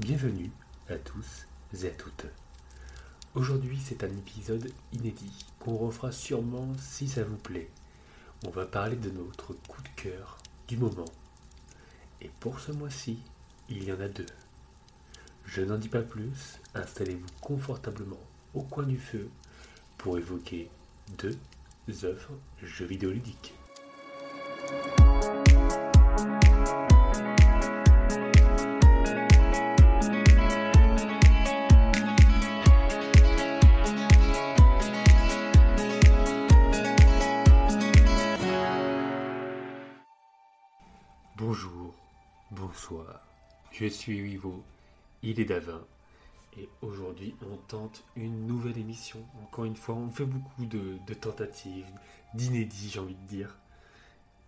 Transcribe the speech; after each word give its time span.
Bienvenue 0.00 0.52
à 0.88 0.94
tous 0.94 1.48
et 1.74 1.88
à 1.88 1.90
toutes. 1.90 2.26
Aujourd'hui, 3.34 3.80
c'est 3.84 4.04
un 4.04 4.16
épisode 4.16 4.70
inédit 4.92 5.44
qu'on 5.58 5.76
refera 5.76 6.12
sûrement 6.12 6.72
si 6.78 7.08
ça 7.08 7.24
vous 7.24 7.36
plaît. 7.36 7.68
On 8.46 8.50
va 8.50 8.64
parler 8.64 8.94
de 8.94 9.10
notre 9.10 9.54
coup 9.54 9.82
de 9.82 9.88
cœur 10.00 10.38
du 10.68 10.76
moment. 10.76 11.04
Et 12.20 12.30
pour 12.38 12.60
ce 12.60 12.70
mois-ci, 12.70 13.18
il 13.68 13.82
y 13.82 13.92
en 13.92 13.98
a 13.98 14.06
deux. 14.06 14.26
Je 15.44 15.62
n'en 15.62 15.78
dis 15.78 15.88
pas 15.88 16.02
plus, 16.02 16.60
installez-vous 16.76 17.26
confortablement 17.40 18.22
au 18.54 18.62
coin 18.62 18.84
du 18.84 18.98
feu 18.98 19.28
pour 19.96 20.16
évoquer 20.16 20.70
deux 21.18 21.36
œuvres 22.04 22.38
jeux 22.62 22.86
vidéo 22.86 23.10
ludiques. 23.10 23.57
Suis 44.08 44.22
Wivo, 44.22 44.64
il 45.22 45.38
est 45.38 45.44
Davin, 45.44 45.84
et 46.56 46.66
aujourd'hui 46.80 47.34
on 47.42 47.56
tente 47.56 48.04
une 48.16 48.46
nouvelle 48.46 48.78
émission. 48.78 49.22
Encore 49.42 49.66
une 49.66 49.76
fois, 49.76 49.96
on 49.96 50.08
fait 50.08 50.24
beaucoup 50.24 50.64
de, 50.64 50.96
de 51.06 51.14
tentatives, 51.14 51.86
d'inédits, 52.32 52.88
j'ai 52.90 53.00
envie 53.00 53.16
de 53.16 53.26
dire. 53.26 53.58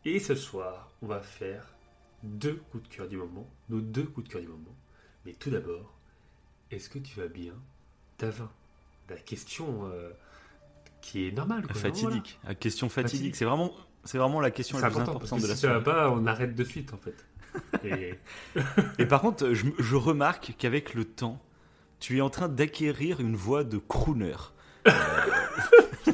Et 0.06 0.18
ce 0.18 0.34
soir, 0.34 0.90
on 1.02 1.08
va 1.08 1.20
faire 1.20 1.74
deux 2.22 2.62
coups 2.70 2.88
de 2.88 2.94
cœur 2.94 3.06
du 3.06 3.18
moment, 3.18 3.46
nos 3.68 3.82
deux 3.82 4.04
coups 4.04 4.28
de 4.28 4.32
cœur 4.32 4.40
du 4.40 4.48
moment. 4.48 4.74
Mais 5.26 5.34
tout 5.34 5.50
d'abord, 5.50 5.92
est-ce 6.70 6.88
que 6.88 6.98
tu 6.98 7.20
vas 7.20 7.28
bien, 7.28 7.54
Davin 8.18 8.50
La 9.10 9.16
question 9.16 9.90
euh, 9.92 10.10
qui 11.02 11.26
est 11.26 11.32
normale. 11.32 11.66
Quoi, 11.66 11.74
Fatidique. 11.74 12.38
Voilà. 12.40 12.48
La 12.48 12.54
question 12.54 12.88
fatidique. 12.88 13.36
C'est 13.36 13.44
vraiment, 13.44 13.74
c'est 14.04 14.16
vraiment 14.16 14.40
la 14.40 14.50
question 14.50 14.78
la 14.78 14.88
plus 14.88 15.00
important, 15.00 15.18
parce 15.18 15.32
importante 15.32 15.40
que 15.40 15.44
de 15.44 15.48
la 15.50 15.54
si 15.54 15.60
ça 15.60 15.78
va 15.78 15.84
soirée. 15.84 16.00
pas, 16.00 16.10
on 16.10 16.26
arrête 16.26 16.54
de 16.54 16.64
suite 16.64 16.94
en 16.94 16.98
fait. 16.98 17.26
Et... 17.84 18.14
Et 18.98 19.06
par 19.06 19.20
contre, 19.20 19.52
je, 19.52 19.66
je 19.78 19.96
remarque 19.96 20.54
qu'avec 20.58 20.94
le 20.94 21.04
temps, 21.04 21.40
tu 21.98 22.18
es 22.18 22.20
en 22.20 22.30
train 22.30 22.48
d'acquérir 22.48 23.20
une 23.20 23.36
voix 23.36 23.64
de 23.64 23.78
crooner. 23.78 24.34
Euh, 24.88 24.92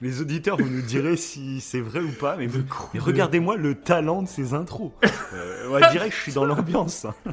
Les 0.00 0.20
auditeurs, 0.20 0.56
vous 0.56 0.68
nous 0.68 0.82
direz 0.82 1.16
si 1.16 1.60
c'est 1.60 1.80
vrai 1.80 2.00
ou 2.00 2.12
pas, 2.12 2.36
mais, 2.36 2.46
vous- 2.46 2.62
mais 2.94 3.00
regardez-moi 3.00 3.56
le 3.56 3.74
talent 3.74 4.22
de 4.22 4.28
ces 4.28 4.54
intros. 4.54 4.92
Euh, 5.34 5.68
on 5.72 5.90
dirait 5.90 6.08
que 6.08 6.14
je 6.14 6.20
suis 6.20 6.32
dans 6.32 6.44
l'ambiance. 6.44 7.04
hein. 7.04 7.14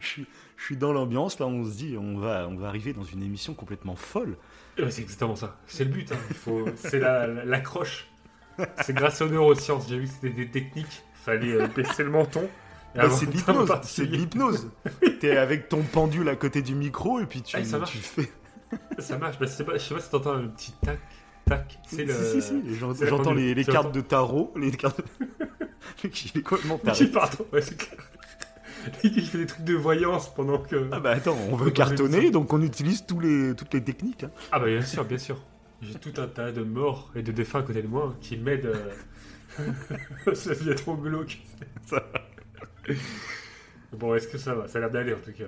je, 0.00 0.06
suis, 0.06 0.26
je 0.58 0.64
suis 0.64 0.76
dans 0.76 0.92
l'ambiance, 0.92 1.38
là 1.38 1.46
on 1.46 1.64
se 1.64 1.70
dit, 1.74 1.96
on 1.98 2.18
va, 2.18 2.46
on 2.48 2.56
va 2.56 2.68
arriver 2.68 2.92
dans 2.92 3.04
une 3.04 3.22
émission 3.22 3.54
complètement 3.54 3.96
folle. 3.96 4.36
Ouais, 4.78 4.90
c'est 4.90 5.00
exactement 5.02 5.34
ça. 5.36 5.56
C'est 5.66 5.84
le 5.84 5.90
but. 5.90 6.12
hein. 6.12 6.64
C'est 6.76 6.98
la- 6.98 7.26
la- 7.26 7.44
l'accroche. 7.46 8.06
c'est 8.82 8.92
grâce 8.94 9.22
aux 9.22 9.28
neurosciences. 9.28 9.88
J'ai 9.88 9.98
vu 9.98 10.04
que 10.06 10.12
c'était 10.12 10.30
des 10.30 10.50
techniques. 10.50 11.02
Fallait 11.24 11.52
euh, 11.52 11.66
baisser 11.68 12.04
le 12.04 12.10
menton. 12.10 12.48
Bah, 12.94 13.08
c'est 13.08 13.24
de 13.24 13.30
l'hypnose, 13.30 13.70
c'est 13.84 14.04
de 14.04 14.14
l'hypnose. 14.14 14.68
T'es 15.18 15.38
avec 15.38 15.70
ton 15.70 15.80
pendule 15.80 16.28
à 16.28 16.36
côté 16.36 16.60
du 16.60 16.74
micro 16.74 17.20
et 17.20 17.24
puis 17.24 17.40
tu, 17.40 17.56
Ah, 17.56 17.64
ça 17.64 17.80
tu 17.80 17.96
fais. 17.96 18.30
Ça 18.98 19.16
marche. 19.16 19.38
Bah, 19.38 19.46
pas, 19.46 19.72
je 19.78 19.78
sais 19.78 19.94
pas 19.94 20.00
si 20.00 20.10
t'entends 20.10 20.34
un 20.34 20.48
petit 20.48 20.72
tac, 20.84 20.98
tac. 21.46 21.78
C'est 21.86 22.04
le. 22.04 22.12
Si, 22.12 22.42
si, 22.42 22.62
si, 22.62 22.74
J'entends 22.76 23.32
les, 23.32 23.64
cartes 23.64 23.94
de 23.94 24.02
tarot, 24.02 24.52
les 24.56 24.70
cartes. 24.72 25.00
Il 26.04 26.10
est 26.10 26.42
complètement 26.42 26.76
taré. 26.76 27.06
pardon. 27.06 27.46
Ouais, 27.50 27.62
c'est 27.62 27.78
clair. 27.78 27.98
Il 29.04 29.26
fait 29.26 29.38
des 29.38 29.46
trucs 29.46 29.64
de 29.64 29.74
voyance 29.74 30.34
pendant 30.34 30.58
que. 30.58 30.88
Ah 30.92 31.00
bah 31.00 31.12
attends, 31.12 31.38
on 31.50 31.56
veut 31.56 31.70
cartonner, 31.70 32.30
donc 32.30 32.52
on 32.52 32.60
utilise 32.60 33.06
tous 33.06 33.20
les, 33.20 33.54
toutes 33.54 33.72
les 33.72 33.82
techniques. 33.82 34.24
hein. 34.24 34.30
Ah 34.50 34.58
bah 34.58 34.66
bien 34.66 34.82
sûr, 34.82 35.02
bien 35.06 35.16
sûr. 35.18 35.38
J'ai 35.80 35.94
tout 35.94 36.20
un 36.20 36.26
tas 36.26 36.52
de 36.52 36.62
morts 36.62 37.10
et 37.16 37.22
de 37.22 37.32
défunts 37.32 37.60
à 37.60 37.62
côté 37.62 37.80
de 37.80 37.88
moi 37.88 38.14
qui 38.20 38.36
m'aident. 38.36 38.76
ça 40.34 40.50
devient 40.54 40.74
trop 40.74 40.94
glauque. 40.96 41.38
Ça. 41.86 42.02
Bon, 43.92 44.14
est-ce 44.14 44.28
que 44.28 44.38
ça 44.38 44.54
va? 44.54 44.68
Ça 44.68 44.78
a 44.78 44.80
l'air 44.82 44.90
d'aller 44.90 45.12
en 45.14 45.18
tout 45.18 45.32
cas. 45.32 45.44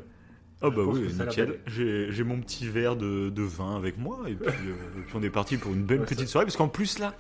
Ah 0.63 0.71
bah 0.71 0.83
oui, 0.85 1.09
nickel. 1.13 1.59
J'ai 1.67 2.25
mon 2.25 2.41
petit 2.41 2.69
verre 2.69 2.97
de, 2.97 3.29
de 3.31 3.43
vin 3.43 3.77
avec 3.77 3.99
moi 3.99 4.21
et 4.29 4.35
puis, 4.35 4.47
euh, 4.49 4.99
et 4.99 5.03
puis 5.03 5.15
on 5.15 5.23
est 5.23 5.31
parti 5.31 5.57
pour 5.57 5.73
une 5.73 5.83
belle 5.85 6.01
Ouais, 6.01 6.07
petite 6.07 6.21
ça- 6.21 6.27
soirée 6.27 6.47
parce 6.47 6.57
qu'en 6.57 6.69
plus 6.69 6.99
là, 6.99 7.15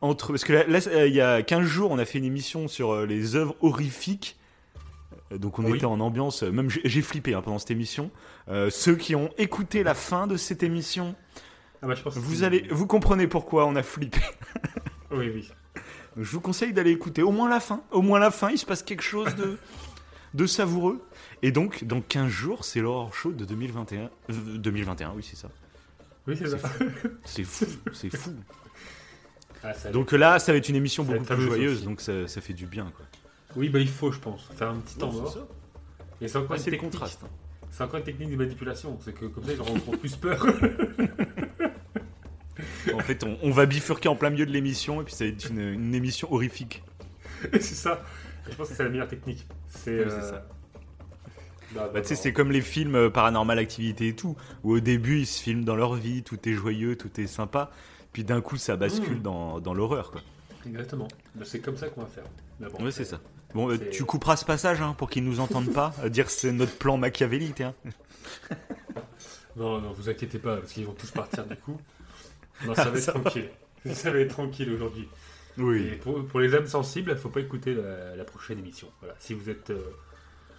entre 0.00 0.28
parce 0.28 0.44
que 0.44 0.52
là, 0.52 0.64
là, 0.66 0.80
euh, 0.88 1.06
il 1.06 1.14
y 1.14 1.20
a 1.20 1.42
15 1.42 1.64
jours 1.66 1.90
on 1.90 1.98
a 1.98 2.04
fait 2.04 2.18
une 2.18 2.24
émission 2.24 2.68
sur 2.68 2.90
euh, 2.92 3.06
les 3.06 3.36
œuvres 3.36 3.56
horrifiques. 3.60 4.36
Donc 5.34 5.58
on 5.58 5.64
Oui. 5.64 5.76
était 5.76 5.86
en 5.86 5.98
ambiance, 6.00 6.42
même 6.42 6.68
j'ai 6.70 7.02
flippé 7.02 7.34
hein, 7.34 7.42
pendant 7.42 7.58
cette 7.58 7.70
émission. 7.72 8.10
Euh, 8.48 8.70
ceux 8.70 8.94
qui 8.94 9.14
ont 9.16 9.30
écouté 9.38 9.82
la 9.82 9.94
fin 9.94 10.26
de 10.28 10.36
cette 10.36 10.62
émission, 10.62 11.16
Ah 11.82 11.86
bah 11.88 11.94
je 11.94 12.02
pense 12.02 12.14
que 12.14 12.20
vous 12.20 12.44
allez, 12.44 12.66
vous 12.70 12.86
comprenez 12.86 13.26
pourquoi 13.26 13.66
on 13.66 13.74
a 13.74 13.82
flippé. 13.82 14.20
Oui, 15.10 15.30
oui. 15.34 15.50
Je 16.16 16.30
vous 16.30 16.40
conseille 16.40 16.72
d'aller 16.72 16.90
écouter 16.92 17.22
au 17.22 17.30
moins 17.30 17.48
la 17.48 17.60
fin. 17.60 17.82
Au 17.90 18.00
moins 18.02 18.18
la 18.18 18.30
fin, 18.30 18.50
il 18.50 18.58
se 18.58 18.64
passe 18.66 18.82
quelque 18.82 19.02
chose 19.02 19.34
de, 19.36 19.58
de 20.34 20.46
savoureux. 20.46 21.04
Et 21.42 21.52
donc, 21.52 21.84
dans 21.84 22.00
15 22.00 22.28
jours, 22.28 22.64
c'est 22.64 22.80
l'horreur 22.80 23.12
show 23.14 23.32
de 23.32 23.44
2021. 23.44 24.10
Euh, 24.30 24.58
2021, 24.58 25.12
oui, 25.14 25.22
c'est 25.28 25.36
ça. 25.36 25.48
Oui, 26.26 26.36
c'est 26.38 26.48
ça. 26.48 26.58
C'est 27.24 27.44
fou, 27.44 27.66
c'est 27.92 28.14
fou. 28.16 28.32
Ah, 29.62 29.74
ça 29.74 29.90
Donc 29.90 30.12
là, 30.12 30.38
ça 30.38 30.52
va 30.52 30.58
être 30.58 30.68
une 30.68 30.76
émission 30.76 31.04
Ça 31.04 31.12
beaucoup 31.12 31.24
plus 31.24 31.42
joyeuse, 31.42 31.76
aussi. 31.78 31.84
donc 31.84 32.00
ça, 32.00 32.26
ça 32.26 32.40
fait 32.40 32.54
du 32.54 32.66
bien. 32.66 32.90
Quoi. 32.96 33.04
Oui, 33.56 33.68
bah 33.68 33.78
il 33.78 33.88
faut, 33.88 34.10
je 34.12 34.18
pense, 34.18 34.48
faire 34.56 34.70
un 34.70 34.76
petit 34.76 34.96
temps 34.96 35.12
mort. 35.12 35.32
ça. 35.32 35.46
Et 36.20 36.28
c'est 36.28 36.38
encore, 36.38 36.56
Ah, 36.56 36.58
c'est 36.58 36.74
hein. 36.82 37.28
C'est 37.70 37.82
encore 37.84 37.98
une 37.98 38.04
technique 38.04 38.30
de 38.30 38.36
manipulation. 38.36 38.98
C'est 39.04 39.12
que 39.14 39.26
comme 39.26 39.44
ça, 39.44 39.52
ils 39.52 39.60
auront 39.60 39.76
encore 39.76 39.96
plus 39.98 40.16
peur. 40.16 40.46
En 42.94 43.00
fait, 43.00 43.24
on, 43.24 43.36
on 43.42 43.50
va 43.50 43.66
bifurquer 43.66 44.08
en 44.08 44.16
plein 44.16 44.30
milieu 44.30 44.46
de 44.46 44.52
l'émission, 44.52 45.00
et 45.00 45.04
puis 45.04 45.14
ça 45.14 45.24
va 45.24 45.30
être 45.30 45.50
une, 45.50 45.60
une 45.60 45.94
émission 45.94 46.32
horrifique. 46.32 46.82
C'est 47.52 47.62
ça. 47.62 48.02
Je 48.48 48.54
pense 48.54 48.68
que 48.68 48.74
c'est 48.76 48.84
la 48.84 48.90
meilleure 48.90 49.08
technique. 49.08 49.46
C'est 49.68 50.04
Oui, 50.04 50.10
euh, 50.10 50.30
ça. 50.30 50.46
Bah, 51.74 51.90
tu 52.00 52.08
sais, 52.08 52.14
non. 52.14 52.20
c'est 52.22 52.32
comme 52.32 52.52
les 52.52 52.60
films 52.62 52.94
euh, 52.94 53.10
Paranormal 53.10 53.58
Activity 53.58 54.06
et 54.06 54.14
tout, 54.14 54.36
où 54.62 54.72
au 54.74 54.80
début, 54.80 55.18
ils 55.20 55.26
se 55.26 55.42
filment 55.42 55.64
dans 55.64 55.76
leur 55.76 55.94
vie, 55.94 56.22
tout 56.22 56.38
est 56.48 56.52
joyeux, 56.54 56.96
tout 56.96 57.20
est 57.20 57.26
sympa, 57.26 57.70
puis 58.12 58.24
d'un 58.24 58.40
coup, 58.40 58.56
ça 58.56 58.76
bascule 58.76 59.18
Mm. 59.18 59.22
dans, 59.22 59.60
dans 59.60 59.74
l'horreur, 59.74 60.10
quoi. 60.12 60.22
Exactement. 60.66 61.08
Bah, 61.34 61.44
c'est 61.44 61.58
comme 61.60 61.76
ça 61.76 61.88
qu'on 61.88 62.02
va 62.02 62.06
faire. 62.06 62.24
Bon, 62.60 62.84
Ouais, 62.84 62.90
c'est 62.92 63.04
ça. 63.04 63.20
Bon, 63.54 63.70
euh, 63.70 63.78
tu 63.90 64.04
couperas 64.04 64.36
ce 64.36 64.44
passage 64.44 64.80
hein, 64.80 64.94
pour 64.96 65.10
qu'ils 65.10 65.24
nous 65.24 65.40
entendent 65.40 65.72
pas, 65.72 65.92
dire 66.08 66.30
c'est 66.30 66.52
notre 66.52 66.76
plan 66.76 66.96
machiavélique. 66.96 67.60
Hein. 67.60 67.74
Non, 69.56 69.80
non, 69.80 69.92
vous 69.92 70.08
inquiétez 70.10 70.38
pas, 70.38 70.56
parce 70.58 70.72
qu'ils 70.72 70.84
vont 70.84 70.92
tous 70.92 71.10
partir 71.10 71.46
du 71.46 71.56
coup. 71.56 71.78
Non, 72.64 72.74
ça 72.74 72.90
va 72.90 72.98
être 72.98 73.12
tranquille. 73.12 73.48
Ça 73.92 74.10
va 74.10 74.18
être 74.18 74.30
tranquille 74.30 74.72
aujourd'hui. 74.72 75.08
Et 75.58 75.62
Oui. 75.62 75.90
pour, 76.02 76.24
pour 76.26 76.40
les 76.40 76.54
âmes 76.54 76.66
sensibles, 76.66 77.12
il 77.12 77.18
faut 77.18 77.28
pas 77.28 77.40
écouter 77.40 77.74
la, 77.74 78.14
la 78.16 78.24
prochaine 78.24 78.58
émission. 78.58 78.88
Voilà. 79.00 79.14
Si 79.18 79.34
vous 79.34 79.48
êtes. 79.50 79.70
euh, 79.70 79.80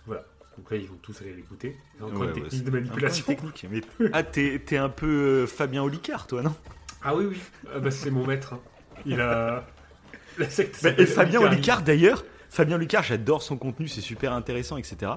voilà. 0.06 0.24
Donc 0.58 0.72
là, 0.72 0.78
ils 0.78 0.88
vont 0.88 0.98
tous 1.04 1.22
aller 1.22 1.34
l'écouter. 1.34 1.78
C'est 1.98 2.04
encore 2.04 2.20
Ouais, 2.22 2.28
une 2.28 2.34
technique 2.34 2.64
de 2.64 2.72
manipulation. 2.72 3.26
Technique. 3.26 3.66
Mais... 3.70 3.82
Ah, 4.14 4.24
t'es 4.24 4.60
t'es 4.66 4.78
un 4.78 4.90
peu 4.90 5.08
euh, 5.44 5.48
Fabien 5.48 5.84
Olicard, 5.84 6.26
toi, 6.28 6.42
non? 6.42 6.56
Ah 7.04 7.16
oui, 7.16 7.26
oui. 7.26 7.38
Ah 7.74 7.80
bah, 7.80 7.92
c'est 7.92 8.10
mon 8.10 8.26
maître. 8.26 8.54
hein. 8.54 8.60
Il 9.06 9.22
a. 9.22 9.68
La 10.40 10.50
secte. 10.50 10.82
Bah, 10.84 10.90
Et 10.98 11.06
Fabien 11.06 11.40
Olicard. 11.42 11.54
Olicard, 11.54 11.82
d'ailleurs, 11.84 12.26
Fabien 12.50 12.78
Olicard, 12.78 13.04
j'adore 13.04 13.44
son 13.44 13.58
contenu, 13.58 13.88
c'est 13.88 14.02
super 14.02 14.34
intéressant, 14.34 14.78
etc. 14.78 15.12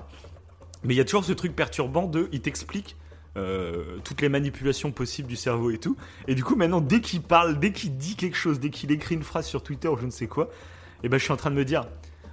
Mais 0.83 0.95
il 0.95 0.97
y 0.97 1.01
a 1.01 1.05
toujours 1.05 1.25
ce 1.25 1.33
truc 1.33 1.55
perturbant 1.57 2.07
de, 2.07 2.29
il 2.33 2.41
t'explique 2.43 2.97
euh, 3.37 3.99
toutes 4.05 4.21
les 4.23 4.29
manipulations 4.29 4.93
possibles 4.93 5.29
du 5.29 5.37
cerveau 5.37 5.71
et 5.71 5.79
tout. 5.79 5.97
Et 6.29 6.35
du 6.35 6.43
coup, 6.45 6.57
maintenant, 6.57 6.81
dès 6.81 7.01
qu'il 7.01 7.23
parle, 7.23 7.59
dès 7.59 7.73
qu'il 7.73 7.97
dit 7.97 8.17
quelque 8.17 8.37
chose, 8.37 8.59
dès 8.61 8.71
qu'il 8.71 8.91
écrit 8.91 9.15
une 9.15 9.23
phrase 9.23 9.47
sur 9.47 9.63
Twitter 9.63 9.89
ou 9.89 9.97
je 9.97 10.07
ne 10.07 10.11
sais 10.11 10.27
quoi, 10.27 10.51
et 11.03 11.09
ben, 11.09 11.19
je 11.19 11.25
suis 11.25 11.33
en 11.33 11.37
train 11.37 11.51
de 11.51 11.57
me 11.57 11.65
dire. 11.65 11.87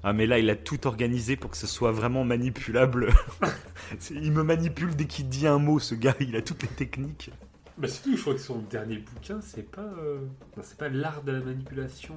Ah 0.03 0.13
mais 0.13 0.27
là 0.27 0.37
il 0.37 0.49
a 0.49 0.55
tout 0.55 0.85
organisé 0.87 1.35
pour 1.35 1.49
que 1.49 1.57
ce 1.57 1.67
soit 1.67 1.91
vraiment 1.91 2.23
manipulable. 2.23 3.09
Il 4.11 4.31
me 4.31 4.43
manipule 4.43 4.95
dès 4.95 5.05
qu'il 5.05 5.27
dit 5.27 5.47
un 5.47 5.57
mot 5.57 5.79
ce 5.79 5.95
gars, 5.95 6.15
il 6.19 6.35
a 6.35 6.41
toutes 6.41 6.61
les 6.61 6.67
techniques. 6.69 7.31
Bah, 7.77 7.87
surtout, 7.87 8.15
je 8.15 8.21
crois 8.21 8.33
que 8.33 8.39
son 8.39 8.59
dernier 8.59 8.97
bouquin, 8.97 9.39
c'est 9.41 9.69
pas. 9.69 9.81
euh, 9.81 10.19
c'est 10.61 10.77
pas 10.77 10.89
l'art 10.89 11.23
de 11.23 11.31
la 11.31 11.39
manipulation. 11.39 12.13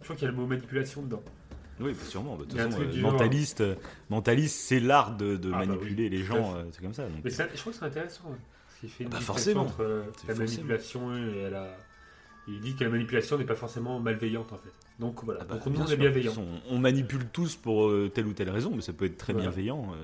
Je 0.00 0.04
crois 0.04 0.16
qu'il 0.16 0.24
y 0.24 0.28
a 0.28 0.30
le 0.30 0.36
mot 0.36 0.46
manipulation 0.46 1.02
dedans. 1.02 1.22
Oui, 1.82 1.92
bah, 1.92 2.04
sûrement. 2.06 2.36
bah, 2.36 2.44
de 2.44 2.50
toute 2.50 2.58
façon, 2.60 2.80
euh, 2.80 3.00
mentaliste, 3.00 3.60
euh, 3.60 3.74
mentaliste, 4.10 4.56
c'est 4.60 4.80
l'art 4.80 5.16
de, 5.16 5.36
de 5.36 5.50
Ah, 5.52 5.58
bah 5.60 5.66
manipuler 5.66 6.04
oui, 6.04 6.08
les 6.10 6.22
gens, 6.22 6.54
euh, 6.56 6.64
c'est 6.72 6.80
comme 6.82 6.94
ça. 6.94 7.06
donc. 7.08 7.20
Mais 7.24 7.30
c'est- 7.30 7.48
je 7.54 7.60
crois 7.60 7.72
que 7.72 7.78
c'est 7.78 7.84
intéressant. 7.84 8.24
ouais, 8.30 8.36
Parce 8.66 8.80
qu'il 8.80 8.88
fait 8.90 9.04
une 9.04 9.10
Bah, 9.10 9.20
forcément. 9.20 9.62
entre 9.62 9.82
la 9.82 10.12
forcément. 10.34 10.38
manipulation 10.38 11.16
et 11.16 11.50
la. 11.50 11.76
Il 12.48 12.60
dit 12.60 12.74
que 12.74 12.82
la 12.84 12.90
manipulation 12.90 13.38
n'est 13.38 13.44
pas 13.44 13.54
forcément 13.54 14.00
malveillante 14.00 14.52
en 14.52 14.56
fait. 14.58 14.72
Donc 14.98 15.22
voilà. 15.24 15.40
Ah 15.42 15.46
bah, 15.48 15.54
Donc 15.56 15.66
nous 15.66 15.80
on 15.80 15.86
est 15.86 15.96
bienveillant. 15.96 16.32
On, 16.36 16.74
on 16.76 16.78
manipule 16.78 17.26
tous 17.32 17.54
pour 17.56 17.90
telle 18.12 18.26
ou 18.26 18.32
telle 18.32 18.50
raison, 18.50 18.72
mais 18.74 18.82
ça 18.82 18.92
peut 18.92 19.04
être 19.04 19.16
très 19.16 19.32
Voilà. 19.32 19.48
bienveillant. 19.48 19.94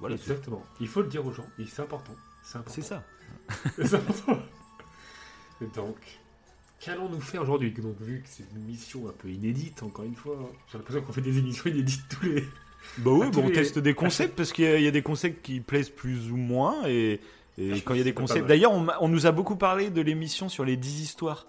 voilà, 0.00 0.14
Exactement. 0.16 0.62
Il 0.80 0.88
faut 0.88 1.00
le 1.02 1.08
dire 1.08 1.24
aux 1.26 1.32
gens. 1.32 1.46
et 1.58 1.64
C'est 1.66 1.80
important. 1.82 2.14
C'est 2.66 2.82
ça. 2.82 3.02
C'est 3.82 3.94
important. 3.94 4.38
Donc, 5.74 5.96
qu'allons-nous 6.80 7.20
faire 7.20 7.42
aujourd'hui 7.42 7.70
Donc 7.72 7.96
vu 8.00 8.20
que 8.22 8.28
c'est 8.28 8.44
une 8.54 8.62
émission 8.62 9.08
un 9.08 9.12
peu 9.12 9.28
inédite, 9.28 9.82
encore 9.82 10.04
une 10.04 10.14
fois, 10.14 10.36
j'ai 10.70 10.78
l'impression 10.78 11.02
qu'on 11.02 11.12
fait 11.12 11.20
des 11.20 11.38
émissions 11.38 11.70
inédites 11.70 12.02
tous 12.08 12.26
les 12.26 12.42
Bah 12.98 13.10
oui, 13.12 13.30
bon, 13.30 13.44
on 13.44 13.48
les- 13.48 13.52
teste 13.54 13.78
des 13.78 13.94
concepts 13.94 14.36
parce 14.36 14.52
qu'il 14.52 14.64
y, 14.64 14.68
a- 14.68 14.76
il 14.78 14.84
y 14.84 14.88
a 14.88 14.90
des 14.92 15.02
concepts 15.02 15.44
qui 15.44 15.60
plaisent 15.60 15.90
plus 15.90 16.30
ou 16.30 16.36
moins 16.36 16.86
et, 16.86 17.20
et 17.58 17.72
Ah, 17.72 17.76
quand 17.84 17.94
il 17.94 17.98
y 17.98 18.00
a 18.00 18.04
des 18.04 18.14
concepts. 18.14 18.46
D'ailleurs, 18.46 18.72
on, 19.00 19.08
nous 19.08 19.26
a 19.26 19.32
beaucoup 19.32 19.56
parlé 19.56 19.90
de 19.90 20.00
l'émission 20.00 20.48
sur 20.48 20.64
les 20.64 20.76
10 20.76 21.00
histoires 21.02 21.46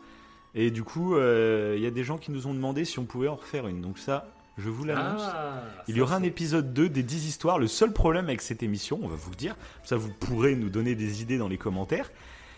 et 0.53 0.71
du 0.71 0.83
coup, 0.83 1.15
euh, 1.15 1.73
il 1.77 1.83
y 1.83 1.87
a 1.87 1.91
des 1.91 2.03
gens 2.05 2.17
qui 2.17 2.31
nous 2.31 2.47
ont 2.47 2.53
demandé 2.53 2.85
si 2.85 2.99
on 2.99 3.05
pouvait 3.05 3.27
en 3.27 3.35
refaire 3.35 3.67
une. 3.67 3.81
Donc 3.81 3.97
ça, 3.99 4.31
je 4.57 4.69
vous 4.69 4.85
l'annonce. 4.85 5.21
Ah, 5.25 5.61
Il 5.89 5.97
y 5.97 6.01
aura 6.01 6.15
un 6.15 6.23
épisode 6.23 6.73
2 6.73 6.87
des 6.87 7.03
10 7.03 7.27
histoires. 7.27 7.59
Le 7.59 7.67
seul 7.67 7.91
problème 7.91 8.25
avec 8.25 8.41
cette 8.41 8.63
émission, 8.63 8.99
on 9.03 9.09
va 9.09 9.17
vous 9.17 9.31
le 9.31 9.35
dire, 9.35 9.57
ça 9.83 9.97
vous 9.97 10.07
pourrez 10.17 10.55
nous 10.55 10.69
donner 10.69 10.95
des 10.95 11.21
idées 11.21 11.37
dans 11.37 11.49
les 11.49 11.57
commentaires, 11.57 12.09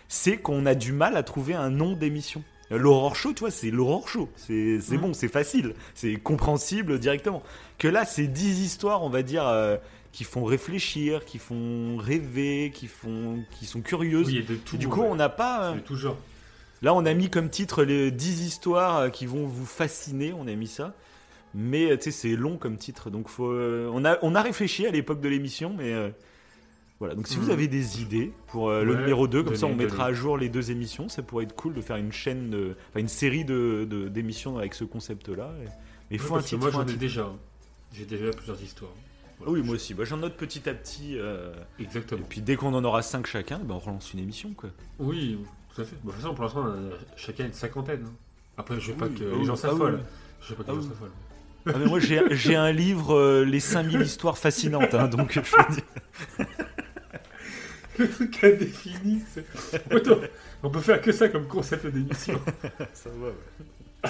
c'est 0.08 0.38
qu'on 0.38 0.68
a 0.68 0.76
du 0.76 0.92
mal 0.92 1.18
à 1.18 1.24
trouver 1.24 1.56
un 1.56 1.72
nom 1.72 1.94
d'émission. 1.94 2.44
L'Aurore 2.70 3.16
Show, 3.16 3.34
tu 3.34 3.42
vois, 3.42 3.52
c'est 3.52 3.72
l'Aurore 3.72 4.10
Show. 4.10 4.30
C'est 4.36 4.80
bon, 4.98 5.14
c'est 5.14 5.28
facile, 5.30 5.74
c'est 5.96 6.16
compréhensible 6.16 7.00
directement. 7.00 7.42
Que 7.78 7.88
là, 7.88 8.04
c'est 8.06 8.28
10 8.28 8.62
histoires, 8.62 9.04
on 9.04 9.10
va 9.10 9.24
dire, 9.24 9.48
euh, 9.48 9.78
qui 10.12 10.24
font 10.26 10.44
réfléchir, 10.44 11.24
qui 11.26 11.38
font 11.38 11.96
rêver, 11.98 12.72
qui, 12.74 12.88
font, 12.88 13.44
qui 13.58 13.66
sont 13.66 13.82
curieuses. 13.82 14.28
Oui, 14.28 14.44
de 14.44 14.56
tout. 14.56 14.78
Du 14.78 14.88
coup, 14.88 15.02
ouais. 15.02 15.08
on 15.10 15.16
n'a 15.16 15.30
pas. 15.30 15.70
euh, 15.72 15.76
De 15.76 15.80
tout 15.80 15.96
genre. 15.96 16.18
Là, 16.82 16.94
on 16.94 17.06
a 17.06 17.14
mis 17.14 17.30
comme 17.30 17.50
titre 17.50 17.84
les 17.84 18.12
10 18.12 18.42
histoires 18.46 18.98
euh, 18.98 19.10
qui 19.10 19.26
vont 19.26 19.46
vous 19.48 19.66
fasciner, 19.66 20.34
on 20.34 20.48
a 20.48 20.54
mis 20.54 20.68
ça. 20.68 20.94
Mais 21.56 21.98
tu 21.98 22.04
sais, 22.04 22.12
c'est 22.12 22.36
long 22.36 22.58
comme 22.58 22.78
titre, 22.78 23.10
donc 23.10 23.30
faut, 23.30 23.52
on, 23.52 24.04
a, 24.06 24.18
on 24.22 24.36
a 24.36 24.42
réfléchi 24.42 24.86
à 24.86 24.92
l'époque 24.92 25.22
de 25.22 25.30
l'émission, 25.30 25.74
mais 25.76 25.94
euh, 25.94 26.10
voilà. 27.00 27.16
Donc 27.16 27.28
si 27.28 27.38
vous 27.38 27.46
Mhm. 27.48 27.52
avez 27.52 27.68
des 27.68 28.02
idées 28.02 28.32
pour 28.48 28.70
euh, 28.70 28.84
le 28.84 28.94
Ouais, 28.94 29.00
numéro 29.00 29.28
2, 29.28 29.44
comme 29.44 29.56
ça 29.56 29.66
on 29.68 29.76
mettra 29.76 30.06
donnez. 30.06 30.10
à 30.10 30.14
jour 30.14 30.38
les 30.38 30.50
deux 30.50 30.72
émissions, 30.72 31.10
ça 31.10 31.22
pourrait 31.24 31.44
être 31.46 31.56
cool 31.56 31.74
de 31.74 31.82
faire 31.82 31.98
une 31.98 32.12
chaîne, 32.12 32.50
de, 32.50 32.76
enfin 32.90 33.00
une 33.00 33.08
série 33.08 33.46
de 33.46 33.88
de- 33.90 34.08
d'émissions 34.08 34.58
avec 34.58 34.74
ce 34.74 34.84
concept-là. 34.84 35.52
et- 35.64 35.66
Mais 35.66 36.16
il 36.16 36.20
faut 36.20 36.34
Ouais, 36.36 36.40
un 36.40 36.44
titre. 36.44 36.62
Moi, 36.62 36.72
j'en 36.72 36.86
ai 36.88 36.94
déjà. 36.96 37.24
hein. 37.24 37.36
J'ai 37.94 38.06
déjà 38.06 38.32
plusieurs 38.32 38.62
histoires. 38.62 38.92
Ah 39.42 39.50
oui, 39.50 39.62
moi 39.62 39.76
aussi. 39.76 39.94
Bah, 39.94 40.04
J'en 40.06 40.18
note 40.18 40.36
petit 40.36 40.68
à 40.68 40.74
petit. 40.74 41.18
euh, 41.20 41.54
et 41.80 41.84
Exactement. 41.84 42.26
puis 42.28 42.42
dès 42.42 42.56
qu'on 42.56 42.74
en 42.74 42.84
aura 42.84 43.02
5 43.04 43.28
chacun, 43.28 43.60
ben, 43.60 43.76
on 43.76 43.80
relance 43.80 44.12
une 44.14 44.20
émission. 44.20 44.52
quoi. 44.56 44.70
Oui, 45.00 45.38
tout 45.76 45.82
à 45.82 45.84
fait. 45.86 45.96
Bon, 46.04 46.08
de 46.10 46.14
toute 46.14 46.22
façon, 46.24 46.34
pour 46.34 46.44
l'instant, 46.46 46.64
on 46.66 46.88
a 46.92 46.98
chacun 47.18 47.46
une 47.46 47.54
cinquantaine. 47.54 48.04
hein. 48.08 48.14
Après, 48.58 48.80
je 48.80 48.92
veux 48.92 48.98
pas 48.98 49.08
que 49.10 49.14
ah 49.22 49.32
les 49.34 49.38
oui, 49.38 49.46
gens 49.46 49.54
ah 49.54 49.58
s'affolent. 49.58 50.00
Je 50.42 50.50
veux 50.50 50.56
pas 50.56 50.64
que 50.64 50.70
Ah 50.72 50.74
les 50.74 50.82
gens 50.82 50.90
s'affolent. 50.90 51.12
Ah, 51.68 51.72
mais 51.78 51.86
moi 51.86 52.00
j'ai 52.00 52.56
un 52.56 52.72
livre, 52.72 53.14
euh, 53.16 53.44
Les 53.44 53.60
5000 53.60 54.02
histoires 54.02 54.38
fascinantes, 54.38 54.94
hein, 54.94 55.08
donc 55.10 55.34
je 55.34 55.42
peux 55.42 55.74
dire. 55.74 55.84
Le 57.98 58.10
truc 58.10 58.44
indéfini, 58.44 59.22
c'est. 59.34 59.46
Attends, 59.94 60.20
on 60.64 60.70
peut 60.70 60.80
faire 60.82 61.02
que 61.02 61.12
ça 61.12 61.30
comme 61.30 61.48
concept 61.48 61.86
d'émission. 61.88 62.40
Ça 62.94 63.10
va, 63.10 64.10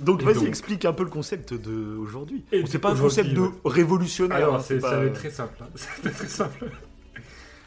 Donc 0.00 0.22
Et 0.22 0.24
vas-y, 0.26 0.34
donc- 0.34 0.46
explique 0.48 0.84
un 0.84 0.92
peu 0.92 1.04
le 1.04 1.10
concept 1.10 1.54
d'aujourd'hui. 1.54 2.44
Et 2.52 2.64
C'est 2.66 2.78
pas 2.78 2.90
un 2.90 2.92
aujourd'hui, 2.92 3.22
concept 3.22 3.34
de 3.34 3.40
ouais. 3.40 3.50
révolutionnaire. 3.64 4.36
Alors, 4.36 4.54
hein, 4.56 4.60
c'est- 4.60 4.78
pas- 4.78 4.90
ça 4.90 4.96
va 4.98 5.04
être 5.06 5.14
très 5.14 5.30
simple. 5.30 5.56
hein. 5.62 5.68
Très. 6.02 6.48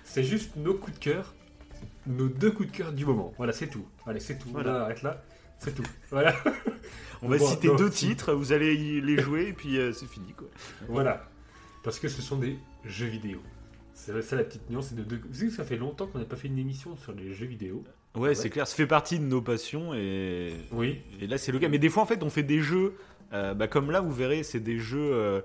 C'est 0.04 0.24
juste 0.24 0.56
nos 0.56 0.74
coups 0.74 0.98
de 0.98 1.04
cœur, 1.04 1.34
nos 2.08 2.28
deux 2.28 2.52
coups 2.52 2.72
de 2.72 2.76
cœur 2.78 2.92
du 2.92 3.06
moment. 3.06 3.34
Voilà, 3.38 3.54
c'est 3.54 3.68
tout. 3.68 3.86
Allez, 4.08 4.20
c'est 4.20 4.38
tout. 4.40 4.50
Voilà. 4.52 4.84
Arrête 4.86 5.04
là. 5.04 5.24
C'est 5.60 5.76
tout. 5.76 5.84
Voilà. 6.10 6.36
On 7.22 7.28
va 7.30 7.38
Bon, 7.38 7.46
citer 7.48 7.68
non, 7.68 7.76
deux 7.76 7.90
titres, 7.90 8.34
vous 8.34 8.54
allez 8.54 8.74
y- 8.76 9.02
les 9.02 9.22
jouer 9.22 9.50
et 9.50 9.54
puis 9.54 9.78
euh, 9.78 9.92
c'est 9.92 10.06
fini 10.08 10.32
quoi. 10.34 10.48
Voilà. 10.88 11.28
Parce 11.84 12.00
que 12.00 12.08
ce 12.08 12.22
sont 12.22 12.38
des 12.38 12.58
jeux 12.86 13.08
vidéo. 13.08 13.40
C'est 14.00 14.22
ça 14.22 14.36
la 14.36 14.44
petite 14.44 14.70
nuance. 14.70 14.94
De, 14.94 15.04
de... 15.04 15.18
Vous 15.18 15.34
savez 15.34 15.48
que 15.50 15.56
ça 15.56 15.64
fait 15.66 15.78
longtemps 15.78 16.08
qu'on 16.08 16.20
n'a 16.20 16.26
pas 16.26 16.36
fait 16.38 16.48
une 16.48 16.58
émission 16.60 16.96
sur 16.98 17.12
les 17.14 17.34
jeux 17.34 17.46
vidéo. 17.48 17.84
Ouais, 18.16 18.34
c'est 18.34 18.50
clair, 18.50 18.68
ça 18.68 18.76
fait 18.76 18.88
partie 18.88 19.20
de 19.20 19.24
nos 19.26 19.42
passions 19.42 19.94
et, 19.94 20.54
Oui. 20.72 21.00
et 21.22 21.28
là 21.28 21.38
c'est 21.38 21.52
le 21.52 21.60
cas. 21.60 21.68
Mais 21.70 21.78
des 21.80 21.90
fois 21.90 22.04
en 22.04 22.06
fait 22.06 22.24
on 22.24 22.30
fait 22.30 22.44
des 22.44 22.62
jeux, 22.62 22.96
euh, 23.34 23.54
bah, 23.54 23.68
comme 23.68 23.92
là 23.92 24.02
vous 24.02 24.12
verrez, 24.12 24.42
c'est 24.44 24.60
des 24.60 24.80
jeux 24.80 25.12
euh, 25.14 25.42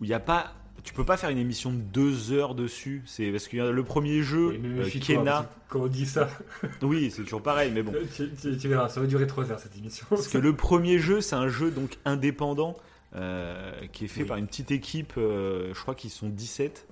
où 0.00 0.04
il 0.04 0.08
n'y 0.08 0.14
a 0.14 0.20
pas. 0.20 0.54
Tu 0.84 0.94
peux 0.94 1.04
pas 1.04 1.16
faire 1.18 1.28
une 1.30 1.38
émission 1.38 1.70
de 1.70 1.76
deux 1.76 2.32
heures 2.32 2.54
dessus. 2.54 3.02
C'est 3.04 3.30
parce 3.30 3.46
a 3.52 3.70
le 3.70 3.84
premier 3.84 4.22
jeu, 4.22 4.48
Oui, 4.48 4.60
euh, 4.64 5.00
Kena. 5.00 5.50
que 5.68 5.72
Quand 5.74 5.80
on 5.82 5.86
dit 5.86 6.06
ça, 6.06 6.28
Oui, 6.82 7.10
c'est 7.14 7.22
toujours 7.24 7.42
pareil, 7.42 7.70
mais 7.72 7.82
bon. 7.82 7.92
tu, 8.16 8.30
tu- 8.40 8.56
tu 8.56 8.68
verras, 8.68 8.88
ça 8.88 9.00
va 9.00 9.06
durer 9.06 9.26
3 9.26 9.52
heures 9.52 9.60
cette 9.60 9.76
émission. 9.76 10.06
Parce 10.08 10.28
que 10.28 10.38
le 10.38 10.54
premier 10.56 10.98
jeu, 10.98 11.20
c'est 11.20 11.36
un 11.36 11.48
jeu 11.48 11.70
donc 11.70 11.98
indépendant 12.04 12.76
euh, 13.14 13.70
qui 13.92 14.06
est 14.06 14.08
fait 14.08 14.22
Oui. 14.22 14.28
par 14.28 14.38
une 14.38 14.46
petite 14.46 14.70
équipe. 14.70 15.12
euh, 15.18 15.72
je 15.74 15.80
crois 15.80 15.94
qu'ils 15.94 16.10
sont 16.10 16.28
17. 16.30 16.86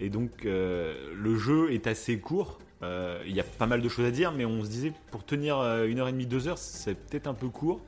Et 0.00 0.08
donc 0.08 0.44
euh, 0.44 1.12
le 1.14 1.36
jeu 1.36 1.72
est 1.72 1.86
assez 1.86 2.18
court. 2.18 2.58
Euh, 2.82 3.22
Il 3.26 3.34
y 3.34 3.40
a 3.40 3.44
pas 3.44 3.66
mal 3.66 3.80
de 3.80 3.88
choses 3.88 4.06
à 4.06 4.10
dire, 4.10 4.32
mais 4.32 4.44
on 4.44 4.64
se 4.64 4.68
disait 4.68 4.92
pour 5.10 5.24
tenir 5.24 5.58
euh, 5.58 5.86
une 5.86 6.00
heure 6.00 6.08
et 6.08 6.12
demie, 6.12 6.26
deux 6.26 6.48
heures, 6.48 6.58
c'est 6.58 6.94
peut-être 6.94 7.26
un 7.26 7.34
peu 7.34 7.48
court. 7.48 7.80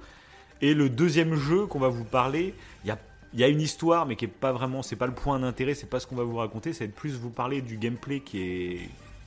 Et 0.61 0.75
le 0.75 0.89
deuxième 0.89 1.35
jeu 1.35 1.67
qu'on 1.67 1.81
va 1.81 1.89
vous 1.89 2.05
parler, 2.05 2.55
il 2.85 2.95
y 3.35 3.45
a, 3.45 3.49
une 3.49 3.61
histoire, 3.61 4.07
mais 4.07 4.15
qui 4.17 4.27
est 4.27 4.29
pas 4.29 4.53
vraiment, 4.53 4.83
c'est 4.83 4.97
pas 4.97 5.09
le 5.09 5.15
point 5.15 5.39
d'intérêt, 5.41 5.75
c'est 5.75 5.91
pas 5.91 5.99
ce 5.99 6.07
qu'on 6.07 6.15
va 6.15 6.23
vous 6.23 6.37
raconter, 6.37 6.71
être 6.71 6.95
plus 6.95 7.17
vous 7.17 7.31
parler 7.31 7.61
du 7.61 7.77
gameplay 7.77 8.21
qui 8.21 8.41
est, 8.41 8.77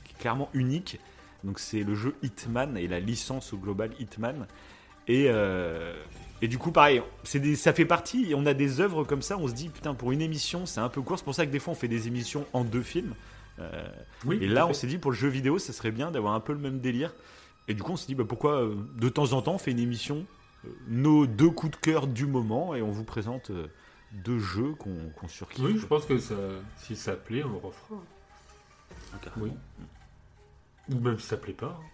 qui 0.04 0.12
est 0.12 0.18
clairement 0.18 0.48
unique. 0.54 0.98
Donc 1.44 1.58
c'est 1.58 1.82
le 1.84 1.94
jeu 1.94 2.16
Hitman 2.22 2.76
et 2.76 2.88
la 2.88 2.98
licence 2.98 3.52
au 3.52 3.58
global 3.58 3.90
Hitman. 4.00 4.46
Et, 5.06 5.26
euh, 5.28 5.94
et 6.40 6.48
du 6.48 6.58
coup, 6.58 6.70
pareil, 6.72 7.02
c'est 7.24 7.40
des, 7.40 7.56
ça 7.56 7.72
fait 7.72 7.84
partie. 7.84 8.30
Et 8.30 8.34
on 8.34 8.46
a 8.46 8.54
des 8.54 8.80
œuvres 8.80 9.04
comme 9.04 9.22
ça. 9.22 9.36
On 9.38 9.48
se 9.48 9.54
dit, 9.54 9.68
putain, 9.68 9.94
pour 9.94 10.12
une 10.12 10.20
émission, 10.22 10.66
c'est 10.66 10.80
un 10.80 10.88
peu 10.88 11.02
court. 11.02 11.18
C'est 11.18 11.24
pour 11.24 11.34
ça 11.34 11.46
que 11.46 11.50
des 11.50 11.58
fois, 11.58 11.72
on 11.72 11.76
fait 11.76 11.88
des 11.88 12.06
émissions 12.06 12.46
en 12.52 12.64
deux 12.64 12.82
films. 12.82 13.14
Euh, 13.58 13.88
Oui, 14.24 14.38
et 14.40 14.46
là, 14.46 14.66
on 14.66 14.72
s'est 14.72 14.86
dit, 14.86 14.98
pour 14.98 15.10
le 15.10 15.16
jeu 15.16 15.28
vidéo, 15.28 15.58
ça 15.58 15.72
serait 15.72 15.90
bien 15.90 16.10
d'avoir 16.12 16.34
un 16.34 16.40
peu 16.40 16.52
le 16.52 16.60
même 16.60 16.78
délire. 16.78 17.12
Et 17.66 17.74
du 17.74 17.82
coup, 17.82 17.92
on 17.92 17.96
s'est 17.96 18.06
dit, 18.06 18.14
bah, 18.14 18.24
pourquoi 18.26 18.62
euh, 18.62 18.74
de 18.96 19.08
temps 19.08 19.32
en 19.32 19.42
temps, 19.42 19.54
on 19.54 19.58
fait 19.58 19.72
une 19.72 19.80
émission, 19.80 20.24
euh, 20.64 20.68
nos 20.88 21.26
deux 21.26 21.50
coups 21.50 21.72
de 21.72 21.76
cœur 21.76 22.06
du 22.06 22.26
moment, 22.26 22.74
et 22.74 22.82
on 22.82 22.90
vous 22.92 23.04
présente 23.04 23.50
euh, 23.50 23.66
deux 24.12 24.38
jeux 24.38 24.74
qu'on 24.78 25.28
surkiffe. 25.28 25.64
Oui, 25.64 25.76
je 25.78 25.86
pense 25.86 26.04
que 26.06 26.18
ça, 26.18 26.34
si 26.76 26.94
ça 26.96 27.14
plaît, 27.14 27.42
on 27.44 27.50
le 27.50 27.56
refera. 27.56 27.96
Ah. 29.12 29.16
Oui. 29.38 29.50
Ou 30.90 31.00
même 31.00 31.18
si 31.18 31.26
ça 31.26 31.36
plaît 31.36 31.52
pas. 31.52 31.78
hein. 31.78 31.84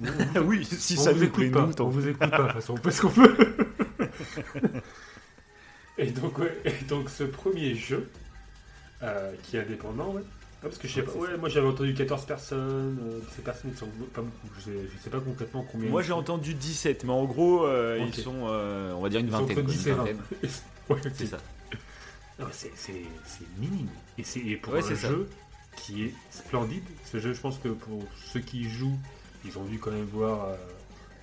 oui, 0.44 0.64
si 0.64 0.96
on 0.98 1.02
ça 1.02 1.12
vous 1.12 1.22
écoute 1.24 1.50
pas. 1.50 1.66
nous, 1.66 1.80
on 1.80 1.88
vous 1.88 2.08
écoute 2.08 2.18
pas, 2.30 2.38
de 2.38 2.42
toute 2.44 2.52
façon, 2.52 2.74
on 2.74 2.76
fait 2.76 2.90
ce 2.90 3.02
qu'on 3.02 3.10
peut. 3.10 3.36
et, 5.98 6.06
donc, 6.10 6.38
ouais, 6.38 6.56
et 6.64 6.84
donc, 6.84 7.10
ce 7.10 7.24
premier 7.24 7.74
jeu, 7.74 8.08
euh, 9.02 9.32
qui 9.42 9.56
est 9.56 9.60
indépendant, 9.60 10.12
ouais. 10.12 10.22
Ah, 10.64 10.68
parce 10.68 10.78
que 10.78 10.86
je 10.86 10.94
sais 10.94 11.00
Ouais, 11.00 11.06
pas, 11.06 11.12
c'est 11.12 11.18
ouais, 11.32 11.36
moi 11.38 11.48
j'avais 11.48 11.66
entendu 11.66 11.92
14 11.92 12.24
personnes, 12.24 12.98
euh, 13.02 13.18
ces 13.34 13.42
personnes 13.42 13.72
ils 13.74 13.76
sont 13.76 13.88
pas 14.14 14.20
beaucoup, 14.22 14.46
je 14.58 14.62
sais, 14.62 14.70
je 14.96 15.02
sais 15.02 15.10
pas 15.10 15.18
concrètement 15.18 15.66
combien. 15.70 15.90
Moi 15.90 16.02
j'ai 16.02 16.12
entendu 16.12 16.54
17, 16.54 17.02
mais 17.02 17.10
en 17.10 17.24
gros 17.24 17.66
euh, 17.66 17.98
ils 18.06 18.14
sont, 18.14 18.44
euh, 18.46 18.92
on 18.92 19.00
va 19.02 19.08
dire 19.08 19.18
une 19.18 19.26
Ils 19.26 19.32
vingtaine. 19.32 19.54
quoi, 19.56 19.62
10 19.64 19.86
une 19.86 19.90
et 19.90 19.94
20. 19.94 19.96
vingtaine. 20.04 20.20
ouais, 20.90 20.96
C'est 21.14 21.26
ça. 21.26 21.38
C'est, 22.52 22.70
minime. 23.58 23.88
Et 24.18 24.56
pour 24.56 24.76
un 24.76 24.82
ça. 24.82 24.94
jeu 24.94 25.28
qui 25.76 26.04
est 26.04 26.14
splendide. 26.30 26.84
Ce 27.10 27.18
jeu, 27.18 27.32
je 27.34 27.40
pense 27.40 27.58
que 27.58 27.68
pour 27.68 28.04
ceux 28.32 28.40
qui 28.40 28.70
jouent, 28.70 28.98
ils 29.44 29.58
ont 29.58 29.64
dû 29.64 29.78
quand 29.78 29.90
même 29.90 30.04
voir 30.04 30.48
euh, 30.48 30.56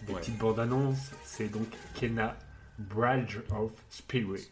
des 0.08 0.14
Ouais. 0.14 0.20
petites 0.20 0.38
bandes 0.38 0.60
annonces. 0.60 1.12
C'est 1.24 1.50
donc 1.50 1.68
Kena 2.00 2.38
Bridge 2.78 3.38
of 3.52 3.72
Spirit. 3.90 4.50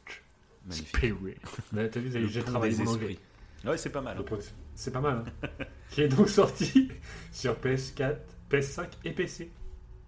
Magnifique. 0.66 0.88
Spirit. 0.90 1.36
Là, 1.74 1.88
T'as 1.88 2.00
vu, 2.00 2.12
j'ai 2.30 2.44
travaillé 2.44 2.76
mon 2.84 2.92
anglais. 2.92 3.18
Ouais, 3.66 3.78
c'est 3.78 3.90
pas 3.90 4.02
mal. 4.02 4.18
Pont- 4.24 4.38
C'est 4.76 4.92
pas 4.92 5.02
mal. 5.02 5.24
Hein. 5.44 5.48
qui 5.90 6.02
est 6.02 6.08
donc 6.08 6.30
sorti 6.30 6.90
sur 7.32 7.56
PS4, 7.56 8.18
PS5 8.52 8.86
et 9.06 9.12
PC. 9.12 9.52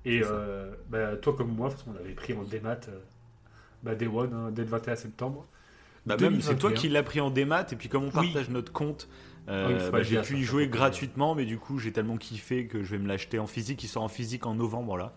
Et 0.05 0.21
euh, 0.23 0.73
bah, 0.89 1.15
toi 1.17 1.33
comme 1.35 1.53
moi, 1.53 1.69
parce 1.69 1.83
qu'on 1.83 1.93
l'avait 1.93 2.13
pris 2.13 2.33
en 2.33 2.43
démat 2.43 2.79
euh, 2.87 2.99
bah, 3.83 3.95
Day 3.95 4.07
One, 4.07 4.33
hein, 4.33 4.51
dès 4.51 4.63
le 4.63 4.69
21 4.69 4.95
septembre. 4.95 5.45
Bah, 6.05 6.15
même 6.17 6.41
c'est 6.41 6.55
toi 6.57 6.69
2021. 6.69 6.73
qui 6.81 6.89
l'as 6.89 7.03
pris 7.03 7.19
en 7.19 7.29
démat 7.29 7.65
et 7.71 7.75
puis 7.75 7.89
comme 7.89 8.03
on 8.05 8.19
Oui. 8.19 8.31
partage 8.31 8.49
notre 8.49 8.71
compte, 8.71 9.09
euh, 9.48 9.86
Ah 9.88 9.91
bah, 9.91 10.03
j'ai 10.03 10.22
pu 10.22 10.38
y 10.38 10.43
jouer 10.43 10.67
gratuitement, 10.67 11.36
mais 11.36 11.46
du 11.46 11.58
coup 11.58 11.79
j'ai 11.79 11.91
tellement 11.91 12.17
kiffé 12.17 12.67
que 12.67 12.84
je 12.84 12.91
vais 12.91 13.00
me 13.00 13.08
l'acheter 13.08 13.39
en 13.39 13.48
physique. 13.48 13.84
Il 13.84 13.88
sort 13.88 14.03
en 14.03 14.08
physique 14.10 14.46
en 14.46 14.53
novembre 14.55 14.98
là, 14.98 15.13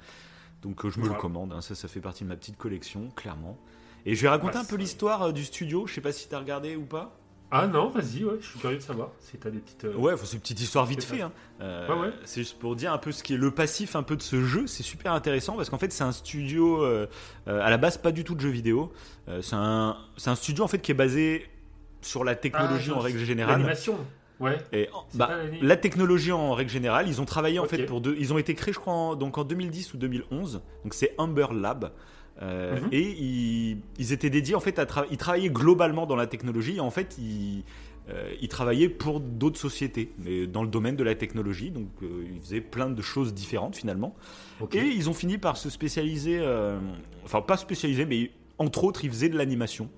donc 0.63 0.85
euh, 0.85 0.91
je 0.91 0.99
me 0.99 1.05
Voilà. 1.05 1.17
le 1.17 1.21
commande. 1.21 1.53
hein. 1.53 1.61
Ça, 1.61 1.75
ça 1.75 1.89
fait 1.89 2.01
partie 2.01 2.25
de 2.25 2.29
ma 2.29 2.37
petite 2.37 2.57
collection, 2.57 3.09
clairement. 3.17 3.59
Et 4.07 4.15
je 4.15 4.23
vais 4.23 4.29
raconter 4.29 4.57
un 4.59 4.65
peu 4.65 4.77
l'histoire 4.77 5.23
euh, 5.23 5.33
du 5.33 5.45
studio. 5.45 5.87
Je 5.87 5.95
sais 5.95 6.01
pas 6.01 6.13
si 6.13 6.29
t'as 6.29 6.39
regardé 6.39 6.77
ou 6.77 6.85
pas. 6.85 7.19
Ah 7.55 7.67
non, 7.67 7.91
vas-y, 7.91 8.25
ouais, 8.25 8.39
je 8.41 8.47
suis 8.49 8.59
curieux 8.59 8.79
de 8.79 8.83
savoir 8.83 9.11
si 9.21 9.37
t'as 9.37 9.51
des 9.51 9.59
petites. 9.59 9.85
euh, 9.85 9.95
Ouais, 9.95 10.15
c'est 10.25 10.33
une 10.33 10.41
petite 10.41 10.61
histoire 10.63 10.87
vite 10.87 11.05
fait. 11.05 11.21
hein. 11.21 11.31
Euh, 11.61 11.87
Ouais, 11.95 12.01
ouais. 12.07 12.13
C'est 12.25 12.41
juste 12.41 12.59
pour 12.59 12.75
dire 12.77 12.95
un 12.95 12.99
peu 12.99 13.13
ce 13.13 13.23
qui 13.23 13.35
est 13.35 13.37
le 13.37 13.51
passif 13.51 13.95
un 13.95 14.03
peu 14.03 14.17
de 14.17 14.23
ce 14.23 14.43
jeu. 14.43 14.67
C'est 14.67 14.83
super 14.83 15.13
intéressant 15.13 15.55
parce 15.55 15.69
qu'en 15.69 15.77
fait 15.77 15.93
c'est 15.93 16.03
un 16.03 16.13
studio 16.13 16.83
euh, 16.83 17.07
à 17.47 17.69
la 17.69 17.77
base 17.77 17.99
pas 17.99 18.11
du 18.11 18.25
tout 18.25 18.35
de 18.35 18.41
jeux 18.41 18.49
vidéo. 18.49 18.91
C'est 19.43 19.55
un, 19.55 19.99
c'est 20.17 20.31
un 20.31 20.35
studio 20.35 20.65
en 20.65 20.69
fait 20.69 20.79
qui 20.79 20.93
est 20.93 20.95
basé 20.95 21.47
sur 22.03 22.25
la 22.25 22.35
technologie 22.35 22.91
Ah, 22.93 22.99
en 22.99 23.01
règle 23.01 23.19
générale. 23.19 23.57
L'animation, 23.57 23.97
ouais. 24.41 24.59
Et 24.73 24.89
bah, 25.15 25.31
la 25.61 25.77
technologie 25.77 26.33
en 26.33 26.53
règle 26.53 26.71
générale, 26.71 27.09
ils 27.09 27.21
ont 27.21 27.25
travaillé 27.25 27.59
en 27.59 27.65
fait 27.67 27.87
pour 27.87 28.01
deux. 28.01 28.17
Ils 28.19 28.33
ont 28.33 28.39
été 28.39 28.55
créés, 28.55 28.75
je 28.75 28.79
crois, 28.79 28.93
en, 28.95 29.15
donc 29.17 29.39
en 29.39 29.45
2010 29.45 29.95
ou 29.95 29.97
2011. 29.99 30.63
Donc 30.85 30.95
c'est 30.95 31.15
Humber 31.19 31.47
Lab. 31.53 31.93
Euh, 32.41 32.81
Mhm. 32.81 32.89
Et 32.93 33.03
ils, 33.03 33.79
ils 33.99 34.13
étaient 34.13 34.31
dédiés 34.31 34.55
en 34.55 34.61
fait 34.61 34.79
à 34.79 34.85
tra- 34.85 35.07
ils 35.11 35.17
travaillaient 35.19 35.51
globalement 35.51 36.07
dans 36.07 36.17
la 36.17 36.27
technologie. 36.27 36.77
Et 36.77 36.81
en 36.81 36.91
fait, 36.91 37.17
ils, 37.19 37.63
euh, 38.09 38.33
ils 38.41 38.49
travaillaient 38.49 38.89
pour 38.89 39.21
d'autres 39.21 39.61
sociétés, 39.61 40.13
mais 40.19 40.47
dans 40.47 40.63
le 40.63 40.69
domaine 40.71 40.97
de 40.97 41.05
la 41.05 41.15
technologie. 41.15 41.71
Donc 41.71 41.89
euh, 42.03 42.25
ils 42.35 42.41
faisaient 42.41 42.63
plein 42.63 42.89
de 42.89 43.03
choses 43.03 43.35
différentes 43.35 43.77
finalement. 43.77 44.17
Et 44.73 44.79
ils 44.81 45.11
ont 45.11 45.15
fini 45.15 45.37
par 45.39 45.57
se 45.59 45.69
spécialiser, 45.71 46.41
enfin 47.25 47.43
pas 47.43 47.57
spécialiser, 47.59 48.07
mais 48.07 48.31
entre 48.59 48.85
autres, 48.85 49.05
ils 49.05 49.11
faisaient 49.11 49.29
de 49.29 49.37
l'animation. 49.37 49.89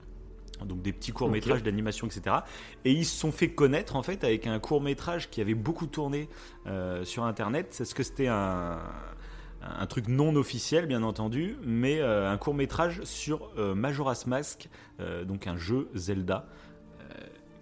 Donc 0.64 0.82
des 0.82 0.92
petits 0.92 1.12
courts 1.12 1.30
métrages 1.30 1.62
d'animation, 1.62 2.06
etc. 2.06 2.37
Et 2.84 2.92
ils 2.92 3.04
se 3.04 3.18
sont 3.18 3.32
fait 3.32 3.49
connaître 3.49 3.96
en 3.96 4.02
fait 4.02 4.25
avec 4.25 4.46
un 4.46 4.58
court 4.58 4.80
métrage 4.80 5.30
qui 5.30 5.40
avait 5.40 5.54
beaucoup 5.54 5.87
tourné 5.87 6.28
euh, 6.66 7.04
sur 7.04 7.25
Internet. 7.25 7.68
C'est 7.70 7.84
ce 7.84 7.94
que 7.94 8.02
c'était 8.02 8.28
un, 8.28 8.78
un 9.62 9.87
truc 9.87 10.08
non 10.08 10.37
officiel, 10.37 10.87
bien 10.87 11.02
entendu, 11.02 11.56
mais 11.64 12.00
euh, 12.00 12.30
un 12.30 12.37
court 12.37 12.54
métrage 12.54 13.02
sur 13.04 13.50
euh, 13.58 13.75
Majora's 13.75 14.26
Mask, 14.26 14.68
donc 15.26 15.49
un 15.49 15.56
jeu 15.56 15.88
Zelda 15.94 16.46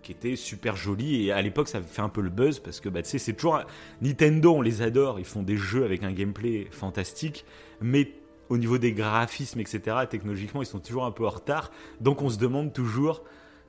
qui 0.02 0.12
était 0.12 0.36
super 0.36 0.74
joli 0.74 1.26
et 1.26 1.32
à 1.32 1.40
l'époque 1.40 1.68
ça 1.68 1.80
fait 1.80 2.02
un 2.02 2.08
peu 2.08 2.20
le 2.20 2.28
buzz 2.28 2.58
parce 2.58 2.80
que 2.80 2.88
bah, 2.88 3.02
tu 3.02 3.10
sais 3.10 3.18
c'est 3.18 3.34
toujours 3.34 3.60
Nintendo 4.00 4.52
on 4.52 4.60
les 4.60 4.82
adore 4.82 5.20
ils 5.20 5.24
font 5.24 5.44
des 5.44 5.56
jeux 5.56 5.84
avec 5.84 6.02
un 6.02 6.10
gameplay 6.10 6.66
fantastique 6.72 7.44
mais 7.80 8.12
au 8.52 8.58
niveau 8.58 8.76
des 8.76 8.92
graphismes, 8.92 9.60
etc., 9.60 9.96
technologiquement, 10.10 10.60
ils 10.60 10.66
sont 10.66 10.78
toujours 10.78 11.06
un 11.06 11.10
peu 11.10 11.26
en 11.26 11.30
retard. 11.30 11.70
Donc 12.02 12.20
on 12.20 12.28
se 12.28 12.36
demande 12.36 12.74
toujours, 12.74 13.24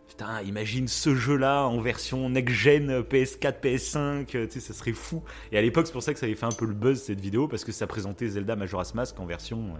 putain, 0.10 0.42
imagine 0.42 0.90
ce 0.90 1.16
jeu-là 1.16 1.64
en 1.64 1.80
version 1.80 2.30
next-gen, 2.30 3.00
PS4, 3.00 3.62
PS5, 3.62 4.26
tu 4.26 4.50
sais, 4.50 4.60
ça 4.60 4.74
serait 4.74 4.92
fou. 4.92 5.24
Et 5.54 5.58
à 5.58 5.62
l'époque, 5.62 5.88
c'est 5.88 5.94
pour 5.94 6.04
ça 6.04 6.14
que 6.14 6.20
ça 6.20 6.26
avait 6.26 6.36
fait 6.36 6.46
un 6.46 6.52
peu 6.52 6.66
le 6.66 6.74
buzz 6.74 7.02
cette 7.02 7.22
vidéo, 7.22 7.48
parce 7.48 7.64
que 7.64 7.72
ça 7.72 7.88
présentait 7.88 8.28
Zelda 8.28 8.58
Majora's 8.58 8.94
Mask 8.94 9.18
en 9.22 9.26
version, 9.26 9.70
euh, 9.70 9.80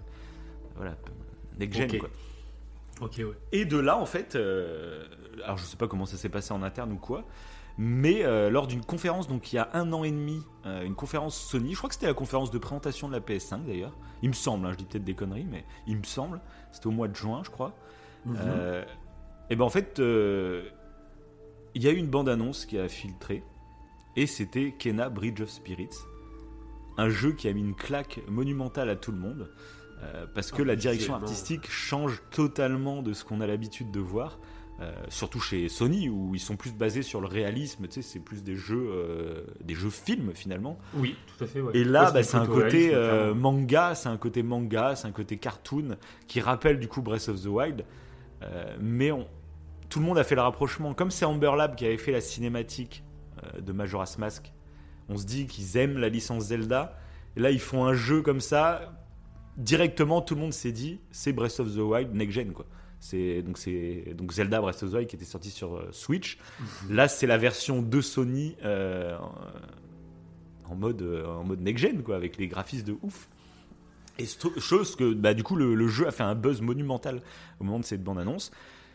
voilà, 0.78 0.96
next-gen, 1.60 2.00
quoi. 2.00 2.10
Ok, 3.02 3.16
ouais. 3.18 3.26
Et 3.52 3.66
de 3.66 3.78
là, 3.78 3.98
en 3.98 4.06
fait, 4.06 4.38
euh, 4.38 5.04
alors 5.44 5.58
je 5.58 5.66
sais 5.66 5.76
pas 5.76 5.90
comment 5.90 6.06
ça 6.06 6.16
s'est 6.16 6.30
passé 6.30 6.54
en 6.54 6.64
interne 6.64 6.94
ou 6.94 6.98
quoi, 6.98 7.26
mais 7.78 8.24
euh, 8.24 8.50
lors 8.50 8.68
d'une 8.68 8.86
conférence, 8.86 9.28
donc 9.28 9.52
il 9.52 9.56
y 9.56 9.60
a 9.60 9.70
un 9.74 9.92
an 9.94 10.04
et 10.04 10.12
demi, 10.12 10.44
euh, 10.66 10.84
une 10.84 10.96
conférence 10.96 11.36
Sony, 11.36 11.72
je 11.72 11.78
crois 11.78 11.90
que 11.90 11.96
c'était 11.96 12.08
la 12.08 12.14
conférence 12.14 12.52
de 12.52 12.58
présentation 12.58 13.08
de 13.08 13.14
la 13.14 13.20
PS5 13.20 13.66
d'ailleurs, 13.66 13.98
il 14.22 14.30
me 14.30 14.34
semble, 14.34 14.68
hein, 14.68 14.72
je 14.74 14.78
dis 14.78 14.86
peut-être 14.86 15.04
des 15.04 15.16
conneries, 15.16 15.48
mais 15.50 15.66
il 15.88 15.98
me 15.98 16.04
semble, 16.04 16.40
c'était 16.72 16.88
au 16.88 16.92
mois 16.92 17.08
de 17.08 17.16
juin, 17.16 17.42
je 17.44 17.50
crois. 17.50 17.76
Mhm. 18.26 18.36
Euh, 18.38 18.86
et 19.50 19.56
ben 19.56 19.66
en 19.66 19.70
fait, 19.70 20.00
il 20.00 21.84
y 21.84 21.88
a 21.88 21.92
eu 21.92 21.98
une 21.98 22.10
bande-annonce 22.10 22.66
qui 22.66 22.78
a 22.78 22.88
filtré, 22.88 23.44
et 24.16 24.28
c'était 24.28 24.74
Kena 24.78 25.10
Bridge 25.10 25.42
of 25.42 25.50
Spirits, 25.50 25.98
un 26.98 27.10
jeu 27.10 27.32
qui 27.32 27.48
a 27.48 27.54
mis 27.54 27.62
une 27.62 27.76
claque 27.76 28.22
monumentale 28.28 28.90
à 28.90 28.96
tout 28.96 29.12
le 29.12 29.18
monde, 29.18 29.52
parce 30.36 30.52
que 30.52 30.62
ah, 30.62 30.66
la 30.66 30.76
direction 30.76 31.16
artistique 31.16 31.70
change 31.70 32.22
totalement 32.30 33.02
de 33.02 33.14
ce 33.14 33.24
qu'on 33.24 33.42
a 33.42 33.48
l'habitude 33.48 33.90
de 33.90 34.02
voir. 34.02 34.38
Euh, 34.80 34.92
surtout 35.08 35.40
chez 35.40 35.70
Sony 35.70 36.10
où 36.10 36.34
ils 36.34 36.40
sont 36.40 36.56
plus 36.56 36.74
basés 36.74 37.04
sur 37.04 37.22
le 37.22 37.28
réalisme, 37.28 37.88
tu 37.88 37.96
sais, 37.96 38.02
c'est 38.02 38.20
plus 38.20 38.44
des 38.44 38.56
jeux, 38.56 38.88
euh, 38.90 39.46
des 39.64 39.76
jeux 39.76 39.92
films 39.92 40.32
finalement. 40.34 40.80
Oui, 40.96 41.16
tout 41.28 41.44
à 41.44 41.48
fait. 41.48 41.62
Et 41.76 41.84
là, 41.84 42.12
bah, 42.12 42.24
c'est 42.24 42.38
un 42.38 42.48
côté 42.48 42.90
euh, 42.92 43.36
manga, 43.36 43.94
c'est 43.94 44.10
un 44.10 44.18
côté 44.18 44.42
manga, 44.42 44.96
c'est 44.96 45.08
un 45.08 45.12
côté 45.12 45.38
cartoon 45.38 45.98
qui 46.28 46.42
rappelle 46.42 46.80
du 46.80 46.88
coup 46.88 47.04
Breath 47.04 47.30
of 47.30 47.42
the 47.42 47.48
Wild, 47.48 47.86
mais 48.82 49.12
on, 49.12 49.28
tout 49.90 50.00
le 50.00 50.06
monde 50.06 50.18
a 50.18 50.24
fait 50.24 50.36
le 50.36 50.42
rapprochement. 50.42 50.94
Comme 50.94 51.12
c'est 51.12 51.26
Amber 51.26 51.52
Lab 51.56 51.76
qui 51.76 51.86
avait 51.86 51.98
fait 51.98 52.12
la 52.12 52.22
cinématique 52.22 53.04
de 53.62 53.72
Majora's 53.72 54.18
Mask, 54.18 54.52
on 55.08 55.18
se 55.18 55.26
dit 55.26 55.46
qu'ils 55.46 55.78
aiment 55.78 56.00
la 56.00 56.10
licence 56.10 56.46
Zelda. 56.46 56.98
Et 57.38 57.40
là, 57.40 57.52
ils 57.52 57.60
font 57.60 57.86
un 57.86 57.94
jeu 57.94 58.22
comme 58.22 58.42
ça. 58.42 58.94
Directement, 59.58 60.22
tout 60.22 60.36
le 60.36 60.42
monde 60.42 60.54
s'est 60.54 60.72
dit, 60.72 61.00
c'est 61.12 61.32
Breath 61.32 61.60
of 61.60 61.74
the 61.74 61.80
Wild 61.80 62.14
next 62.14 62.34
gen 62.34 62.54
quoi. 62.54 62.66
C'est 63.04 63.42
donc 63.42 63.58
c'est 63.58 64.14
donc 64.16 64.32
Zelda 64.32 64.62
Breath 64.62 64.82
of 64.82 64.92
the 64.92 64.94
Wild 64.94 65.10
qui 65.10 65.18
était 65.18 65.26
sorti 65.26 65.50
sur 65.50 65.76
euh, 65.76 65.90
Switch. 65.92 66.38
Mhm. 66.88 66.96
Là, 66.96 67.10
c'est 67.10 67.28
la 67.28 67.38
version 67.38 67.82
de 67.82 68.00
Sony 68.00 68.56
euh, 68.64 69.18
en 70.70 70.76
mode 70.76 71.02
euh, 71.02 71.26
en 71.28 71.44
mode 71.44 71.60
next 71.60 71.84
gen 71.84 72.02
quoi, 72.02 72.16
avec 72.16 72.38
les 72.38 72.48
graphismes 72.48 72.86
de 72.86 72.96
ouf. 73.02 73.28
Et 74.20 74.26
chose 74.58 74.96
que 74.96 75.14
bah, 75.14 75.34
du 75.34 75.44
coup 75.44 75.58
le, 75.58 75.88
jeu 75.90 76.08
a 76.08 76.12
fait 76.12 76.24
un 76.24 76.34
buzz 76.34 76.62
monumental 76.62 77.22
au 77.60 77.66
moment 77.66 77.80
de 77.80 77.84
cette 77.84 78.02
bande 78.02 78.20
annonce. 78.20 78.52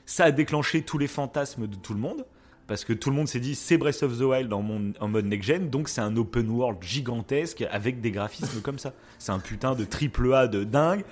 Ça 0.06 0.24
a 0.24 0.30
déclenché 0.30 0.80
tous 0.80 0.96
les 0.96 1.06
fantasmes 1.06 1.66
de 1.66 1.76
tout 1.76 1.92
le 1.92 2.00
monde 2.00 2.24
parce 2.66 2.86
que 2.86 2.94
tout 2.94 3.10
le 3.10 3.16
monde 3.16 3.28
s'est 3.28 3.40
dit 3.40 3.54
c'est 3.54 3.76
Breath 3.76 4.02
of 4.02 4.16
the 4.16 4.22
Wild 4.22 4.50
en, 4.54 4.64
en 5.00 5.08
mode 5.08 5.26
next-gen, 5.26 5.68
donc 5.68 5.90
c'est 5.90 6.00
un 6.00 6.16
open 6.16 6.48
world 6.48 6.82
gigantesque 6.82 7.62
avec 7.70 8.00
des 8.00 8.10
graphismes 8.10 8.60
comme 8.62 8.78
ça. 8.78 8.94
C'est 9.18 9.32
un 9.32 9.38
putain 9.38 9.74
de 9.74 9.84
triple 9.84 10.32
A 10.32 10.48
de 10.48 10.64
dingue. 10.64 11.04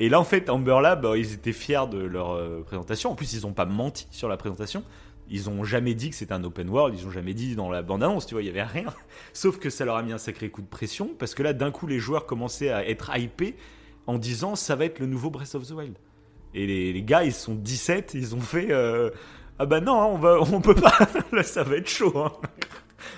Et 0.00 0.08
là, 0.08 0.20
en 0.20 0.24
fait, 0.24 0.48
Amber 0.48 0.78
Lab, 0.82 1.04
euh, 1.04 1.18
ils 1.18 1.32
étaient 1.32 1.52
fiers 1.52 1.88
de 1.90 1.98
leur 1.98 2.30
euh, 2.30 2.62
présentation. 2.64 3.10
En 3.10 3.14
plus, 3.14 3.32
ils 3.32 3.42
n'ont 3.42 3.52
pas 3.52 3.66
menti 3.66 4.06
sur 4.10 4.28
la 4.28 4.36
présentation. 4.36 4.84
Ils 5.30 5.50
ont 5.50 5.64
jamais 5.64 5.94
dit 5.94 6.10
que 6.10 6.16
c'était 6.16 6.32
un 6.32 6.42
open 6.44 6.70
world, 6.70 6.98
ils 6.98 7.06
ont 7.06 7.10
jamais 7.10 7.34
dit 7.34 7.54
dans 7.54 7.70
la 7.70 7.82
bande-annonce, 7.82 8.26
tu 8.26 8.34
vois, 8.34 8.42
il 8.42 8.46
y 8.46 8.50
avait 8.50 8.62
rien. 8.62 8.86
Sauf 9.32 9.58
que 9.58 9.70
ça 9.70 9.84
leur 9.84 9.96
a 9.96 10.02
mis 10.02 10.12
un 10.12 10.18
sacré 10.18 10.48
coup 10.48 10.62
de 10.62 10.66
pression, 10.66 11.10
parce 11.18 11.34
que 11.34 11.42
là, 11.42 11.52
d'un 11.52 11.70
coup, 11.70 11.86
les 11.86 11.98
joueurs 11.98 12.24
commençaient 12.24 12.70
à 12.70 12.88
être 12.88 13.14
hypés 13.16 13.54
en 14.06 14.18
disant 14.18 14.56
ça 14.56 14.74
va 14.74 14.86
être 14.86 15.00
le 15.00 15.06
nouveau 15.06 15.30
Breath 15.30 15.54
of 15.54 15.66
the 15.66 15.72
Wild. 15.72 15.94
Et 16.54 16.66
les, 16.66 17.02
gars, 17.02 17.24
ils 17.24 17.34
sont 17.34 17.54
17, 17.54 18.14
ils 18.14 18.34
ont 18.34 18.40
fait 18.40 18.68
euh, 18.70 19.10
ah 19.58 19.66
bah 19.66 19.80
non, 19.80 20.00
hein, 20.00 20.06
on 20.06 20.16
va, 20.16 20.40
on 20.40 20.62
peut 20.62 20.74
pas, 20.74 20.96
là 21.32 21.42
ça 21.42 21.62
va 21.62 21.76
être 21.76 21.88
chaud. 21.88 22.16
Hein. 22.16 22.32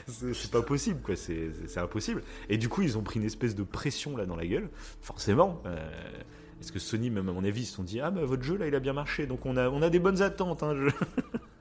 C'est 0.09 0.51
pas 0.51 0.63
possible, 0.63 1.01
quoi, 1.01 1.15
c'est 1.15 1.79
impossible. 1.79 2.23
Et 2.49 2.59
du 2.59 2.69
coup, 2.69 2.83
ils 2.83 2.99
ont 2.99 3.03
pris 3.03 3.21
une 3.21 3.27
espèce 3.27 3.55
de 3.55 3.63
pression 3.63 4.17
là 4.17 4.27
dans 4.27 4.35
la 4.35 4.47
gueule, 4.47 4.69
forcément. 5.01 5.63
Est-ce 6.61 6.73
que 6.73 6.79
Sony, 6.79 7.11
même 7.11 7.29
à 7.29 7.33
mon 7.33 7.45
avis, 7.45 7.63
ils 7.63 7.67
se 7.67 7.75
sont 7.75 7.83
dit 7.83 8.01
Ah, 8.01 8.11
bah 8.11 8.25
votre 8.25 8.43
jeu 8.43 8.57
là, 8.57 8.67
il 8.67 8.75
a 8.75 8.81
bien 8.81 8.93
marché, 8.93 9.27
donc 9.27 9.47
on 9.47 9.57
a, 9.57 9.69
on 9.71 9.81
a 9.83 9.89
des 9.89 9.99
bonnes 9.99 10.21
attentes. 10.21 10.63
Hein, 10.63 10.75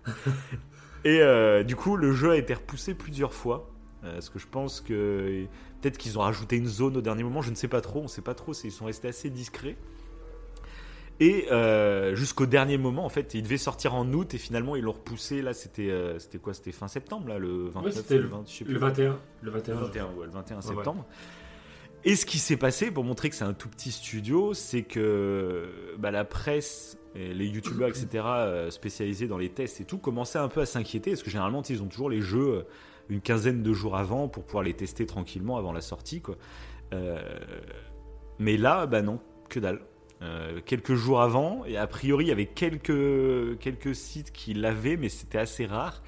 Et 1.06 1.22
euh, 1.22 1.64
du 1.64 1.76
coup, 1.76 1.96
le 1.96 2.12
jeu 2.12 2.32
a 2.32 2.36
été 2.36 2.54
repoussé 2.54 2.94
plusieurs 2.94 3.34
fois. 3.34 3.70
Euh, 4.04 4.14
parce 4.14 4.30
que 4.30 4.40
je 4.40 4.48
pense 4.48 4.82
que 4.82 5.46
peut-être 5.82 5.98
qu'ils 5.98 6.18
ont 6.18 6.22
rajouté 6.22 6.56
une 6.56 6.68
zone 6.68 6.98
au 6.98 7.02
dernier 7.02 7.24
moment, 7.24 7.42
je 7.42 7.50
ne 7.50 7.56
sais 7.56 7.68
pas 7.68 7.82
trop, 7.82 8.00
on 8.00 8.04
ne 8.04 8.08
sait 8.08 8.22
pas 8.22 8.34
trop, 8.34 8.54
ils 8.54 8.72
sont 8.72 8.86
restés 8.86 9.10
assez 9.10 9.30
discrets. 9.30 9.78
Et 11.22 11.52
euh, 11.52 12.16
jusqu'au 12.16 12.46
dernier 12.46 12.78
moment, 12.78 13.04
en 13.04 13.10
fait, 13.10 13.34
il 13.34 13.44
devait 13.44 13.58
sortir 13.58 13.94
en 13.94 14.10
août 14.14 14.34
et 14.34 14.38
finalement 14.38 14.78
ils 14.78 14.84
l'ont 14.84 14.94
repoussé. 14.94 15.42
Là, 15.42 15.54
c'était 15.54 15.92
c'était 16.18 16.38
quoi? 16.38 16.54
C'était 16.54 16.72
fin 16.72 16.88
septembre, 16.88 17.28
là, 17.28 17.38
le 17.38 17.68
29 17.68 18.10
le, 18.10 18.20
20, 18.20 18.38
le, 18.68 18.80
21. 18.80 19.20
Le 19.42 19.52
21, 19.52 19.74
le 19.74 19.82
21, 19.82 20.06
ouais, 20.06 20.26
le 20.26 20.32
21 20.32 20.62
septembre. 20.62 21.06
Et 22.06 22.16
ce 22.16 22.26
qui 22.26 22.38
s'est 22.38 22.58
passé, 22.58 22.92
pour 22.92 23.04
montrer 23.04 23.30
que 23.30 23.36
c'est 23.36 23.46
un 23.46 23.54
tout 23.54 23.68
petit 23.68 23.92
studio, 23.92 24.54
c'est 24.54 24.84
que 24.84 25.96
bah, 25.98 26.12
la 26.12 26.24
presse, 26.24 26.98
les 27.16 27.46
youtubeurs, 27.48 27.90
etc., 27.90 28.08
euh, 28.26 28.72
spécialisés 28.72 29.28
dans 29.28 29.38
les 29.38 29.50
tests 29.50 29.82
et 29.82 29.86
tout, 29.86 29.98
commençaient 29.98 30.40
un 30.40 30.48
peu 30.48 30.62
à 30.62 30.66
s'inquiéter, 30.66 31.12
parce 31.12 31.24
que 31.24 31.30
généralement, 31.30 31.62
ils 31.64 31.84
ont 31.84 31.88
toujours 31.88 32.10
les 32.10 32.22
jeux 32.22 32.54
euh, 32.54 32.68
une 33.10 33.20
quinzaine 33.20 33.64
de 33.64 33.74
jours 33.74 33.98
avant 33.98 34.30
pour 34.30 34.44
pouvoir 34.44 34.64
les 34.64 34.74
tester 34.74 35.06
tranquillement 35.06 35.58
avant 35.58 35.74
la 35.74 35.82
sortie. 35.82 36.22
Euh, 36.94 37.22
mais 38.38 38.56
là, 38.56 38.86
bah 38.86 39.02
non, 39.02 39.20
que 39.50 39.60
dalle. 39.60 39.82
quelques 40.66 40.96
jours 40.96 41.22
avant, 41.22 41.66
et 41.66 41.76
a 41.76 41.88
priori, 41.88 42.26
il 42.26 42.28
y 42.30 42.32
avait 42.32 42.46
quelques, 42.46 43.58
quelques 43.60 43.96
sites 43.96 44.32
qui 44.32 44.54
l'avaient, 44.54 44.96
mais 44.96 45.10
c'était 45.10 45.40
assez 45.40 45.66
rare. 45.66 46.02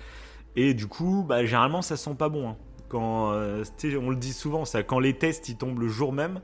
Et 0.55 0.73
du 0.73 0.87
coup, 0.87 1.25
bah, 1.27 1.43
généralement, 1.43 1.81
ça 1.81 1.97
sent 1.97 2.15
pas 2.15 2.29
bon. 2.29 2.49
Hein. 2.49 2.57
Quand, 2.91 3.31
euh, 3.31 3.63
on 4.01 4.09
le 4.09 4.17
dit 4.17 4.33
souvent, 4.33 4.65
ça, 4.65 4.83
quand 4.83 4.99
les 4.99 5.13
tests 5.13 5.47
ils 5.47 5.55
tombent 5.55 5.79
le 5.79 5.87
jour 5.87 6.11
même, 6.11 6.41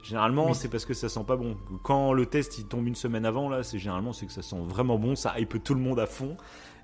généralement 0.00 0.54
c'est 0.54 0.68
parce 0.68 0.84
que 0.84 0.94
ça 0.94 1.08
sent 1.08 1.24
pas 1.26 1.36
bon. 1.36 1.56
Quand 1.82 2.12
le 2.12 2.24
test 2.24 2.56
il 2.56 2.66
tombe 2.66 2.86
une 2.86 2.94
semaine 2.94 3.26
avant, 3.26 3.48
là, 3.48 3.64
c'est 3.64 3.80
généralement 3.80 4.12
c'est 4.12 4.26
que 4.26 4.32
ça 4.32 4.42
sent 4.42 4.60
vraiment 4.68 4.96
bon, 4.96 5.16
ça 5.16 5.34
hype 5.40 5.60
tout 5.64 5.74
le 5.74 5.80
monde 5.80 5.98
à 5.98 6.06
fond. 6.06 6.36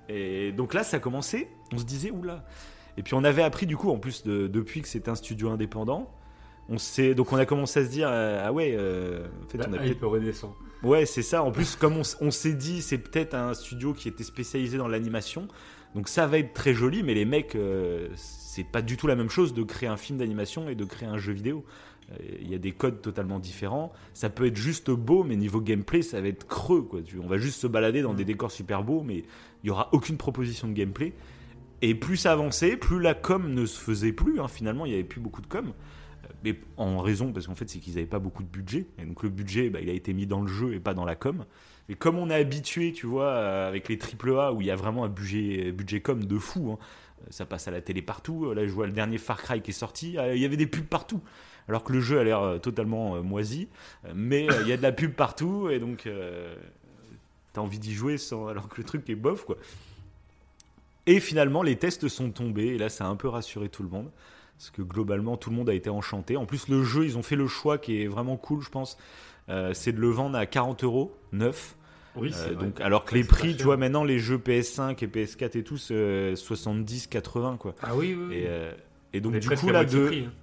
Et 0.09 0.51
donc 0.51 0.73
là, 0.73 0.83
ça 0.83 0.97
a 0.97 0.99
commencé, 0.99 1.47
on 1.71 1.77
se 1.77 1.85
disait 1.85 2.11
oula. 2.11 2.43
Et 2.97 3.03
puis 3.03 3.13
on 3.13 3.23
avait 3.23 3.41
appris 3.41 3.65
du 3.65 3.77
coup, 3.77 3.89
en 3.89 3.99
plus 3.99 4.23
de, 4.23 4.47
depuis 4.47 4.81
que 4.81 4.89
c'est 4.89 5.07
un 5.07 5.15
studio 5.15 5.49
indépendant, 5.49 6.11
on 6.67 6.77
s'est 6.77 7.15
donc 7.15 7.31
on 7.31 7.37
a 7.37 7.45
commencé 7.45 7.79
à 7.79 7.85
se 7.85 7.89
dire 7.89 8.09
euh, 8.11 8.43
ah 8.45 8.51
ouais, 8.51 8.75
euh, 8.77 9.27
en 9.45 9.47
fait, 9.47 9.65
on 9.65 9.71
a 9.71 9.95
peut 9.95 10.07
redescend. 10.07 10.51
Ouais, 10.83 11.05
c'est 11.05 11.21
ça. 11.21 11.41
En 11.41 11.53
plus, 11.53 11.77
comme 11.77 12.01
on, 12.19 12.31
s'est 12.31 12.53
dit, 12.53 12.81
c'est 12.81 12.97
peut-être 12.97 13.33
un 13.33 13.53
studio 13.53 13.93
qui 13.93 14.09
était 14.09 14.25
spécialisé 14.25 14.77
dans 14.77 14.89
l'animation. 14.89 15.47
Donc 15.95 16.09
ça 16.09 16.27
va 16.27 16.37
être 16.37 16.53
très 16.53 16.73
joli, 16.73 17.01
mais 17.01 17.13
les 17.13 17.23
mecs, 17.23 17.55
c'est 18.55 18.63
pas 18.63 18.81
du 18.81 18.95
tout 18.95 19.05
la 19.05 19.17
même 19.17 19.29
chose 19.29 19.53
de 19.53 19.63
créer 19.63 19.89
un 19.89 19.97
film 19.97 20.17
d'animation 20.17 20.69
et 20.69 20.75
de 20.75 20.85
créer 20.85 21.09
un 21.09 21.17
jeu 21.17 21.33
vidéo. 21.33 21.65
Euh, 22.11 22.15
il 22.39 22.49
y 22.49 22.55
a 22.55 22.57
des 22.57 22.71
codes 22.71 23.01
totalement 23.01 23.37
différents. 23.37 23.91
Ça 24.13 24.29
peut 24.29 24.45
être 24.45 24.55
juste 24.55 24.91
beau, 24.91 25.25
mais 25.25 25.35
niveau 25.35 25.59
gameplay, 25.59 26.01
ça 26.01 26.21
va 26.21 26.29
être 26.29 26.47
creux. 26.47 26.83
Quoi. 26.83 27.01
On 27.21 27.27
va 27.27 27.37
juste 27.37 27.59
se 27.59 27.67
balader 27.67 28.01
dans 28.01 28.13
des 28.13 28.23
mm. 28.23 28.27
décors 28.27 28.51
super 28.51 28.83
beaux, 28.83 29.03
mais 29.03 29.17
il 29.17 29.65
n'y 29.65 29.69
aura 29.71 29.89
aucune 29.91 30.15
proposition 30.15 30.69
de 30.69 30.73
gameplay. 30.73 31.11
Et 31.81 31.95
plus 31.95 32.15
ça 32.15 32.31
avançait, 32.31 32.77
plus 32.77 33.01
la 33.01 33.13
com 33.13 33.53
ne 33.53 33.65
se 33.65 33.77
faisait 33.77 34.13
plus. 34.13 34.39
Hein. 34.39 34.47
Finalement, 34.47 34.85
il 34.85 34.89
n'y 34.89 34.95
avait 34.95 35.03
plus 35.03 35.19
beaucoup 35.19 35.41
de 35.41 35.47
com. 35.47 35.73
Euh, 36.23 36.27
mais 36.45 36.57
en 36.77 36.99
raison, 36.99 37.33
parce 37.33 37.47
qu'en 37.47 37.55
fait, 37.55 37.69
c'est 37.69 37.79
qu'ils 37.79 37.95
n'avaient 37.95 38.05
pas 38.05 38.19
beaucoup 38.19 38.43
de 38.43 38.47
budget. 38.47 38.87
Et 38.99 39.05
donc 39.05 39.21
le 39.21 39.29
budget, 39.29 39.69
bah, 39.69 39.81
il 39.81 39.89
a 39.89 39.93
été 39.93 40.13
mis 40.13 40.27
dans 40.27 40.39
le 40.39 40.47
jeu 40.47 40.75
et 40.75 40.79
pas 40.79 40.93
dans 40.93 41.03
la 41.03 41.15
com. 41.15 41.43
Mais 41.89 41.95
comme 41.95 42.17
on 42.17 42.29
est 42.29 42.35
habitué, 42.35 42.93
tu 42.93 43.05
vois, 43.05 43.27
euh, 43.27 43.67
avec 43.67 43.89
les 43.89 43.99
AAA 43.99 44.53
où 44.53 44.61
il 44.61 44.67
y 44.67 44.71
a 44.71 44.75
vraiment 44.77 45.03
un 45.03 45.09
budget, 45.09 45.73
budget 45.73 45.99
com 45.99 46.23
de 46.23 46.37
fou, 46.37 46.71
hein, 46.71 46.79
ça 47.29 47.45
passe 47.45 47.67
à 47.67 47.71
la 47.71 47.81
télé 47.81 48.01
partout. 48.01 48.53
Là, 48.53 48.65
je 48.65 48.71
vois 48.71 48.87
le 48.87 48.93
dernier 48.93 49.17
Far 49.17 49.41
Cry 49.41 49.61
qui 49.61 49.71
est 49.71 49.73
sorti. 49.73 50.17
Euh, 50.17 50.35
il 50.35 50.41
y 50.41 50.45
avait 50.45 50.57
des 50.57 50.67
pubs 50.67 50.85
partout. 50.85 51.21
Alors 51.67 51.83
que 51.83 51.93
le 51.93 51.99
jeu 51.99 52.19
a 52.19 52.23
l'air 52.23 52.41
euh, 52.41 52.57
totalement 52.59 53.15
euh, 53.15 53.21
moisi. 53.21 53.67
Mais 54.13 54.47
il 54.61 54.67
y 54.67 54.71
a 54.71 54.77
de 54.77 54.81
la 54.81 54.91
pub 54.91 55.13
partout. 55.13 55.69
Et 55.69 55.79
donc, 55.79 56.07
t'as 57.53 57.61
envie 57.61 57.79
d'y 57.79 57.93
jouer 57.93 58.17
sans, 58.17 58.47
alors 58.47 58.67
que 58.67 58.77
le 58.77 58.83
truc 58.83 59.09
est 59.09 59.15
bof, 59.15 59.45
quoi. 59.45 59.57
Et 61.07 61.19
finalement, 61.19 61.61
les 61.61 61.75
tests 61.75 62.07
sont 62.07 62.31
tombés. 62.31 62.67
Et 62.67 62.77
là, 62.77 62.89
ça 62.89 63.05
a 63.05 63.07
un 63.07 63.15
peu 63.15 63.27
rassuré 63.27 63.69
tout 63.69 63.83
le 63.83 63.89
monde. 63.89 64.09
Parce 64.57 64.69
que 64.69 64.81
globalement, 64.81 65.37
tout 65.37 65.49
le 65.49 65.55
monde 65.55 65.69
a 65.69 65.73
été 65.73 65.89
enchanté. 65.89 66.37
En 66.37 66.45
plus, 66.45 66.67
le 66.69 66.83
jeu, 66.83 67.05
ils 67.05 67.17
ont 67.17 67.23
fait 67.23 67.35
le 67.35 67.47
choix 67.47 67.77
qui 67.77 68.01
est 68.01 68.07
vraiment 68.07 68.37
cool, 68.37 68.61
je 68.61 68.69
pense. 68.69 68.97
c'est 69.73 69.91
de 69.91 69.99
le 69.99 70.09
vendre 70.09 70.37
à 70.37 70.45
40 70.45 70.83
euros, 70.83 71.15
neuf. 71.31 71.75
Oui, 72.15 72.31
Euh, 72.35 72.55
donc, 72.55 72.79
alors 72.81 73.05
que 73.05 73.15
les 73.15 73.23
prix, 73.23 73.55
tu 73.55 73.63
vois, 73.63 73.77
maintenant 73.77 74.03
les 74.03 74.19
jeux 74.19 74.37
PS5 74.37 75.03
et 75.03 75.07
PS4 75.07 75.57
et 75.57 75.63
tout, 75.63 75.77
c'est 75.77 76.35
70, 76.35 77.07
80 77.07 77.57
quoi. 77.57 77.75
Ah 77.81 77.95
oui, 77.95 78.17
oui. 78.17 78.35
Et, 78.35 78.45
euh, 78.47 78.71
et 79.13 79.19
On 79.19 79.29
donc 79.29 79.39
du 79.39 79.49
coup 79.49 79.69
là, 79.69 79.83
de... 79.83 80.07
prix, 80.07 80.25
hein. 80.27 80.33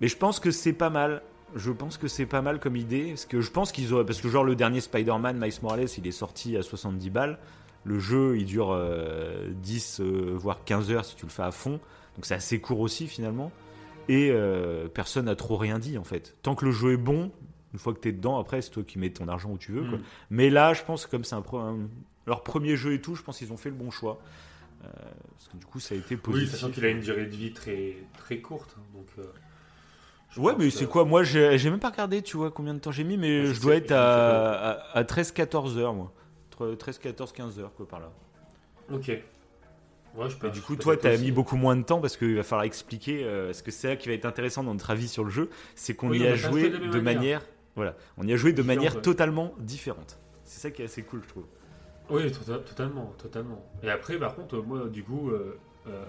mais 0.00 0.08
je 0.08 0.16
pense 0.16 0.40
que 0.40 0.50
c'est 0.50 0.72
pas 0.72 0.90
mal. 0.90 1.22
Je 1.54 1.70
pense 1.70 1.96
que 1.96 2.08
c'est 2.08 2.26
pas 2.26 2.42
mal 2.42 2.58
comme 2.58 2.76
idée, 2.76 3.10
parce 3.10 3.24
que 3.24 3.40
je 3.40 3.50
pense 3.50 3.70
qu'ils 3.70 3.94
auraient, 3.94 4.04
parce 4.04 4.20
que 4.20 4.28
genre 4.28 4.44
le 4.44 4.56
dernier 4.56 4.80
Spider-Man, 4.80 5.38
Miles 5.38 5.52
Morales, 5.62 5.86
il 5.96 6.06
est 6.06 6.12
sorti 6.12 6.56
à 6.56 6.62
70 6.62 7.10
balles. 7.10 7.38
Le 7.84 8.00
jeu, 8.00 8.36
il 8.36 8.46
dure 8.46 8.72
euh, 8.72 9.48
10 9.62 10.00
euh, 10.00 10.32
voire 10.34 10.64
15 10.64 10.90
heures 10.90 11.04
si 11.04 11.14
tu 11.14 11.24
le 11.24 11.30
fais 11.30 11.44
à 11.44 11.52
fond, 11.52 11.78
donc 12.16 12.24
c'est 12.24 12.34
assez 12.34 12.60
court 12.60 12.80
aussi 12.80 13.06
finalement. 13.06 13.52
Et 14.08 14.30
euh, 14.32 14.88
personne 14.88 15.26
n'a 15.26 15.36
trop 15.36 15.56
rien 15.56 15.78
dit 15.78 15.96
en 15.96 16.04
fait. 16.04 16.34
Tant 16.42 16.56
que 16.56 16.64
le 16.64 16.72
jeu 16.72 16.94
est 16.94 16.96
bon, 16.98 17.30
une 17.76 17.80
fois 17.80 17.92
que 17.92 17.98
t'es 17.98 18.12
dedans, 18.12 18.38
après 18.38 18.62
c'est 18.62 18.70
toi 18.70 18.82
qui 18.82 18.98
mets 18.98 19.10
ton 19.10 19.28
argent 19.28 19.50
où 19.50 19.58
tu 19.58 19.70
veux. 19.70 19.86
quoi. 19.86 19.98
Mm. 19.98 20.02
Mais 20.30 20.48
là, 20.48 20.72
je 20.72 20.82
pense 20.82 21.04
que 21.04 21.10
comme 21.10 21.24
c'est 21.24 21.34
un, 21.34 21.44
leur 22.26 22.42
premier 22.42 22.74
jeu 22.74 22.94
et 22.94 23.02
tout, 23.02 23.14
je 23.14 23.22
pense 23.22 23.36
qu'ils 23.36 23.52
ont 23.52 23.58
fait 23.58 23.68
le 23.68 23.74
bon 23.76 23.90
choix. 23.90 24.18
Euh, 24.84 24.88
parce 25.36 25.48
que 25.48 25.56
du 25.58 25.66
coup, 25.66 25.78
ça 25.78 25.94
a 25.94 25.98
été 25.98 26.14
Oui, 26.14 26.20
positif. 26.20 26.50
sachant 26.52 26.70
qu'il 26.70 26.84
a 26.86 26.88
une 26.88 27.00
durée 27.00 27.26
de 27.26 27.36
vie 27.36 27.52
très, 27.52 27.96
très 28.18 28.38
courte. 28.38 28.76
hein, 28.78 28.82
Donc, 28.94 29.06
euh, 29.18 29.22
Ouais, 30.38 30.54
mais 30.58 30.70
c'est 30.70 30.86
quoi? 30.86 31.04
Moi, 31.04 31.22
j'ai 31.22 31.70
même 31.70 31.78
pas 31.80 31.90
regardé, 31.90 32.22
tu 32.22 32.36
vois, 32.38 32.50
combien 32.50 32.72
de 32.74 32.78
temps 32.78 32.92
j'ai 32.92 33.04
mis, 33.04 33.16
mais 33.18 33.40
Ouais, 33.40 33.46
je 33.46 33.52
je 33.54 33.60
dois 33.60 33.72
sais, 33.72 33.78
être 33.78 33.92
à, 33.92 34.72
à, 34.94 35.02
13-14 35.04 35.76
heures, 35.78 35.94
moi. 35.94 36.12
Entre 36.52 36.74
13, 36.74 36.98
14, 36.98 37.32
15 37.32 37.58
heures, 37.58 37.72
quoi, 37.74 37.86
par 37.86 38.00
là. 38.00 38.10
Ok. 38.92 39.08
Ouais, 39.08 40.30
je 40.30 40.36
peux, 40.36 40.46
Et 40.46 40.50
du 40.50 40.60
coup, 40.62 40.76
toi, 40.76 40.96
t'as 40.96 41.12
aussi. 41.14 41.24
mis 41.24 41.30
beaucoup 41.30 41.56
moins 41.56 41.76
de 41.76 41.82
temps 41.82 42.00
parce 42.00 42.16
qu'il 42.16 42.34
va 42.36 42.42
falloir 42.42 42.64
expliquer. 42.64 43.22
euh, 43.24 43.46
parce 43.46 43.60
que 43.62 43.70
c'est 43.70 43.88
là 43.88 43.96
qui 43.96 44.08
va 44.08 44.14
être 44.14 44.24
intéressant 44.24 44.62
dans 44.62 44.72
notre 44.72 44.90
avis 44.90 45.08
sur 45.08 45.24
le 45.24 45.30
jeu, 45.30 45.50
c'est 45.74 45.94
qu'on 45.94 46.08
Oui, 46.10 46.20
y 46.20 46.26
a 46.26 46.34
joué 46.36 46.70
de 46.70 47.00
manière. 47.00 47.42
Voilà, 47.76 47.94
on 48.16 48.26
y 48.26 48.32
a 48.32 48.36
joué 48.36 48.52
de 48.52 48.62
manière 48.62 48.96
ouais. 48.96 49.02
totalement 49.02 49.52
différente. 49.58 50.18
C'est 50.44 50.60
ça 50.60 50.70
qui 50.70 50.82
est 50.82 50.86
assez 50.86 51.02
cool, 51.02 51.22
je 51.22 51.28
trouve. 51.28 51.44
Oui, 52.10 52.22
tota- 52.30 52.58
totalement, 52.64 53.12
totalement. 53.18 53.64
Et 53.82 53.90
après, 53.90 54.18
par 54.18 54.34
contre, 54.34 54.58
moi, 54.58 54.86
du 54.88 55.02
coup, 55.04 55.30
euh, 55.30 55.58
euh, 55.86 56.04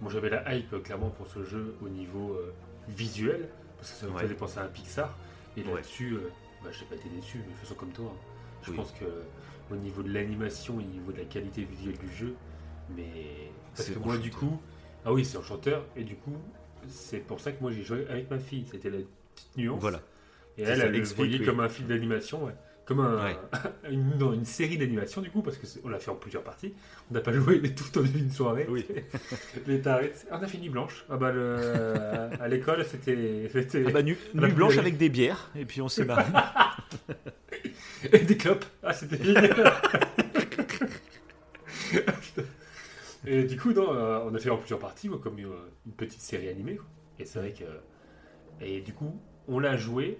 moi 0.00 0.10
j'avais 0.10 0.30
la 0.30 0.54
hype 0.54 0.72
euh, 0.72 0.80
clairement 0.80 1.10
pour 1.10 1.26
ce 1.26 1.44
jeu 1.44 1.74
au 1.84 1.88
niveau 1.88 2.32
euh, 2.34 2.52
visuel, 2.88 3.48
parce 3.78 3.90
que 3.92 3.96
ça 3.98 4.06
me 4.06 4.12
Ouais. 4.12 4.22
faisait 4.22 4.34
penser 4.34 4.58
à 4.58 4.62
un 4.64 4.68
Pixar. 4.68 5.16
Et 5.56 5.62
là-dessus, 5.62 6.16
bah, 6.62 6.70
j'ai 6.72 6.84
pas 6.86 6.94
été 6.96 7.08
déçu, 7.10 7.38
mais 7.38 7.44
de 7.44 7.48
toute 7.50 7.60
façon 7.60 7.74
comme 7.74 7.92
toi. 7.92 8.06
hein. 8.12 8.18
Je 8.62 8.70
Oui. 8.70 8.76
pense 8.76 8.92
que 8.92 9.04
au 9.70 9.76
niveau 9.76 10.02
de 10.02 10.12
l'animation 10.12 10.74
et 10.80 10.84
au 10.84 10.86
niveau 10.86 11.12
de 11.12 11.18
la 11.18 11.24
qualité 11.24 11.64
visuelle 11.64 11.98
du 11.98 12.08
jeu, 12.12 12.34
mais 12.96 13.50
parce 13.76 13.90
que 13.90 13.98
moi, 13.98 14.16
du 14.16 14.30
coup, 14.30 14.58
ah 15.04 15.12
oui, 15.12 15.24
c'est 15.24 15.36
enchanteur, 15.36 15.84
et 15.96 16.04
du 16.04 16.16
coup, 16.16 16.32
c'est 16.88 17.18
pour 17.18 17.40
ça 17.40 17.52
que 17.52 17.60
moi 17.60 17.70
j'ai 17.72 17.82
joué 17.82 18.06
avec 18.08 18.30
ma 18.30 18.38
fille. 18.38 18.66
C'était 18.70 18.90
la 18.90 18.98
petite 19.34 19.56
nuance. 19.56 19.80
Voilà. 19.80 20.00
Et 20.58 20.62
elle, 20.62 20.78
ça, 20.78 20.84
elle 20.84 20.92
le 20.92 20.98
explique, 20.98 21.16
voyait 21.16 21.38
oui. 21.40 21.44
comme 21.44 21.60
un 21.60 21.68
film 21.68 21.88
d'animation, 21.88 22.44
ouais. 22.44 22.54
Comme 22.84 23.00
un, 23.00 23.24
Ouais. 23.24 23.36
une, 23.90 24.18
non, 24.18 24.32
une 24.32 24.44
série 24.44 24.76
d'animation, 24.76 25.20
du 25.22 25.30
coup, 25.30 25.42
parce 25.42 25.56
qu'on 25.56 25.88
l'a 25.88 25.98
fait 25.98 26.10
en 26.10 26.16
plusieurs 26.16 26.42
parties. 26.42 26.74
On 27.10 27.14
n'a 27.14 27.20
pas 27.20 27.32
joué 27.34 27.62
tout 27.74 27.98
en 27.98 28.04
une 28.04 28.30
soirée. 28.30 28.66
Oui. 28.68 28.86
les 29.66 29.80
tarés. 29.80 30.12
On 30.30 30.36
a 30.36 30.46
fini 30.46 30.68
blanche. 30.68 31.04
Ah 31.08 31.16
bah, 31.16 31.32
le, 31.32 31.56
à 32.40 32.48
l'école, 32.48 32.84
c'était. 32.84 33.48
Ah 33.86 33.90
bah, 33.90 34.02
nu, 34.02 34.16
blanche 34.34 34.78
avec 34.78 34.96
des 34.96 35.08
bières, 35.08 35.50
et 35.56 35.64
puis 35.64 35.80
on 35.80 35.88
s'est 35.88 36.04
barré. 36.04 36.24
Et 38.12 38.18
des 38.18 38.36
clopes. 38.36 38.66
Ah, 38.82 38.92
c'était. 38.92 39.18
Et 43.26 43.44
du 43.44 43.56
coup, 43.58 43.72
non, 43.72 43.92
euh, 43.94 44.20
on 44.26 44.34
a 44.34 44.38
fait 44.38 44.50
en 44.50 44.58
plusieurs 44.58 44.78
parties, 44.78 45.08
quoi, 45.08 45.18
comme 45.18 45.38
euh, 45.38 45.70
une 45.86 45.92
petite 45.92 46.20
série 46.20 46.48
animée. 46.48 46.76
quoi. 46.76 46.86
Et 47.18 47.24
c'est 47.24 47.38
vrai 47.38 47.52
que. 47.52 47.64
Et 48.64 48.80
du 48.80 48.92
coup, 48.92 49.18
on 49.48 49.58
l'a 49.58 49.76
joué 49.76 50.18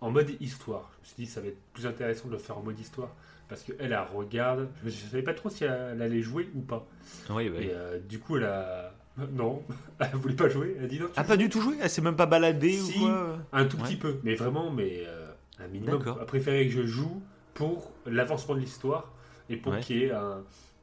en 0.00 0.10
mode 0.10 0.30
histoire. 0.40 0.90
Je 0.96 1.00
me 1.00 1.06
suis 1.14 1.24
dit, 1.24 1.26
ça 1.26 1.40
va 1.40 1.48
être 1.48 1.60
plus 1.72 1.86
intéressant 1.86 2.26
de 2.28 2.32
le 2.32 2.38
faire 2.38 2.58
en 2.58 2.62
mode 2.62 2.78
histoire. 2.78 3.08
Parce 3.48 3.62
qu'elle, 3.62 3.76
elle 3.80 3.96
regarde. 4.14 4.68
Je 4.82 4.88
ne 4.88 5.10
savais 5.10 5.22
pas 5.22 5.34
trop 5.34 5.48
si 5.50 5.64
elle, 5.64 5.90
elle 5.94 6.02
allait 6.02 6.22
jouer 6.22 6.48
ou 6.54 6.60
pas. 6.60 6.84
Oui, 7.30 7.48
bah, 7.48 7.58
Et 7.60 7.70
euh, 7.70 7.98
du 8.00 8.18
coup, 8.18 8.36
elle 8.36 8.44
a. 8.44 8.92
Non, 9.32 9.62
elle 9.98 10.10
voulait 10.16 10.34
pas 10.34 10.48
jouer. 10.50 10.74
Elle 10.78 10.84
a 10.84 10.88
dit 10.88 11.00
non. 11.00 11.06
tu 11.06 11.12
Ah, 11.16 11.24
pas 11.24 11.38
du 11.38 11.48
tout 11.48 11.60
joué 11.62 11.76
Elle 11.80 11.88
s'est 11.88 12.02
même 12.02 12.16
pas 12.16 12.26
baladée 12.26 12.72
Si. 12.72 12.98
ou 12.98 13.00
quoi 13.00 13.38
Un 13.52 13.64
tout 13.64 13.78
Ouais. 13.78 13.84
petit 13.84 13.96
peu, 13.96 14.16
mais 14.24 14.34
vraiment, 14.34 14.70
mais 14.70 15.04
euh, 15.06 15.28
un 15.58 15.68
minimum. 15.68 16.02
Elle 16.20 16.26
préférait 16.26 16.66
que 16.66 16.72
je 16.72 16.82
joue 16.82 17.22
pour 17.54 17.92
l'avancement 18.04 18.54
de 18.54 18.60
l'histoire 18.60 19.10
et 19.48 19.56
pour 19.56 19.72
Ouais. 19.72 19.80
qu'il 19.80 19.96
y 19.98 20.02
ait 20.04 20.10
un, 20.12 20.42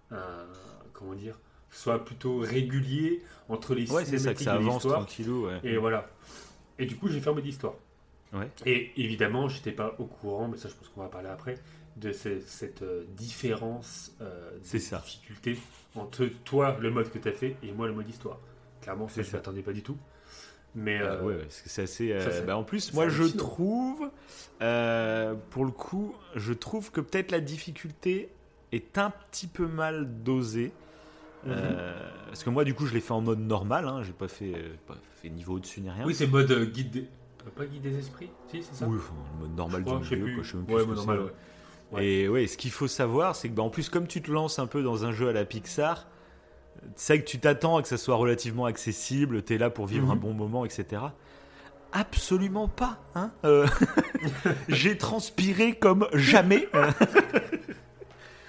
un- 0.09 0.45
comment 0.93 1.13
dire, 1.13 1.35
que 1.69 1.75
ce 1.75 1.83
soit 1.83 2.03
plutôt 2.03 2.39
régulier 2.39 3.21
entre 3.49 3.75
les 3.75 3.91
Ouais, 3.91 4.03
c'est 4.03 4.17
ça, 4.17 4.33
que 4.33 4.41
ça 4.41 4.53
avance 4.55 4.75
l'histoire. 4.83 5.01
tranquillou, 5.05 5.45
ouais. 5.45 5.59
Et 5.63 5.77
voilà. 5.77 6.09
Et 6.79 6.87
du 6.87 6.95
coup, 6.95 7.09
j'ai 7.09 7.19
fait 7.19 7.29
en 7.29 7.35
mode 7.35 7.45
histoire. 7.45 7.75
Ouais. 8.33 8.49
Et 8.65 8.91
évidemment, 8.97 9.47
j'étais 9.47 9.71
pas 9.71 9.95
au 9.99 10.05
courant, 10.05 10.47
mais 10.47 10.57
ça, 10.57 10.67
je 10.69 10.73
pense 10.75 10.87
qu'on 10.89 11.01
va 11.01 11.07
parler 11.09 11.29
après, 11.29 11.55
de 11.97 12.11
ce- 12.11 12.39
cette 12.41 12.81
euh, 12.81 13.03
différence 13.09 14.11
euh, 14.21 14.51
de 14.73 14.77
ça. 14.79 14.97
difficulté 14.97 15.57
entre 15.95 16.25
toi, 16.43 16.75
le 16.81 16.89
mode 16.89 17.11
que 17.11 17.19
tu 17.19 17.27
as 17.27 17.33
fait, 17.33 17.55
et 17.61 17.71
moi, 17.71 17.87
le 17.87 17.93
mode 17.93 18.09
histoire. 18.09 18.39
Clairement, 18.81 19.07
ça, 19.07 19.21
je 19.21 19.27
ça. 19.27 19.37
m'attendais 19.37 19.61
pas 19.61 19.73
du 19.73 19.83
tout. 19.83 19.97
Mais 20.75 20.99
Euh, 20.99 21.19
euh, 21.19 21.23
ouais, 21.23 21.45
c'est 21.49 21.83
assez. 21.83 22.11
euh, 22.11 22.41
bah, 22.47 22.57
en 22.57 22.63
plus, 22.63 22.93
moi, 22.93 23.07
je 23.07 23.23
trouve, 23.25 24.09
pour 25.51 25.65
le 25.65 25.71
coup, 25.71 26.15
je 26.35 26.53
trouve 26.53 26.89
que 26.91 26.99
peut-être 27.01 27.29
la 27.31 27.39
difficulté 27.39 28.29
est 28.71 28.97
un 28.97 29.11
petit 29.11 29.45
peu 29.45 29.67
mal 29.67 30.23
dosée. 30.23 30.71
Euh, 31.45 31.93
parce 32.27 32.43
que 32.43 32.49
moi, 32.49 32.63
du 32.63 32.73
coup, 32.73 32.85
je 32.87 32.93
l'ai 32.93 33.01
fait 33.01 33.11
en 33.11 33.21
mode 33.21 33.39
normal. 33.39 33.87
Hein, 33.87 34.01
J'ai 34.01 34.13
pas 34.13 34.27
fait, 34.29 34.53
pas 34.87 34.95
fait 35.21 35.29
niveau 35.29 35.55
au-dessus 35.57 35.81
ni 35.81 35.89
rien. 35.91 36.05
Oui, 36.05 36.15
c'est 36.15 36.25
mode 36.25 36.51
guide 36.71 37.05
Pas 37.51 37.65
guide 37.65 37.81
des 37.81 37.97
esprits? 37.99 38.29
Si, 38.49 38.63
c'est 38.63 38.75
ça 38.75 38.85
Oui, 38.87 38.97
enfin, 38.97 39.13
le 39.35 39.47
mode 39.47 39.55
normal 39.57 39.83
crois, 39.83 39.97
du 39.99 40.05
jeu, 40.05 40.17
quoi, 40.35 40.43
je 40.43 40.51
sais 40.51 40.57
même 40.57 40.65
plus 40.65 40.73
Ouais, 40.75 40.81
ce 40.81 40.85
mode 40.87 40.95
que 40.95 40.99
normal, 40.99 41.19
ouais. 41.19 41.31
Ouais. 41.91 42.05
Et 42.07 42.27
ouais, 42.29 42.47
ce 42.47 42.57
qu'il 42.57 42.71
faut 42.71 42.87
savoir, 42.87 43.35
c'est 43.35 43.49
que, 43.49 43.53
bah, 43.53 43.63
en 43.63 43.69
plus, 43.69 43.89
comme 43.89 44.07
tu 44.07 44.21
te 44.21 44.31
lances 44.31 44.57
un 44.59 44.65
peu 44.67 44.81
dans 44.81 45.05
un 45.05 45.11
jeu 45.11 45.29
à 45.29 45.33
la 45.33 45.45
Pixar, 45.45 46.07
c'est 46.95 47.19
que 47.21 47.25
tu 47.27 47.39
t'attends 47.39 47.77
à 47.77 47.81
que 47.81 47.87
ça 47.87 47.97
soit 47.97 48.15
relativement 48.15 48.65
accessible, 48.65 49.43
tu 49.43 49.53
es 49.53 49.57
là 49.57 49.69
pour 49.69 49.85
vivre 49.85 50.05
Mhm. 50.05 50.11
un 50.11 50.15
bon 50.15 50.33
moment, 50.33 50.65
etc. 50.65 51.01
Absolument 51.91 52.67
pas. 52.67 52.97
Hein 53.13 53.31
Euh, 53.45 53.67
J'ai 54.69 54.97
transpiré 54.97 55.73
comme 55.75 56.07
jamais. 56.13 56.67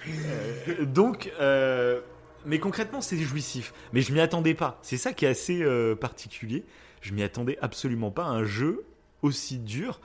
Euh, 0.07 0.85
donc, 0.85 1.31
euh, 1.39 1.99
mais 2.45 2.59
concrètement, 2.59 3.01
c'est 3.01 3.17
jouissif. 3.17 3.73
Mais 3.93 4.01
je 4.01 4.13
m'y 4.13 4.19
attendais 4.19 4.53
pas. 4.53 4.77
C'est 4.83 4.97
ça 4.97 5.13
qui 5.13 5.25
est 5.25 5.29
assez 5.29 5.63
euh, 5.63 5.95
particulier. 5.95 6.63
Je 7.05 7.13
m'y 7.13 7.21
attendais 7.21 7.57
absolument 7.61 8.09
pas 8.09 8.23
à 8.23 8.29
un 8.29 8.43
jeu 8.43 8.83
aussi 9.21 9.59
dur. 9.59 9.99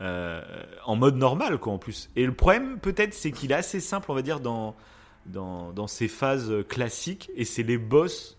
euh, 0.00 0.40
en 0.86 0.96
mode 0.96 1.16
normal, 1.16 1.58
quoi, 1.58 1.72
en 1.72 1.78
plus. 1.78 2.10
Et 2.16 2.26
le 2.26 2.32
problème, 2.34 2.78
peut-être, 2.80 3.14
c'est 3.14 3.30
qu'il 3.30 3.52
est 3.52 3.56
assez 3.56 3.78
simple, 3.80 4.10
on 4.10 4.14
va 4.14 4.22
dire, 4.22 4.40
dans, 4.40 4.74
dans, 5.26 5.72
dans 5.72 5.86
ses 5.86 6.08
phases 6.08 6.52
classiques. 6.68 7.30
Et 7.36 7.44
c'est 7.44 7.62
les 7.62 7.78
boss, 7.78 8.36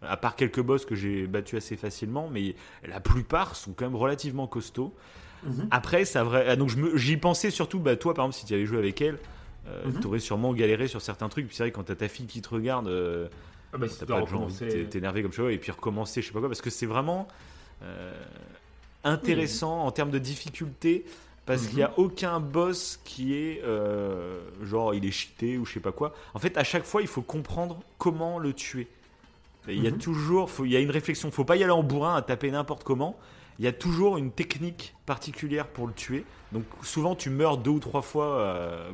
à 0.00 0.16
part 0.16 0.36
quelques 0.36 0.60
boss 0.60 0.84
que 0.84 0.94
j'ai 0.94 1.26
battus 1.26 1.56
assez 1.58 1.76
facilement, 1.76 2.28
mais 2.32 2.54
la 2.84 3.00
plupart 3.00 3.56
sont 3.56 3.72
quand 3.72 3.84
même 3.84 3.96
relativement 3.96 4.46
costauds. 4.46 4.94
Mhm. 5.44 5.66
Après, 5.72 6.04
ça 6.04 6.22
vrai. 6.22 6.46
ah, 6.48 6.54
donc 6.56 6.70
j'y 6.94 7.16
pensais 7.16 7.50
surtout, 7.50 7.80
bah, 7.80 7.96
toi 7.96 8.14
par 8.14 8.24
exemple, 8.26 8.38
si 8.38 8.46
tu 8.46 8.54
avais 8.54 8.66
joué 8.66 8.78
avec 8.78 9.00
elle, 9.02 9.18
euh, 9.66 9.86
Mhm. 9.86 10.00
t'aurais 10.00 10.20
sûrement 10.20 10.52
galéré 10.54 10.86
sur 10.86 11.00
certains 11.00 11.28
trucs. 11.28 11.46
Puis 11.48 11.56
c'est 11.56 11.64
vrai, 11.64 11.72
quand 11.72 11.82
t'as 11.82 11.96
ta 11.96 12.06
fille 12.08 12.26
qui 12.26 12.42
te 12.42 12.48
regarde, 12.50 12.86
euh, 12.86 13.26
Ah 13.72 13.78
bah, 13.78 13.88
si 13.88 13.98
t'as 13.98 14.06
tu 14.06 14.12
pas 14.12 14.18
de 14.20 14.24
recommencer. 14.24 14.68
t'é- 14.68 14.86
t'énerver 14.88 15.22
comme 15.24 15.32
ça 15.32 15.50
et 15.50 15.58
puis 15.58 15.72
recommencer, 15.72 16.22
je 16.22 16.28
sais 16.28 16.32
pas 16.32 16.38
quoi, 16.38 16.48
parce 16.48 16.62
que 16.62 16.70
c'est 16.70 16.86
vraiment 16.86 17.26
euh, 17.82 18.12
intéressant 19.04 19.84
en 19.84 19.90
termes 19.90 20.10
de 20.10 20.18
difficulté. 20.18 21.04
Parce 21.44 21.62
Mhm. 21.62 21.68
qu'il 21.68 21.76
n'y 21.78 21.82
a 21.82 21.92
aucun 21.96 22.38
boss 22.38 23.00
qui 23.04 23.34
est 23.34 23.60
euh, 23.64 24.38
genre 24.62 24.94
il 24.94 25.04
est 25.04 25.10
cheaté 25.10 25.58
ou 25.58 25.66
je 25.66 25.72
sais 25.72 25.80
pas 25.80 25.90
quoi. 25.90 26.14
En 26.34 26.38
fait, 26.38 26.56
à 26.56 26.62
chaque 26.62 26.84
fois, 26.84 27.02
il 27.02 27.08
faut 27.08 27.20
comprendre 27.22 27.80
comment 27.98 28.38
le 28.38 28.52
tuer. 28.52 28.86
Il 29.66 29.82
y 29.82 29.88
a 29.88 29.90
Mhm. 29.90 29.98
toujours, 29.98 30.50
faut- 30.50 30.64
il 30.64 30.70
y 30.70 30.76
a 30.76 30.80
une 30.80 30.90
réflexion. 30.92 31.32
Faut 31.32 31.44
pas 31.44 31.56
y 31.56 31.64
aller 31.64 31.72
en 31.72 31.82
bourrin 31.82 32.14
à 32.14 32.22
taper 32.22 32.50
n'importe 32.52 32.84
comment. 32.84 33.16
Il 33.58 33.64
y 33.64 33.68
a 33.68 33.72
toujours 33.72 34.18
une 34.18 34.30
technique 34.30 34.94
particulière 35.04 35.66
pour 35.66 35.88
le 35.88 35.92
tuer. 35.94 36.24
Donc 36.52 36.62
souvent 36.82 37.16
tu 37.16 37.28
meurs 37.28 37.58
deux 37.58 37.70
ou 37.72 37.80
trois 37.80 38.02
fois 38.02 38.38
euh, 38.38 38.92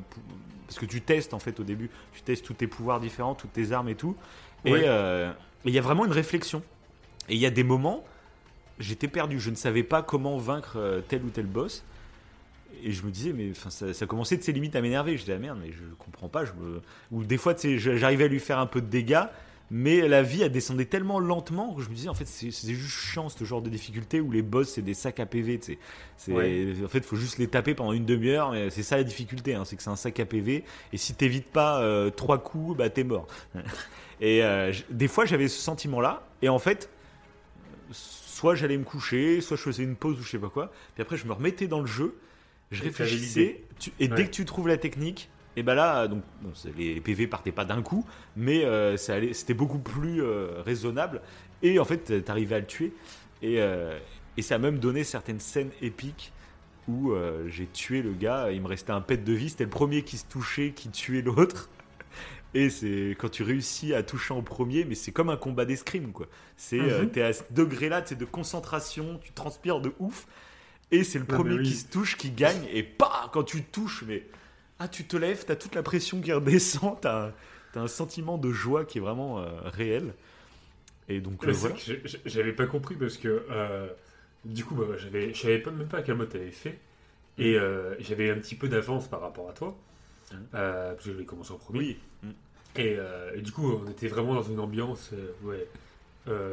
parce 0.66 0.78
que 0.78 0.86
tu 0.86 1.02
testes 1.02 1.34
en 1.34 1.38
fait 1.38 1.60
au 1.60 1.64
début. 1.64 1.90
Tu 2.14 2.22
testes 2.22 2.46
tous 2.46 2.54
tes 2.54 2.66
pouvoirs 2.66 2.98
différents, 3.00 3.34
toutes 3.34 3.52
tes 3.52 3.72
armes 3.72 3.90
et 3.90 3.94
tout. 3.94 4.16
Ouais. 4.64 4.80
et 4.80 5.68
il 5.68 5.74
y 5.74 5.78
a 5.78 5.82
vraiment 5.82 6.06
une 6.06 6.12
réflexion. 6.12 6.62
Et 7.28 7.34
il 7.34 7.40
y 7.40 7.46
a 7.46 7.50
des 7.50 7.62
moments, 7.62 8.04
j'étais 8.78 9.08
perdu. 9.08 9.38
Je 9.40 9.50
ne 9.50 9.54
savais 9.56 9.82
pas 9.82 10.02
comment 10.02 10.36
vaincre 10.38 10.74
euh, 10.76 11.00
tel 11.06 11.22
ou 11.24 11.30
tel 11.30 11.46
boss. 11.46 11.84
Et 12.84 12.92
je 12.92 13.02
me 13.02 13.10
disais, 13.10 13.32
mais 13.32 13.48
enfin, 13.50 13.70
ça, 13.70 13.92
ça 13.92 14.06
commençait 14.06 14.36
de 14.36 14.42
ses 14.42 14.52
limites 14.52 14.76
à 14.76 14.80
m'énerver. 14.80 15.16
Je 15.16 15.22
disais, 15.22 15.32
ah 15.34 15.38
merde, 15.38 15.58
mais 15.60 15.72
je 15.72 15.82
comprends 15.98 16.28
pas. 16.28 16.44
Je 16.44 16.52
me... 16.52 16.80
Ou 17.10 17.24
des 17.24 17.36
fois, 17.38 17.54
j'arrivais 17.60 18.24
à 18.24 18.28
lui 18.28 18.38
faire 18.38 18.58
un 18.58 18.66
peu 18.66 18.80
de 18.80 18.86
dégâts, 18.86 19.24
mais 19.70 20.06
la 20.06 20.22
vie, 20.22 20.42
elle 20.42 20.52
descendait 20.52 20.84
tellement 20.84 21.18
lentement 21.18 21.74
que 21.74 21.82
je 21.82 21.88
me 21.88 21.94
disais, 21.94 22.08
en 22.08 22.14
fait, 22.14 22.26
c'est 22.26 22.50
juste 22.50 22.88
chiant 22.88 23.28
ce 23.28 23.42
genre 23.44 23.62
de 23.62 23.68
difficulté 23.68 24.20
où 24.20 24.30
les 24.30 24.42
boss, 24.42 24.68
c'est 24.68 24.82
des 24.82 24.94
sacs 24.94 25.18
à 25.18 25.26
PV. 25.26 25.58
tu 25.58 25.72
sais. 25.72 25.78
C'est- 26.16 26.32
Ouais. 26.32 26.72
En 26.84 26.88
fait, 26.88 26.98
il 26.98 27.04
faut 27.04 27.16
juste 27.16 27.38
les 27.38 27.48
taper 27.48 27.74
pendant 27.74 27.92
une 27.92 28.04
demi-heure. 28.06 28.54
C'est 28.70 28.84
ça 28.84 28.96
la 28.96 29.02
difficulté, 29.04 29.54
hein, 29.54 29.64
c'est 29.64 29.74
que 29.74 29.82
c'est 29.82 29.90
un 29.90 29.96
sac 29.96 30.20
à 30.20 30.24
PV. 30.26 30.62
Et 30.92 30.96
si 30.98 31.14
t'évites 31.14 31.48
pas 31.48 31.80
euh, 31.82 32.10
trois 32.10 32.38
coups, 32.38 32.76
bah 32.78 32.90
t'es 32.90 33.02
mort. 33.02 33.26
et 34.20 34.44
euh, 34.44 34.72
des 34.90 35.08
fois, 35.08 35.24
j'avais 35.24 35.48
ce 35.48 35.60
sentiment-là. 35.60 36.22
Et 36.42 36.48
en 36.48 36.58
fait, 36.60 36.88
soit 38.38 38.54
j'allais 38.54 38.76
me 38.78 38.84
coucher, 38.84 39.40
soit 39.40 39.56
je 39.56 39.62
faisais 39.62 39.82
une 39.82 39.96
pause 39.96 40.18
ou 40.20 40.22
je 40.22 40.28
sais 40.30 40.38
pas 40.38 40.48
quoi. 40.48 40.70
Puis 40.94 41.02
après, 41.02 41.16
je 41.16 41.26
me 41.26 41.32
remettais 41.32 41.66
dans 41.66 41.80
le 41.80 41.86
jeu, 41.86 42.14
je 42.70 42.82
Et 42.82 42.86
réfléchissais. 42.86 43.62
tu- 43.80 43.90
et 43.98 44.08
Ouais. 44.08 44.14
dès 44.16 44.26
que 44.26 44.30
tu 44.30 44.44
trouves 44.44 44.68
la 44.68 44.76
technique, 44.78 45.28
Et 45.56 45.64
ben 45.64 45.74
là, 45.74 46.06
donc, 46.06 46.22
bon, 46.42 46.52
les 46.76 47.00
PV 47.00 47.26
partaient 47.26 47.50
pas 47.50 47.64
d'un 47.64 47.82
coup, 47.82 48.06
mais 48.36 48.64
euh, 48.64 48.96
c'était 48.96 49.54
beaucoup 49.54 49.80
plus 49.80 50.22
euh, 50.22 50.62
raisonnable. 50.64 51.20
Et 51.64 51.80
en 51.80 51.84
fait, 51.84 52.22
t'arrivais 52.24 52.54
à 52.54 52.60
le 52.60 52.66
tuer. 52.66 52.92
Et, 53.42 53.60
euh, 53.60 53.98
et 54.36 54.42
ça 54.42 54.54
a 54.54 54.58
même 54.58 54.78
donné 54.78 55.02
certaines 55.02 55.40
scènes 55.40 55.70
épiques 55.82 56.32
où 56.86 57.12
j'ai 57.48 57.66
tué 57.66 58.02
le 58.02 58.12
gars. 58.12 58.52
Il 58.52 58.62
me 58.62 58.68
restait 58.68 58.92
un 58.92 59.00
pet 59.00 59.16
de 59.24 59.32
vie. 59.32 59.50
C'était 59.50 59.64
le 59.64 59.70
premier 59.70 60.02
qui 60.04 60.16
se 60.16 60.26
touchait, 60.26 60.70
qui 60.70 60.90
tuait 60.90 61.22
l'autre. 61.22 61.68
Et 62.54 62.70
c'est 62.70 63.14
quand 63.18 63.28
tu 63.28 63.42
réussis 63.42 63.92
à 63.94 64.02
toucher 64.02 64.32
en 64.34 64.42
premier, 64.42 64.84
mais 64.84 64.94
c'est 64.94 65.12
comme 65.12 65.28
un 65.30 65.36
combat 65.36 65.64
d'escrime, 65.66 66.12
quoi. 66.12 66.26
C'est 66.56 66.80
euh, 66.80 67.02
Mhm. 67.02 67.10
t'es 67.10 67.22
à 67.22 67.32
ce 67.32 67.42
degré-là, 67.50 68.00
t'es 68.02 68.14
de 68.14 68.24
concentration, 68.24 69.18
tu 69.22 69.32
transpires 69.32 69.80
de 69.80 69.92
ouf. 69.98 70.26
Et 70.90 71.04
c'est 71.04 71.18
le 71.18 71.26
Ah, 71.28 71.34
premier 71.34 71.56
oui. 71.56 71.62
qui 71.64 71.74
se 71.74 71.86
touche 71.88 72.16
qui 72.16 72.30
gagne. 72.30 72.66
Et 72.72 72.82
pas 72.82 73.28
quand 73.32 73.42
tu 73.44 73.62
touches, 73.62 74.04
mais 74.06 74.24
ah, 74.78 74.88
tu 74.88 75.04
te 75.04 75.16
lèves, 75.16 75.44
t'as 75.44 75.56
toute 75.56 75.74
la 75.74 75.82
pression 75.82 76.20
qui 76.22 76.32
redescend, 76.32 76.98
t'as 77.02 77.26
un, 77.28 77.32
t'as 77.72 77.80
un 77.82 77.88
sentiment 77.88 78.38
de 78.38 78.50
joie 78.50 78.84
qui 78.86 78.96
est 78.98 79.00
vraiment 79.02 79.38
euh, 79.40 79.48
réel. 79.64 80.14
Et 81.10 81.20
donc 81.20 81.44
euh, 81.46 81.52
c'est 81.52 81.58
voilà. 81.60 81.76
j'avais 82.24 82.52
pas 82.52 82.66
compris 82.66 82.94
parce 82.94 83.16
que 83.18 83.44
euh, 83.50 83.88
du 84.46 84.64
coup, 84.64 84.74
bah, 84.74 84.84
j'avais, 84.96 85.34
je 85.34 85.40
savais 85.40 85.58
pas, 85.58 85.70
même 85.70 85.88
pas 85.88 86.00
quel 86.02 86.14
mode 86.16 86.30
t'avais 86.30 86.50
fait. 86.50 86.78
Et 87.38 87.56
euh, 87.58 87.94
j'avais 88.00 88.30
un 88.30 88.36
petit 88.36 88.54
peu 88.54 88.68
d'avance 88.68 89.08
par 89.08 89.20
rapport 89.20 89.48
à 89.50 89.52
toi. 89.52 89.76
Euh, 90.54 90.92
parce 90.94 91.04
que 91.04 91.10
j'avais 91.12 91.24
commencé 91.24 91.52
en 91.52 91.58
premier. 91.58 91.78
Oui. 91.78 91.96
Et, 92.76 92.96
euh, 92.98 93.32
et 93.34 93.40
du 93.42 93.50
coup, 93.50 93.72
on 93.72 93.90
était 93.90 94.08
vraiment 94.08 94.34
dans 94.34 94.42
une 94.42 94.60
ambiance 94.60 95.10
euh, 95.12 95.32
ouais, 95.42 95.68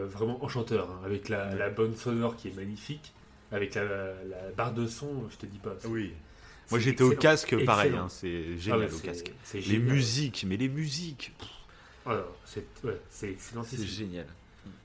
vraiment 0.07 0.43
enchanteur, 0.43 0.89
hein, 0.89 1.01
avec 1.05 1.29
la, 1.29 1.69
bonne 1.69 1.95
sonore 1.95 2.35
qui 2.37 2.47
est 2.47 2.55
magnifique, 2.55 3.13
avec 3.51 3.75
la, 3.75 3.83
la 3.83 4.49
barre 4.55 4.73
de 4.73 4.87
son, 4.87 5.29
je 5.29 5.37
te 5.37 5.45
dis 5.45 5.57
pas. 5.59 5.75
Oui. 5.87 6.13
Moi 6.71 6.79
j'étais 6.79 7.03
au 7.03 7.11
excellent. 7.11 7.21
casque, 7.21 7.65
pareil. 7.65 7.93
Hein, 7.95 8.07
c'est 8.09 8.43
Ah 8.53 8.57
génial 8.57 8.79
ouais, 8.79 8.85
au 8.87 8.89
c'est- 8.89 9.01
casque. 9.05 9.33
c'est 9.43 9.57
Les 9.59 9.63
génial. 9.63 9.93
musiques, 9.93 10.45
mais 10.47 10.57
les 10.57 10.69
musiques, 10.69 11.31
non, 12.07 12.13
c'est 12.45 12.65
ouais, 12.83 12.99
excellent. 13.23 13.63
c'est 13.63 13.85
génial. 13.85 14.25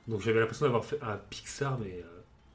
Donc 0.08 0.20
j'avais 0.20 0.40
l'impression 0.40 0.66
d'avoir 0.66 0.84
fait 0.84 0.98
un 1.02 1.16
Pixar, 1.30 1.78
mais 1.78 2.04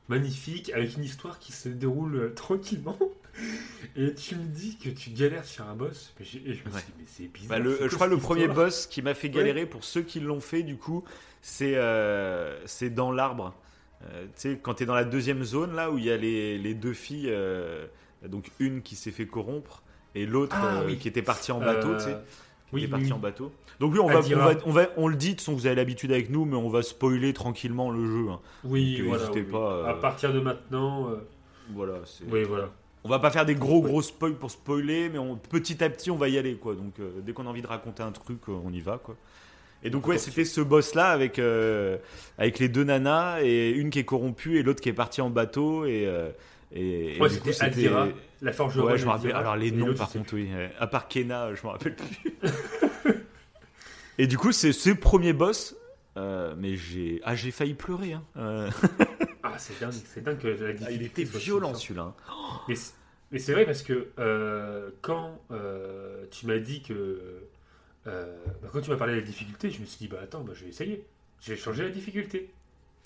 magnifique, 0.10 0.70
avec 0.74 0.96
une 0.98 1.04
histoire 1.04 1.40
qui 1.40 1.52
se 1.54 1.70
déroule 1.70 2.34
tranquillement. 2.36 2.98
Et 3.98 4.14
tu 4.14 4.36
me 4.36 4.46
dis 4.46 4.78
que 4.78 4.90
tu 4.90 5.10
galères 5.12 5.46
sur 5.46 5.68
un 5.68 5.76
boss. 5.76 6.14
Et 6.20 6.24
je 6.26 6.40
me 6.40 6.46
Ouais. 6.74 6.80
suis 6.80 6.88
dit, 6.88 6.94
mais 7.00 7.06
c'est 7.08 7.28
bizarre. 7.28 7.58
Bah, 7.58 7.64
le, 7.64 7.78
je 7.90 7.96
crois 7.96 8.08
le 8.08 8.18
premier 8.18 8.48
boss 8.48 8.88
qui 8.88 9.02
m'a 9.02 9.14
fait 9.14 9.30
galérer 9.30 9.66
pour 9.66 9.84
ceux 9.84 10.02
qui 10.02 10.20
l'ont 10.20 10.40
fait 10.42 10.64
du 10.64 10.78
coup, 10.78 11.04
c'est 11.42 11.74
euh, 11.76 12.58
dans 12.92 13.12
l'arbre. 13.12 13.54
Euh, 14.04 14.26
tu 14.26 14.32
sais, 14.36 14.60
quand 14.62 14.76
tu 14.76 14.84
es 14.84 14.86
dans 14.86 14.96
la 14.96 15.04
deuxième 15.06 15.44
zone 15.44 15.76
là 15.76 15.92
où 15.92 15.98
il 15.98 16.06
y 16.06 16.12
a 16.12 16.18
les, 16.18 16.58
les 16.58 16.74
deux 16.74 16.94
filles, 16.94 17.30
euh, 17.30 17.86
donc 18.28 18.52
une 18.60 18.82
qui 18.82 18.96
s'est 18.96 19.12
fait 19.12 19.26
corrompre 19.28 19.84
et 20.14 20.26
l'autre 20.26 20.56
Ah, 20.60 20.82
euh, 20.82 20.86
oui. 20.88 20.98
qui 20.98 21.08
était 21.08 21.22
partie 21.22 21.52
en 21.52 21.60
bateau, 21.60 21.94
tu 21.96 22.04
sais, 22.04 22.18
oui, 22.74 22.88
partie 22.88 23.06
oui. 23.08 23.12
en 23.14 23.20
bateau. 23.20 23.52
Donc 23.80 23.94
oui, 23.94 24.00
on 24.00 24.08
va, 24.08 24.20
on 24.20 24.22
va, 24.38 24.54
on 24.66 24.72
va, 24.72 24.88
on 24.98 25.08
le 25.08 25.16
dit, 25.16 25.30
de 25.30 25.32
toute 25.34 25.40
façon 25.42 25.54
vous 25.54 25.66
avez 25.66 25.76
l'habitude 25.76 26.12
avec 26.12 26.30
nous, 26.30 26.46
mais 26.46 26.56
on 26.56 26.70
va 26.70 26.82
spoiler 26.84 27.34
tranquillement 27.34 27.90
le 27.92 28.06
jeu. 28.06 28.30
hein. 28.30 28.40
Oui, 28.64 28.98
Donc, 29.00 29.08
voilà. 29.08 29.32
oui, 29.32 29.42
oui. 29.46 29.52
pas, 29.52 29.74
euh, 29.74 29.86
À 29.86 29.94
partir 29.96 30.34
de 30.34 30.40
maintenant, 30.40 31.10
euh, 31.10 31.16
Voilà, 31.74 31.96
c'est. 32.06 32.24
oui, 32.32 32.44
voilà. 32.44 32.72
On 33.06 33.10
va 33.10 33.20
pas 33.20 33.30
faire 33.30 33.46
des 33.46 33.54
gros 33.56 33.82
Ouais. 33.82 33.90
gros 33.90 34.02
spoils 34.02 34.34
pour 34.36 34.50
spoiler, 34.52 35.10
mais 35.10 35.20
on- 35.20 35.36
petit 35.38 35.84
à 35.84 35.90
petit 35.92 36.10
on 36.12 36.16
va 36.16 36.28
y 36.28 36.38
aller 36.40 36.56
quoi. 36.56 36.74
Donc 36.76 37.00
euh, 37.00 37.12
dès 37.22 37.34
qu'on 37.34 37.46
a 37.46 37.50
envie 37.50 37.62
de 37.62 37.68
raconter 37.68 38.02
un 38.04 38.12
truc, 38.12 38.40
euh, 38.50 38.54
on 38.66 38.74
y 38.74 38.82
va 38.82 38.98
quoi. 38.98 39.16
Et 39.84 39.92
donc 39.92 40.08
ouais, 40.08 40.18
c'était 40.18 40.44
ce 40.46 40.60
boss 40.62 40.96
là 40.96 41.10
avec 41.12 41.38
euh, 41.38 41.98
avec 42.40 42.58
les 42.58 42.68
deux 42.68 42.84
nanas 42.84 43.42
et 43.44 43.70
une 43.70 43.92
qui 43.92 44.00
est 44.00 44.06
corrompue 44.06 44.58
et 44.58 44.64
l'autre 44.64 44.82
qui 44.82 44.90
est 44.90 44.94
partie 44.94 45.22
en 45.22 45.30
bateau 45.30 45.86
et 45.86 46.06
euh, 46.08 46.30
et, 46.74 47.18
coup, 47.20 47.28
c'était 47.30 47.64
Adira, 47.64 48.08
la 48.42 48.52
forge 48.52 48.76
Ouais, 48.78 48.98
je 48.98 49.06
me 49.06 49.12
rappelle. 49.12 49.32
Alors 49.34 49.56
les 49.56 49.70
noms 49.72 49.94
par 49.94 50.10
contre, 50.10 50.34
oui. 50.34 50.50
À 50.80 50.88
part 50.88 51.08
Kena, 51.08 51.54
je 51.54 51.64
me 51.66 51.72
rappelle 51.72 51.96
plus. 51.96 52.34
et 54.18 54.28
du 54.28 54.38
coup, 54.38 54.52
c'est 54.52 54.74
ce 54.74 54.90
premier 54.90 55.32
boss. 55.34 55.76
Euh, 56.18 56.54
mais 56.58 56.76
j'ai 56.76 57.22
ah 57.24 57.36
j'ai 57.36 57.52
failli 57.52 57.74
pleurer. 57.74 58.14
Hein. 58.14 58.24
Euh. 58.38 58.70
Ah, 59.44 59.58
c'est 59.58 59.80
dingue, 59.80 59.92
c'est 59.94 60.24
dingue 60.24 60.38
que 60.40 60.48
la 60.48 60.74
ah, 60.86 60.92
il 60.92 61.04
était 61.04 61.24
violent 61.24 61.74
celui-là. 61.74 62.14
hein. 62.28 62.62
Mais 63.32 63.40
c'est- 63.40 63.54
vrai 63.54 63.66
parce 63.66 63.84
que 63.84 64.10
euh, 64.20 64.90
quand 65.02 65.40
tu 66.32 66.48
m'as 66.48 66.60
dit 66.60 66.82
que. 66.82 67.44
bah, 68.06 68.12
quand 68.72 68.82
tu 68.82 68.90
m'as 68.90 68.98
parlé 68.98 69.14
de 69.16 69.20
la 69.20 69.26
difficulté, 69.26 69.70
je 69.72 69.80
me 69.82 69.86
suis 69.86 69.98
dit, 70.00 70.08
bah 70.08 70.20
attends, 70.24 70.44
bah, 70.44 70.54
je 70.56 70.64
vais 70.64 70.70
essayer. 70.70 71.04
J'ai 71.42 71.56
changé 71.56 71.84
la 71.84 71.90
difficulté. 71.90 72.50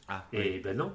Ah, 0.08 0.26
Et 0.34 0.60
ben 0.60 0.76
non, 0.78 0.94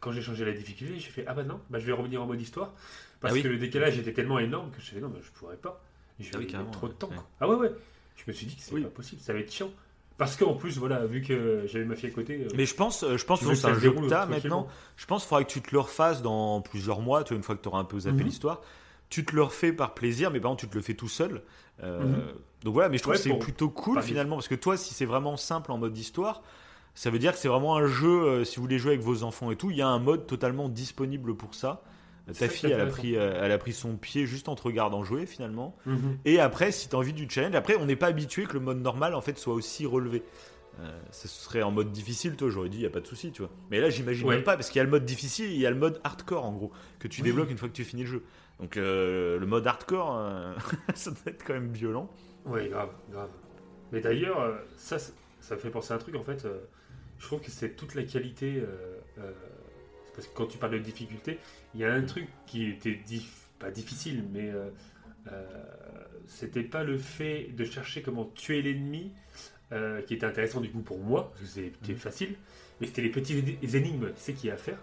quand 0.00 0.12
j'ai 0.12 0.22
changé 0.22 0.44
la 0.44 0.52
difficulté, 0.52 0.98
j'ai 0.98 1.10
fait 1.10 1.24
ah 1.26 1.34
bah 1.34 1.42
non, 1.42 1.60
bah 1.70 1.78
je 1.78 1.86
vais 1.86 1.92
revenir 1.92 2.22
en 2.22 2.26
mode 2.26 2.40
histoire 2.40 2.72
parce 3.20 3.32
Ah 3.32 3.36
oui. 3.36 3.42
que 3.42 3.48
le 3.48 3.58
décalage 3.58 3.98
était 3.98 4.12
tellement 4.12 4.38
énorme 4.38 4.70
que 4.70 4.80
je 4.80 4.90
fait 4.90 5.00
non, 5.00 5.08
mais 5.12 5.20
je 5.22 5.30
pourrais 5.32 5.56
pas. 5.56 5.82
Je 6.20 6.28
Ah 6.34 6.38
oui, 6.38 6.46
vais 6.46 6.58
mettre 6.58 6.70
trop 6.70 6.86
de 6.88 6.92
temps. 6.92 7.08
ouais. 7.08 7.16
Ah 7.40 7.48
ouais 7.48 7.56
ouais. 7.56 7.72
Je 8.16 8.22
me 8.28 8.32
suis 8.32 8.46
dit 8.46 8.54
que 8.56 8.62
c'est 8.62 8.74
Oui. 8.74 8.82
pas 8.82 8.90
possible, 8.90 9.20
ça 9.20 9.32
va 9.32 9.38
être 9.40 9.50
chiant. 9.52 9.70
Parce 10.18 10.36
qu'en 10.36 10.54
plus 10.54 10.78
voilà, 10.78 11.04
vu 11.06 11.22
que 11.22 11.64
j'avais 11.66 11.84
ma 11.84 11.94
fille 11.96 12.10
à 12.10 12.12
côté. 12.12 12.42
euh, 12.44 12.48
Mais 12.54 12.66
je 12.66 12.74
pense, 12.74 13.02
euh, 13.02 13.16
je 13.16 13.24
pense 13.24 13.40
que 13.44 13.54
c'est 13.54 13.66
un 13.66 13.78
jeu 13.78 13.92
que 13.92 14.06
t'as 14.08 14.26
maintenant. 14.26 14.68
Je 14.96 15.06
pense 15.06 15.22
qu'il 15.22 15.28
faudra 15.28 15.44
que 15.44 15.50
tu 15.50 15.60
te 15.62 15.70
le 15.72 15.80
refasses 15.80 16.22
dans 16.22 16.60
plusieurs 16.60 17.00
mois, 17.00 17.24
tu 17.24 17.28
vois, 17.30 17.38
une 17.38 17.42
fois 17.42 17.56
que 17.56 17.62
tu 17.62 17.68
auras 17.68 17.80
un 17.80 17.84
peu 17.84 17.98
zappé 18.00 18.18
Mhm. 18.18 18.24
l'histoire. 18.24 18.60
Tu 19.08 19.24
te 19.24 19.34
le 19.34 19.42
refais 19.42 19.72
par 19.72 19.94
plaisir, 19.94 20.30
mais 20.30 20.40
par 20.40 20.50
contre, 20.52 20.60
tu 20.62 20.68
te 20.68 20.74
le 20.74 20.82
fais 20.82 20.94
tout 20.94 21.08
seul. 21.08 21.42
Euh, 21.82 22.00
Mhm. 22.00 22.32
Donc 22.64 22.74
voilà, 22.74 22.88
mais 22.88 22.96
je 22.98 23.02
trouve 23.02 23.12
Ouais, 23.12 23.18
que 23.18 23.22
c'est 23.24 23.38
plutôt 23.38 23.68
cool 23.70 23.96
finalement, 24.02 24.36
parce 24.36 24.48
que 24.48 24.54
toi, 24.54 24.76
si 24.76 24.94
c'est 24.94 25.04
vraiment 25.04 25.36
simple 25.36 25.72
en 25.72 25.78
mode 25.78 25.96
histoire, 25.98 26.42
ça 26.94 27.10
veut 27.10 27.18
dire 27.18 27.32
que 27.32 27.38
c'est 27.38 27.48
vraiment 27.48 27.76
un 27.76 27.86
jeu, 27.86 28.22
euh, 28.22 28.44
si 28.44 28.56
vous 28.56 28.62
voulez 28.62 28.78
jouer 28.78 28.92
avec 28.92 29.02
vos 29.04 29.22
enfants 29.24 29.50
et 29.50 29.56
tout, 29.56 29.70
il 29.70 29.76
y 29.78 29.82
a 29.82 29.88
un 29.88 29.98
mode 29.98 30.26
totalement 30.26 30.68
disponible 30.68 31.34
pour 31.34 31.54
ça. 31.54 31.82
Ta 32.38 32.48
fille, 32.48 32.70
elle 32.70 32.80
a, 32.80 32.86
pris, 32.86 33.16
euh, 33.16 33.40
elle 33.42 33.50
a 33.52 33.58
pris 33.58 33.72
son 33.72 33.96
pied 33.96 34.26
juste 34.26 34.48
en 34.48 34.54
te 34.54 34.62
regardant 34.62 35.02
jouer 35.04 35.26
finalement. 35.26 35.76
mhm. 35.86 36.18
Et 36.24 36.38
après, 36.40 36.70
si 36.72 36.88
tu 36.88 36.94
as 36.94 36.98
envie 36.98 37.12
du 37.12 37.28
challenge, 37.28 37.54
après, 37.56 37.74
on 37.76 37.84
n'est 37.86 37.96
pas 37.96 38.06
habitué 38.06 38.44
que 38.46 38.52
le 38.54 38.60
mode 38.60 38.80
normal 38.80 39.14
en 39.14 39.20
fait 39.20 39.38
soit 39.38 39.54
aussi 39.54 39.86
relevé. 39.86 40.22
Euh, 40.80 41.00
ça 41.10 41.28
serait 41.28 41.62
en 41.62 41.70
mode 41.70 41.92
difficile, 41.92 42.34
toi, 42.36 42.48
j'aurais 42.48 42.68
dit, 42.70 42.78
il 42.78 42.80
n'y 42.80 42.86
a 42.86 42.90
pas 42.90 43.00
de 43.00 43.06
souci, 43.06 43.30
tu 43.32 43.42
vois. 43.42 43.50
Mais 43.70 43.78
là, 43.80 43.90
j'imagine 43.90 44.26
Ouais. 44.26 44.36
même 44.36 44.44
pas, 44.44 44.56
parce 44.56 44.70
qu'il 44.70 44.78
y 44.78 44.80
a 44.80 44.84
le 44.84 44.90
mode 44.90 45.04
difficile 45.04 45.46
et 45.46 45.54
il 45.54 45.60
y 45.60 45.66
a 45.66 45.70
le 45.70 45.76
mode 45.76 46.00
hardcore, 46.04 46.44
en 46.46 46.52
gros, 46.52 46.72
que 46.98 47.08
tu 47.08 47.20
Oui. 47.20 47.28
débloques 47.28 47.50
une 47.50 47.58
fois 47.58 47.68
que 47.68 47.74
tu 47.74 47.84
finis 47.84 48.02
le 48.04 48.08
jeu. 48.08 48.22
Donc, 48.58 48.76
euh, 48.78 49.38
le 49.38 49.44
mode 49.46 49.66
hardcore, 49.66 50.16
euh, 50.16 50.54
ça 50.94 51.10
doit 51.10 51.20
être 51.26 51.44
quand 51.44 51.52
même 51.52 51.72
violent. 51.72 52.08
Ouais, 52.46 52.68
grave, 52.68 52.88
grave. 53.10 53.28
Mais 53.90 54.00
d'ailleurs, 54.00 54.58
ça, 54.78 54.96
ça 54.98 55.54
me 55.56 55.60
fait 55.60 55.68
penser 55.70 55.92
à 55.92 55.96
un 55.96 55.98
truc 55.98 56.14
en 56.14 56.22
fait. 56.22 56.46
je 57.18 57.26
trouve 57.26 57.40
que 57.40 57.50
c'est 57.50 57.76
toute 57.76 57.94
la 57.94 58.04
qualité. 58.04 58.62
Euh, 60.12 60.16
euh, 60.16 60.16
parce 60.16 60.26
que 60.28 60.34
quand 60.34 60.46
tu 60.46 60.58
parles 60.58 60.72
de 60.72 60.78
difficulté, 60.78 61.38
il 61.74 61.80
y 61.80 61.84
a 61.84 61.92
un 61.92 62.02
truc 62.02 62.26
qui 62.46 62.68
était 62.68 62.98
dif- 63.06 63.46
pas 63.58 63.70
difficile, 63.70 64.24
mais 64.32 64.50
euh, 64.50 64.70
euh, 65.30 65.46
c'était 66.26 66.62
pas 66.62 66.84
le 66.84 66.98
fait 66.98 67.48
de 67.56 67.64
chercher 67.64 68.02
comment 68.02 68.24
tuer 68.26 68.62
l'ennemi 68.62 69.12
euh, 69.72 70.02
qui 70.02 70.14
était 70.14 70.26
intéressant 70.26 70.60
du 70.60 70.70
coup 70.70 70.80
pour 70.82 70.98
moi, 70.98 71.30
parce 71.30 71.40
que 71.42 71.46
c'était 71.46 71.92
Mhm. 71.92 71.98
facile, 71.98 72.34
mais 72.80 72.86
c'était 72.86 73.02
les 73.02 73.10
petits 73.10 73.38
énigmes, 73.74 74.08
tu 74.14 74.20
sais, 74.20 74.32
qu'il 74.34 74.48
y 74.48 74.50
a 74.50 74.54
à 74.54 74.58
faire. 74.58 74.78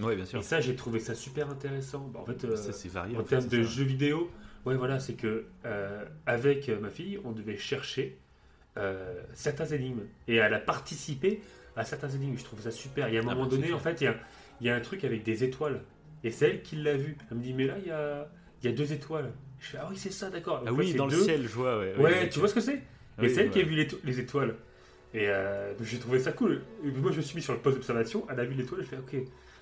Oui, 0.00 0.16
bien 0.16 0.24
sûr. 0.26 0.40
Et 0.40 0.42
ça, 0.42 0.60
j'ai 0.60 0.74
trouvé 0.74 0.98
ça 0.98 1.14
super 1.14 1.48
intéressant. 1.50 2.08
Bah, 2.12 2.20
en 2.20 2.26
fait, 2.26 2.44
euh, 2.44 2.56
ça, 2.56 2.72
c'est 2.72 2.88
varié. 2.88 3.16
en 3.16 3.20
fait, 3.24 3.36
termes 3.38 3.48
de 3.48 3.62
ça. 3.62 3.70
jeux 3.70 3.84
vidéo, 3.84 4.30
ouais, 4.66 4.74
voilà, 4.76 4.98
c'est 4.98 5.14
que 5.14 5.46
euh, 5.64 6.04
avec 6.26 6.68
euh, 6.68 6.80
ma 6.80 6.90
fille, 6.90 7.18
on 7.24 7.30
devait 7.32 7.56
chercher 7.56 8.18
euh, 8.76 9.22
certains 9.34 9.66
énigmes 9.66 10.02
et 10.26 10.34
elle 10.36 10.52
a 10.52 10.58
participé 10.58 11.40
à 11.76 11.84
certains 11.84 12.08
énigmes. 12.10 12.36
Je 12.36 12.42
trouve 12.44 12.60
ça 12.60 12.72
super. 12.72 13.08
Il 13.08 13.14
y 13.14 13.18
a 13.18 13.20
un 13.20 13.24
moment 13.24 13.46
donné, 13.46 13.72
en 13.72 13.78
fait, 13.78 14.00
il 14.00 14.04
y 14.04 14.08
a, 14.08 14.16
il 14.64 14.68
y 14.68 14.70
a 14.70 14.74
un 14.74 14.80
truc 14.80 15.04
avec 15.04 15.22
des 15.22 15.44
étoiles 15.44 15.82
et 16.24 16.30
c'est 16.30 16.48
elle 16.48 16.62
qui 16.62 16.76
l'a 16.76 16.96
vu. 16.96 17.16
Elle 17.30 17.36
me 17.36 17.42
dit, 17.42 17.52
mais 17.52 17.66
là, 17.66 17.74
il 17.78 17.86
y 17.86 17.90
a, 17.90 18.26
il 18.62 18.70
y 18.70 18.72
a 18.72 18.74
deux 18.74 18.92
étoiles. 18.94 19.30
Je 19.60 19.66
fais, 19.68 19.78
ah 19.78 19.86
oui, 19.90 19.96
c'est 19.98 20.10
ça, 20.12 20.30
d'accord. 20.30 20.62
Ah 20.64 20.70
Donc 20.70 20.78
oui, 20.78 20.94
dans 20.94 21.06
le 21.06 21.12
ciel, 21.16 21.42
je 21.42 21.48
vois, 21.54 21.78
ouais. 21.78 21.94
Ouais, 21.98 22.28
tu 22.30 22.38
vois 22.38 22.48
ce 22.48 22.54
que 22.54 22.60
c'est? 22.60 22.82
Oui, 23.18 23.26
Et 23.26 23.28
c'est 23.28 23.42
elle 23.42 23.50
qui 23.50 23.60
a 23.60 23.62
vu 23.62 23.74
les, 23.76 23.86
to- 23.86 24.00
les 24.04 24.18
étoiles. 24.20 24.56
Et 25.12 25.28
euh, 25.28 25.74
j'ai 25.82 25.98
trouvé 25.98 26.18
ça 26.18 26.32
cool. 26.32 26.62
Et 26.84 26.88
moi, 26.90 27.12
je 27.12 27.18
me 27.18 27.22
suis 27.22 27.36
mis 27.36 27.42
sur 27.42 27.52
le 27.52 27.60
poste 27.60 27.76
d'observation. 27.76 28.26
Elle 28.30 28.40
a 28.40 28.44
vu 28.44 28.54
l'étoile. 28.54 28.80
Je 28.82 28.86
fais, 28.88 28.96
ok. 28.96 29.14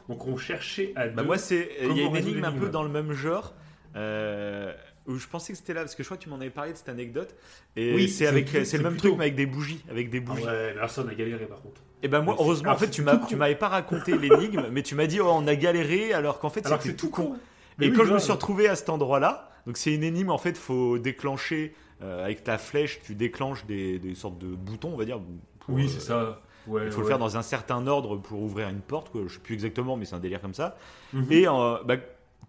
Donc 0.09 0.27
on 0.27 0.37
cherchait 0.37 0.93
à 0.97 1.09
Bah 1.09 1.23
deux. 1.23 1.27
moi 1.27 1.37
c'est 1.39 1.69
il 1.83 1.97
y 1.97 2.01
a 2.01 2.07
une 2.07 2.17
énigme 2.17 2.45
un 2.45 2.53
peu 2.53 2.69
dans 2.69 2.83
le 2.83 2.89
même 2.89 3.13
genre 3.13 3.55
euh, 3.95 4.73
où 5.07 5.17
je 5.17 5.29
pensais 5.29 5.53
que 5.53 5.59
c'était 5.59 5.75
là 5.75 5.83
parce 5.83 5.95
que 5.95 6.03
je 6.03 6.09
crois 6.09 6.17
que 6.17 6.23
tu 6.25 6.29
m'en 6.29 6.37
avais 6.41 6.51
parlé 6.51 6.73
de 6.73 6.77
cette 6.77 6.89
anecdote 6.89 7.35
et 7.77 7.95
Oui, 7.95 8.09
c'est 8.09 8.27
avec 8.27 8.49
c'est 8.49 8.79
le 8.79 8.83
même 8.83 8.93
plutôt- 8.95 9.09
truc 9.09 9.19
mais 9.19 9.25
avec 9.27 9.37
des 9.37 9.47
bougies 9.47 9.85
avec 9.89 10.11
des 10.11 10.19
Ah 10.19 10.21
bougies. 10.23 10.43
ouais, 10.45 10.73
mais 10.73 10.79
alors 10.79 10.91
ça, 10.91 11.03
on 11.05 11.09
a 11.09 11.15
galéré 11.15 11.47
par 11.47 11.61
contre. 11.63 11.81
Et 12.03 12.09
ben 12.09 12.21
moi 12.23 12.37
heureusement 12.39 12.71
en 12.71 12.71
alors, 12.73 12.81
fait 12.81 12.91
tu 12.91 13.01
tout 13.03 13.07
m'as 13.07 13.17
con. 13.17 13.27
tu 13.27 13.37
m'avais 13.37 13.55
pas 13.55 13.69
raconté 13.69 14.17
l'énigme 14.19 14.67
mais 14.73 14.83
tu 14.83 14.95
m'as 14.95 15.07
dit 15.07 15.21
oh 15.21 15.29
on 15.31 15.47
a 15.47 15.55
galéré 15.55 16.13
alors 16.13 16.39
qu'en 16.41 16.51
fait 16.51 16.67
c'était 16.67 16.81
c'est 16.81 16.97
tout 16.97 17.11
con. 17.11 17.35
Et 17.35 17.39
Mais 17.79 17.87
oui, 17.89 17.93
quand 17.97 18.05
je 18.05 18.13
me 18.13 18.19
suis 18.19 18.33
retrouvé 18.33 18.69
à 18.69 18.77
cet 18.77 18.89
endroit-là, 18.91 19.49
donc 19.67 19.77
c'est 19.77 19.95
une 19.95 20.03
énigme 20.03 20.31
en 20.31 20.39
fait, 20.39 20.59
faut 20.59 20.99
déclencher 20.99 21.75
euh, 22.03 22.25
avec 22.25 22.45
ta 22.45 22.59
flèche, 22.59 23.01
tu 23.05 23.15
déclenches 23.15 23.65
des, 23.67 23.99
des 23.99 24.15
sortes 24.15 24.39
de 24.39 24.49
boutons, 24.49 24.91
on 24.93 24.97
va 24.97 25.05
dire. 25.05 25.21
pour, 25.61 25.75
Oui, 25.77 25.85
euh, 25.85 25.89
c'est 25.89 26.01
ça. 26.01 26.41
Ouais, 26.67 26.83
Il 26.87 26.93
faut 26.93 27.01
le 27.01 27.07
faire 27.07 27.19
dans 27.19 27.37
un 27.37 27.43
certain 27.43 27.87
ordre 27.87 28.17
pour 28.17 28.43
ouvrir 28.43 28.69
une 28.69 28.81
porte, 28.81 29.11
quoi. 29.11 29.23
je 29.27 29.35
sais 29.35 29.41
plus 29.41 29.55
exactement, 29.55 29.97
mais 29.97 30.05
c'est 30.05 30.15
un 30.15 30.21
délire 30.21 30.41
comme 30.41 30.55
ça. 30.55 30.77
Mhm. 31.13 31.27
Et 31.31 31.49
euh, 31.49 31.77
bah, 31.85 31.97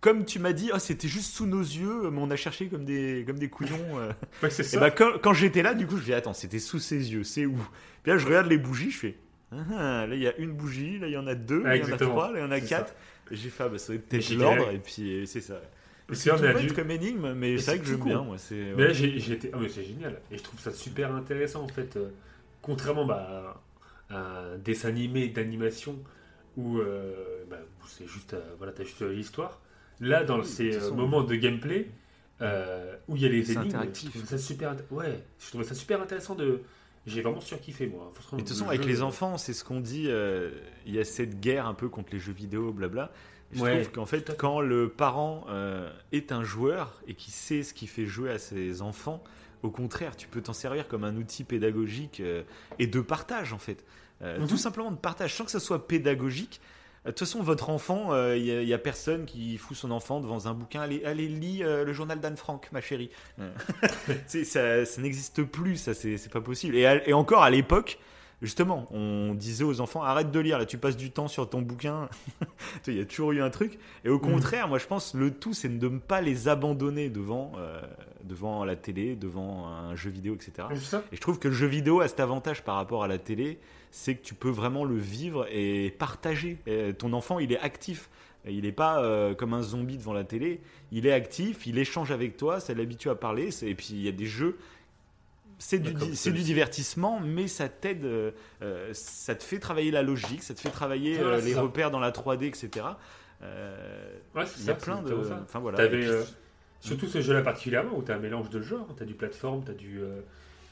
comme 0.01 0.25
tu 0.25 0.39
m'as 0.39 0.53
dit, 0.53 0.71
oh, 0.73 0.77
c'était 0.79 1.07
juste 1.07 1.33
sous 1.33 1.45
nos 1.45 1.61
yeux, 1.61 2.09
mais 2.11 2.19
on 2.21 2.29
a 2.29 2.35
cherché 2.35 2.67
comme 2.67 2.83
des, 2.85 3.23
comme 3.25 3.39
des 3.39 3.49
couillons. 3.49 3.77
euh. 3.97 4.11
Ouais, 4.43 4.49
c'est 4.49 4.63
Et 4.63 4.65
ça. 4.65 4.79
bah, 4.79 4.91
quand, 4.91 5.19
quand 5.21 5.33
j'étais 5.33 5.61
là, 5.63 5.73
du 5.73 5.87
coup, 5.87 5.97
je 5.97 6.03
dis 6.03 6.13
attends, 6.13 6.33
c'était 6.33 6.59
sous 6.59 6.79
ses 6.79 7.11
yeux, 7.13 7.23
c'est 7.23 7.45
où? 7.45 7.55
Puis 8.03 8.11
là, 8.11 8.17
je 8.17 8.25
regarde 8.25 8.47
les 8.47 8.57
bougies, 8.57 8.91
je 8.91 8.97
fais 8.99 9.17
ah, 9.71 10.07
là, 10.07 10.15
il 10.15 10.21
y 10.21 10.27
a 10.27 10.35
une 10.37 10.51
bougie, 10.53 10.99
là, 10.99 11.07
il 11.07 11.13
y 11.13 11.17
en 11.17 11.27
a 11.27 11.35
deux, 11.35 11.63
là, 11.63 11.75
il 11.75 11.81
y 11.81 11.85
en 11.85 11.91
a 11.91 11.97
trois, 11.97 12.31
là, 12.31 12.39
il 12.39 12.41
y 12.41 12.45
en 12.45 12.51
a 12.51 12.59
quatre. 12.61 12.93
J'ai 13.31 13.49
fait, 13.49 13.63
ah, 13.63 13.69
bah, 13.69 13.77
ça 13.77 13.93
l'ordre, 14.35 14.69
et 14.71 14.79
puis 14.79 15.21
euh, 15.21 15.25
c'est 15.25 15.41
ça. 15.41 15.59
C'est 16.11 16.29
dû- 16.67 16.73
comme 16.73 16.91
énigme, 16.91 17.33
mais 17.33 17.57
c'est 17.57 17.71
vrai 17.71 17.79
que 17.79 17.85
j'aime 17.85 17.99
con. 17.99 18.09
bien. 18.09 18.21
Moi, 18.23 18.37
c'est. 18.37 18.73
Mais 18.77 18.87
là, 18.87 18.93
été. 19.33 19.49
Ah, 19.53 19.57
mais 19.61 19.69
c'est 19.69 19.83
génial. 19.83 20.19
Et 20.31 20.37
je 20.37 20.43
trouve 20.43 20.59
ça 20.59 20.71
super 20.71 21.13
intéressant, 21.15 21.63
en 21.63 21.67
fait. 21.67 21.95
euh, 21.97 22.09
contrairement 22.61 23.05
bah, 23.05 23.61
à 24.09 24.17
un 24.17 24.57
dessin 24.57 24.89
animé 24.89 25.29
d'animation 25.29 25.97
où, 26.57 26.77
euh, 26.79 27.43
bah, 27.49 27.57
où 27.81 27.87
c'est 27.87 28.07
juste. 28.07 28.33
euh, 28.33 28.41
voilà, 28.57 28.73
t'as 28.73 28.83
juste 28.83 29.01
l'histoire. 29.01 29.61
Là, 29.99 30.23
dans 30.23 30.39
Oui, 30.39 30.45
ces 30.45 30.75
euh, 30.75 30.91
moments 30.91 31.23
de 31.23 31.35
gameplay, 31.35 31.89
où 33.07 33.15
il 33.15 33.21
y 33.21 33.25
a 33.25 33.29
les 33.29 33.51
énigmes, 33.51 33.79
je 34.13 34.25
ça 34.25 34.37
super. 34.37 34.75
Ouais, 34.91 35.23
je 35.39 35.47
trouvais 35.47 35.63
ça 35.63 35.75
super 35.75 36.01
intéressant 36.01 36.35
de. 36.35 36.61
J'ai 37.05 37.21
vraiment 37.21 37.41
surkiffé, 37.41 37.87
moi. 37.87 38.11
Et 38.31 38.35
de 38.35 38.39
toute 38.41 38.49
façon, 38.49 38.67
avec 38.69 38.85
les 38.85 39.01
euh, 39.01 39.05
enfants, 39.05 39.37
c'est 39.37 39.53
ce 39.53 39.63
qu'on 39.63 39.79
dit. 39.81 40.05
euh, 40.07 40.51
Il 40.85 40.93
y 40.93 40.99
a 40.99 41.03
cette 41.03 41.39
guerre 41.39 41.67
un 41.67 41.73
peu 41.73 41.89
contre 41.89 42.13
les 42.13 42.19
jeux 42.19 42.31
vidéo, 42.33 42.71
blabla. 42.71 43.11
Je 43.51 43.61
Ouais, 43.61 43.81
trouve 43.81 43.91
qu'en 43.91 44.05
fait, 44.05 44.35
quand 44.37 44.61
le 44.61 44.89
parent 44.89 45.45
euh, 45.49 45.91
est 46.11 46.31
un 46.31 46.43
joueur 46.43 47.01
et 47.07 47.13
qui 47.13 47.29
sait 47.29 47.61
ce 47.63 47.73
qui 47.73 47.85
fait 47.87 48.05
jouer 48.05 48.31
à 48.31 48.39
ses 48.39 48.81
enfants, 48.81 49.23
au 49.61 49.69
contraire, 49.69 50.15
tu 50.15 50.27
peux 50.27 50.41
t'en 50.41 50.53
servir 50.53 50.87
comme 50.87 51.03
un 51.03 51.15
outil 51.17 51.43
pédagogique 51.43 52.19
euh, 52.19 52.43
et 52.79 52.87
de 52.87 52.99
partage, 53.01 53.53
en 53.53 53.59
fait. 53.59 53.83
Mhm. 54.21 54.47
Tout 54.47 54.57
simplement 54.57 54.89
de 54.91 54.95
partage, 54.97 55.35
sans 55.35 55.43
que 55.43 55.51
ça 55.51 55.59
soit 55.59 55.85
pédagogique. 55.87 56.61
Euh, 57.05 57.09
De 57.09 57.11
toute 57.11 57.19
façon, 57.19 57.41
votre 57.41 57.69
enfant, 57.69 58.13
euh, 58.13 58.37
il 58.37 58.65
n'y 58.65 58.73
a, 58.73 58.77
personne 58.77 59.25
qui 59.25 59.57
fout 59.57 59.75
son 59.75 59.91
enfant 59.91 60.19
devant 60.19 60.47
un 60.47 60.53
bouquin. 60.53 60.81
Allez, 60.81 61.03
allez 61.05 61.27
lis 61.27 61.63
euh, 61.63 61.83
le 61.83 61.93
journal 61.93 62.19
d'Anne 62.19 62.37
Frank, 62.37 62.69
ma 62.71 62.81
chérie. 62.81 63.09
Euh, 63.39 63.51
ça, 64.43 64.85
ça 64.85 65.01
n'existe 65.01 65.43
plus, 65.43 65.77
ça, 65.77 65.93
c'est 65.93 66.31
pas 66.31 66.41
possible. 66.41 66.75
Et, 66.75 67.13
encore 67.13 67.43
à 67.43 67.49
l'époque, 67.49 67.99
justement, 68.41 68.87
on 68.91 69.33
disait 69.33 69.63
aux 69.63 69.79
enfants 69.81 70.03
arrête 70.03 70.31
de 70.31 70.39
lire, 70.39 70.57
là, 70.57 70.65
tu 70.65 70.77
passes 70.77 70.97
du 70.97 71.11
temps 71.11 71.27
sur 71.27 71.49
ton 71.49 71.61
bouquin. 71.61 72.09
Il 72.87 72.95
y 72.97 73.01
a 73.01 73.05
toujours 73.05 73.31
eu 73.31 73.41
un 73.41 73.49
truc. 73.49 73.77
Et 74.05 74.09
au 74.09 74.15
Mhm. 74.19 74.31
contraire, 74.33 74.67
moi, 74.67 74.79
je 74.79 74.87
pense 74.87 75.13
le 75.13 75.31
tout, 75.31 75.53
c'est 75.53 75.69
de 75.69 75.87
ne 75.89 75.99
pas 75.99 76.21
les 76.21 76.47
abandonner 76.47 77.09
devant, 77.09 77.53
euh, 77.57 77.81
devant 78.23 78.63
la 78.65 78.75
télé, 78.75 79.15
devant 79.15 79.67
un 79.67 79.95
jeu 79.95 80.09
vidéo, 80.09 80.35
etc. 80.35 80.67
Et 81.11 81.15
je 81.15 81.21
trouve 81.21 81.39
que 81.39 81.47
le 81.49 81.53
jeu 81.53 81.67
vidéo 81.67 81.99
a 82.01 82.07
cet 82.07 82.19
avantage 82.21 82.63
par 82.63 82.75
rapport 82.75 83.03
à 83.03 83.07
la 83.07 83.17
télé, 83.17 83.59
c'est 83.95 84.15
que 84.15 84.23
tu 84.23 84.33
peux 84.33 84.49
vraiment 84.49 84.85
le 84.85 84.97
vivre 84.97 85.45
et 85.51 85.91
partager. 85.99 86.57
Et 86.65 86.93
ton 86.95 87.13
enfant, 87.13 87.37
il 87.37 87.51
est 87.51 87.59
actif. 87.59 88.09
Il 88.45 88.63
n'est 88.63 88.71
pas 88.71 89.03
euh, 89.03 89.35
comme 89.35 89.53
un 89.53 89.61
zombie 89.61 89.97
devant 89.97 90.13
la 90.13 90.23
télé. 90.23 90.61
Il 90.91 91.05
est 91.05 91.13
actif, 91.13 91.67
il 91.67 91.77
échange 91.77 92.11
avec 92.11 92.35
toi, 92.35 92.59
ça 92.59 92.73
l'habitue 92.73 93.09
à 93.09 93.15
parler. 93.15 93.49
Et 93.63 93.75
puis 93.75 93.89
il 93.91 94.01
y 94.01 94.07
a 94.07 94.11
des 94.11 94.25
jeux. 94.25 94.57
C'est 95.59 95.77
du, 95.77 95.93
c'est 96.15 96.31
du 96.31 96.41
divertissement, 96.41 97.21
mais 97.21 97.47
ça 97.47 97.69
t'aide, 97.69 98.03
euh, 98.03 98.31
euh, 98.63 98.89
ça 98.93 99.35
te 99.35 99.43
fait 99.43 99.59
travailler 99.59 99.91
la 99.91 100.01
logique, 100.01 100.41
ça 100.43 100.53
te 100.55 100.59
fait 100.59 100.71
travailler 100.71 101.17
Voilà, 101.19 101.35
euh, 101.35 101.39
c'est 101.39 101.45
les 101.45 101.53
ça. 101.53 101.61
repères 101.61 101.91
dans 101.91 101.99
la 101.99 102.11
3D, 102.11 102.45
etc. 102.47 102.85
Euh, 103.43 104.09
Ouais, 104.35 104.43
Il 104.57 104.65
y 104.65 104.69
a 104.69 104.73
ça, 104.73 104.75
plein 104.75 105.01
de. 105.03 105.13
Enfin 105.43 105.59
voilà. 105.59 105.87
Puis- 105.87 106.07
euh, 106.07 106.23
Surtout 106.79 107.07
ce 107.07 107.21
jeu-là 107.21 107.41
particulièrement 107.43 107.95
où 107.97 108.01
t'as 108.01 108.15
un 108.15 108.19
mélange 108.19 108.49
de 108.49 108.61
genres. 108.61 108.87
T'as 108.97 109.05
du 109.05 109.13
plateforme, 109.13 109.63
t'as 109.63 109.71
du. 109.73 110.01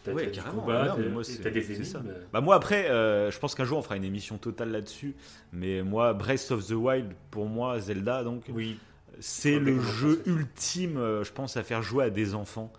T'as 0.04 0.14
Ouais, 0.14 0.32
carrément. 0.32 0.62
combat, 0.62 0.96
Non, 0.98 1.10
moi, 1.10 1.24
t'as 1.44 1.50
des 1.50 1.84
ça. 1.84 2.02
Bah 2.34 2.42
moi 2.42 2.56
après, 2.56 2.90
euh, 2.90 3.30
je 3.32 3.38
pense 3.40 3.54
qu'un 3.56 3.66
jour 3.66 3.78
on 3.78 3.82
fera 3.82 3.98
une 3.98 4.04
émission 4.04 4.38
totale 4.38 4.72
là-dessus. 4.72 5.16
Mais 5.54 5.84
moi, 5.84 6.14
Breath 6.14 6.52
of 6.52 6.66
the 6.68 6.72
Wild, 6.72 7.14
pour 7.30 7.46
moi, 7.48 7.80
Zelda, 7.80 8.24
donc 8.24 8.46
Oui, 8.54 8.80
c'est 9.20 9.60
le 9.60 9.80
jeu 9.80 10.24
ultime, 10.26 10.98
euh, 10.98 11.24
je 11.24 11.32
pense, 11.32 11.56
à 11.58 11.64
faire 11.64 11.82
jouer 11.84 12.06
à 12.06 12.10
des 12.10 12.34
enfants. 12.36 12.72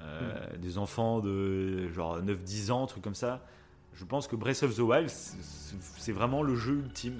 Euh, 0.00 0.20
Hmm. 0.54 0.60
Des 0.60 0.78
enfants 0.78 1.18
de 1.18 1.88
genre 1.88 2.20
9-10 2.22 2.70
ans, 2.70 2.86
trucs 2.86 3.02
comme 3.02 3.16
ça. 3.16 3.44
Je 3.94 4.04
pense 4.04 4.28
que 4.28 4.36
Breath 4.36 4.62
of 4.62 4.76
the 4.76 4.78
Wild, 4.80 5.10
c'est 5.10 6.12
vraiment 6.12 6.44
le 6.44 6.54
jeu 6.54 6.74
ultime 6.74 7.16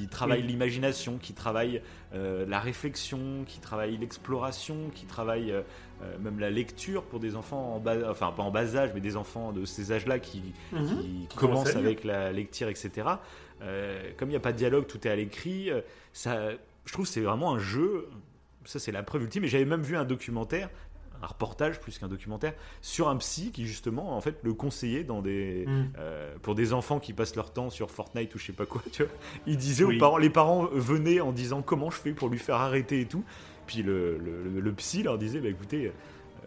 qui 0.00 0.08
travaille 0.08 0.40
Oui. 0.40 0.46
l'imagination, 0.48 1.18
qui 1.18 1.32
travaille 1.32 1.82
euh, 2.14 2.44
la 2.48 2.60
réflexion, 2.60 3.44
qui 3.46 3.60
travaille 3.60 3.96
l'exploration, 3.96 4.90
qui 4.94 5.06
travaille 5.06 5.52
euh, 5.52 5.62
euh, 6.02 6.18
même 6.18 6.38
la 6.40 6.50
lecture 6.50 7.04
pour 7.04 7.20
des 7.20 7.36
enfants 7.36 7.74
en 7.76 7.80
bas, 7.80 7.96
enfin 8.10 8.32
pas 8.32 8.42
en 8.42 8.50
bas 8.50 8.76
âge, 8.76 8.90
mais 8.94 9.00
des 9.00 9.16
enfants 9.16 9.52
de 9.52 9.64
ces 9.64 9.92
âges-là 9.92 10.18
qui, 10.18 10.42
Mhm. 10.72 10.86
qui 10.86 11.26
Qui 11.28 11.36
commence 11.36 11.64
commence 11.64 11.68
à 11.68 11.72
lire. 11.78 11.86
avec 11.86 12.04
la 12.04 12.32
lecture, 12.32 12.68
etc. 12.68 12.90
Euh, 13.62 14.10
comme 14.16 14.28
il 14.28 14.32
n'y 14.32 14.36
a 14.36 14.40
pas 14.40 14.52
de 14.52 14.58
dialogue, 14.58 14.86
tout 14.86 15.06
est 15.06 15.10
à 15.10 15.16
l'écrit. 15.16 15.70
Ça, 16.12 16.50
je 16.84 16.92
trouve 16.92 17.06
que 17.06 17.10
c'est 17.12 17.20
vraiment 17.20 17.54
un 17.54 17.58
jeu. 17.58 18.08
Ça, 18.64 18.78
c'est 18.78 18.92
la 18.92 19.02
preuve 19.02 19.22
ultime. 19.22 19.44
Et 19.44 19.48
j'avais 19.48 19.64
même 19.64 19.82
vu 19.82 19.96
un 19.96 20.04
documentaire, 20.04 20.70
un 21.24 21.26
reportage 21.28 21.80
plus 21.80 21.98
qu'un 21.98 22.08
documentaire, 22.08 22.52
sur 22.82 23.08
un 23.08 23.16
psy 23.16 23.50
qui 23.50 23.66
justement, 23.66 24.16
en 24.16 24.20
fait, 24.20 24.36
le 24.42 24.54
conseillait 24.54 25.02
dans 25.04 25.22
des, 25.22 25.64
Mhm. 25.66 25.90
euh, 25.98 26.34
pour 26.42 26.54
des 26.54 26.72
enfants 26.72 27.00
qui 27.00 27.12
passent 27.12 27.34
leur 27.36 27.52
temps 27.52 27.70
sur 27.70 27.90
Fortnite 27.90 28.34
ou 28.34 28.38
je 28.38 28.46
sais 28.46 28.52
pas 28.52 28.66
quoi. 28.66 28.82
Tu 28.92 29.02
vois. 29.02 29.12
Il 29.46 29.56
disait 29.56 29.84
Oui. 29.84 29.96
aux 29.96 30.00
parents, 30.00 30.18
les 30.18 30.30
parents 30.30 30.66
venaient 30.72 31.20
en 31.20 31.32
disant 31.32 31.62
comment 31.62 31.90
je 31.90 31.96
fais 31.96 32.12
pour 32.12 32.28
lui 32.28 32.38
faire 32.38 32.56
arrêter 32.56 33.00
et 33.00 33.06
tout. 33.06 33.24
Puis 33.66 33.82
le, 33.82 34.18
le- 34.18 34.42
le- 34.44 34.60
le 34.60 34.72
psy 34.74 35.02
leur 35.02 35.16
disait, 35.18 35.40
bah, 35.40 35.48
écoutez, 35.48 35.86
euh, 35.86 35.90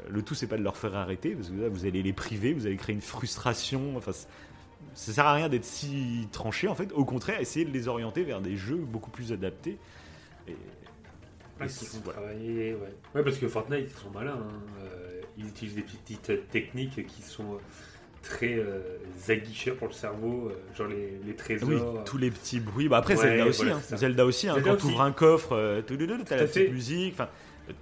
le 0.10 0.22
tout 0.22 0.36
c'est 0.36 0.48
pas 0.48 0.58
de 0.58 0.64
leur 0.64 0.78
faire 0.78 0.96
arrêter 0.96 1.32
parce 1.32 1.50
que 1.50 1.56
là 1.60 1.68
vous 1.70 1.86
allez 1.86 2.04
les 2.04 2.14
priver, 2.14 2.54
vous 2.54 2.68
allez 2.68 2.78
créer 2.78 2.94
une 2.96 3.02
frustration. 3.02 3.98
Enfin, 3.98 4.12
ça 4.94 5.12
sert 5.14 5.26
à 5.26 5.34
rien 5.34 5.50
d'être 5.50 5.66
si 5.66 6.28
tranché 6.32 6.68
en 6.68 6.76
fait. 6.76 6.92
Au 6.94 7.06
contraire, 7.06 7.40
essayez 7.42 7.66
de 7.66 7.72
les 7.72 7.88
orienter 7.88 8.24
vers 8.24 8.40
des 8.42 8.56
jeux 8.56 8.76
beaucoup 8.78 9.10
plus 9.10 9.32
adaptés. 9.34 9.78
Et, 10.48 10.56
Ouais, 11.60 11.66
et 11.66 11.70
qui 11.70 11.86
font 11.86 11.98
voilà. 12.04 12.20
travailler, 12.20 12.74
ouais. 12.74 12.94
Ouais, 13.16 13.24
parce 13.24 13.38
que 13.38 13.48
Fortnite, 13.48 13.90
ils 13.90 14.02
sont 14.02 14.10
malins. 14.12 14.38
hein. 14.40 14.62
Euh, 14.84 15.22
ils 15.38 15.48
utilisent 15.48 15.76
des 15.76 15.82
petites 15.84 16.30
euh, 16.32 16.38
techniques 16.52 17.06
qui 17.08 17.22
sont 17.22 17.54
euh, 17.54 17.58
très 18.24 18.56
euh, 18.56 18.98
aguicheurs 19.30 19.76
pour 19.76 19.88
le 19.88 19.94
cerveau, 19.94 20.50
euh, 20.52 20.76
genre 20.76 20.88
les, 20.88 21.14
les 21.26 21.36
trésors. 21.36 21.70
Oui, 21.70 21.76
euh. 21.76 22.04
tous 22.06 22.18
les 22.18 22.32
petits 22.32 22.60
bruits. 22.60 22.90
Bah 22.90 22.98
après 22.98 23.16
Ouais, 23.16 23.22
Zelda 23.22 23.46
aussi, 23.48 23.62
voilà, 23.64 23.76
hein. 23.78 23.98
Zelda 23.98 24.26
aussi. 24.26 24.48
hein, 24.50 24.54
Zelda 24.56 24.70
quand 24.70 24.76
aussi. 24.78 24.88
tu 24.88 24.94
ouvres 24.94 25.02
un 25.02 25.12
coffre, 25.12 25.54
euh, 25.56 25.82
touloulou, 25.82 26.18
t'as 26.26 26.38
la 26.38 26.48
fait. 26.48 26.62
petite 26.62 26.74
musique. 26.74 27.14
Enfin, 27.14 27.30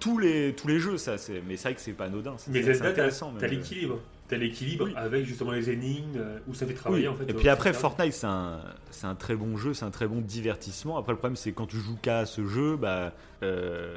tous 0.00 0.18
les 0.18 0.52
tous 0.54 0.68
les 0.68 0.78
jeux, 0.80 0.98
ça. 0.98 1.16
C'est 1.18 1.40
mais 1.46 1.56
c'est 1.56 1.68
vrai 1.68 1.74
que 1.74 1.80
c'est 1.80 1.92
pas 1.92 2.04
anodin. 2.04 2.34
c'est- 2.38 2.50
Mais 2.50 2.60
c'est 2.62 2.74
Zelda, 2.74 2.84
t'as 2.84 2.90
intéressant. 2.90 3.32
t'as 3.38 3.46
même. 3.48 3.56
l'équilibre. 3.58 4.00
T'as 4.28 4.36
l'équilibre 4.36 4.86
Oui. 4.86 4.92
avec 4.96 5.24
justement 5.24 5.52
les 5.52 5.70
énigmes, 5.70 6.16
euh, 6.16 6.38
où 6.48 6.54
ça 6.54 6.66
fait 6.66 6.74
travailler 6.74 7.06
Oui. 7.06 7.14
en 7.14 7.16
fait. 7.16 7.24
Et 7.30 7.32
euh, 7.34 7.38
puis 7.38 7.48
après. 7.48 7.72
Fortnite, 7.72 8.12
c'est 8.12 8.26
un, 8.26 8.60
c'est 8.90 9.06
un 9.06 9.14
très 9.14 9.36
bon 9.36 9.56
jeu, 9.56 9.72
c'est 9.74 9.84
un 9.84 9.90
très 9.90 10.08
bon 10.08 10.20
divertissement. 10.20 10.96
Après, 10.98 11.12
le 11.12 11.18
problème, 11.18 11.36
c'est 11.36 11.52
quand 11.52 11.66
tu 11.66 11.76
joues 11.76 11.96
qu'à 12.02 12.26
ce 12.26 12.44
jeu, 12.46 12.76
bah, 12.76 13.12
euh, 13.42 13.96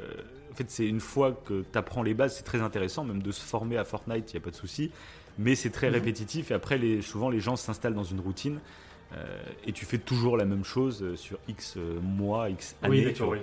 en 0.52 0.54
fait, 0.54 0.70
c'est 0.70 0.86
une 0.86 1.00
fois 1.00 1.32
que 1.44 1.62
tu 1.70 1.78
apprends 1.78 2.02
les 2.02 2.14
bases, 2.14 2.36
c'est 2.36 2.42
très 2.44 2.60
intéressant, 2.60 3.04
même 3.04 3.22
de 3.22 3.32
se 3.32 3.40
former 3.40 3.76
à 3.76 3.84
Fortnite, 3.84 4.32
il 4.32 4.36
n'y 4.36 4.42
a 4.42 4.44
pas 4.44 4.50
de 4.50 4.56
souci. 4.56 4.90
Mais 5.38 5.54
c'est 5.54 5.70
très 5.70 5.88
Mhm. 5.88 5.94
répétitif 5.94 6.50
et 6.50 6.54
après, 6.54 6.76
les, 6.78 7.02
souvent, 7.02 7.30
les 7.30 7.40
gens 7.40 7.56
s'installent 7.56 7.94
dans 7.94 8.02
une 8.04 8.20
routine 8.20 8.58
euh, 9.16 9.24
et 9.66 9.72
tu 9.72 9.84
fais 9.86 9.98
toujours 9.98 10.36
la 10.36 10.44
même 10.44 10.64
chose 10.64 11.14
sur 11.16 11.38
X 11.48 11.76
mois, 12.02 12.50
X 12.50 12.76
années. 12.82 13.06
Oui, 13.20 13.38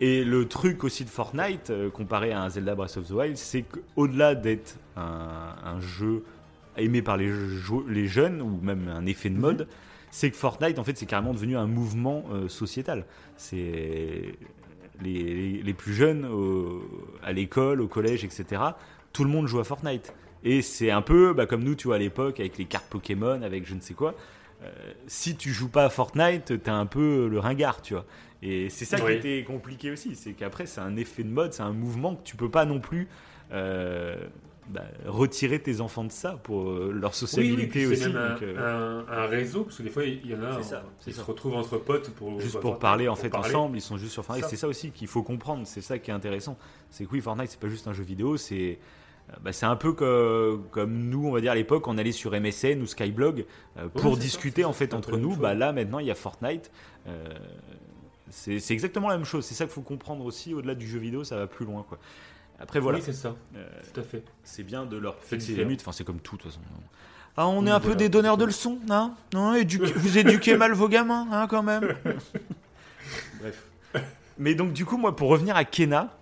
Et 0.00 0.22
le 0.24 0.46
truc 0.46 0.84
aussi 0.84 1.04
de 1.04 1.10
Fortnite, 1.10 1.70
euh, 1.70 1.90
comparé 1.90 2.32
à 2.32 2.42
un 2.42 2.48
Zelda 2.48 2.74
Breath 2.76 2.96
of 2.96 3.08
the 3.08 3.10
Wild, 3.10 3.36
c'est 3.36 3.62
qu'au-delà 3.62 4.34
d'être 4.36 4.78
un, 4.96 5.54
un 5.64 5.80
jeu 5.80 6.22
aimé 6.76 7.02
par 7.02 7.16
les, 7.16 7.28
jeunes, 8.06 8.40
ou 8.40 8.60
même 8.62 8.88
un 8.88 9.04
effet 9.06 9.28
de 9.30 9.36
mode, 9.38 9.66
c'est 10.12 10.30
que 10.30 10.36
Fortnite, 10.36 10.78
en 10.78 10.84
fait, 10.84 10.96
c'est 10.96 11.06
carrément 11.06 11.34
devenu 11.34 11.56
un 11.56 11.66
mouvement 11.66 12.24
euh, 12.32 12.48
sociétal. 12.48 13.04
C'est 13.36 13.56
les, 13.56 15.22
les- 15.22 15.62
les 15.62 15.74
plus 15.74 15.94
jeunes 15.94 16.24
au- 16.26 16.82
à 17.24 17.32
l'école, 17.32 17.80
au 17.80 17.88
collège, 17.88 18.24
etc. 18.24 18.62
Tout 19.12 19.24
le 19.24 19.30
monde 19.30 19.48
joue 19.48 19.58
à 19.58 19.64
Fortnite. 19.64 20.14
Et 20.44 20.62
c'est 20.62 20.92
un 20.92 21.02
peu 21.02 21.32
bah, 21.32 21.46
comme 21.46 21.64
nous, 21.64 21.74
tu 21.74 21.88
vois, 21.88 21.96
à 21.96 21.98
l'époque, 21.98 22.38
avec 22.38 22.56
les 22.58 22.64
cartes 22.66 22.88
Pokémon, 22.88 23.42
avec 23.42 23.66
je 23.66 23.74
ne 23.74 23.80
sais 23.80 23.94
quoi. 23.94 24.14
Euh, 24.62 24.70
si 25.08 25.36
tu 25.36 25.50
joues 25.50 25.68
pas 25.68 25.84
à 25.84 25.88
Fortnite, 25.88 26.62
t'es 26.62 26.70
un 26.70 26.86
peu 26.86 27.28
le 27.28 27.38
ringard, 27.40 27.82
tu 27.82 27.94
vois. 27.94 28.04
Et 28.42 28.68
c'est 28.70 28.84
ça 28.84 28.96
qui 28.98 29.02
Oui. 29.04 29.12
était 29.14 29.44
compliqué 29.44 29.90
aussi, 29.90 30.14
c'est 30.14 30.32
qu'après 30.32 30.66
c'est 30.66 30.80
un 30.80 30.96
effet 30.96 31.24
de 31.24 31.28
mode, 31.30 31.52
c'est 31.52 31.62
un 31.62 31.72
mouvement 31.72 32.14
que 32.14 32.22
tu 32.22 32.36
peux 32.36 32.50
pas 32.50 32.64
non 32.64 32.78
plus 32.78 33.08
euh, 33.52 34.16
bah, 34.68 34.82
retirer 35.06 35.58
tes 35.58 35.80
enfants 35.80 36.04
de 36.04 36.12
ça 36.12 36.38
pour 36.42 36.68
euh, 36.70 36.92
leur 36.92 37.10
Oui, 37.10 37.16
oui, 37.22 37.26
sociabilité 37.26 37.66
puis 37.68 37.86
aussi. 37.86 37.96
c'est 38.02 38.08
même 38.10 38.28
donc, 38.34 38.42
euh, 38.42 39.04
un- 39.08 39.12
un 39.12 39.26
réseau, 39.26 39.64
parce 39.64 39.78
que 39.78 39.82
des 39.82 39.88
fois, 39.90 40.04
il 40.04 40.26
y 40.26 40.34
en 40.34 40.42
a, 40.44 40.58
C'est 40.62 40.68
ça, 40.68 40.84
ils 41.06 41.14
ça. 41.14 41.22
se 41.22 41.26
retrouvent 41.26 41.54
entre 41.54 41.78
potes 41.78 42.10
pour. 42.10 42.38
juste 42.38 42.52
pour 42.52 42.60
pour 42.72 42.78
parler 42.78 43.08
en 43.08 43.16
fait 43.16 43.30
parler. 43.30 43.48
ensemble, 43.48 43.76
ils 43.78 43.80
sont 43.80 43.96
juste 43.96 44.12
sur 44.12 44.24
Fortnite. 44.24 44.46
C'est 44.48 44.56
ça 44.56 44.68
aussi 44.68 44.90
qu'il 44.90 45.08
faut 45.08 45.22
comprendre, 45.22 45.66
c'est 45.66 45.80
ça 45.80 45.98
qui 45.98 46.10
est 46.10 46.14
intéressant. 46.14 46.56
C'est 46.90 47.06
que 47.06 47.10
oui, 47.12 47.20
Fortnite 47.22 47.50
c'est 47.50 47.60
pas 47.60 47.68
juste 47.68 47.88
un 47.88 47.92
jeu 47.94 48.04
vidéo, 48.04 48.36
c'est 48.36 48.78
bah, 49.42 49.52
c'est 49.52 49.66
un 49.66 49.76
peu 49.76 49.92
que- 49.92 50.58
comme 50.70 50.92
nous, 51.10 51.26
on 51.28 51.32
va 51.32 51.40
dire 51.42 51.52
à 51.52 51.54
l'époque, 51.54 51.86
on 51.86 51.98
allait 51.98 52.12
sur 52.12 52.32
MSN 52.34 52.80
ou 52.80 52.86
Skyblog 52.86 53.44
euh, 53.78 53.88
pour 53.88 54.16
discuter 54.16 54.62
ça, 54.62 54.68
en 54.68 54.72
fait 54.72 54.94
entre 54.94 55.16
nous. 55.18 55.34
Bah 55.36 55.54
là 55.54 55.72
maintenant 55.72 55.98
il 55.98 56.06
y 56.06 56.10
a 56.10 56.14
Fortnite. 56.14 56.70
Euh, 57.06 57.26
c'est 58.30 58.58
c'est 58.60 58.74
exactement 58.74 59.08
la 59.08 59.16
même 59.16 59.24
chose. 59.26 59.44
C'est 59.44 59.54
ça 59.54 59.64
qu'il 59.64 59.72
faut 59.74 59.82
comprendre 59.82 60.24
aussi. 60.24 60.54
Au-delà 60.54 60.74
du 60.74 60.86
jeu 60.86 60.98
vidéo, 60.98 61.24
ça 61.24 61.36
va 61.36 61.46
plus 61.46 61.64
loin 61.66 61.84
quoi. 61.88 61.98
Après 62.60 62.80
voilà, 62.80 62.98
Oui, 62.98 63.04
c'est 63.06 63.12
ça, 63.12 63.36
Euh, 63.56 63.68
tout 63.94 64.00
à 64.00 64.02
fait. 64.02 64.24
c'est 64.42 64.64
bien 64.64 64.84
de 64.84 64.96
leur 64.96 65.16
les 65.30 65.36
différent. 65.38 65.58
limites. 65.62 65.80
Enfin, 65.82 65.92
c'est 65.92 66.04
comme 66.04 66.18
tout 66.20 66.36
de 66.36 66.42
toute 66.42 66.50
façon. 66.50 66.60
Ah, 67.36 67.46
on 67.46 67.64
est 67.66 67.70
un 67.70 67.78
peu 67.78 67.94
des 67.94 68.08
donneurs 68.08 68.36
de 68.36 68.44
leçons, 68.44 68.78
hein? 68.90 69.14
Non, 69.32 69.54
éduquez- 69.54 69.92
Vous 69.94 70.18
éduquez 70.18 70.56
mal 70.56 70.72
vos 70.72 70.88
gamins, 70.88 71.28
hein, 71.30 71.46
quand 71.48 71.62
même. 71.62 71.94
Bref. 73.40 73.64
Mais 74.38 74.54
donc, 74.54 74.72
du 74.72 74.84
coup, 74.84 74.96
moi, 74.96 75.14
pour 75.16 75.28
revenir 75.30 75.56
à 75.56 75.64
Kena, 75.64 76.12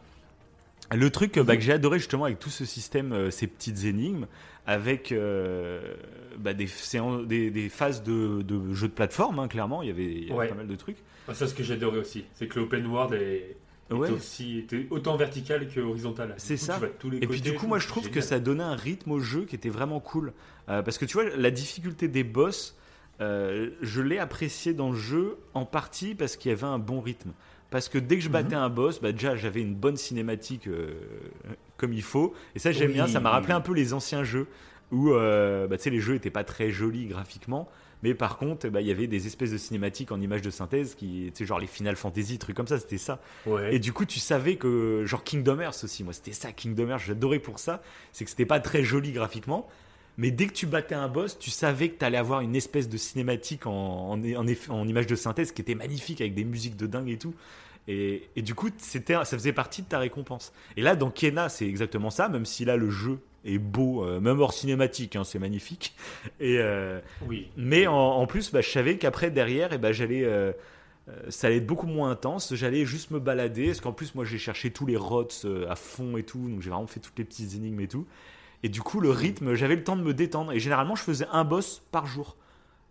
le 0.94 1.10
truc 1.10 1.36
euh, 1.38 1.42
bah, 1.44 1.56
que 1.56 1.62
j'ai 1.62 1.72
adoré 1.72 1.98
justement 1.98 2.24
avec 2.24 2.38
tout 2.38 2.50
ce 2.50 2.64
système, 2.64 3.12
euh, 3.12 3.30
ces 3.30 3.46
petites 3.46 3.84
énigmes, 3.84 4.26
avec 4.66 5.12
euh, 5.12 5.94
bah, 6.38 6.52
des, 6.54 6.66
séances- 6.66 7.24
des, 7.26 7.50
des 7.50 7.68
phases 7.68 8.02
de, 8.02 8.42
de 8.42 8.72
jeux 8.74 8.88
de 8.88 8.92
plateforme, 8.92 9.38
hein, 9.38 9.48
clairement, 9.48 9.82
il 9.82 9.88
y 9.88 9.90
avait, 9.90 10.04
il 10.04 10.22
y 10.24 10.26
avait 10.26 10.34
Ouais. 10.34 10.48
pas 10.48 10.54
mal 10.54 10.66
de 10.66 10.76
trucs. 10.76 10.98
Ah, 11.28 11.34
ça, 11.34 11.46
ce 11.46 11.54
que 11.54 11.72
adoré 11.72 11.98
aussi, 11.98 12.24
c'est 12.34 12.46
que 12.46 12.58
l'open 12.58 12.86
world 12.86 13.14
est, 13.14 13.56
Ouais. 13.90 14.10
aussi 14.10 14.58
était 14.58 14.86
autant 14.90 15.16
vertical 15.16 15.68
que 15.68 15.78
horizontal. 15.80 16.34
C'est 16.38 16.56
ça. 16.56 16.80
tous 16.98 17.08
les 17.10 17.18
Et 17.18 17.26
puis 17.28 17.40
du 17.40 17.54
coup, 17.54 17.66
moi 17.68 17.78
je 17.78 17.86
trouve 17.86 18.10
que 18.10 18.20
ça 18.20 18.40
donnait 18.40 18.64
un 18.64 18.74
rythme 18.74 19.12
au 19.12 19.20
jeu 19.20 19.44
qui 19.44 19.54
était 19.54 19.68
vraiment 19.68 20.00
cool. 20.00 20.32
Euh, 20.68 20.82
parce 20.82 20.98
que 20.98 21.04
tu 21.04 21.12
vois, 21.14 21.28
la 21.36 21.50
difficulté 21.52 22.08
des 22.08 22.24
boss, 22.24 22.76
euh, 23.20 23.70
je 23.82 24.02
l'ai 24.02 24.18
apprécié 24.18 24.74
dans 24.74 24.90
le 24.90 24.96
jeu 24.96 25.36
en 25.54 25.64
partie 25.64 26.14
parce 26.16 26.36
qu'il 26.36 26.50
y 26.50 26.52
avait 26.52 26.64
un 26.64 26.78
bon 26.80 27.00
rythme. 27.00 27.30
Parce 27.70 27.88
que 27.88 27.98
dès 27.98 28.16
que 28.16 28.22
je 28.22 28.28
battais 28.28 28.56
Mhm. 28.56 28.62
un 28.62 28.68
boss, 28.70 29.00
bah 29.00 29.12
déjà 29.12 29.36
j'avais 29.36 29.60
une 29.60 29.74
bonne 29.74 29.96
cinématique 29.96 30.66
euh, 30.66 30.94
comme 31.76 31.92
il 31.92 32.02
faut. 32.02 32.34
Et 32.56 32.58
ça 32.58 32.72
j'aime 32.72 32.88
Oui, 32.88 32.94
bien, 32.94 33.06
ça 33.06 33.20
m'a 33.20 33.30
rappelé 33.30 33.52
un 33.52 33.60
peu 33.60 33.72
les 33.72 33.92
anciens 33.94 34.24
jeux 34.24 34.48
où 34.90 35.10
euh, 35.12 35.66
bah, 35.68 35.76
les 35.86 36.00
jeux 36.00 36.14
n'étaient 36.14 36.30
pas 36.30 36.44
très 36.44 36.70
jolis 36.70 37.06
graphiquement. 37.06 37.68
Mais 38.02 38.14
par 38.14 38.36
contre, 38.36 38.68
bah, 38.68 38.80
il 38.80 38.86
y 38.86 38.90
avait 38.90 39.06
des 39.06 39.26
espèces 39.26 39.50
de 39.50 39.58
cinématiques 39.58 40.12
en 40.12 40.20
images 40.20 40.42
de 40.42 40.50
synthèse 40.50 40.94
qui, 40.94 41.30
sais, 41.34 41.46
genre 41.46 41.58
les 41.58 41.66
Final 41.66 41.96
Fantasy, 41.96 42.38
trucs 42.38 42.56
comme 42.56 42.66
ça, 42.66 42.78
c'était 42.78 42.98
ça. 42.98 43.20
Ouais. 43.46 43.74
Et 43.74 43.78
du 43.78 43.92
coup, 43.92 44.04
tu 44.04 44.20
savais 44.20 44.56
que, 44.56 45.04
genre 45.06 45.24
Kingdom 45.24 45.60
Hearts 45.60 45.84
aussi, 45.84 46.04
moi 46.04 46.12
c'était 46.12 46.32
ça, 46.32 46.52
Kingdom 46.52 46.90
Hearts, 46.90 47.04
j'adorais 47.06 47.38
pour 47.38 47.58
ça, 47.58 47.82
c'est 48.12 48.24
que 48.24 48.30
c'était 48.30 48.46
pas 48.46 48.60
très 48.60 48.84
joli 48.84 49.12
graphiquement, 49.12 49.66
mais 50.18 50.30
dès 50.30 50.46
que 50.46 50.52
tu 50.52 50.66
battais 50.66 50.94
un 50.94 51.08
boss, 51.08 51.38
tu 51.38 51.50
savais 51.50 51.90
que 51.90 51.98
t'allais 51.98 52.18
avoir 52.18 52.40
une 52.40 52.56
espèce 52.56 52.88
de 52.88 52.96
cinématique 52.96 53.66
en, 53.66 54.12
en, 54.12 54.22
en, 54.22 54.46
en 54.68 54.88
image 54.88 55.06
de 55.06 55.16
synthèse 55.16 55.52
qui 55.52 55.62
était 55.62 55.74
magnifique 55.74 56.20
avec 56.20 56.34
des 56.34 56.44
musiques 56.44 56.76
de 56.76 56.86
dingue 56.86 57.10
et 57.10 57.18
tout. 57.18 57.34
Et, 57.88 58.28
et 58.34 58.42
du 58.42 58.54
coup, 58.54 58.68
c'était, 58.78 59.14
ça 59.14 59.24
faisait 59.24 59.52
partie 59.52 59.82
de 59.82 59.86
ta 59.88 59.98
récompense. 59.98 60.52
Et 60.76 60.82
là, 60.82 60.96
dans 60.96 61.10
Kena, 61.10 61.48
c'est 61.48 61.66
exactement 61.68 62.10
ça, 62.10 62.28
même 62.28 62.44
si 62.44 62.64
là, 62.64 62.76
le 62.76 62.90
jeu 62.90 63.20
est 63.44 63.58
beau, 63.58 64.04
euh, 64.04 64.18
même 64.18 64.40
hors 64.40 64.52
cinématique, 64.52 65.14
hein, 65.14 65.22
c'est 65.22 65.38
magnifique. 65.38 65.94
Et, 66.40 66.58
euh, 66.58 66.98
Oui. 67.28 67.48
mais 67.56 67.86
en, 67.86 67.94
en 67.94 68.26
plus, 68.26 68.50
bah, 68.50 68.60
je 68.60 68.70
savais 68.70 68.98
qu'après, 68.98 69.30
derrière, 69.30 69.72
et 69.72 69.78
bah, 69.78 69.92
j'allais, 69.92 70.24
euh, 70.24 70.50
ça 71.28 71.46
allait 71.46 71.58
être 71.58 71.66
beaucoup 71.66 71.86
moins 71.86 72.10
intense. 72.10 72.54
J'allais 72.56 72.84
juste 72.84 73.12
me 73.12 73.20
balader, 73.20 73.66
parce 73.66 73.80
qu'en 73.80 73.92
plus, 73.92 74.16
moi, 74.16 74.24
j'ai 74.24 74.38
cherché 74.38 74.72
tous 74.72 74.86
les 74.86 74.96
rots 74.96 75.28
à 75.68 75.76
fond 75.76 76.16
et 76.16 76.24
tout, 76.24 76.48
donc 76.48 76.62
j'ai 76.62 76.70
vraiment 76.70 76.88
fait 76.88 76.98
toutes 76.98 77.16
les 77.18 77.24
petites 77.24 77.54
énigmes 77.54 77.80
et 77.80 77.88
tout. 77.88 78.04
Et 78.64 78.68
du 78.68 78.80
coup, 78.82 79.00
le 79.00 79.10
rythme, 79.10 79.54
j'avais 79.54 79.76
le 79.76 79.84
temps 79.84 79.96
de 79.96 80.02
me 80.02 80.12
détendre. 80.12 80.50
Et 80.50 80.58
généralement, 80.58 80.96
je 80.96 81.02
faisais 81.04 81.26
un 81.30 81.44
boss 81.44 81.82
par 81.92 82.06
jour. 82.06 82.36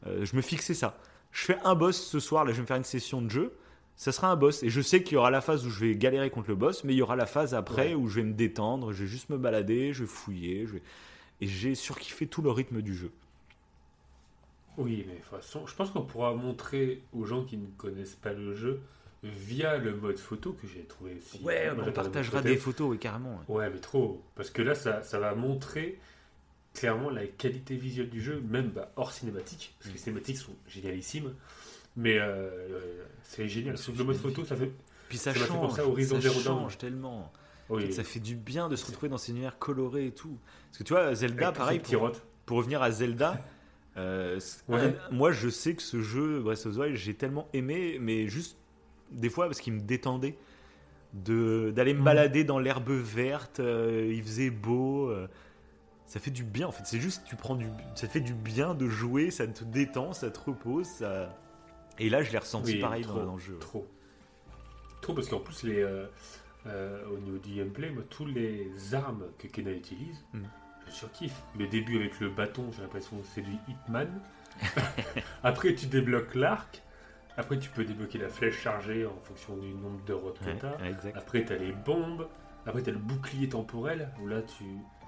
Je 0.06 0.36
me 0.38 0.42
fixais 0.42 0.76
ça. 0.76 0.98
Je 1.34 1.44
fais 1.44 1.58
un 1.66 1.76
boss 1.76 2.00
ce 2.02 2.20
soir, 2.22 2.46
là, 2.46 2.52
je 2.52 2.58
vais 2.58 2.62
me 2.62 2.68
faire 2.68 2.78
une 2.78 2.84
session 2.86 3.22
de 3.22 3.30
jeu. 3.30 3.52
Ça 3.98 4.12
sera 4.12 4.30
un 4.30 4.36
boss. 4.36 4.62
Et 4.64 4.70
je 4.70 4.82
sais 4.82 5.04
qu'il 5.04 5.14
y 5.14 5.18
aura 5.18 5.32
la 5.32 5.42
phase 5.42 5.66
où 5.66 5.70
je 5.70 5.86
vais 5.86 5.96
galérer 5.96 6.30
contre 6.30 6.50
le 6.50 6.56
boss, 6.56 6.84
mais 6.84 6.94
il 6.94 6.98
y 6.98 7.02
aura 7.02 7.16
la 7.16 7.26
phase 7.26 7.54
après 7.54 7.90
Ouais. 7.90 7.96
où 7.96 8.08
je 8.10 8.16
vais 8.16 8.24
me 8.28 8.34
détendre, 8.34 8.92
je 8.92 9.04
vais 9.04 9.10
juste 9.10 9.30
me 9.30 9.38
balader, 9.38 9.94
je 9.94 10.02
vais 10.04 10.10
fouiller. 10.10 10.66
Je 10.68 10.74
vais... 10.74 10.82
Et 11.42 11.48
j'ai 11.48 11.76
surkiffé 11.76 12.28
tout 12.28 12.42
le 12.42 12.52
rythme 12.52 12.82
du 12.82 12.94
jeu. 12.96 13.12
Oui, 14.78 15.06
mais 15.08 15.14
de 15.14 15.20
toute 15.20 15.30
façon, 15.30 15.66
je 15.68 15.76
pense 15.76 15.90
qu'on 15.92 16.02
pourra 16.02 16.34
montrer 16.34 17.02
aux 17.14 17.26
gens 17.26 17.44
qui 17.46 17.56
ne 17.58 17.68
connaissent 17.78 18.16
pas 18.16 18.34
le 18.34 18.56
jeu 18.56 18.82
via 19.24 19.78
le 19.78 19.96
mode 19.96 20.18
photo 20.20 20.52
que 20.62 20.68
j'ai 20.68 20.82
trouvé 20.84 21.16
aussi. 21.18 21.42
Ouais, 21.44 21.74
Moi, 21.74 21.86
on 21.88 21.92
partagera 21.92 22.42
des 22.42 22.58
photos, 22.58 22.90
oui, 22.92 23.00
carrément. 23.00 23.40
ouais. 23.48 23.56
Ouais, 23.56 23.70
mais 23.70 23.80
trop. 23.80 24.22
Parce 24.36 24.50
que 24.50 24.62
là, 24.62 24.76
ça, 24.76 25.02
ça 25.04 25.20
va 25.20 25.34
montrer 25.34 25.98
clairement 26.74 27.10
la 27.10 27.26
qualité 27.26 27.76
visuelle 27.78 28.10
du 28.10 28.22
jeu, 28.22 28.42
même 28.50 28.70
bah, 28.70 28.92
hors 28.98 29.14
cinématique. 29.14 29.74
Parce 29.80 29.90
que 29.90 29.94
les 29.94 30.00
cinématiques 30.04 30.38
sont 30.38 30.54
génialissimes. 30.68 31.34
Mais 31.98 32.18
euh, 32.20 32.24
euh, 32.26 33.06
c'est 33.24 33.48
génial. 33.48 33.76
Que 33.76 33.92
le 33.98 34.04
mode 34.04 34.18
photo, 34.18 34.44
ça 34.46 34.56
fait. 34.56 34.72
Puis 35.10 35.18
ça 35.18 35.34
Ça 35.34 35.46
change, 35.46 35.62
penser 35.70 35.82
à 35.82 35.88
Horizon 35.88 36.20
ça 36.20 36.30
change 36.32 36.78
tellement. 36.78 37.32
Oui, 37.70 37.92
Ça 37.92 38.04
fait 38.04 38.20
du 38.20 38.36
bien 38.36 38.70
de 38.70 38.76
se 38.76 38.86
retrouver 38.86 39.10
dans 39.10 39.18
ces 39.18 39.32
univers 39.32 39.58
colorés 39.58 40.08
et 40.08 40.12
tout. 40.12 40.38
Parce 40.68 40.78
que 40.80 40.84
tu 40.84 40.94
vois, 40.94 41.14
Zelda, 41.16 41.48
avec 41.48 41.58
pareil, 41.58 41.80
pour, 42.46 42.58
revenir 42.58 42.82
à 42.84 42.92
Zelda, 42.92 43.40
euh, 43.98 44.40
Ouais. 44.68 44.82
un- 44.82 44.94
moi 45.12 45.32
je 45.32 45.50
sais 45.50 45.74
que 45.74 45.82
ce 45.82 46.02
jeu, 46.02 46.42
Breath 46.42 46.66
of 46.66 46.76
the 46.76 46.78
Wild, 46.78 46.96
j'ai 46.96 47.14
tellement 47.16 47.48
aimé, 47.54 47.98
mais 48.00 48.28
juste 48.28 48.58
des 49.12 49.30
fois 49.30 49.46
parce 49.46 49.60
qu'il 49.62 49.74
me 49.74 49.80
détendait 49.80 50.36
d'aller 51.14 51.94
me 51.94 52.00
Mhm. 52.00 52.04
balader 52.06 52.44
dans 52.44 52.60
l'herbe 52.60 52.90
verte, 52.92 53.60
euh, 53.60 54.12
il 54.14 54.22
faisait 54.22 54.50
beau. 54.50 55.10
euh, 55.10 55.28
ça 56.08 56.20
fait 56.20 56.30
du 56.32 56.44
bien 56.44 56.68
en 56.68 56.72
fait, 56.72 56.84
c'est 56.86 57.00
juste 57.00 57.24
tu 57.26 57.36
prends 57.36 57.56
du 57.56 57.66
ça 57.96 58.08
fait 58.08 58.20
du 58.20 58.34
bien 58.36 58.76
de 58.76 58.88
jouer, 58.90 59.32
ça 59.32 59.48
te 59.48 59.64
détend, 59.64 60.14
ça 60.14 60.30
te 60.30 60.40
repose, 60.40 60.86
ça 60.86 61.36
et 62.00 62.10
là 62.10 62.22
je 62.24 62.32
l'ai 62.32 62.38
ressenti 62.38 62.74
Oui, 62.74 62.80
pareil 62.80 63.04
trop, 63.04 63.20
dans, 63.20 63.26
dans 63.26 63.34
le 63.36 63.40
jeu. 63.42 63.58
Trop. 63.60 63.88
Trop, 65.02 65.14
parce 65.14 65.28
qu'en 65.28 65.40
plus, 65.40 65.64
les, 65.64 65.82
euh, 65.84 66.08
euh, 66.68 67.06
au 67.14 67.18
niveau 67.20 67.38
du 67.38 67.54
gameplay, 67.56 67.90
moi, 67.92 68.04
tous 68.10 68.26
les 68.26 68.72
armes 68.96 69.26
que 69.38 69.48
Kena 69.48 69.72
utilise, 69.72 70.24
Mm. 70.34 70.44
je 70.88 70.92
surkiffe. 70.92 71.44
Le 71.60 71.68
début 71.68 71.98
avec 71.98 72.20
le 72.20 72.30
bâton, 72.30 72.72
j'ai 72.76 72.82
l'impression 72.82 73.18
que 73.18 73.28
c'est 73.34 73.42
du 73.42 73.52
Hitman. 73.68 74.10
Après, 75.44 75.76
tu 75.76 75.86
débloques 75.88 76.34
l'arc. 76.36 76.82
Après, 77.38 77.60
tu 77.60 77.70
peux 77.70 77.84
débloquer 77.84 78.18
la 78.18 78.30
flèche 78.30 78.62
chargée 78.62 79.06
en 79.06 79.16
fonction 79.24 79.58
du 79.58 79.74
nombre 79.74 80.04
de 80.06 80.14
que 80.14 80.66
Ouais, 80.82 80.90
exact. 80.90 81.18
Après, 81.18 81.44
t'as 81.44 81.58
les 81.58 81.74
bombes. 81.74 82.28
Après, 82.66 82.82
t'as 82.82 82.92
le 82.92 82.98
bouclier 82.98 83.50
temporel, 83.50 84.10
où 84.22 84.28
là, 84.28 84.42
tu... 84.42 84.64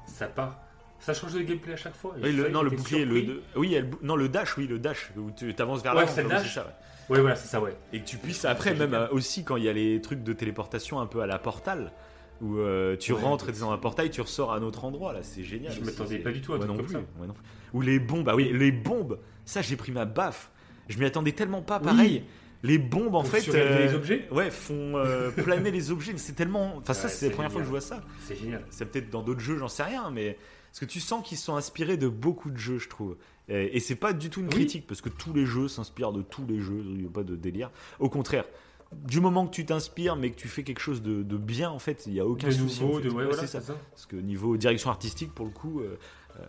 ça 0.05 0.27
part. 0.27 0.59
Ça 0.99 1.13
change 1.13 1.33
de 1.33 1.41
gameplay 1.41 1.73
à 1.73 1.77
chaque 1.77 1.95
fois. 1.95 2.15
Oui, 2.21 2.31
le, 2.33 2.49
non, 2.49 2.63
le 2.63 2.69
bouclier, 2.71 3.05
le, 3.05 3.21
de- 3.21 3.41
oui, 3.55 3.77
non, 4.01 4.15
le 4.15 4.29
dash, 4.29 4.57
oui, 4.57 4.67
le 4.67 4.79
dash, 4.79 5.11
où 5.17 5.31
tu 5.31 5.53
avances 5.59 5.83
vers 5.83 5.93
Ouais, 5.93 6.01
l'avant, 6.01 6.11
c'est 6.13 6.23
le 6.23 6.29
comme 6.29 6.37
dash. 6.37 6.53
ça, 6.55 6.61
ouais. 6.65 7.15
Ouais, 7.15 7.21
voilà, 7.21 7.35
c'est 7.35 7.47
ça, 7.47 7.61
ouais. 7.61 7.77
Et 7.93 8.01
que 8.01 8.05
tu 8.05 8.17
puisses 8.17 8.43
après, 8.45 8.73
même 8.73 8.93
euh, 8.93 9.07
aussi 9.11 9.43
quand 9.45 9.55
il 9.55 9.63
y 9.63 9.69
a 9.69 9.73
les 9.73 10.01
trucs 10.01 10.23
de 10.23 10.33
téléportation 10.33 10.99
un 10.99 11.05
peu 11.05 11.21
à 11.21 11.27
la 11.27 11.39
portal, 11.39 11.93
où 12.41 12.57
euh, 12.57 12.97
tu 12.97 13.13
Ouais, 13.13 13.21
rentres 13.21 13.51
dans 13.53 13.71
un 13.71 13.77
portail, 13.77 14.09
tu 14.09 14.19
ressors 14.21 14.51
à 14.51 14.57
un 14.57 14.61
autre 14.63 14.83
endroit, 14.83 15.13
là, 15.13 15.19
c'est 15.21 15.43
génial. 15.43 15.71
Je 15.71 15.81
m'attendais 15.81 16.17
pas 16.19 16.31
du 16.31 16.41
tout 16.41 16.53
à 16.53 16.57
truc 16.57 16.69
non 16.69 16.75
comme 16.77 16.85
plus, 16.85 16.93
ça. 16.95 16.99
non 17.25 17.33
plus. 17.33 17.43
Ou 17.73 17.81
les 17.81 17.99
bombes, 17.99 18.25
bah 18.25 18.35
oui, 18.35 18.51
les 18.53 18.71
bombes, 18.71 19.19
ça 19.45 19.61
j'ai 19.61 19.75
pris 19.77 19.91
ma 19.91 20.05
baffe. 20.05 20.51
Je 20.89 20.97
m'y 20.99 21.05
attendais 21.05 21.31
tellement 21.31 21.61
pas, 21.61 21.79
pareil. 21.79 22.23
Les 22.63 22.79
bombes 22.79 23.13
en 23.15 23.21
Pour 23.21 23.27
fait. 23.31 23.47
euh, 23.53 23.85
les 23.85 23.93
objets 23.93 24.27
Ouais, 24.31 24.49
font 24.51 24.97
euh, 24.97 25.29
planer 25.43 25.69
les 25.71 25.91
objets, 25.91 26.13
c'est 26.17 26.33
tellement. 26.33 26.75
Enfin, 26.77 26.93
ça, 26.93 27.03
Ouais, 27.07 27.13
c'est 27.13 27.27
la 27.29 27.33
première 27.35 27.51
fois 27.51 27.61
que 27.61 27.65
je 27.65 27.69
vois 27.71 27.81
ça. 27.81 28.01
C'est 28.25 28.35
génial. 28.35 28.63
C'est 28.71 28.85
peut-être 28.91 29.09
dans 29.11 29.21
d'autres 29.21 29.39
jeux, 29.41 29.57
j'en 29.57 29.67
sais 29.67 29.83
rien, 29.83 30.09
mais 30.11 30.37
parce 30.77 30.91
que 30.91 30.93
tu 30.93 30.99
sens 30.99 31.27
qu'ils 31.27 31.39
sont 31.39 31.55
inspirés 31.55 31.97
de 31.97 32.07
beaucoup 32.07 32.51
de 32.51 32.57
jeux, 32.57 32.77
je 32.77 32.87
trouve. 32.87 33.17
Et, 33.49 33.77
et 33.77 33.79
c'est 33.79 33.95
pas 33.95 34.13
du 34.13 34.29
tout 34.29 34.41
une 34.41 34.45
Oui. 34.47 34.51
critique, 34.53 34.85
parce 34.85 35.01
que 35.01 35.09
tous 35.09 35.33
les 35.33 35.45
jeux 35.47 35.67
s'inspirent 35.67 36.11
de 36.11 36.21
tous 36.21 36.45
les 36.45 36.59
jeux, 36.59 36.83
il 36.85 36.97
n'y 36.99 37.07
a 37.07 37.09
pas 37.09 37.23
de 37.23 37.35
délire. 37.35 37.71
Au 37.99 38.09
contraire, 38.09 38.45
du 38.93 39.19
moment 39.19 39.47
que 39.47 39.53
tu 39.55 39.65
t'inspires, 39.65 40.15
mais 40.15 40.29
que 40.29 40.35
tu 40.35 40.47
fais 40.47 40.63
quelque 40.63 40.79
chose 40.81 41.01
de, 41.01 41.23
de 41.23 41.37
bien, 41.37 41.71
en 41.71 41.79
fait, 41.79 42.03
il 42.05 42.13
n'y 42.13 42.19
a 42.19 42.27
aucun 42.27 42.47
de 42.49 42.53
souci. 42.53 42.83
en 42.83 42.87
nouveau, 42.87 42.99
fait. 42.99 43.07
de... 43.07 43.13
ouais, 43.13 43.25
voilà, 43.25 43.47
ça. 43.47 43.59
ça. 43.59 43.75
Parce 43.91 44.05
que 44.05 44.15
niveau 44.17 44.55
direction 44.55 44.91
artistique, 44.91 45.33
pour 45.33 45.45
le 45.47 45.51
coup, 45.51 45.79
euh, 45.81 45.97
euh, 46.39 46.43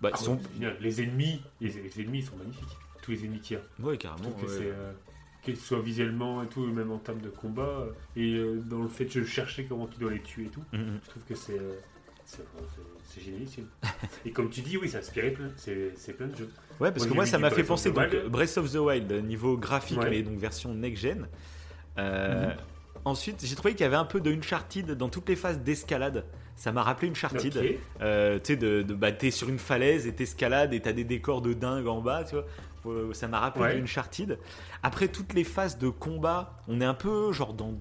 bah, 0.00 0.10
Ah, 0.12 0.16
sont... 0.16 0.40
génial. 0.54 0.76
Les 0.80 1.00
ennemis, 1.00 1.40
les, 1.60 1.68
les 1.70 2.00
ennemis 2.02 2.22
sont 2.22 2.36
magnifiques. 2.36 2.76
Tous 3.02 3.12
les 3.12 3.24
ennemis 3.24 3.40
qu'il 3.40 3.58
y 3.58 3.60
a. 3.60 3.86
Ouais, 3.86 3.96
carrément. 3.96 4.28
ouais. 4.28 4.34
euh, 4.48 4.92
qu'ils 5.42 5.56
soient 5.56 5.80
visuellement 5.80 6.42
et 6.42 6.48
tout, 6.48 6.66
même 6.66 6.90
en 6.90 6.98
termes 6.98 7.20
de 7.20 7.30
combat, 7.30 7.62
euh, 7.62 7.92
et 8.16 8.34
euh, 8.34 8.56
dans 8.68 8.80
le 8.82 8.88
fait 8.88 9.04
de 9.06 9.24
chercher 9.24 9.64
comment 9.66 9.86
tu 9.86 9.98
dois 10.00 10.10
les 10.10 10.20
tuer 10.20 10.46
et 10.46 10.48
tout, 10.48 10.60
Mm, 10.72 10.78
mm. 10.78 11.00
je 11.04 11.10
trouve 11.10 11.22
que 11.24 11.34
c'est, 11.34 11.58
euh, 11.58 11.78
c'est, 12.36 12.42
enfin, 12.54 12.64
c'est- 13.08 13.20
génialissime. 13.20 13.66
et 14.24 14.30
comme 14.30 14.50
tu 14.50 14.60
dis, 14.60 14.76
oui, 14.76 14.88
ça 14.88 14.98
a 14.98 15.00
inspiré 15.00 15.30
plein, 15.32 15.50
c'est, 15.56 16.12
plein 16.16 16.26
de 16.28 16.36
jeux. 16.36 16.48
Ouais, 16.80 16.90
parce 16.92 17.00
Moi, 17.04 17.08
que 17.08 17.14
moi, 17.14 17.26
ça 17.26 17.38
m'a 17.38 17.50
fait 17.50 17.64
penser 17.64 17.90
donc. 17.90 18.14
Breath 18.28 18.56
of 18.56 18.72
the 18.72 18.76
Wild, 18.76 19.12
niveau 19.24 19.56
graphique, 19.56 19.98
Ouais. 20.00 20.10
mais 20.10 20.22
donc 20.22 20.38
version 20.38 20.72
next-gen. 20.74 21.26
Euh, 21.98 22.46
Mhm. 22.46 22.54
Ensuite, 23.06 23.42
j'ai 23.44 23.54
trouvé 23.56 23.72
qu'il 23.72 23.80
y 23.82 23.86
avait 23.86 23.96
un 23.96 24.04
peu 24.04 24.20
de 24.20 24.30
Uncharted 24.30 24.90
dans 24.92 25.08
toutes 25.08 25.28
les 25.30 25.36
phases 25.36 25.58
d'escalade. 25.60 26.24
Ça 26.54 26.70
m'a 26.70 26.82
rappelé 26.82 27.10
Uncharted. 27.10 27.78
Euh, 28.02 28.38
tu 28.38 28.44
sais, 28.52 28.56
de, 28.56 28.82
de, 28.82 28.92
bah, 28.94 29.10
t'es 29.10 29.30
sur 29.30 29.48
une 29.48 29.58
falaise 29.58 30.06
et 30.06 30.14
t'escalades 30.14 30.74
et 30.74 30.80
t'as 30.80 30.92
des 30.92 31.04
décors 31.04 31.40
de 31.40 31.54
dingue 31.54 31.86
en 31.86 32.02
bas, 32.02 32.24
tu 32.24 32.34
vois. 32.34 32.44
Euh, 32.86 33.12
Ça 33.14 33.26
m'a 33.26 33.40
rappelé 33.40 33.64
Ouais. 33.76 33.80
Uncharted. 33.82 34.38
Après 34.82 35.08
toutes 35.08 35.32
les 35.32 35.44
phases 35.44 35.78
de 35.78 35.88
combat, 35.88 36.58
on 36.68 36.80
est 36.82 36.84
un 36.84 36.92
peu 36.94 37.32
genre 37.32 37.54
dans. 37.54 37.72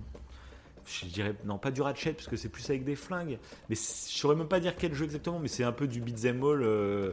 Je 0.92 1.06
dirais, 1.06 1.36
non, 1.46 1.58
pas 1.58 1.72
du 1.72 1.82
Ratchet, 1.82 2.14
parce 2.14 2.28
que 2.28 2.36
c'est 2.36 2.50
plus 2.50 2.68
avec 2.70 2.84
des 2.84 2.96
flingues. 2.96 3.38
Mais 3.70 3.76
je 3.76 3.82
saurais 3.82 4.36
même 4.36 4.48
pas 4.48 4.60
dire 4.60 4.76
quel 4.78 4.94
jeu 4.94 5.06
exactement, 5.06 5.40
mais 5.40 5.48
c'est 5.48 5.64
un 5.64 5.72
peu 5.72 5.88
du 5.88 6.02
beat'em 6.02 6.44
all 6.44 6.64
euh, 6.64 7.12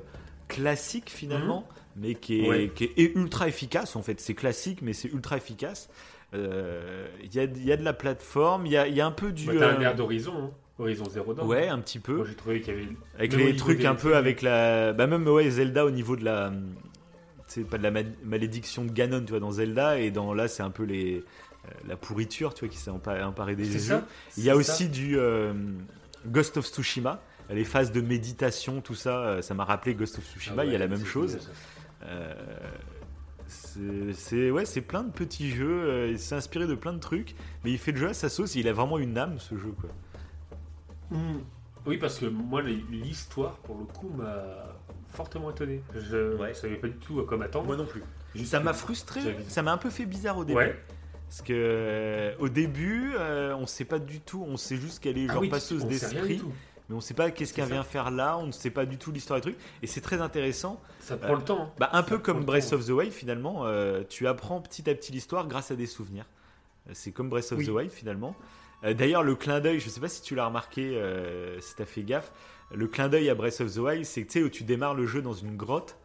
classique 0.49 1.11
finalement, 1.11 1.67
mais 1.97 2.15
qui 2.15 2.41
est, 2.41 2.43
Mhm. 2.43 2.49
Ouais. 2.49 2.71
qui 2.75 2.85
est 2.85 3.15
ultra 3.17 3.49
efficace 3.49 3.97
en 3.97 4.03
fait. 4.03 4.21
C'est 4.21 4.35
classique, 4.35 4.81
mais 4.83 4.93
c'est 4.93 5.09
ultra 5.09 5.37
efficace. 5.37 5.89
Euh, 6.35 7.07
Il 7.23 7.35
y, 7.35 7.39
a, 7.41 7.45
y 7.45 7.73
a 7.73 7.77
de 7.77 7.85
la 7.85 7.93
plateforme, 7.93 8.67
il 8.67 8.73
y 8.73 8.77
a, 8.77 8.89
y 8.89 9.01
a 9.01 9.07
un 9.07 9.13
peu 9.13 9.33
du. 9.33 9.47
Bah, 9.47 9.53
t'as 9.59 9.71
un 9.73 9.81
euh, 9.81 9.81
air 9.83 9.95
d'horizon, 9.95 10.33
hein. 10.37 10.51
Horizon 10.79 11.05
Zero 11.09 11.33
Dawn. 11.33 11.47
ouais, 11.47 11.69
un 11.69 11.79
petit 11.79 11.99
peu. 12.01 12.17
Moi, 12.17 12.27
j'ai 12.29 12.35
trouvé 12.35 12.61
qu'il 12.61 12.75
y 12.75 12.77
avait. 12.77 12.89
Avec 13.19 13.35
Même 13.35 13.47
les 13.47 13.57
trucs 13.57 13.85
un 13.85 13.95
peu 13.95 14.17
avec 14.17 14.43
la. 14.43 14.93
Bah, 14.93 15.07
même 15.07 15.27
ouais, 15.27 15.49
Zelda 15.51 15.87
au 15.87 15.91
niveau 15.91 16.17
de 16.17 16.25
la. 16.25 16.53
C'est 17.47 17.63
pas 17.65 17.79
de 17.79 17.83
la 17.85 17.93
ma- 17.93 18.01
malédiction 18.25 18.85
de 18.85 18.91
Ganon, 18.91 19.21
tu 19.25 19.31
vois, 19.31 19.39
dans 19.41 19.53
Zelda, 19.53 20.01
et 20.01 20.11
dans 20.11 20.35
là, 20.35 20.49
c'est 20.49 20.63
un 20.65 20.71
peu 20.71 20.83
les. 20.83 21.25
Euh, 21.67 21.71
La 21.89 21.97
pourriture, 21.97 22.55
tu 22.55 22.65
vois, 22.65 22.69
qui 22.73 22.79
s'est 22.79 22.91
empa- 22.91 23.23
emparée 23.25 23.57
des 23.57 23.79
ça. 23.79 24.05
Il 24.37 24.45
y 24.45 24.51
a 24.51 24.57
aussi 24.57 24.85
ça. 24.85 24.91
du 24.91 25.19
euh, 25.19 25.53
Ghost 26.27 26.57
of 26.57 26.67
Tsushima, 26.67 27.21
les 27.51 27.65
phases 27.65 27.93
de 27.93 28.01
méditation, 28.01 28.81
tout 28.81 28.95
ça, 28.95 29.19
euh, 29.21 29.43
ça 29.43 29.55
m'a 29.55 29.65
rappelé 29.65 29.95
Ghost 29.95 30.19
of 30.19 30.25
Tsushima, 30.25 30.63
Ah 30.63 30.65
il 30.65 30.73
y 30.73 30.75
a 30.75 30.79
la 30.79 30.89
même 30.89 31.05
chose. 31.05 31.39
Euh, 32.05 32.33
c'est 34.13 34.51
ouais, 34.51 34.65
c'est 34.65 34.81
plein 34.81 35.05
de 35.05 35.11
petits 35.13 35.51
jeux, 35.51 35.85
euh, 35.85 36.09
il 36.11 36.19
s'est 36.19 36.35
inspiré 36.35 36.67
de 36.67 36.75
plein 36.75 36.93
de 36.93 36.99
trucs, 36.99 37.35
mais 37.65 37.71
il 37.71 37.79
fait 37.79 37.93
le 37.93 37.99
jeu 37.99 38.09
à 38.09 38.15
sa 38.15 38.29
sauce, 38.29 38.57
et 38.57 38.61
il 38.61 38.69
a 38.69 38.73
vraiment 38.73 38.99
une 38.99 39.17
âme 39.19 39.39
ce 39.39 39.57
jeu 39.57 39.73
quoi. 39.81 39.91
Hmm. 41.11 41.39
Oui, 41.87 41.99
parce 41.99 42.19
que 42.19 42.27
moi, 42.27 42.63
l'histoire, 42.63 43.59
pour 43.59 43.79
le 43.79 43.85
coup, 43.85 44.09
m'a 44.09 44.75
fortement 45.13 45.51
étonné. 45.53 45.83
Je 45.95 46.35
Ouais. 46.37 46.53
savais 46.53 46.75
pas 46.77 46.89
du 46.89 46.97
tout 46.97 47.21
à 47.21 47.25
quoi 47.25 47.37
m'attendre. 47.37 47.77
non 47.77 47.87
plus. 47.87 48.03
Juste 48.35 48.51
Ça 48.51 48.59
m'a 48.59 48.73
frustré, 48.73 49.21
ça 49.47 49.63
m'a 49.63 49.73
un 49.73 49.77
peu 49.79 49.89
fait 49.91 50.05
bizarre 50.05 50.37
au 50.39 50.45
début. 50.45 50.59
Ouais. 50.59 50.77
Parce 51.29 51.43
que 51.43 51.53
euh, 51.55 52.35
au 52.39 52.49
début, 52.49 53.13
euh, 53.19 53.55
on 53.57 53.67
sait 53.67 53.85
pas 53.85 53.99
du 53.99 54.21
tout, 54.21 54.45
on 54.47 54.57
sait 54.57 54.77
juste 54.77 55.01
qu'elle 55.03 55.19
est 55.19 55.27
Ah 55.29 55.35
genre 55.35 55.43
oui, 55.43 55.49
passeuse 55.49 55.85
d'esprit, 55.87 56.41
mais 56.89 56.95
on 56.95 57.01
sait 57.01 57.15
pas 57.15 57.31
qu'est-ce 57.33 57.53
qu'elle 57.53 57.69
vient 57.69 57.83
faire 57.83 58.11
là, 58.13 58.39
on 58.39 58.47
ne 58.47 58.53
sait 58.53 58.71
pas 58.71 58.87
du 58.87 58.97
tout 58.97 59.11
l'histoire 59.11 59.41
du 59.41 59.51
truc, 59.53 59.57
et 59.83 59.87
c'est 59.89 60.01
très 60.01 60.21
intéressant. 60.21 60.81
Ça 61.01 61.17
prend 61.17 61.35
le 61.35 61.43
temps. 61.43 61.63
hein. 61.65 61.73
Bah, 61.79 61.91
un 61.93 62.03
Ça 62.03 62.09
peu 62.09 62.19
comme 62.19 62.45
Breath 62.45 62.73
of 62.73 62.87
the 62.87 62.91
Wild 62.91 63.13
finalement, 63.13 63.67
euh, 63.67 64.03
tu 64.09 64.27
apprends 64.29 64.61
petit 64.61 64.89
à 64.89 64.95
petit 64.95 65.11
l'histoire 65.13 65.49
grâce 65.49 65.71
à 65.73 65.77
des 65.77 65.87
souvenirs. 65.87 66.27
Euh, 66.89 66.93
C'est 66.95 67.11
comme 67.11 67.29
Breath 67.29 67.51
of 67.53 67.59
Oui. 67.59 67.67
the 67.67 67.71
Wild 67.71 67.91
finalement. 67.91 68.35
D'ailleurs, 68.83 69.23
le 69.25 69.35
clin 69.35 69.59
d'œil, 69.59 69.81
je 69.81 69.89
sais 69.89 70.01
pas 70.01 70.09
si 70.09 70.21
tu 70.23 70.35
l'as 70.37 70.47
remarqué, 70.47 71.01
si 71.61 71.75
t'as 71.75 71.87
fait 71.87 72.03
gaffe, 72.03 72.31
le 72.73 72.87
clin 72.87 73.09
d'œil 73.09 73.29
à 73.31 73.35
Breath 73.35 73.61
of 73.63 73.75
the 73.75 73.79
Wild, 73.79 74.05
c'est 74.05 74.23
que 74.23 74.31
tu 74.31 74.39
sais, 74.39 74.45
où 74.45 74.49
tu 74.49 74.63
démarres 74.65 74.95
le 74.95 75.07
jeu 75.07 75.23
dans 75.23 75.33
une 75.33 75.57
grotte 75.57 75.97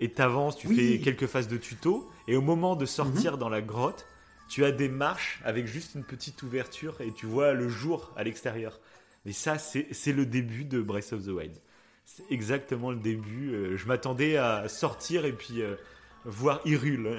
et 0.00 0.08
t'avances, 0.10 0.56
tu 0.56 0.68
Oui. 0.68 0.76
fais 0.76 0.98
quelques 1.00 1.26
phases 1.26 1.48
de 1.48 1.56
tuto, 1.58 2.08
et 2.28 2.36
au 2.36 2.40
moment 2.40 2.76
de 2.76 2.82
Mhm. 2.82 2.86
sortir 2.86 3.36
dans 3.36 3.48
la 3.50 3.60
grotte, 3.60 4.06
tu 4.52 4.64
as 4.66 4.70
des 4.72 4.90
marches 4.90 5.40
avec 5.44 5.66
juste 5.66 5.94
une 5.94 6.04
petite 6.04 6.42
ouverture 6.42 7.00
et 7.00 7.10
tu 7.10 7.24
vois 7.24 7.54
le 7.54 7.70
jour 7.70 8.12
à 8.16 8.22
l'extérieur. 8.22 8.80
Et 9.24 9.32
ça, 9.32 9.56
c'est 9.56 10.12
le 10.12 10.26
début 10.26 10.64
de 10.64 10.82
Breath 10.82 11.14
of 11.14 11.24
the 11.24 11.28
Wild. 11.28 11.54
C'est 12.04 12.30
exactement 12.30 12.90
le 12.90 12.98
début. 12.98 13.54
Euh, 13.54 13.76
je 13.78 13.86
m'attendais 13.86 14.36
à 14.36 14.68
sortir 14.68 15.24
et 15.24 15.32
puis 15.32 15.62
euh, 15.62 15.76
voir 16.26 16.60
Hyrule. 16.66 17.16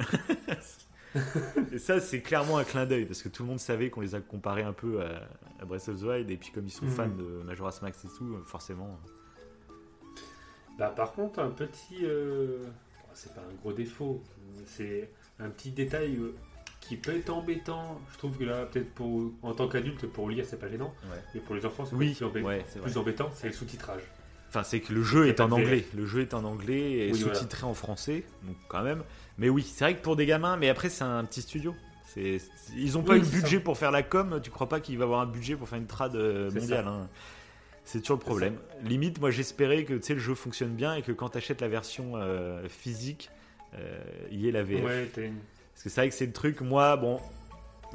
et 1.71 1.79
ça, 1.79 1.99
c'est 1.99 2.21
clairement 2.21 2.57
un 2.59 2.63
clin 2.65 2.85
d'œil 2.85 3.05
parce 3.05 3.23
que 3.23 3.29
tout 3.29 3.41
le 3.43 3.49
monde 3.49 3.59
savait 3.59 3.89
qu'on 3.89 4.01
les 4.01 4.13
a 4.13 4.19
comparés 4.21 4.61
un 4.63 4.73
peu 4.73 5.01
à, 5.01 5.27
à 5.59 5.65
Breath 5.65 5.87
of 5.89 5.99
the 6.01 6.03
Wild. 6.03 6.29
Et 6.29 6.37
puis, 6.37 6.51
comme 6.51 6.67
ils 6.67 6.71
sont 6.71 6.85
Mhm. 6.85 6.91
fans 6.91 7.07
de 7.07 7.41
Majora's 7.45 7.81
Max 7.81 8.03
et 8.05 8.09
tout, 8.15 8.35
euh, 8.35 8.43
forcément. 8.45 8.99
Bah, 10.77 10.89
par 10.95 11.13
contre, 11.13 11.39
un 11.39 11.49
petit. 11.49 11.99
euh, 12.03 12.63
bon, 12.63 13.09
c'est 13.13 13.33
pas 13.33 13.41
un 13.41 13.53
gros 13.61 13.73
défaut, 13.73 14.21
c'est 14.65 15.09
un 15.39 15.49
petit 15.49 15.71
détail 15.71 16.19
qui 16.85 16.97
peut 16.97 17.15
être 17.15 17.29
embêtant. 17.29 17.99
Je 18.13 18.17
trouve 18.17 18.37
que 18.37 18.43
là, 18.43 18.65
peut-être 18.65 18.89
pour 18.93 19.31
en 19.41 19.53
tant 19.53 19.67
qu'adulte, 19.67 20.05
pour 20.07 20.29
lire, 20.29 20.45
c'est 20.47 20.59
pas 20.59 20.69
gênant, 20.69 20.93
Ouais. 21.05 21.17
mais 21.33 21.39
pour 21.41 21.55
les 21.55 21.65
enfants, 21.65 21.85
c'est 21.85 21.95
Oui, 21.95 22.13
plus, 22.13 22.25
embê- 22.25 22.41
ouais, 22.43 22.63
c'est 22.67 22.79
vrai. 22.79 22.89
plus 22.89 22.97
embêtant, 22.97 23.29
c'est 23.35 23.47
le 23.47 23.53
sous-titrage. 23.53 24.01
Enfin, 24.49 24.63
c'est 24.63 24.81
que 24.81 24.93
le 24.93 25.01
jeu 25.01 25.27
est 25.27 25.39
en 25.41 25.51
anglais. 25.51 25.83
Le 25.95 26.05
jeu 26.05 26.21
est 26.21 26.33
en 26.35 26.43
anglais 26.43 27.07
et 27.07 27.11
Oui, 27.11 27.19
voilà. 27.21 27.35
sous-titré 27.35 27.65
en 27.65 27.73
français, 27.73 28.23
donc 28.43 28.55
quand 28.67 28.83
même. 28.83 29.03
Mais 29.39 29.49
oui, 29.49 29.63
c'est 29.63 29.83
vrai 29.85 29.95
que 29.95 30.01
pour 30.01 30.15
des 30.15 30.25
gamins, 30.27 30.57
mais 30.57 30.69
après 30.69 30.89
c'est 30.89 31.03
un 31.03 31.23
petit 31.25 31.41
studio. 31.41 31.73
C'est, 32.05 32.37
ils 32.75 32.95
ont 32.95 33.01
pas 33.01 33.13
Oui, 33.13 33.19
eu 33.19 33.21
le 33.23 33.27
budget 33.27 33.59
pour 33.59 33.75
faire 33.75 33.89
la 33.89 34.03
com. 34.03 34.39
Tu 34.43 34.51
crois 34.51 34.69
pas 34.69 34.79
qu'il 34.79 34.95
va 34.99 35.05
avoir 35.05 35.21
un 35.21 35.25
budget 35.25 35.55
pour 35.55 35.67
faire 35.67 35.79
une 35.79 35.87
trad 35.87 36.15
euh, 36.15 36.51
mondiale 36.51 36.87
hein. 36.87 37.09
C'est 37.85 37.99
toujours 38.01 38.17
le 38.17 38.21
problème. 38.21 38.57
Limite, 38.83 39.19
moi 39.19 39.31
j'espérais 39.31 39.83
que 39.83 39.93
le 39.93 40.19
jeu 40.19 40.35
fonctionne 40.35 40.75
bien 40.75 40.93
et 40.95 41.01
que 41.01 41.11
quand 41.11 41.29
tu 41.29 41.37
achètes 41.39 41.59
la 41.59 41.67
version 41.67 42.13
euh, 42.15 42.67
physique, 42.69 43.29
euh, 43.73 43.99
il 44.31 44.39
y 44.39 44.47
ait 44.47 44.51
la 44.51 44.61
VF. 44.63 44.85
Ouais, 44.85 45.09
Parce 45.73 45.83
que 45.83 45.89
c'est 45.89 46.01
vrai 46.01 46.09
que 46.09 46.15
c'est 46.15 46.25
le 46.25 46.31
truc, 46.33 46.61
moi, 46.61 46.95
bon, 46.97 47.19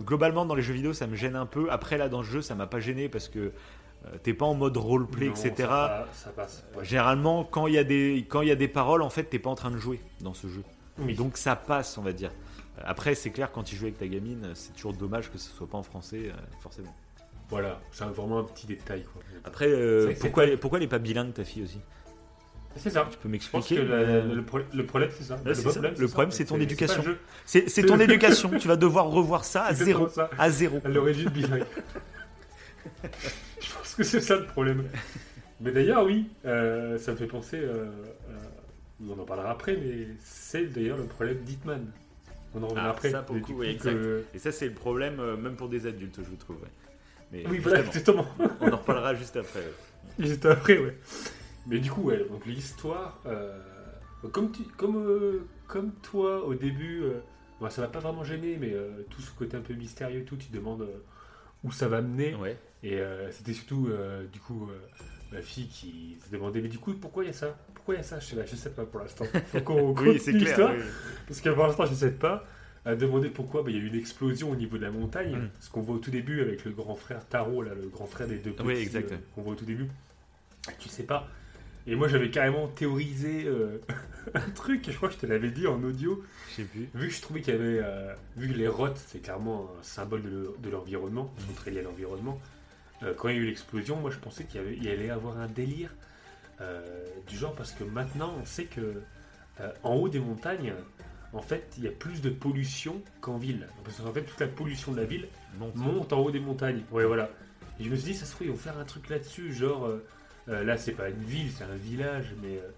globalement 0.00 0.44
dans 0.46 0.54
les 0.54 0.62
jeux 0.62 0.74
vidéo 0.74 0.92
ça 0.92 1.06
me 1.06 1.16
gêne 1.16 1.36
un 1.36 1.46
peu. 1.46 1.70
Après 1.70 1.98
là 1.98 2.08
dans 2.08 2.18
le 2.18 2.26
jeu 2.26 2.42
ça 2.42 2.54
m'a 2.54 2.66
pas 2.66 2.80
gêné 2.80 3.08
parce 3.08 3.28
que 3.28 3.38
euh, 4.06 4.10
t'es 4.22 4.32
pas 4.34 4.46
en 4.46 4.54
mode 4.54 4.76
roleplay, 4.76 5.26
Non, 5.26 5.32
etc. 5.34 5.54
Ça, 5.56 5.66
pa- 5.66 6.08
ça 6.12 6.30
passe. 6.30 6.64
ouais. 6.76 6.84
Généralement, 6.84 7.42
quand 7.44 7.66
il 7.66 7.74
y 7.74 7.78
a 7.78 7.84
des 7.84 8.26
quand 8.28 8.42
y 8.42 8.50
a 8.50 8.54
des 8.56 8.68
paroles, 8.68 9.02
en 9.02 9.10
fait, 9.10 9.24
t'es 9.24 9.38
pas 9.40 9.50
en 9.50 9.56
train 9.56 9.70
de 9.72 9.76
jouer 9.78 10.00
dans 10.20 10.34
ce 10.34 10.46
jeu. 10.46 10.62
Oui. 10.98 11.14
Donc 11.14 11.36
ça 11.36 11.56
passe, 11.56 11.98
on 11.98 12.02
va 12.02 12.12
dire. 12.12 12.30
Euh, 12.78 12.82
Après, 12.84 13.14
c'est 13.16 13.30
clair 13.30 13.50
quand 13.50 13.62
tu 13.64 13.74
joues 13.74 13.86
avec 13.86 13.98
ta 13.98 14.06
gamine, 14.06 14.50
c'est 14.54 14.72
toujours 14.74 14.92
dommage 14.92 15.30
que 15.32 15.38
ce 15.38 15.50
soit 15.50 15.66
pas 15.68 15.78
en 15.78 15.82
français, 15.82 16.26
euh, 16.28 16.32
forcément. 16.60 16.94
Voilà, 17.50 17.80
c'est 17.92 18.04
vraiment 18.04 18.40
un 18.40 18.44
petit 18.44 18.66
détail. 18.66 19.02
Quoi. 19.04 19.22
Après, 19.44 19.66
euh, 19.68 20.12
pourquoi 20.20 20.44
elle, 20.44 20.58
pourquoi 20.58 20.78
elle 20.78 20.84
est 20.84 20.88
pas 20.88 20.98
bilingue 20.98 21.32
ta 21.32 21.44
fille 21.44 21.62
aussi? 21.64 21.80
C'est 22.76 22.90
ça. 22.90 23.08
Tu 23.10 23.18
peux 23.18 23.28
m'expliquer 23.28 23.76
le, 23.82 24.40
pro- 24.42 24.60
le 24.72 24.86
problème, 24.86 25.10
c'est 25.16 25.24
ça. 25.24 25.38
Le 25.44 26.06
problème, 26.08 26.30
c'est 26.30 26.44
ton 26.44 26.60
éducation. 26.60 27.02
C'est 27.44 27.82
ton 27.86 27.98
éducation. 28.00 28.50
Tu 28.58 28.68
vas 28.68 28.76
devoir 28.76 29.06
revoir 29.06 29.44
ça 29.44 29.64
à 29.64 29.74
zéro. 29.74 30.04
exactement 30.06 30.28
ça. 30.28 30.30
À 30.38 30.50
zéro. 30.50 30.80
À 30.84 30.88
l'origine 30.88 31.28
bilingue. 31.30 31.64
Je 33.60 33.72
pense 33.74 33.94
que 33.94 34.02
c'est 34.02 34.20
ça 34.20 34.36
le 34.36 34.46
problème. 34.46 34.84
Mais 35.60 35.72
d'ailleurs, 35.72 36.04
oui, 36.04 36.28
euh, 36.44 36.98
ça 36.98 37.12
me 37.12 37.16
fait 37.16 37.26
penser. 37.26 37.56
euh, 37.58 37.86
euh, 38.30 39.06
on 39.08 39.18
en 39.18 39.24
parlera 39.24 39.50
après, 39.50 39.76
mais 39.76 40.08
c'est 40.24 40.66
d'ailleurs 40.66 40.98
le 40.98 41.04
problème 41.04 41.38
d'Hitman. 41.38 41.84
On 42.54 42.62
en 42.62 42.68
reviendra 42.68 42.90
Ah, 42.90 42.92
après. 42.92 43.10
ça, 43.10 43.22
pour 43.22 43.36
coup, 43.40 43.52
oui, 43.54 43.54
coup, 43.56 43.62
exact. 43.64 43.92
que- 43.94 44.24
Et 44.34 44.38
ça, 44.38 44.52
c'est 44.52 44.66
le 44.66 44.72
problème, 44.74 45.18
euh, 45.20 45.36
même 45.36 45.54
pour 45.56 45.68
des 45.68 45.86
adultes, 45.86 46.18
je 46.18 46.36
trouve. 46.36 46.56
ouais. 46.56 46.68
Mais 47.32 47.44
Oui, 47.48 47.58
voilà, 47.58 47.82
justement. 47.92 48.26
on 48.60 48.68
en 48.72 48.76
reparlera 48.76 49.14
juste 49.14 49.36
après. 49.36 49.60
ouais. 49.60 50.26
Juste 50.26 50.46
après, 50.46 50.78
ouais. 50.78 50.96
Mais 51.68 51.78
du 51.78 51.90
coup, 51.90 52.02
ouais, 52.02 52.24
donc 52.28 52.44
l'histoire, 52.46 53.20
euh, 53.26 53.58
comme, 54.32 54.50
tu, 54.50 54.62
comme, 54.76 54.96
euh, 54.96 55.46
comme 55.66 55.92
toi 56.02 56.44
au 56.44 56.54
début, 56.54 57.02
euh, 57.02 57.20
bon, 57.60 57.68
ça 57.70 57.82
va 57.82 57.88
pas 57.88 58.00
vraiment 58.00 58.24
gêner, 58.24 58.56
mais 58.58 58.72
euh, 58.72 59.02
tout 59.10 59.20
ce 59.20 59.30
côté 59.32 59.56
un 59.56 59.60
peu 59.60 59.74
mystérieux, 59.74 60.20
et 60.20 60.24
tout, 60.24 60.36
tu 60.36 60.50
demandes 60.50 60.82
euh, 60.82 60.96
où 61.64 61.70
ça 61.70 61.88
va 61.88 62.00
mener. 62.00 62.34
Ouais. 62.36 62.56
Et 62.82 63.00
c'était 63.32 63.52
surtout, 63.54 63.88
euh, 63.90 64.24
du 64.32 64.38
coup, 64.38 64.68
ma 65.32 65.42
fille 65.42 65.66
qui 65.66 66.16
se 66.24 66.30
demandait, 66.30 66.60
mais 66.60 66.68
du 66.68 66.78
coup, 66.78 66.92
pourquoi 66.94 67.24
il 67.24 67.26
y 67.26 67.30
a 67.30 67.32
ça? 67.32 67.58
Pourquoi 67.74 67.94
il 67.94 67.98
y 67.98 68.00
a 68.00 68.04
ça? 68.04 68.20
Je 68.20 68.26
sais, 68.26 68.36
pas, 68.36 68.46
je 68.46 68.54
sais 68.56 68.70
pas 68.70 68.84
pour 68.86 69.00
l'instant. 69.00 69.24
Faut 69.52 69.60
qu'on 69.62 69.92
Oui, 69.96 70.20
c'est 70.20 70.32
clair. 70.32 70.70
oui. 70.76 70.82
parce 71.26 71.40
que 71.40 71.50
pour 71.50 71.66
l'instant, 71.66 71.86
je 71.86 71.94
sais 71.94 72.12
pas. 72.12 72.44
À 72.84 72.94
demander 72.94 73.28
pourquoi 73.28 73.62
bah, 73.64 73.70
il 73.70 73.76
y 73.76 73.80
a 73.80 73.82
eu 73.82 73.88
une 73.88 73.96
explosion 73.96 74.50
au 74.52 74.54
niveau 74.54 74.78
de 74.78 74.82
la 74.82 74.90
montagne, 74.92 75.36
Mm. 75.36 75.50
ce 75.60 75.68
qu'on 75.70 75.80
voit 75.82 75.96
au 75.96 75.98
tout 75.98 76.12
début 76.12 76.40
avec 76.40 76.64
le 76.64 76.70
grand 76.70 76.94
frère 76.94 77.26
Taro, 77.26 77.62
là, 77.62 77.74
le 77.74 77.88
grand 77.88 78.06
frère 78.06 78.28
des 78.28 78.38
deux 78.38 78.52
petits 78.52 78.66
Oui, 78.66 78.76
exact. 78.76 79.12
qu'on 79.34 79.42
voit 79.42 79.52
au 79.52 79.56
tout 79.56 79.64
début. 79.66 79.88
Tu 80.78 80.88
sais 80.88 81.02
pas. 81.02 81.26
Et 81.86 81.94
moi, 81.96 82.08
j'avais 82.08 82.30
carrément 82.30 82.66
théorisé 82.68 83.44
euh, 83.46 83.78
un 84.34 84.50
truc, 84.50 84.84
je 84.90 84.96
crois 84.96 85.08
que 85.08 85.14
je 85.14 85.20
te 85.20 85.26
l'avais 85.26 85.50
dit 85.50 85.66
en 85.66 85.82
audio, 85.82 86.22
Je 86.50 86.56
sais 86.56 86.62
plus. 86.64 86.88
vu 86.94 87.08
que 87.08 87.14
je 87.14 87.20
trouvais 87.22 87.40
qu'il 87.40 87.54
y 87.54 87.56
avait, 87.56 87.80
euh, 87.82 88.12
vu 88.36 88.48
que 88.52 88.58
les 88.58 88.68
rottes, 88.68 89.00
c'est 89.06 89.20
clairement 89.22 89.70
un 89.78 89.82
symbole 89.82 90.22
de, 90.22 90.28
le- 90.28 90.54
de 90.58 90.68
l'environnement, 90.70 91.32
ils 91.38 91.46
sont 91.46 91.52
très 91.54 91.70
liés 91.70 91.80
à 91.80 91.82
l'environnement. 91.82 92.38
euh, 93.02 93.14
quand 93.16 93.28
il 93.28 93.36
y 93.36 93.38
a 93.38 93.42
eu 93.42 93.46
l'explosion, 93.46 93.96
moi, 93.96 94.10
je 94.10 94.18
pensais 94.18 94.44
qu'il 94.44 94.60
y, 94.84 94.88
allait 94.90 95.08
avoir 95.10 95.38
un 95.38 95.46
délire 95.46 95.90
du 97.28 97.36
genre, 97.36 97.54
parce 97.54 97.70
que 97.72 97.84
maintenant, 97.84 98.34
on 98.40 98.44
sait 98.44 98.64
que 98.64 99.00
en 99.84 99.94
haut 99.94 100.08
des 100.08 100.18
montagnes, 100.18 100.72
en 101.32 101.40
fait, 101.40 101.72
il 101.78 101.84
y 101.84 101.88
a 101.88 101.92
plus 101.92 102.20
de 102.20 102.30
pollution 102.30 103.00
qu'en 103.20 103.36
ville. 103.38 103.68
Parce 103.84 103.98
qu'en 103.98 104.12
fait, 104.12 104.22
toute 104.22 104.40
la 104.40 104.48
pollution 104.48 104.90
de 104.92 104.96
la 104.96 105.04
ville 105.04 105.28
Monte. 105.58 105.76
monte 105.76 106.12
en 106.12 106.18
haut 106.20 106.30
des 106.32 106.40
montagnes. 106.40 106.82
Ouais, 106.90 107.04
voilà. 107.04 107.30
Et 107.78 107.84
je 107.84 107.90
me 107.90 107.94
suis 107.96 108.12
dit, 108.12 108.18
ça 108.18 108.26
se 108.26 108.32
trouve, 108.32 108.48
ils 108.48 108.50
vont 108.50 108.56
faire 108.56 108.76
un 108.78 108.84
truc 108.84 109.08
là-dessus, 109.08 109.52
genre, 109.52 109.86
euh, 110.48 110.64
là, 110.64 110.76
c'est 110.76 110.92
pas 110.92 111.08
une 111.08 111.22
ville, 111.24 111.50
c'est 111.50 111.64
un 111.64 111.76
village, 111.76 112.34
mais 112.42 112.56
euh, 112.58 112.68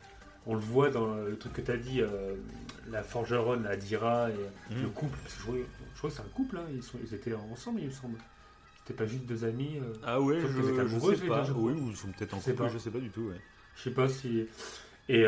on 0.47 0.55
le 0.55 0.61
voit 0.61 0.91
dans 0.91 1.15
le 1.15 1.37
truc 1.37 1.53
que 1.55 1.61
tu 1.61 1.71
as 1.71 1.77
dit, 1.77 2.01
euh, 2.03 2.35
la 2.91 3.03
forgeronne, 3.03 3.63
la 3.65 3.77
Dira, 3.77 4.31
et 4.31 4.75
Mhm. 4.75 4.83
le 4.83 4.89
couple, 4.89 5.19
parce 5.23 5.35
que 5.35 5.41
je 5.41 5.45
crois, 5.47 5.55
je 5.95 5.99
crois 5.99 6.11
que 6.11 6.17
c'est 6.17 6.23
un 6.23 6.35
couple, 6.35 6.57
hein, 6.59 6.65
ils, 6.75 6.83
sont, 6.83 6.99
ils 7.05 7.15
étaient 7.15 7.35
ensemble, 7.35 7.81
il 7.81 7.87
me 7.87 7.93
semble. 7.93 8.19
C'était 8.79 9.05
pas 9.05 9.07
juste 9.07 9.27
deux 9.27 9.45
amis. 9.45 9.79
Ah 10.05 10.21
ouais, 10.21 10.41
je, 10.41 10.47
je 10.49 10.81
amoureux, 10.81 11.15
sais 11.15 11.27
pas. 11.27 11.41
deux, 11.43 11.47
je 11.49 11.53
crois. 11.53 11.71
oui, 11.71 11.81
ou 11.81 11.91
ils 11.91 11.97
sont 11.97 12.09
peut-être 12.09 12.35
en 12.35 12.39
Je 12.39 12.45
sais 12.45 12.51
couple, 12.53 12.63
pas. 12.65 12.69
je 12.71 12.79
sais 12.79 12.91
pas 12.91 12.99
du 12.99 13.11
tout. 13.11 13.21
Ouais. 13.29 13.41
Je 13.77 13.83
sais 13.83 13.91
pas 13.91 14.09
si. 14.09 14.47
Et 15.09 15.25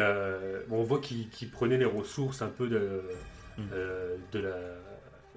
bon, 0.69 0.79
on 0.81 0.83
voit 0.85 1.01
qu'ils 1.01 1.29
prenaient 1.53 1.79
les 1.79 1.85
ressources 1.85 2.43
un 2.43 2.49
peu 2.49 2.69
de, 2.69 3.03
de 4.33 4.39
la. 4.39 4.55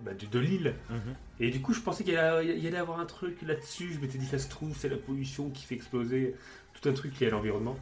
bah, 0.01 0.13
de, 0.13 0.25
de 0.25 0.39
l'île. 0.39 0.73
Mhm. 0.89 1.15
Et 1.39 1.49
du 1.51 1.61
coup, 1.61 1.73
je 1.73 1.81
pensais 1.81 2.03
qu'il 2.03 2.13
y 2.13 2.17
allait, 2.17 2.57
y 2.57 2.67
allait 2.67 2.77
avoir 2.77 2.99
un 2.99 3.05
truc 3.05 3.41
là-dessus. 3.41 3.91
Je 3.93 3.99
m'étais 3.99 4.17
dit, 4.17 4.25
ça 4.25 4.39
se 4.39 4.49
trouve, 4.49 4.75
c'est 4.75 4.89
la 4.89 4.97
pollution 4.97 5.49
qui 5.49 5.65
fait 5.65 5.75
exploser 5.75 6.35
tout 6.85 6.89
un 6.89 6.93
truc 6.93 7.19
lié 7.19 7.27
à 7.27 7.29
l'environnement. 7.31 7.77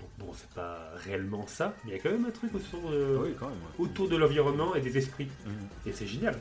Donc, 0.00 0.08
bon, 0.18 0.32
c'est 0.34 0.50
pas 0.50 0.90
réellement 0.96 1.46
ça, 1.46 1.74
mais 1.84 1.92
il 1.92 1.96
y 1.96 1.98
a 1.98 2.02
quand 2.02 2.10
même 2.10 2.26
un 2.26 2.30
truc 2.30 2.54
autour 2.54 2.90
de, 2.90 3.16
Oui, 3.22 3.34
quand 3.38 3.46
même. 3.48 3.56
ouais. 3.56 3.84
autour 3.86 4.08
de 4.08 4.16
l'environnement 4.16 4.74
et 4.74 4.80
des 4.80 4.98
esprits. 4.98 5.28
Mhm. 5.46 5.52
Et 5.86 5.92
c'est 5.92 6.06
génial. 6.06 6.38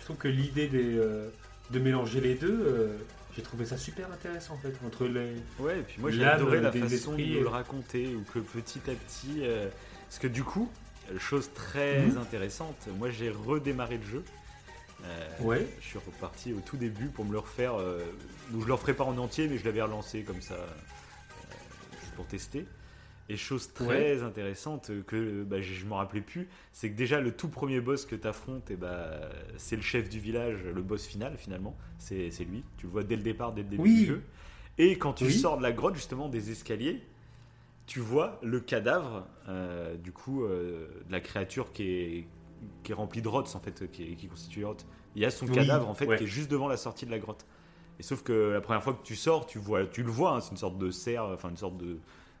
Je 0.00 0.04
trouve 0.04 0.16
que 0.16 0.28
l'idée 0.28 0.68
des, 0.68 0.96
euh, 0.96 1.28
de 1.70 1.78
mélanger 1.78 2.20
les 2.20 2.34
deux, 2.34 2.58
euh, 2.66 2.96
j'ai 3.36 3.42
trouvé 3.42 3.64
ça 3.64 3.76
super 3.76 4.10
intéressant 4.12 4.54
en 4.54 4.58
fait. 4.58 4.74
Entre 4.86 5.06
les. 5.06 5.34
Ouais, 5.58 5.78
et 5.78 5.82
puis 5.82 6.00
moi 6.00 6.10
j'ai 6.10 6.24
adoré 6.24 6.60
la 6.60 6.70
des 6.70 6.80
façon 6.80 7.12
de 7.14 7.22
le 7.40 7.48
raconter, 7.48 8.14
ou 8.14 8.22
que 8.32 8.38
petit 8.40 8.80
à 8.90 8.94
petit. 8.94 9.40
euh, 9.42 9.68
Parce 10.08 10.18
que 10.18 10.26
du 10.28 10.42
coup, 10.44 10.70
chose 11.18 11.50
très 11.54 12.00
Mhm. 12.06 12.18
intéressante, 12.18 12.88
moi 12.98 13.10
j'ai 13.10 13.30
redémarré 13.30 13.98
le 13.98 14.04
jeu. 14.10 14.24
Euh, 15.04 15.28
Ouais. 15.40 15.66
Je 15.80 15.86
suis 15.86 15.98
reparti 15.98 16.52
au 16.52 16.60
tout 16.60 16.76
début 16.76 17.06
pour 17.06 17.24
me 17.24 17.32
le 17.32 17.38
refaire. 17.38 17.74
Euh, 17.78 18.00
donc 18.50 18.62
je 18.62 18.66
le 18.66 18.72
referai 18.74 18.94
pas 18.94 19.04
en 19.04 19.16
entier, 19.18 19.46
mais 19.48 19.56
je 19.58 19.64
l'avais 19.64 19.82
relancé 19.82 20.22
comme 20.22 20.40
ça, 20.40 20.56
pour 22.18 22.26
tester. 22.26 22.66
Et 23.30 23.36
chose 23.36 23.72
très 23.74 24.22
intéressante 24.22 24.90
que 25.06 25.44
bah, 25.44 25.60
je, 25.60 25.72
je 25.74 25.86
m'en 25.86 25.96
rappelais 25.96 26.22
plus, 26.22 26.48
c'est 26.72 26.90
que 26.90 26.96
déjà 26.96 27.20
le 27.20 27.30
tout 27.30 27.48
premier 27.48 27.80
boss 27.80 28.06
que 28.06 28.16
tu 28.16 28.26
affrontes, 28.26 28.72
c'est 29.58 29.76
le 29.76 29.82
chef 29.82 30.08
du 30.08 30.18
village, 30.18 30.64
le 30.64 30.82
boss 30.82 31.06
final 31.06 31.36
finalement. 31.36 31.76
C'est 31.98 32.30
lui. 32.40 32.64
Tu 32.78 32.86
le 32.86 32.92
vois 32.92 33.04
dès 33.04 33.16
le 33.16 33.22
départ, 33.22 33.52
dès 33.52 33.62
le 33.62 33.68
début 33.68 33.82
Oui. 33.82 33.98
du 34.00 34.06
jeu. 34.06 34.22
Et 34.78 34.96
quand 34.98 35.12
tu 35.12 35.24
Oui. 35.24 35.32
sors 35.32 35.58
de 35.58 35.62
la 35.62 35.72
grotte, 35.72 35.94
justement, 35.94 36.28
des 36.28 36.50
escaliers, 36.50 37.02
tu 37.86 38.00
vois 38.00 38.38
le 38.42 38.60
cadavre, 38.60 39.26
euh, 39.48 39.96
du 39.96 40.10
coup, 40.12 40.44
euh, 40.44 40.88
de 41.06 41.12
la 41.12 41.20
créature 41.20 41.72
qui 41.72 41.82
est, 41.90 42.26
qui 42.82 42.92
est 42.92 42.94
remplie 42.94 43.20
de 43.22 43.28
rots, 43.28 43.42
en 43.54 43.60
fait, 43.60 43.90
qui, 43.90 44.04
est- 44.04 44.14
qui 44.16 44.26
constitue 44.28 44.64
rots. 44.64 44.74
Il 45.16 45.22
y 45.22 45.26
a 45.26 45.30
son 45.30 45.46
Oui, 45.46 45.52
cadavre, 45.54 45.88
en 45.88 45.94
fait, 45.94 46.06
ouais. 46.06 46.16
qui 46.16 46.24
est 46.24 46.28
juste 46.28 46.50
devant 46.50 46.68
la 46.68 46.76
sortie 46.78 47.04
de 47.06 47.10
la 47.10 47.18
grotte. 47.18 47.44
Et 48.00 48.02
sauf 48.02 48.22
que 48.22 48.32
la 48.52 48.60
première 48.60 48.82
fois 48.82 48.94
que 48.94 49.02
tu 49.04 49.16
sors, 49.16 49.46
tu, 49.46 49.58
vois, 49.58 49.84
tu 49.86 50.02
le 50.02 50.10
vois, 50.10 50.32
hein, 50.36 50.40
c'est 50.40 50.50
une 50.52 50.56
sorte 50.56 50.78
de 50.78 50.90
cerf, 50.90 51.24
enfin 51.24 51.50
une 51.50 51.56
sorte 51.56 51.76
de, 51.76 51.98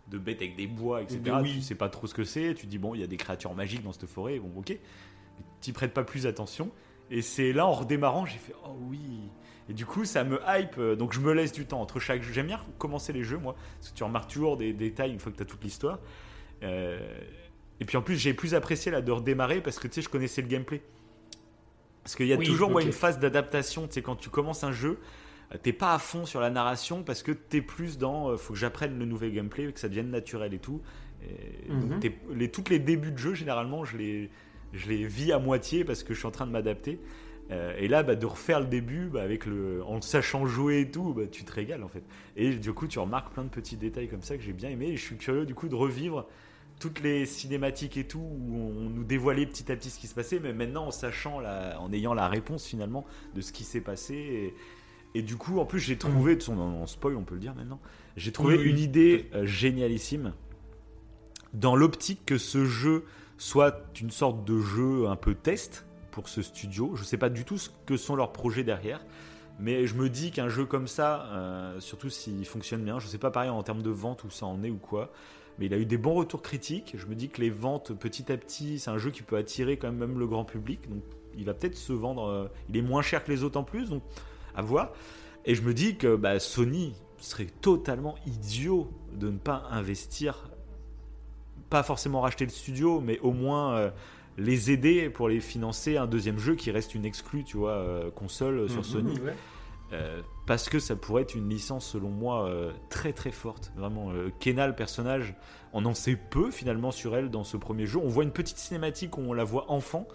de 0.08 0.18
bête 0.18 0.38
avec 0.40 0.54
des 0.56 0.66
bois, 0.66 1.02
etc. 1.02 1.18
De- 1.20 1.30
oui. 1.42 1.54
Tu 1.56 1.62
sais 1.62 1.74
pas 1.74 1.88
trop 1.88 2.06
ce 2.06 2.14
que 2.14 2.24
c'est, 2.24 2.54
tu 2.54 2.66
dis, 2.66 2.78
bon, 2.78 2.94
il 2.94 3.00
y 3.00 3.04
a 3.04 3.08
des 3.08 3.16
créatures 3.16 3.54
magiques 3.54 3.82
dans 3.82 3.92
cette 3.92 4.06
forêt, 4.06 4.38
bon, 4.38 4.52
ok. 4.60 4.76
Tu 5.60 5.72
prêtes 5.72 5.92
pas 5.94 6.04
plus 6.04 6.26
attention. 6.26 6.70
Et 7.10 7.22
c'est 7.22 7.52
là, 7.52 7.66
en 7.66 7.72
redémarrant, 7.72 8.26
j'ai 8.26 8.38
fait 8.38 8.54
Oh 8.64 8.76
oui 8.88 9.00
Et 9.68 9.72
du 9.72 9.84
coup, 9.86 10.04
ça 10.04 10.22
me 10.24 10.38
hype. 10.46 10.78
euh, 10.78 10.94
Donc 10.94 11.12
je 11.12 11.20
me 11.20 11.32
laisse 11.32 11.52
du 11.52 11.64
temps 11.66 11.80
entre 11.80 11.98
chaque 11.98 12.22
jeu. 12.22 12.32
J'aime 12.32 12.46
bien 12.48 12.60
commencer 12.78 13.12
les 13.12 13.24
jeux, 13.24 13.38
moi. 13.38 13.56
Parce 13.80 13.90
que 13.92 13.96
tu 13.96 14.04
remarques 14.04 14.30
toujours 14.30 14.56
des 14.58 14.72
détails 14.72 15.10
une 15.12 15.18
fois 15.18 15.32
que 15.32 15.36
tu 15.38 15.42
as 15.42 15.46
toute 15.46 15.64
l'histoire. 15.64 15.98
Euh, 16.62 17.00
Et 17.80 17.84
puis 17.84 17.96
en 17.96 18.02
plus, 18.02 18.16
j'ai 18.16 18.34
plus 18.34 18.54
apprécié 18.54 18.92
là 18.92 19.00
de 19.00 19.10
redémarrer 19.10 19.60
parce 19.62 19.78
que 19.78 19.88
tu 19.88 19.94
sais, 19.94 20.02
je 20.02 20.08
connaissais 20.08 20.42
le 20.42 20.48
gameplay. 20.48 20.82
Parce 22.02 22.14
qu'il 22.14 22.26
y 22.26 22.32
a 22.32 22.36
Oui, 22.36 22.46
toujours 22.46 22.70
moi, 22.70 22.82
une 22.82 22.92
phase 22.92 23.18
d'adaptation. 23.18 23.86
Tu 23.86 23.94
sais, 23.94 24.02
quand 24.02 24.16
tu 24.16 24.28
commences 24.30 24.62
un 24.64 24.72
jeu, 24.72 24.98
t'es 25.56 25.72
pas 25.72 25.94
à 25.94 25.98
fond 25.98 26.26
sur 26.26 26.40
la 26.40 26.50
narration 26.50 27.02
parce 27.02 27.22
que 27.22 27.32
t'es 27.32 27.62
plus 27.62 27.96
dans. 27.98 28.28
euh, 28.30 28.36
faut 28.36 28.52
que 28.52 28.58
j'apprenne 28.58 28.98
le 28.98 29.06
nouvel 29.06 29.32
gameplay, 29.32 29.72
que 29.72 29.80
ça 29.80 29.88
devienne 29.88 30.10
naturel 30.10 30.52
et 30.54 30.58
tout. 30.58 30.82
Et 31.22 31.72
Mhm. 31.72 32.00
les, 32.34 32.50
toutes 32.50 32.68
les 32.68 32.78
débuts 32.78 33.10
de 33.12 33.18
jeu, 33.18 33.34
généralement, 33.34 33.84
je 33.84 33.96
les, 33.96 34.30
je 34.72 34.88
les 34.88 35.04
vis 35.06 35.32
à 35.32 35.38
moitié 35.38 35.84
parce 35.84 36.02
que 36.02 36.14
je 36.14 36.18
suis 36.18 36.28
en 36.28 36.30
train 36.30 36.46
de 36.46 36.52
m'adapter. 36.52 37.00
Euh, 37.50 37.74
et 37.78 37.88
là, 37.88 38.02
bah, 38.02 38.14
de 38.14 38.26
refaire 38.26 38.60
le 38.60 38.66
début 38.66 39.06
bah, 39.06 39.22
avec 39.22 39.46
le, 39.46 39.82
en 39.84 39.96
le 39.96 40.02
sachant 40.02 40.44
jouer 40.46 40.80
et 40.82 40.90
tout, 40.90 41.14
bah, 41.14 41.22
tu 41.30 41.44
te 41.44 41.52
régales 41.52 41.82
en 41.82 41.88
fait. 41.88 42.02
Et 42.36 42.50
du 42.54 42.72
coup, 42.74 42.86
tu 42.86 42.98
remarques 42.98 43.32
plein 43.32 43.42
de 43.44 43.48
petits 43.48 43.76
détails 43.76 44.08
comme 44.08 44.22
ça 44.22 44.36
que 44.36 44.42
j'ai 44.42 44.52
bien 44.52 44.68
aimé. 44.68 44.88
Et 44.88 44.96
je 44.96 45.02
suis 45.02 45.16
curieux 45.16 45.46
du 45.46 45.54
coup 45.54 45.68
de 45.68 45.74
revivre 45.74 46.26
toutes 46.78 47.00
les 47.00 47.24
cinématiques 47.26 47.96
et 47.96 48.04
tout 48.04 48.20
où 48.20 48.54
on 48.56 48.90
nous 48.90 49.02
dévoilait 49.02 49.46
petit 49.46 49.72
à 49.72 49.76
petit 49.76 49.90
ce 49.90 49.98
qui 49.98 50.06
se 50.06 50.14
passait, 50.14 50.38
mais 50.38 50.52
maintenant 50.52 50.86
en 50.86 50.90
sachant, 50.92 51.40
la, 51.40 51.80
en 51.80 51.92
ayant 51.92 52.14
la 52.14 52.28
réponse 52.28 52.66
finalement 52.66 53.04
de 53.34 53.40
ce 53.40 53.50
qui 53.50 53.64
s'est 53.64 53.80
passé. 53.80 54.54
Et, 55.14 55.22
du 55.22 55.36
coup, 55.36 55.58
en 55.58 55.64
plus, 55.64 55.80
j'ai 55.80 55.96
trouvé, 55.96 56.36
de 56.36 56.42
son 56.42 56.58
en 56.58 56.86
spoil, 56.86 57.16
on 57.16 57.24
peut 57.24 57.34
le 57.34 57.40
dire 57.40 57.54
maintenant, 57.54 57.80
j'ai 58.16 58.32
trouvé 58.32 58.56
Oui, 58.56 58.64
oui, 58.64 58.70
une 58.70 58.78
idée 58.78 59.30
euh, 59.34 59.46
génialissime 59.46 60.32
dans 61.54 61.76
l'optique 61.76 62.24
que 62.26 62.38
ce 62.38 62.66
jeu 62.66 63.04
soit 63.38 63.84
une 64.00 64.10
sorte 64.10 64.44
de 64.44 64.60
jeu 64.60 65.06
un 65.08 65.16
peu 65.16 65.34
test 65.34 65.86
pour 66.10 66.28
ce 66.28 66.42
studio. 66.42 66.94
Je 66.94 67.04
sais 67.04 67.16
pas 67.16 67.30
du 67.30 67.44
tout 67.44 67.58
ce 67.58 67.70
que 67.86 67.96
sont 67.96 68.16
leurs 68.16 68.32
projets 68.32 68.64
derrière. 68.64 69.00
Mais 69.60 69.86
je 69.86 69.94
me 69.94 70.08
dis 70.08 70.30
qu'un 70.30 70.48
jeu 70.48 70.64
comme 70.66 70.86
ça, 70.86 71.26
euh, 71.32 71.80
surtout 71.80 72.10
s'il 72.10 72.44
fonctionne 72.44 72.84
bien, 72.84 73.00
je 73.00 73.08
sais 73.08 73.18
pas 73.18 73.30
pareil 73.30 73.50
en 73.50 73.62
termes 73.62 73.82
de 73.82 73.90
vente 73.90 74.22
où 74.22 74.30
ça 74.30 74.46
en 74.46 74.62
est 74.62 74.70
ou 74.70 74.76
quoi, 74.76 75.10
mais 75.58 75.66
il 75.66 75.74
a 75.74 75.78
eu 75.78 75.86
des 75.86 75.98
bons 75.98 76.14
retours 76.14 76.42
critiques. 76.42 76.94
Je 76.96 77.06
me 77.06 77.16
dis 77.16 77.28
que 77.28 77.40
les 77.40 77.50
ventes 77.50 77.92
petit 77.92 78.30
à 78.30 78.36
petit, 78.36 78.78
c'est 78.78 78.90
un 78.90 78.98
jeu 78.98 79.10
qui 79.10 79.22
peut 79.22 79.36
attirer 79.36 79.76
quand 79.76 79.88
même, 79.88 79.96
même 79.96 80.18
le 80.18 80.28
grand 80.28 80.44
public. 80.44 80.88
Donc 80.88 81.02
il 81.36 81.44
va 81.44 81.54
peut-être 81.54 81.76
se 81.76 81.92
vendre. 81.92 82.28
euh, 82.28 82.48
il 82.68 82.76
est 82.76 82.82
moins 82.82 83.02
cher 83.02 83.24
que 83.24 83.32
les 83.32 83.42
autres 83.42 83.58
en 83.58 83.64
plus, 83.64 83.90
donc 83.90 84.02
à 84.58 84.62
voir. 84.62 84.92
Et 85.46 85.54
je 85.54 85.62
me 85.62 85.72
dis 85.72 85.96
que 85.96 86.16
bah, 86.16 86.38
Sony 86.40 86.94
serait 87.18 87.46
totalement 87.60 88.16
idiot 88.26 88.90
de 89.14 89.30
ne 89.30 89.38
pas 89.38 89.62
investir, 89.70 90.50
pas 91.70 91.82
forcément 91.82 92.20
racheter 92.20 92.44
le 92.44 92.50
studio, 92.50 93.00
mais 93.00 93.18
au 93.20 93.32
moins 93.32 93.74
euh, 93.76 93.90
les 94.36 94.70
aider 94.70 95.08
pour 95.10 95.28
les 95.28 95.40
financer 95.40 95.96
un 95.96 96.06
deuxième 96.06 96.38
jeu 96.38 96.54
qui 96.54 96.70
reste 96.70 96.94
une 96.94 97.04
exclue, 97.04 97.44
tu 97.44 97.56
vois, 97.56 97.72
euh, 97.72 98.10
console 98.10 98.68
sur 98.68 98.78
Mhm, 98.78 98.84
Sony. 98.84 99.20
ouais. 99.20 99.34
Euh, 99.94 100.20
parce 100.46 100.68
que 100.68 100.78
ça 100.80 100.96
pourrait 100.96 101.22
être 101.22 101.34
une 101.34 101.48
licence 101.48 101.86
selon 101.86 102.10
moi 102.10 102.46
euh, 102.46 102.72
très 102.90 103.14
très 103.14 103.30
forte. 103.30 103.72
Vraiment, 103.74 104.10
euh, 104.10 104.28
Kena, 104.38 104.66
le 104.66 104.74
personnage, 104.74 105.34
on 105.72 105.86
en 105.86 105.94
sait 105.94 106.14
peu 106.14 106.50
finalement 106.50 106.90
sur 106.90 107.16
elle 107.16 107.30
dans 107.30 107.42
ce 107.42 107.56
premier 107.56 107.86
jeu. 107.86 107.98
On 107.98 108.08
voit 108.08 108.24
une 108.24 108.32
petite 108.32 108.58
cinématique 108.58 109.16
où 109.16 109.22
on 109.22 109.32
la 109.32 109.44
voit 109.44 109.70
enfant. 109.70 110.06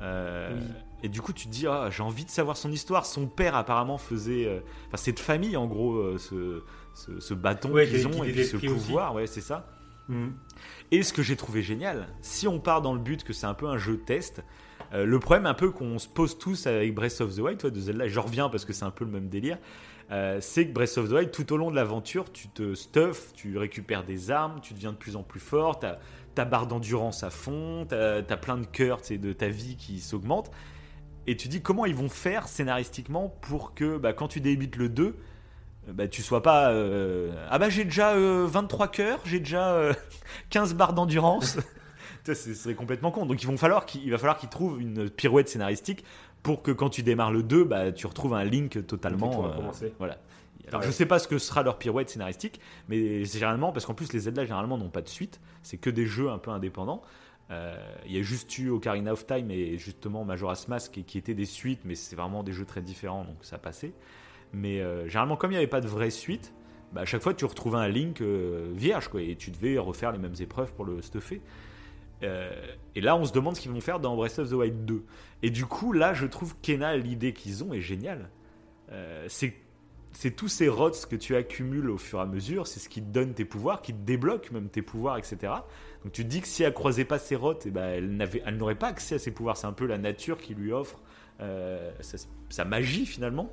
Oui. 0.00 0.60
Et 1.04 1.08
du 1.10 1.20
coup, 1.20 1.32
tu 1.34 1.46
te 1.48 1.52
dis, 1.52 1.66
ah, 1.66 1.90
j'ai 1.90 2.02
envie 2.02 2.24
de 2.24 2.30
savoir 2.30 2.56
son 2.56 2.72
histoire. 2.72 3.04
Son 3.04 3.26
père 3.26 3.54
apparemment 3.54 3.98
faisait. 3.98 4.46
euh, 4.46 4.60
Enfin, 4.88 4.96
c'est 4.96 5.12
de 5.12 5.20
famille 5.20 5.54
en 5.56 5.66
gros, 5.66 5.96
euh, 5.96 6.16
ce, 6.18 6.62
ce, 6.94 7.20
ce 7.20 7.34
bâton 7.34 7.70
Ouais, 7.72 7.86
qu'ils 7.86 8.00
qui- 8.00 8.06
ont 8.18 8.24
et 8.24 8.32
puis 8.32 8.44
ce 8.44 8.56
aussi. 8.56 8.66
pouvoir. 8.66 9.14
Ouais, 9.14 9.26
c'est 9.26 9.42
ça. 9.42 9.66
Mhm. 10.08 10.32
Et 10.92 11.02
ce 11.02 11.12
que 11.12 11.22
j'ai 11.22 11.36
trouvé 11.36 11.62
génial, 11.62 12.08
si 12.22 12.48
on 12.48 12.58
part 12.58 12.80
dans 12.80 12.94
le 12.94 13.00
but 13.00 13.22
que 13.22 13.32
c'est 13.34 13.46
un 13.46 13.52
peu 13.54 13.66
un 13.68 13.76
jeu 13.76 13.98
test, 13.98 14.42
euh, 14.94 15.04
le 15.04 15.18
problème 15.18 15.44
un 15.46 15.52
peu 15.54 15.70
qu'on 15.70 15.98
se 15.98 16.08
pose 16.08 16.38
tous 16.38 16.66
avec 16.66 16.94
Breath 16.94 17.20
of 17.20 17.34
the 17.34 17.38
Wild, 17.40 17.58
toi, 17.58 17.70
de 17.70 17.80
Zelda, 17.80 18.08
je 18.08 18.18
reviens 18.20 18.48
parce 18.48 18.64
que 18.64 18.72
c'est 18.72 18.84
un 18.84 18.90
peu 18.90 19.04
le 19.04 19.10
même 19.10 19.28
délire, 19.28 19.58
euh, 20.10 20.38
c'est 20.40 20.66
que 20.66 20.72
Breath 20.72 20.96
of 20.98 21.08
the 21.08 21.12
Wild, 21.12 21.30
tout 21.32 21.52
au 21.52 21.56
long 21.58 21.70
de 21.70 21.76
l'aventure, 21.76 22.30
tu 22.32 22.48
te 22.48 22.74
stuffes, 22.74 23.32
tu 23.34 23.58
récupères 23.58 24.04
des 24.04 24.30
armes, 24.30 24.60
tu 24.62 24.72
deviens 24.74 24.92
de 24.92 24.96
plus 24.98 25.16
en 25.16 25.22
plus 25.22 25.40
fort, 25.40 25.78
ta 26.34 26.44
barre 26.46 26.66
d'endurance 26.66 27.22
à 27.24 27.30
fond, 27.30 27.86
t'as 27.88 28.18
as 28.18 28.36
plein 28.36 28.56
de 28.58 28.66
cœurs 28.66 29.00
de 29.10 29.32
ta 29.32 29.48
vie 29.48 29.76
qui 29.76 30.00
s'augmente, 30.00 30.50
et 31.26 31.36
tu 31.36 31.48
dis 31.48 31.60
comment 31.62 31.86
ils 31.86 31.94
vont 31.94 32.08
faire 32.08 32.48
scénaristiquement 32.48 33.34
pour 33.40 33.74
que 33.74 33.96
bah, 33.98 34.12
quand 34.12 34.28
tu 34.28 34.40
débutes 34.40 34.76
le 34.76 34.88
2, 34.88 35.04
euh, 35.88 35.92
bah, 35.92 36.08
tu 36.08 36.22
sois 36.22 36.42
pas. 36.42 36.70
euh, 36.70 37.32
ah 37.50 37.58
bah 37.58 37.68
j'ai 37.68 37.84
déjà 37.84 38.12
euh, 38.12 38.46
23 38.48 38.88
cœurs, 38.88 39.20
j'ai 39.24 39.38
déjà 39.40 39.72
euh, 39.74 39.92
15 40.50 40.74
barres 40.74 40.92
d'endurance. 40.94 41.58
Ce 42.26 42.34
serait 42.34 42.74
complètement 42.74 43.10
con. 43.10 43.26
Donc 43.26 43.42
il, 43.42 43.50
va 43.50 43.56
falloir 43.58 43.84
qu'ils 43.84 44.48
trouvent 44.48 44.80
une 44.80 45.10
pirouette 45.10 45.48
scénaristique 45.50 46.04
pour 46.42 46.62
que 46.62 46.70
quand 46.70 46.88
tu 46.88 47.02
démarres 47.02 47.32
le 47.32 47.42
2, 47.42 47.64
bah, 47.64 47.92
tu 47.92 48.06
retrouves 48.06 48.32
un 48.34 48.44
link 48.44 48.86
totalement. 48.86 49.46
Euh, 49.46 49.90
voilà. 49.98 50.16
Alors 50.68 50.80
Ouais. 50.80 50.86
je 50.86 50.92
sais 50.92 51.04
pas 51.04 51.18
ce 51.18 51.28
que 51.28 51.36
sera 51.36 51.62
leur 51.62 51.76
pirouette 51.76 52.08
scénaristique, 52.08 52.58
mais 52.88 53.26
c'est 53.26 53.38
généralement 53.38 53.70
parce 53.72 53.84
qu'en 53.84 53.92
plus 53.92 54.14
les 54.14 54.20
Zelda 54.20 54.44
généralement 54.44 54.78
n'ont 54.78 54.88
pas 54.88 55.02
de 55.02 55.08
suite, 55.10 55.38
c'est 55.62 55.76
que 55.76 55.90
des 55.90 56.06
jeux 56.06 56.30
un 56.30 56.38
peu 56.38 56.50
indépendants. 56.50 57.02
Euh, 57.50 57.76
Il 58.06 58.12
y 58.12 58.18
a 58.18 58.22
juste 58.22 58.56
eu 58.58 58.70
Ocarina 58.70 59.12
of 59.12 59.26
Time 59.26 59.50
et 59.50 59.78
justement 59.78 60.24
Majora's 60.24 60.68
Mask 60.68 61.02
qui, 61.06 61.18
étaient 61.18 61.34
des 61.34 61.44
suites, 61.44 61.80
mais 61.84 61.94
c'est 61.94 62.16
vraiment 62.16 62.42
des 62.42 62.52
jeux 62.52 62.64
très 62.64 62.80
différents, 62.80 63.24
donc 63.24 63.36
ça 63.42 63.58
passait. 63.58 63.92
Mais 64.52 64.80
euh, 64.80 65.06
généralement, 65.08 65.36
comme 65.36 65.50
il 65.50 65.54
n'y 65.54 65.58
avait 65.58 65.66
pas 65.66 65.80
de 65.80 65.88
vraie 65.88 66.10
suite, 66.10 66.52
bah, 66.92 67.02
à 67.02 67.04
chaque 67.04 67.22
fois 67.22 67.34
tu 67.34 67.44
retrouvais 67.44 67.78
un 67.78 67.88
link 67.88 68.20
euh, 68.20 68.70
vierge, 68.74 69.08
quoi, 69.08 69.20
et 69.20 69.36
tu 69.36 69.50
devais 69.50 69.78
refaire 69.78 70.12
les 70.12 70.18
mêmes 70.18 70.36
épreuves 70.40 70.72
pour 70.72 70.84
le 70.84 71.02
stuffer. 71.02 71.40
Et 72.94 73.02
là, 73.02 73.16
on 73.16 73.26
se 73.26 73.34
demande 73.34 73.54
ce 73.54 73.60
qu'ils 73.60 73.70
vont 73.70 73.82
faire 73.82 74.00
dans 74.00 74.16
Breath 74.16 74.38
of 74.38 74.48
the 74.48 74.54
Wild 74.54 74.86
2. 74.86 75.04
Et 75.42 75.50
du 75.50 75.66
coup, 75.66 75.92
là, 75.92 76.14
je 76.14 76.24
trouve 76.24 76.54
Kena, 76.62 76.96
l'idée 76.96 77.34
qu'ils 77.34 77.62
ont 77.62 77.74
est 77.74 77.82
géniale. 77.82 78.30
C'est 79.28 80.30
tous 80.34 80.48
ces 80.48 80.68
rots 80.68 80.90
que 80.90 81.16
tu 81.16 81.36
accumules 81.36 81.90
au 81.90 81.98
fur 81.98 82.20
et 82.20 82.22
à 82.22 82.26
mesure, 82.26 82.66
c'est 82.66 82.80
ce 82.80 82.88
qui 82.88 83.02
te 83.02 83.10
donne 83.10 83.34
tes 83.34 83.44
pouvoirs, 83.44 83.82
qui 83.82 83.92
te 83.92 83.98
débloque 83.98 84.52
même 84.52 84.70
tes 84.70 84.80
pouvoirs, 84.80 85.18
etc. 85.18 85.52
Donc 86.04 86.12
tu 86.12 86.22
te 86.24 86.28
dis 86.28 86.40
que 86.42 86.46
si 86.48 86.62
elle 86.62 86.74
croisait 86.74 87.04
pas 87.06 87.18
ses 87.18 87.34
rots, 87.36 87.54
eh 87.64 87.70
ben, 87.70 88.20
elle 88.44 88.56
n'aurait 88.56 88.74
pas 88.74 88.88
accès 88.88 89.14
à 89.14 89.18
ses 89.18 89.30
pouvoirs. 89.30 89.56
C'est 89.56 89.66
un 89.66 89.72
peu 89.72 89.86
la 89.86 89.96
nature 89.98 90.38
qui 90.38 90.54
lui 90.54 90.70
offre 90.72 91.00
euh, 91.40 91.90
sa, 92.00 92.18
sa 92.50 92.64
magie 92.64 93.06
finalement. 93.06 93.50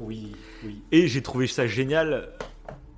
Oui, 0.00 0.32
oui. 0.64 0.82
Et 0.90 1.06
j'ai 1.06 1.22
trouvé 1.22 1.46
ça 1.46 1.66
génial 1.68 2.30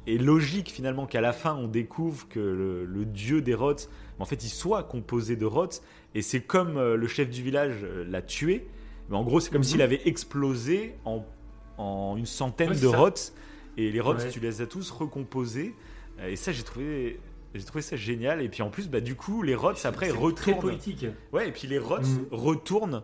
et 0.07 0.17
logique 0.19 0.71
finalement 0.71 1.05
qu'à 1.07 1.21
la 1.21 1.33
fin 1.35 1.55
on 1.57 1.67
découvre 1.69 2.27
que 2.29 2.41
le, 2.41 2.85
le 2.87 3.05
dieu 3.05 3.43
des 3.43 3.55
rots, 3.55 3.75
en 4.19 4.25
fait 4.25 4.43
il 4.45 4.49
soit 4.49 4.85
composé 4.85 5.37
de 5.37 5.45
rots 5.45 5.69
et 6.15 6.23
c'est 6.23 6.41
comme 6.41 6.77
euh, 6.79 6.97
le 6.97 7.07
chef 7.07 7.29
du 7.29 7.43
village 7.43 7.81
euh, 7.83 8.05
l'a 8.09 8.23
tué, 8.23 8.67
mais 9.11 9.17
en 9.17 9.25
gros 9.25 9.41
c'est 9.41 9.51
comme 9.51 9.59
Mhm. 9.61 9.65
s'il 9.65 9.83
avait 9.83 10.01
explosé 10.09 10.95
en, 11.05 11.27
en 11.77 12.15
une 12.17 12.25
centaine 12.25 12.71
Ouais, 12.71 12.79
de 12.81 12.87
rots 12.87 13.11
et 13.77 13.91
les 13.91 14.01
rots 14.01 14.15
Ouais. 14.15 14.31
tu 14.31 14.41
les 14.41 14.63
as 14.63 14.67
tous 14.67 14.91
recomposés 14.91 15.75
et 16.27 16.37
ça 16.37 16.51
j'ai 16.53 16.63
trouvé 16.63 17.21
j'ai 17.59 17.65
trouvé 17.65 17.83
ça 17.83 17.97
génial 17.97 18.43
et 18.43 18.49
puis 18.49 18.63
en 18.63 18.71
plus 18.71 18.89
bah 18.89 19.01
du 19.01 19.15
coup 19.15 19.43
les 19.43 19.55
rots 19.55 19.71
après 19.71 20.07
C'est 20.07 20.13
très 20.13 20.13
retournent 20.13 20.61
poétique. 20.61 21.07
Ouais, 21.33 21.49
et 21.49 21.53
puis 21.53 21.67
les 21.69 21.79
rots 21.79 21.99
Mhm. 22.01 22.27
retournent, 22.31 23.03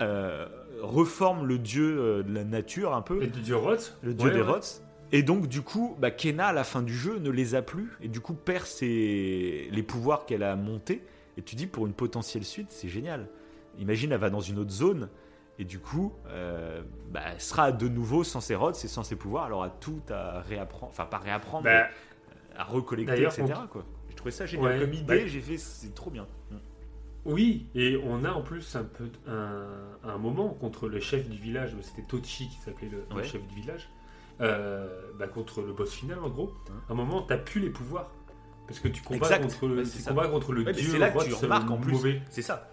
euh, 0.00 0.46
reforment 0.80 1.46
le 1.46 1.58
dieu 1.58 1.98
euh, 1.98 2.22
de 2.22 2.34
la 2.34 2.44
nature 2.44 2.94
un 2.94 3.02
peu, 3.02 3.22
Et 3.22 3.26
du 3.28 3.40
dieu 3.40 3.56
Roth 3.56 3.96
le 4.02 4.14
dieu 4.14 4.28
Ouais, 4.28 4.34
des 4.34 4.40
ouais. 4.42 4.46
rots. 4.48 4.80
Et 5.14 5.22
donc, 5.22 5.46
du 5.46 5.60
coup, 5.60 5.94
bah, 6.00 6.10
Kena, 6.10 6.46
à 6.48 6.52
la 6.54 6.64
fin 6.64 6.80
du 6.80 6.94
jeu, 6.94 7.18
ne 7.18 7.28
les 7.28 7.54
a 7.54 7.60
plus, 7.60 7.90
et 8.00 8.08
du 8.08 8.20
coup, 8.20 8.32
perd 8.32 8.64
ses... 8.64 9.68
les 9.70 9.82
pouvoirs 9.82 10.24
qu'elle 10.24 10.42
a 10.42 10.56
montés. 10.56 11.04
Et 11.36 11.42
tu 11.42 11.54
dis, 11.54 11.66
pour 11.66 11.86
une 11.86 11.92
potentielle 11.92 12.44
suite, 12.44 12.68
c'est 12.70 12.88
génial. 12.88 13.28
Imagine, 13.78 14.12
elle 14.12 14.18
va 14.20 14.30
dans 14.30 14.40
une 14.40 14.58
autre 14.58 14.70
zone, 14.70 15.10
et 15.58 15.64
du 15.64 15.78
coup, 15.80 16.14
euh, 16.28 16.80
bah, 17.10 17.20
elle 17.34 17.40
sera 17.42 17.72
de 17.72 17.88
nouveau 17.88 18.24
sans 18.24 18.40
ses 18.40 18.54
rots 18.54 18.72
et 18.72 18.88
sans 18.88 19.02
ses 19.02 19.16
pouvoirs, 19.16 19.48
elle 19.48 19.52
aura 19.52 19.68
tout 19.68 20.00
à 20.08 20.40
réapprendre, 20.40 20.86
enfin, 20.90 21.04
pas 21.04 21.18
réapprendre, 21.18 21.64
Bah, 21.64 21.82
mais 21.88 21.90
à 22.56 22.64
recollecter, 22.64 23.22
etc. 23.24 23.44
on- 23.62 23.66
Quoi. 23.66 23.84
J'ai 24.08 24.14
trouvé 24.16 24.30
ça 24.30 24.46
génial. 24.46 24.72
Ouais, 24.74 24.80
Comme 24.80 24.92
idée, 24.94 25.04
bah- 25.20 25.26
j'ai 25.26 25.40
fait, 25.40 25.56
c'est 25.58 25.94
trop 25.94 26.10
bien. 26.10 26.26
Mm. 26.50 26.56
Oui, 27.24 27.66
et 27.74 27.96
on 28.04 28.24
a 28.24 28.30
en 28.32 28.42
plus 28.42 28.74
un 28.74 28.82
peu 28.82 29.08
un, 29.28 29.68
un 30.02 30.18
moment 30.18 30.48
contre 30.48 30.88
le 30.88 30.98
chef 30.98 31.28
du 31.28 31.38
village, 31.38 31.76
c'était 31.82 32.02
Tochi 32.02 32.48
qui 32.48 32.56
s'appelait 32.58 32.90
le, 32.90 33.22
chef 33.22 33.46
du 33.46 33.54
village, 33.54 33.88
euh, 34.40 34.88
bah, 35.18 35.28
contre 35.28 35.62
le 35.62 35.72
boss 35.72 35.92
final 35.92 36.18
en 36.18 36.28
gros. 36.28 36.52
Hein. 36.68 36.74
À 36.88 36.92
un 36.92 36.96
moment, 36.96 37.22
t'as 37.22 37.36
plus 37.38 37.60
les 37.60 37.70
pouvoirs. 37.70 38.10
Parce 38.66 38.80
que 38.80 38.88
tu 38.88 39.02
combats, 39.02 39.26
Exact. 39.26 39.42
contre, 39.42 39.68
le, 39.68 39.76
Ouais, 39.76 39.82
tu 39.84 40.02
combats 40.02 40.28
contre 40.28 40.52
le 40.52 40.64
dieu 40.72 40.90
c'est 40.92 40.98
là 40.98 41.10
que 41.10 41.24
tu 41.24 41.34
remarques 41.34 41.70
en 41.70 41.76
plus. 41.78 41.92
mauvais. 41.92 42.22
C'est 42.30 42.42
ça. 42.42 42.68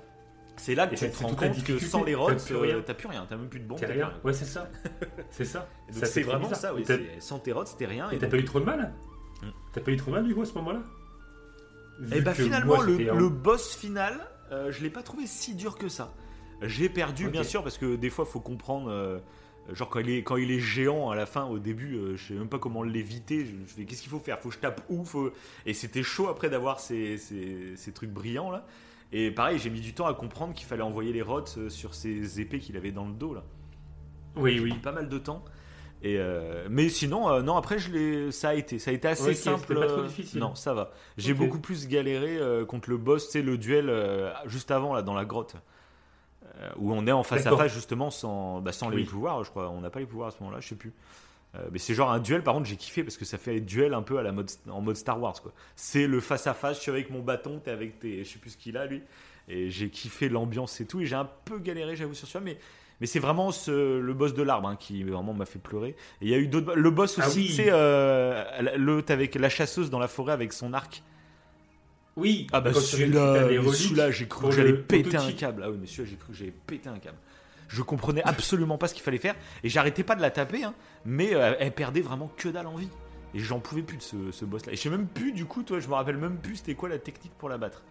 C'est 0.56 0.76
là 0.76 0.88
que 0.88 0.94
Et 0.94 0.98
tu 0.98 1.10
te 1.10 1.24
rends 1.24 1.36
compte 1.36 1.64
que 1.64 1.80
sans 1.80 2.04
les 2.04 2.14
T'as 2.16 2.36
plus 2.36 2.56
euh, 2.56 2.60
rien. 2.60 2.82
t'as 2.86 2.94
plus 2.94 3.08
rien, 3.08 3.26
t'as 3.30 3.38
même 3.38 3.48
plus 3.50 3.60
de 3.60 3.66
bombe. 3.66 3.80
T'as 3.80 3.88
rien. 3.88 4.12
Ouais, 4.24 4.34
c'est 4.34 4.46
ça. 4.46 4.70
C'est 5.32 5.46
ça. 5.46 5.68
C'est 5.90 6.22
vraiment 6.24 6.50
bizarre. 6.50 6.60
ça, 6.60 6.74
oui. 6.74 6.84
Sans 7.20 7.40
tes 7.40 7.52
rots, 7.52 7.66
c'était 7.66 7.86
rien. 7.86 8.10
Et 8.12 8.18
t'as 8.18 8.28
pas 8.28 8.38
eu 8.38 8.44
trop 8.46 8.60
de 8.60 8.66
mal. 8.66 8.94
T'as 9.74 9.82
pas 9.82 9.92
eu 9.92 9.98
trop 9.98 10.12
mal 10.12 10.26
du 10.26 10.34
coup 10.34 10.42
à 10.42 10.46
ce 10.46 10.54
moment-là? 10.56 10.82
Et 12.12 12.16
Vu 12.16 12.22
bah 12.22 12.34
que 12.34 12.44
finalement, 12.44 12.76
moi, 12.78 12.86
le, 12.86 12.98
c'était 12.98 13.10
un- 13.10 13.16
le 13.16 13.30
boss 13.30 13.76
final, 13.76 14.20
euh, 14.52 14.72
je 14.72 14.82
l'ai 14.82 14.90
pas 14.90 15.04
trouvé 15.04 15.28
si 15.28 15.54
dur 15.56 15.78
que 15.78 15.90
ça. 15.90 16.14
J'ai 16.62 16.90
perdu, 16.90 17.30
bien 17.30 17.44
sûr, 17.44 17.64
parce 17.64 17.78
que 17.78 17.96
des 17.96 18.10
fois, 18.10 18.26
faut 18.26 18.40
comprendre. 18.40 18.90
euh, 18.90 19.20
genre, 19.74 19.90
quand 19.90 20.00
il, 20.00 20.10
est, 20.10 20.24
quand 20.24 20.38
il 20.38 20.52
est 20.52 20.60
géant 20.60 21.10
à 21.10 21.16
la 21.16 21.26
fin, 21.26 21.46
au 21.46 21.60
début, 21.60 21.96
euh, 21.96 22.16
je 22.18 22.28
sais 22.30 22.34
même 22.34 22.50
pas 22.50 22.60
comment 22.60 22.84
l'éviter. 22.84 23.46
Je, 23.46 23.52
je 23.68 23.74
fais, 23.74 23.86
qu'est-ce 23.86 24.02
qu'il 24.02 24.10
faut 24.12 24.20
faire? 24.20 24.40
Faut 24.40 24.50
que 24.50 24.56
je 24.56 24.60
tape 24.60 24.82
où 24.90 25.06
Faut- 25.06 25.32
Et 25.66 25.74
c'était 25.74 26.04
chaud 26.04 26.28
après 26.30 26.50
d'avoir 26.50 26.80
ces, 26.80 27.18
ces, 27.18 27.76
ces 27.76 27.92
trucs 27.92 28.12
brillants 28.12 28.52
là. 28.52 28.66
Et 29.12 29.32
pareil, 29.32 29.58
j'ai 29.60 29.70
mis 29.70 29.82
du 29.82 29.94
temps 29.94 30.06
à 30.08 30.14
comprendre 30.14 30.54
qu'il 30.54 30.68
fallait 30.68 30.84
envoyer 30.84 31.12
les 31.14 31.22
rots 31.22 31.46
sur 31.70 31.94
ces 31.96 32.40
épées 32.42 32.60
qu'il 32.60 32.78
avait 32.78 32.92
dans 32.92 33.06
le 33.08 33.14
dos 33.14 33.34
là. 33.34 33.44
Oui, 34.36 34.60
oui. 34.60 34.74
pas 34.84 34.92
mal 34.92 35.10
de 35.10 35.18
temps. 35.18 35.44
Et 36.02 36.18
euh, 36.18 36.66
mais 36.70 36.88
sinon, 36.88 37.30
euh, 37.30 37.42
non, 37.42 37.58
après, 37.58 37.78
je 37.78 38.32
ça 38.32 38.50
a 38.50 38.54
été, 38.54 38.80
ça 38.80 38.92
a 38.92 38.94
été 38.94 39.08
assez 39.08 39.24
Ouais, 39.24 39.34
simple. 39.34 39.60
c'était 39.68 39.80
pas 39.80 39.88
trop 39.88 40.00
euh, 40.02 40.08
difficile. 40.08 40.40
Non, 40.40 40.56
ça 40.56 40.74
va. 40.74 40.92
J'ai 41.18 41.34
beaucoup 41.34 41.60
plus 41.60 41.88
galéré 41.88 42.38
euh, 42.38 42.64
contre 42.66 42.90
le 42.90 42.98
boss, 42.98 43.28
c'est 43.30 43.42
le 43.42 43.58
duel 43.58 43.94
juste 44.46 44.72
avant 44.72 44.94
là 44.94 45.02
dans 45.02 45.14
la 45.14 45.26
grotte, 45.26 45.56
où 46.78 46.94
on 46.94 47.06
est 47.06 47.12
en 47.12 47.24
face 47.24 47.46
à 47.46 47.56
face 47.56 47.74
justement 47.74 48.12
sans, 48.12 48.62
bah, 48.62 48.72
sans 48.72 48.90
les 48.90 49.04
pouvoirs, 49.04 49.44
je 49.44 49.50
crois. 49.50 49.70
On 49.70 49.82
n'a 49.82 49.90
pas 49.90 50.00
les 50.00 50.06
pouvoirs 50.06 50.30
à 50.30 50.32
ce 50.32 50.38
moment-là, 50.42 50.62
je 50.62 50.70
sais 50.70 50.76
plus. 50.76 50.94
Mais 51.72 51.80
c'est 51.80 51.96
genre 51.96 52.12
un 52.12 52.20
duel, 52.20 52.44
par 52.44 52.54
contre, 52.54 52.68
j'ai 52.68 52.76
kiffé 52.78 53.04
parce 53.04 53.18
que 53.18 53.26
ça 53.26 53.38
fait 53.38 53.60
duel 53.60 53.94
un 53.94 54.04
peu 54.04 54.20
à 54.20 54.24
la 54.24 54.32
mode, 54.32 54.50
en 54.70 54.82
mode 54.82 54.96
Star 54.96 55.20
Wars 55.20 55.42
quoi. 55.42 55.52
C'est 55.76 56.06
le 56.08 56.20
face 56.22 56.46
à 56.48 56.54
face, 56.54 56.78
je 56.78 56.82
suis 56.84 56.92
avec 56.92 57.10
mon 57.10 57.20
bâton, 57.22 57.60
t'es 57.64 57.72
avec 57.72 58.00
tes, 58.00 58.24
je 58.24 58.30
sais 58.30 58.40
plus 58.40 58.52
ce 58.52 58.58
qu'il 58.58 58.78
a 58.78 58.86
lui. 58.86 59.02
Et 59.48 59.72
j'ai 59.72 59.90
kiffé 59.90 60.30
l'ambiance 60.30 60.80
et 60.80 60.86
tout. 60.86 61.02
Et 61.02 61.08
j'ai 61.08 61.16
un 61.16 61.28
peu 61.46 61.58
galéré, 61.58 61.96
j'avoue, 61.96 62.14
sur 62.14 62.28
ça. 62.28 62.40
Mais, 62.40 62.60
mais 63.02 63.08
c'est 63.08 63.20
vraiment 63.20 63.52
ce- 63.52 64.00
le 64.00 64.14
boss 64.14 64.34
de 64.34 64.44
l'arbre 64.44 64.68
hein, 64.68 64.76
qui 64.76 65.04
vraiment 65.04 65.34
m'a 65.34 65.46
fait 65.46 65.60
pleurer. 65.60 65.90
Et 66.22 66.26
il 66.26 66.30
y 66.30 66.34
a 66.34 66.38
eu 66.38 66.48
d'autres. 66.48 66.76
Le 66.76 66.92
boss 66.92 67.18
Ah 67.22 67.28
aussi, 67.28 67.40
oui. 67.40 67.46
tu 67.48 67.54
sais, 67.54 67.68
euh, 67.70 68.44
avec 69.10 69.36
la 69.36 69.50
chasseuse 69.50 69.90
dans 69.90 70.00
la 70.00 70.08
forêt 70.08 70.34
avec 70.34 70.54
son 70.54 70.74
arc. 70.74 71.04
Oui. 72.16 72.48
Ah 72.52 72.60
bah 72.62 72.74
celui-là, 72.74 73.48
celui-là, 73.74 74.12
j'ai 74.12 74.28
cru 74.28 74.50
que 74.50 74.56
j'allais 74.56 74.74
péter 74.74 75.16
un 75.18 75.32
câble. 75.32 75.62
Ah 75.66 75.70
oui, 75.72 75.78
mais 75.80 75.88
celui-là, 75.88 76.10
j'ai 76.10 76.18
cru 76.18 76.32
que 76.34 76.38
j'allais 76.38 76.54
péter 76.68 76.90
un 76.90 77.00
câble. 77.00 77.18
Je 77.70 77.82
comprenais 77.84 78.24
absolument 78.24 78.78
pas 78.78 78.88
ce 78.88 78.94
qu'il 78.96 79.04
fallait 79.04 79.20
faire. 79.20 79.36
Et 79.64 79.70
j'arrêtais 79.70 80.04
pas 80.04 80.16
de 80.16 80.22
la 80.22 80.32
taper, 80.32 80.64
hein, 80.64 80.74
mais 81.06 81.34
euh, 81.36 81.54
elle 81.60 81.72
perdait 81.72 82.02
vraiment 82.02 82.32
que 82.36 82.50
dalle 82.50 82.68
en 82.68 82.76
vie. 82.76 82.90
Et 83.36 83.40
j'en 83.40 83.60
pouvais 83.60 83.84
plus 83.84 83.98
de 83.98 84.02
ce, 84.02 84.32
ce 84.32 84.44
boss-là. 84.44 84.74
Et 84.74 84.76
je 84.76 84.82
sais 84.82 84.90
même 84.90 85.06
plus, 85.06 85.32
du 85.32 85.46
coup, 85.46 85.62
toi, 85.62 85.80
je 85.80 85.88
me 85.88 85.94
rappelle 85.94 86.18
même 86.18 86.38
plus 86.38 86.58
c'était 86.58 86.74
quoi 86.74 86.90
la 86.90 86.98
technique 86.98 87.32
pour 87.38 87.48
la 87.48 87.60
battre. 87.60 87.84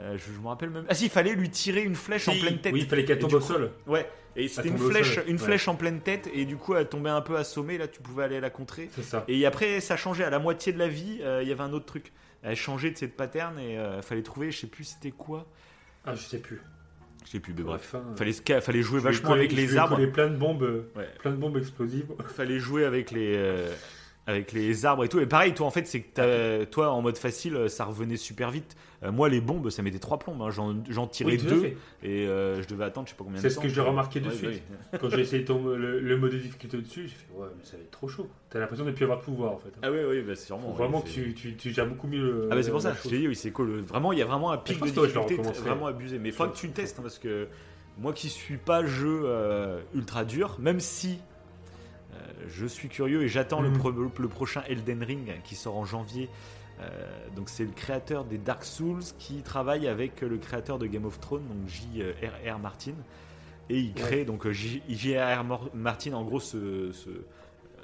Euh, 0.00 0.16
je, 0.18 0.32
je 0.32 0.38
me 0.40 0.48
rappelle 0.48 0.70
même. 0.70 0.84
Ah 0.88 0.94
si, 0.94 1.04
il 1.04 1.10
fallait 1.10 1.34
lui 1.34 1.48
tirer 1.50 1.82
une 1.82 1.94
flèche 1.94 2.28
en 2.28 2.32
pleine 2.38 2.58
tête. 2.58 2.72
Oui, 2.72 2.80
il 2.82 2.86
fallait 2.86 3.04
qu'elle 3.04 3.18
tombe 3.18 3.32
au 3.34 3.40
sol. 3.40 3.70
Ouais, 3.86 4.08
et 4.36 4.48
c'était 4.48 4.68
une 4.68 4.74
au 4.74 4.90
flèche, 4.90 5.14
sol, 5.14 5.24
une 5.26 5.36
ouais. 5.36 5.42
flèche 5.42 5.68
en 5.68 5.74
pleine 5.74 6.00
tête, 6.00 6.28
et 6.34 6.44
du 6.44 6.56
coup, 6.56 6.74
elle 6.74 6.88
tombait 6.88 7.10
un 7.10 7.22
peu 7.22 7.36
assommée, 7.36 7.78
là, 7.78 7.88
tu 7.88 8.00
pouvais 8.02 8.24
aller 8.24 8.40
la 8.40 8.50
contrer. 8.50 8.90
C'est 8.94 9.02
ça. 9.04 9.24
Et 9.28 9.46
après, 9.46 9.80
ça 9.80 9.96
changeait 9.96 10.24
à 10.24 10.30
la 10.30 10.38
moitié 10.38 10.72
de 10.72 10.78
la 10.78 10.88
vie, 10.88 11.20
euh, 11.22 11.42
il 11.42 11.48
y 11.48 11.52
avait 11.52 11.62
un 11.62 11.72
autre 11.72 11.86
truc. 11.86 12.12
Elle 12.42 12.56
changeait 12.56 12.90
de 12.90 12.98
cette 12.98 13.16
pattern, 13.16 13.58
et 13.58 13.78
euh, 13.78 14.02
fallait 14.02 14.22
trouver, 14.22 14.50
je 14.50 14.58
sais 14.58 14.66
plus 14.66 14.84
c'était 14.84 15.10
quoi. 15.12 15.46
Ah, 16.04 16.14
je 16.14 16.22
sais 16.22 16.38
plus. 16.38 16.60
Je 17.24 17.30
sais 17.32 17.40
plus, 17.40 17.54
mais 17.54 17.62
bref. 17.64 17.92
Enfin, 17.94 18.60
Fallait, 18.60 18.82
jouer 18.82 19.00
vachement 19.00 19.32
avec 19.32 19.50
les 19.50 19.76
arbres. 19.76 19.96
coller 19.96 20.06
plein 20.08 20.28
de 20.28 20.36
bombes, 20.36 20.62
euh, 20.62 20.88
Ouais. 20.94 21.08
plein 21.18 21.32
de 21.32 21.36
bombes 21.36 21.56
explosives. 21.56 22.06
Fallait 22.28 22.60
jouer 22.60 22.84
avec 22.84 23.10
les, 23.10 23.34
euh, 23.36 23.72
avec 24.26 24.52
les 24.52 24.84
arbres 24.86 25.04
et 25.04 25.08
tout. 25.08 25.20
Et 25.20 25.26
pareil, 25.26 25.54
toi, 25.54 25.66
en 25.66 25.70
fait, 25.70 25.86
c'est 25.86 26.00
que 26.00 26.64
toi, 26.64 26.90
en 26.90 27.00
mode 27.02 27.16
facile, 27.16 27.68
ça 27.68 27.84
revenait 27.84 28.16
super 28.16 28.50
vite. 28.50 28.76
Euh, 29.02 29.12
moi, 29.12 29.28
les 29.28 29.40
bombes, 29.42 29.68
ça 29.70 29.82
mettait 29.82 29.98
trois 29.98 30.18
plombes. 30.18 30.40
hein. 30.42 30.50
J'en, 30.50 31.06
tirais 31.06 31.32
Oui, 31.32 31.38
deux, 31.38 31.64
et 32.02 32.26
euh, 32.26 32.62
je 32.62 32.66
devais 32.66 32.84
attendre, 32.84 33.06
je 33.06 33.12
sais 33.12 33.16
pas 33.16 33.24
combien 33.24 33.40
de 33.40 33.46
C'est 33.46 33.54
temps. 33.54 33.60
ce 33.62 33.66
que 33.68 33.72
j'ai 33.72 33.82
remarqué 33.82 34.20
de 34.20 34.28
Ouais, 34.28 34.34
suite. 34.34 34.48
ouais. 34.92 34.98
Quand 35.00 35.10
j'ai 35.10 35.20
essayé 35.20 35.44
ton- 35.44 35.66
le, 35.76 36.00
le 36.00 36.16
mode 36.16 36.32
de 36.32 36.38
difficulté 36.38 36.78
au-dessus, 36.78 37.02
j'ai 37.02 37.08
fait 37.14 37.26
ouais, 37.38 37.46
mais 37.58 37.62
ça 37.64 37.76
va 37.76 37.82
être 37.82 37.90
trop 37.90 38.08
chaud. 38.08 38.26
T'as 38.50 38.58
l'impression 38.58 38.84
de 38.86 38.90
ne 38.90 38.94
plus 38.96 39.04
avoir 39.04 39.18
de 39.18 39.24
pouvoir 39.24 39.52
en 39.52 39.58
fait. 39.58 39.68
Ah 39.82 39.90
oui, 39.92 39.98
oui, 40.08 40.22
bah, 40.22 40.32
c'est 40.34 40.46
sûrement. 40.46 40.68
Faut 40.70 40.82
vraiment 40.82 41.04
c'est- 41.06 41.20
que 41.20 41.26
tu, 41.28 41.34
tu, 41.34 41.56
tu 41.56 41.72
gères 41.74 41.86
beaucoup 41.86 42.08
mieux 42.08 42.22
le. 42.22 42.48
Ah 42.50 42.54
bah 42.56 42.62
c'est 42.62 42.70
pour 42.70 42.80
ça, 42.80 42.94
je 43.04 43.08
t'ai 43.08 43.18
dit, 43.18 43.28
oui, 43.28 43.36
c'est 43.36 43.50
cool. 43.50 43.80
Vraiment, 43.82 44.12
il 44.12 44.18
y 44.18 44.22
a 44.22 44.26
vraiment 44.26 44.50
un 44.50 44.56
pic 44.56 44.80
de 44.80 44.86
difficulté 44.86 45.36
vraiment 45.60 45.86
abusé. 45.86 46.18
Mais 46.18 46.30
il 46.30 46.34
faut 46.34 46.46
que 46.48 46.56
tu 46.56 46.66
le 46.68 46.72
testes, 46.72 46.98
hein, 46.98 47.02
parce 47.02 47.18
que 47.18 47.48
moi 47.98 48.12
qui 48.14 48.30
suis 48.30 48.56
pas 48.56 48.84
jeu 48.86 49.22
euh, 49.24 49.78
ultra 49.94 50.24
dur, 50.24 50.56
même 50.58 50.80
si 50.80 51.10
euh, 51.10 51.35
je 52.48 52.66
suis 52.66 52.88
curieux 52.88 53.22
et 53.22 53.28
j'attends 53.28 53.60
le, 53.60 53.70
Mhm. 53.70 54.10
le 54.18 54.28
prochain 54.28 54.62
Elden 54.68 55.02
Ring 55.02 55.32
qui 55.44 55.54
sort 55.54 55.76
en 55.76 55.84
janvier. 55.84 56.28
Euh, 56.80 56.88
donc 57.34 57.48
c'est 57.48 57.64
le 57.64 57.70
créateur 57.72 58.24
des 58.24 58.36
Dark 58.38 58.64
Souls 58.64 59.02
qui 59.18 59.42
travaille 59.42 59.88
avec 59.88 60.20
le 60.20 60.36
créateur 60.36 60.78
de 60.78 60.86
Game 60.86 61.06
of 61.06 61.18
Thrones, 61.20 61.46
donc 61.48 61.66
J.R.R. 61.68 62.58
Martin. 62.58 62.92
Et 63.70 63.78
il 63.80 63.94
crée, 63.94 64.24
donc 64.24 64.46
euh, 64.46 64.52
J.R.R. 64.52 65.44
Martin 65.74 66.12
en 66.12 66.22
gros 66.24 66.40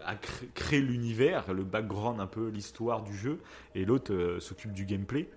a 0.05 0.15
cré- 0.17 0.49
créé 0.55 0.81
l'univers, 0.81 1.53
le 1.53 1.63
background 1.65 2.21
un 2.21 2.27
peu, 2.27 2.49
l'histoire 2.49 3.03
du 3.03 3.17
jeu, 3.17 3.41
et 3.75 3.85
l'autre 3.85 4.13
euh, 4.13 4.41
s'occupe 4.41 4.73
du 4.73 4.85
gameplay. 4.85 5.29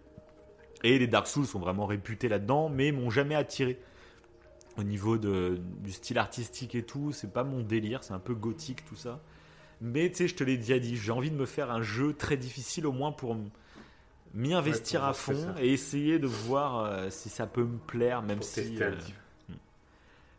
Et 0.84 0.99
les 0.99 1.08
Dark 1.08 1.28
Souls 1.28 1.45
sont 1.45 1.60
vraiment 1.60 1.86
réputés 1.86 2.28
là-dedans, 2.30 2.70
mais 2.70 2.91
m'ont 2.91 3.10
jamais 3.10 3.36
attiré. 3.36 3.80
Au 4.78 4.84
niveau 4.84 5.17
de, 5.17 5.59
du 5.84 5.91
style 5.91 6.17
artistique 6.17 6.76
et 6.76 6.84
tout, 6.84 7.11
c'est 7.13 7.32
pas 7.32 7.43
mon 7.45 7.61
délire, 7.61 8.03
c'est 8.03 8.13
un 8.13 8.19
peu 8.19 8.34
gothique 8.34 8.84
tout 8.86 8.95
ça. 8.97 9.21
Mais 9.82 10.09
tu 10.09 10.17
sais, 10.17 10.28
je 10.28 10.36
te 10.36 10.43
l'ai 10.43 10.57
déjà 10.57 10.80
dit, 10.80 10.97
j'ai 10.97 11.11
envie 11.11 11.32
de 11.32 11.36
me 11.36 11.45
faire 11.45 11.71
un 11.71 11.82
jeu 11.82 12.13
très 12.13 12.36
difficile 12.38 12.86
au 12.86 12.91
moins 12.91 13.11
pour 13.13 13.38
m'y 14.34 14.53
investir 14.53 15.03
à 15.05 15.13
fond 15.13 15.34
et 15.61 15.71
essayer 15.73 16.19
de 16.19 16.28
voir 16.28 16.80
euh, 16.80 17.09
si 17.09 17.30
ça 17.30 17.47
peut 17.47 17.63
me 17.63 17.78
plaire, 17.78 18.21
même 18.21 18.39
Pour 18.39 18.47
si. 18.47 18.82
euh, 18.82 18.91
peu. 18.91 19.53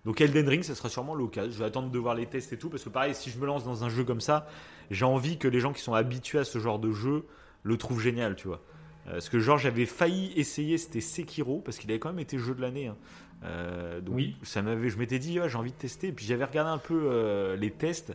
donc 0.05 0.21
Elden 0.21 0.49
Ring, 0.49 0.63
ça 0.63 0.75
sera 0.75 0.89
sûrement 0.89 1.15
l'occasion. 1.15 1.51
Je 1.51 1.59
vais 1.59 1.65
attendre 1.65 1.91
de 1.91 1.99
voir 1.99 2.15
les 2.15 2.27
tests 2.27 2.53
et 2.53 2.59
tout, 2.59 2.69
parce 2.69 2.85
que 2.85 2.89
pareil, 2.91 3.15
si 3.15 3.31
je 3.31 3.39
me 3.39 3.47
lance 3.47 3.65
dans 3.65 3.85
un 3.85 3.89
jeu 3.89 4.05
comme 4.05 4.21
ça, 4.21 4.47
j'ai 4.91 5.05
envie 5.05 5.39
que 5.39 5.49
les 5.49 5.61
gens 5.61 5.73
qui 5.73 5.83
sont 5.83 5.95
habitués 5.95 6.39
à 6.41 6.45
ce 6.45 6.59
genre 6.59 6.79
de 6.79 6.93
jeu 6.93 7.25
le 7.63 7.77
trouvent 7.77 8.01
génial, 8.01 8.37
tu 8.37 8.49
vois. 8.49 8.61
Euh, 9.09 9.13
Parce 9.13 9.29
que 9.29 9.39
genre 9.41 9.59
j'avais 9.59 9.87
failli 9.87 10.33
essayer, 10.37 10.79
c'était 10.79 11.01
Sekiro, 11.01 11.61
parce 11.61 11.79
qu'il 11.79 11.91
avait 11.91 11.99
quand 11.99 12.11
même 12.11 12.19
été 12.21 12.39
jeu 12.39 12.55
de 12.55 12.61
l'année. 12.61 12.87
hein. 12.89 12.97
Euh, 13.45 14.01
donc 14.01 14.17
Oui. 14.17 14.37
ça 14.43 14.63
m'avait, 14.63 14.89
je 14.91 14.99
m'étais 14.99 15.19
dit, 15.19 15.39
j'ai 15.47 15.57
envie 15.59 15.73
de 15.73 15.77
tester. 15.77 16.09
Et 16.09 16.13
puis 16.13 16.25
j'avais 16.27 16.45
regardé 16.45 16.71
un 16.71 16.79
peu 16.79 17.09
euh, 17.11 17.57
les 17.57 17.71
tests, 17.71 18.11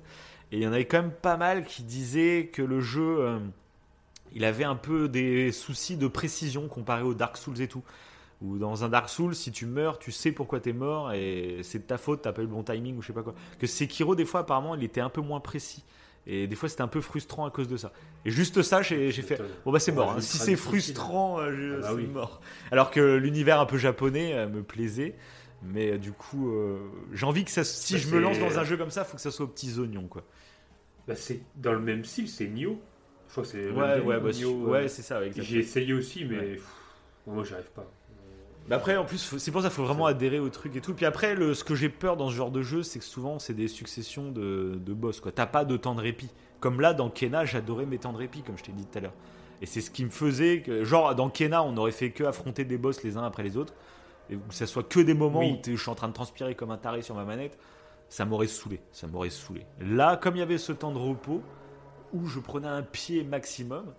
et 0.51 0.57
il 0.57 0.63
y 0.63 0.67
en 0.67 0.74
avait 0.74 0.86
quand 0.86 1.01
même 1.01 1.11
pas 1.11 1.38
mal 1.38 1.65
qui 1.65 1.84
disaient 1.84 2.49
que 2.51 2.61
le 2.61 2.82
jeu, 2.82 3.19
euh, 3.19 3.39
il 4.34 4.43
avait 4.45 4.63
un 4.63 4.76
peu 4.76 5.07
des 5.07 5.51
soucis 5.51 5.97
de 5.97 6.07
précision 6.07 6.67
comparé 6.67 7.03
aux 7.03 7.13
Dark 7.13 7.38
Souls 7.38 7.61
et 7.61 7.67
tout. 7.67 7.84
Ou 8.41 8.57
dans 8.57 8.84
un 8.84 8.89
Dark 8.89 9.07
Souls, 9.07 9.36
si 9.36 9.51
tu 9.51 9.67
meurs, 9.67 9.99
tu 9.99 10.11
sais 10.11 10.32
pourquoi 10.32 10.59
t'es 10.59 10.74
mort 10.74 11.13
et 11.13 11.59
c'est 11.61 11.78
de 11.80 11.84
ta 11.84 11.99
faute, 11.99 12.24
t'as 12.24 12.32
pas 12.32 12.41
eu 12.41 12.45
le 12.45 12.51
bon 12.51 12.63
timing 12.63 12.97
ou 12.97 13.01
je 13.03 13.07
sais 13.07 13.13
pas 13.13 13.22
quoi. 13.22 13.36
Que 13.59 13.67
Sekiro, 13.67 14.15
des 14.15 14.26
fois, 14.26 14.39
apparemment, 14.39 14.74
il 14.74 14.84
était 14.84 14.99
un 15.01 15.09
peu 15.11 15.22
moins 15.22 15.39
précis. 15.39 15.84
Et 16.28 16.45
des 16.47 16.55
fois, 16.55 16.69
c'était 16.69 16.82
un 16.84 16.88
peu 16.88 17.01
frustrant 17.01 17.45
à 17.45 17.51
cause 17.51 17.67
de 17.67 17.78
ça. 17.78 17.91
Et 18.26 18.30
juste 18.32 18.61
ça, 18.61 18.82
j'ai 18.82 19.11
fait. 19.11 19.41
Bon, 19.65 19.72
bah, 19.72 19.80
c'est 19.80 19.91
mort. 19.91 20.11
Hein. 20.11 20.22
Si 20.22 20.38
c'est 20.38 20.55
frustrant, 20.55 21.39
euh, 21.39 21.51
je- 21.55 21.74
Ah 21.78 21.82
bah 21.82 21.88
c'est 21.89 21.95
oui. 21.95 22.07
mort. 22.07 22.41
Alors 22.72 22.91
que 22.91 23.15
l'univers 23.15 23.59
un 23.59 23.65
peu 23.65 23.78
japonais 23.78 24.34
euh, 24.36 24.47
me 24.47 24.61
plaisait. 24.63 25.15
Mais 25.63 25.91
euh, 25.91 25.97
du 25.97 26.11
coup, 26.11 26.51
euh, 26.51 26.80
j'ai 27.13 27.26
envie 27.26 27.43
que 27.45 27.51
ça. 27.51 27.63
Si 27.63 27.93
Bah, 27.93 27.99
je 27.99 28.07
me 28.15 28.19
lance 28.19 28.39
dans 28.39 28.57
un 28.57 28.63
jeu 28.63 28.78
comme 28.78 28.89
ça, 28.91 29.03
faut 29.03 29.15
que 29.15 29.22
ça 29.22 29.30
soit 29.32 29.45
aux 29.45 29.49
petits 29.49 29.78
oignons, 29.80 30.07
quoi. 30.07 30.24
Bah, 31.07 31.15
c'est 31.15 31.41
dans 31.55 31.74
le 31.74 31.80
même 31.80 32.03
style, 32.05 32.28
c'est 32.30 32.47
Nioh. 32.47 32.80
Je 33.28 33.32
crois 33.32 33.43
que 33.43 33.49
c'est. 33.49 33.63
le 33.65 33.72
Ouais, 33.74 34.19
bah, 34.19 34.32
Nioh, 34.32 34.69
ouais, 34.69 34.80
euh, 34.84 34.88
c'est 34.88 35.01
ça. 35.03 35.19
J'ai 35.36 35.59
essayé 35.59 35.93
aussi, 35.93 36.26
mais 36.26 36.38
Ouais. 36.39 36.45
pff, 36.53 36.65
moi 37.28 37.43
j'y 37.43 37.53
arrive 37.53 37.72
pas. 37.76 37.89
Mais 38.72 38.78
après, 38.78 38.95
en 38.95 39.03
plus, 39.03 39.38
c'est 39.38 39.51
pour 39.51 39.61
ça 39.61 39.67
qu'il 39.67 39.76
faut 39.76 39.84
vraiment 39.84 40.05
adhérer 40.05 40.39
au 40.39 40.47
truc 40.49 40.74
et 40.78 40.80
tout. 40.82 40.93
Puis 40.93 41.05
après, 41.05 41.36
le, 41.36 41.53
ce 41.53 41.65
que 41.65 41.76
j'ai 41.76 41.89
peur 41.89 42.15
dans 42.15 42.30
ce 42.30 42.36
genre 42.36 42.51
de 42.51 42.61
jeu, 42.61 42.84
c'est 42.84 42.99
que 42.99 43.05
souvent, 43.05 43.38
c'est 43.38 43.53
des 43.53 43.67
successions 43.67 44.32
de, 44.32 44.80
de 44.82 44.93
boss. 44.93 45.19
quoi. 45.19 45.34
T'as 45.34 45.45
pas 45.45 45.65
de 45.65 45.76
temps 45.76 45.93
de 45.93 45.99
répit. 46.01 46.30
Comme 46.61 46.80
là, 46.80 46.93
dans 46.93 47.09
Kena, 47.09 47.43
j'adorais 47.43 47.86
mes 47.86 47.97
temps 47.97 48.13
de 48.13 48.17
répit, 48.17 48.43
comme 48.43 48.57
je 48.57 48.63
t'ai 48.63 48.72
dit 48.72 48.86
tout 48.86 48.97
à 48.97 49.01
l'heure. 49.01 49.13
Et 49.61 49.65
c'est 49.65 49.82
ce 49.82 49.91
qui 49.91 50.05
me 50.05 50.09
faisait 50.09 50.61
que, 50.61 50.86
genre, 50.86 51.13
dans 51.15 51.30
Kena, 51.30 51.63
on 51.63 51.76
aurait 51.76 51.91
fait 51.91 52.11
que 52.11 52.24
affronter 52.24 52.63
des 52.63 52.78
boss 52.78 53.03
les 53.03 53.17
uns 53.17 53.24
après 53.24 53.43
les 53.43 53.57
autres. 53.57 53.74
Et 54.30 54.36
que 54.38 54.53
ça 54.53 54.65
soit 54.65 54.84
que 54.88 55.01
des 55.01 55.13
moments 55.15 55.39
Oui. 55.39 55.59
où 55.67 55.72
je 55.76 55.82
suis 55.82 55.91
en 55.91 55.95
train 55.95 56.07
de 56.07 56.13
transpirer 56.13 56.55
comme 56.55 56.72
un 56.72 56.78
taré 56.78 57.01
sur 57.01 57.13
ma 57.15 57.26
manette. 57.26 57.59
Ça 58.07 58.24
m'aurait 58.24 58.47
saoulé. 58.47 58.80
Ça 58.93 59.05
m'aurait 59.07 59.30
saoulé. 59.32 59.65
Là, 59.82 60.15
comme 60.15 60.38
il 60.38 60.39
y 60.39 60.43
avait 60.43 60.57
ce 60.57 60.72
temps 60.72 60.93
de 60.93 60.97
repos, 60.97 61.41
où 62.13 62.26
je 62.26 62.39
prenais 62.39 62.69
un 62.69 62.84
pied 62.84 63.26
maximum, 63.26 63.93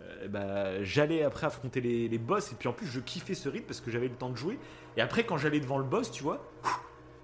euh, 0.00 0.28
bah, 0.28 0.82
j'allais 0.82 1.22
après 1.22 1.46
affronter 1.46 1.80
les, 1.80 2.18
boss 2.18 2.52
et 2.52 2.54
puis 2.54 2.68
en 2.68 2.72
plus 2.72 2.86
je 2.86 3.00
kiffais 3.00 3.34
ce 3.34 3.48
rythme 3.48 3.66
parce 3.66 3.80
que 3.80 3.90
j'avais 3.90 4.08
le 4.08 4.14
temps 4.14 4.30
de 4.30 4.36
jouer. 4.36 4.58
Et 4.96 5.00
après 5.00 5.24
quand 5.24 5.36
j'allais 5.36 5.60
devant 5.60 5.78
le 5.78 5.84
boss 5.84 6.10
tu 6.10 6.22
vois 6.22 6.50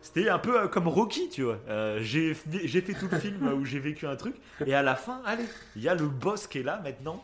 c'était 0.01 0.29
un 0.29 0.39
peu 0.39 0.61
euh, 0.61 0.69
comme 0.69 0.89
Rocky 0.89 1.29
tu 1.29 1.43
vois. 1.43 1.59
Euh, 1.69 1.99
j'ai 2.01 2.35
fait 2.35 2.95
tout 2.95 3.09
le 3.11 3.19
film 3.19 3.53
où 3.53 3.65
j'ai 3.65 3.81
vécu 3.81 4.07
un 4.07 4.17
truc. 4.17 4.37
Et 4.65 4.75
à 4.75 4.83
la 4.83 4.95
fin 4.95 5.23
allez 5.25 5.47
il 5.75 5.83
y 5.83 5.89
a 5.89 5.95
le 5.95 6.07
boss 6.07 6.47
qui 6.47 6.59
est 6.59 6.63
là 6.63 6.81
maintenant. 6.83 7.23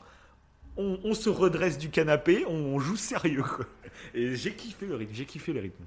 On, 0.76 0.98
on 1.04 1.12
se 1.12 1.28
redresse 1.28 1.76
du 1.78 1.90
canapé 1.90 2.44
on 2.46 2.78
joue 2.78 2.96
sérieux 2.96 3.42
quoi. 3.42 3.66
Et 4.14 4.34
j'ai 4.36 4.54
kiffé 4.54 4.86
le 4.86 4.96
rythme 4.96 5.14
j'ai 5.14 5.26
kiffé 5.26 5.52
le 5.52 5.60
rythme. 5.60 5.84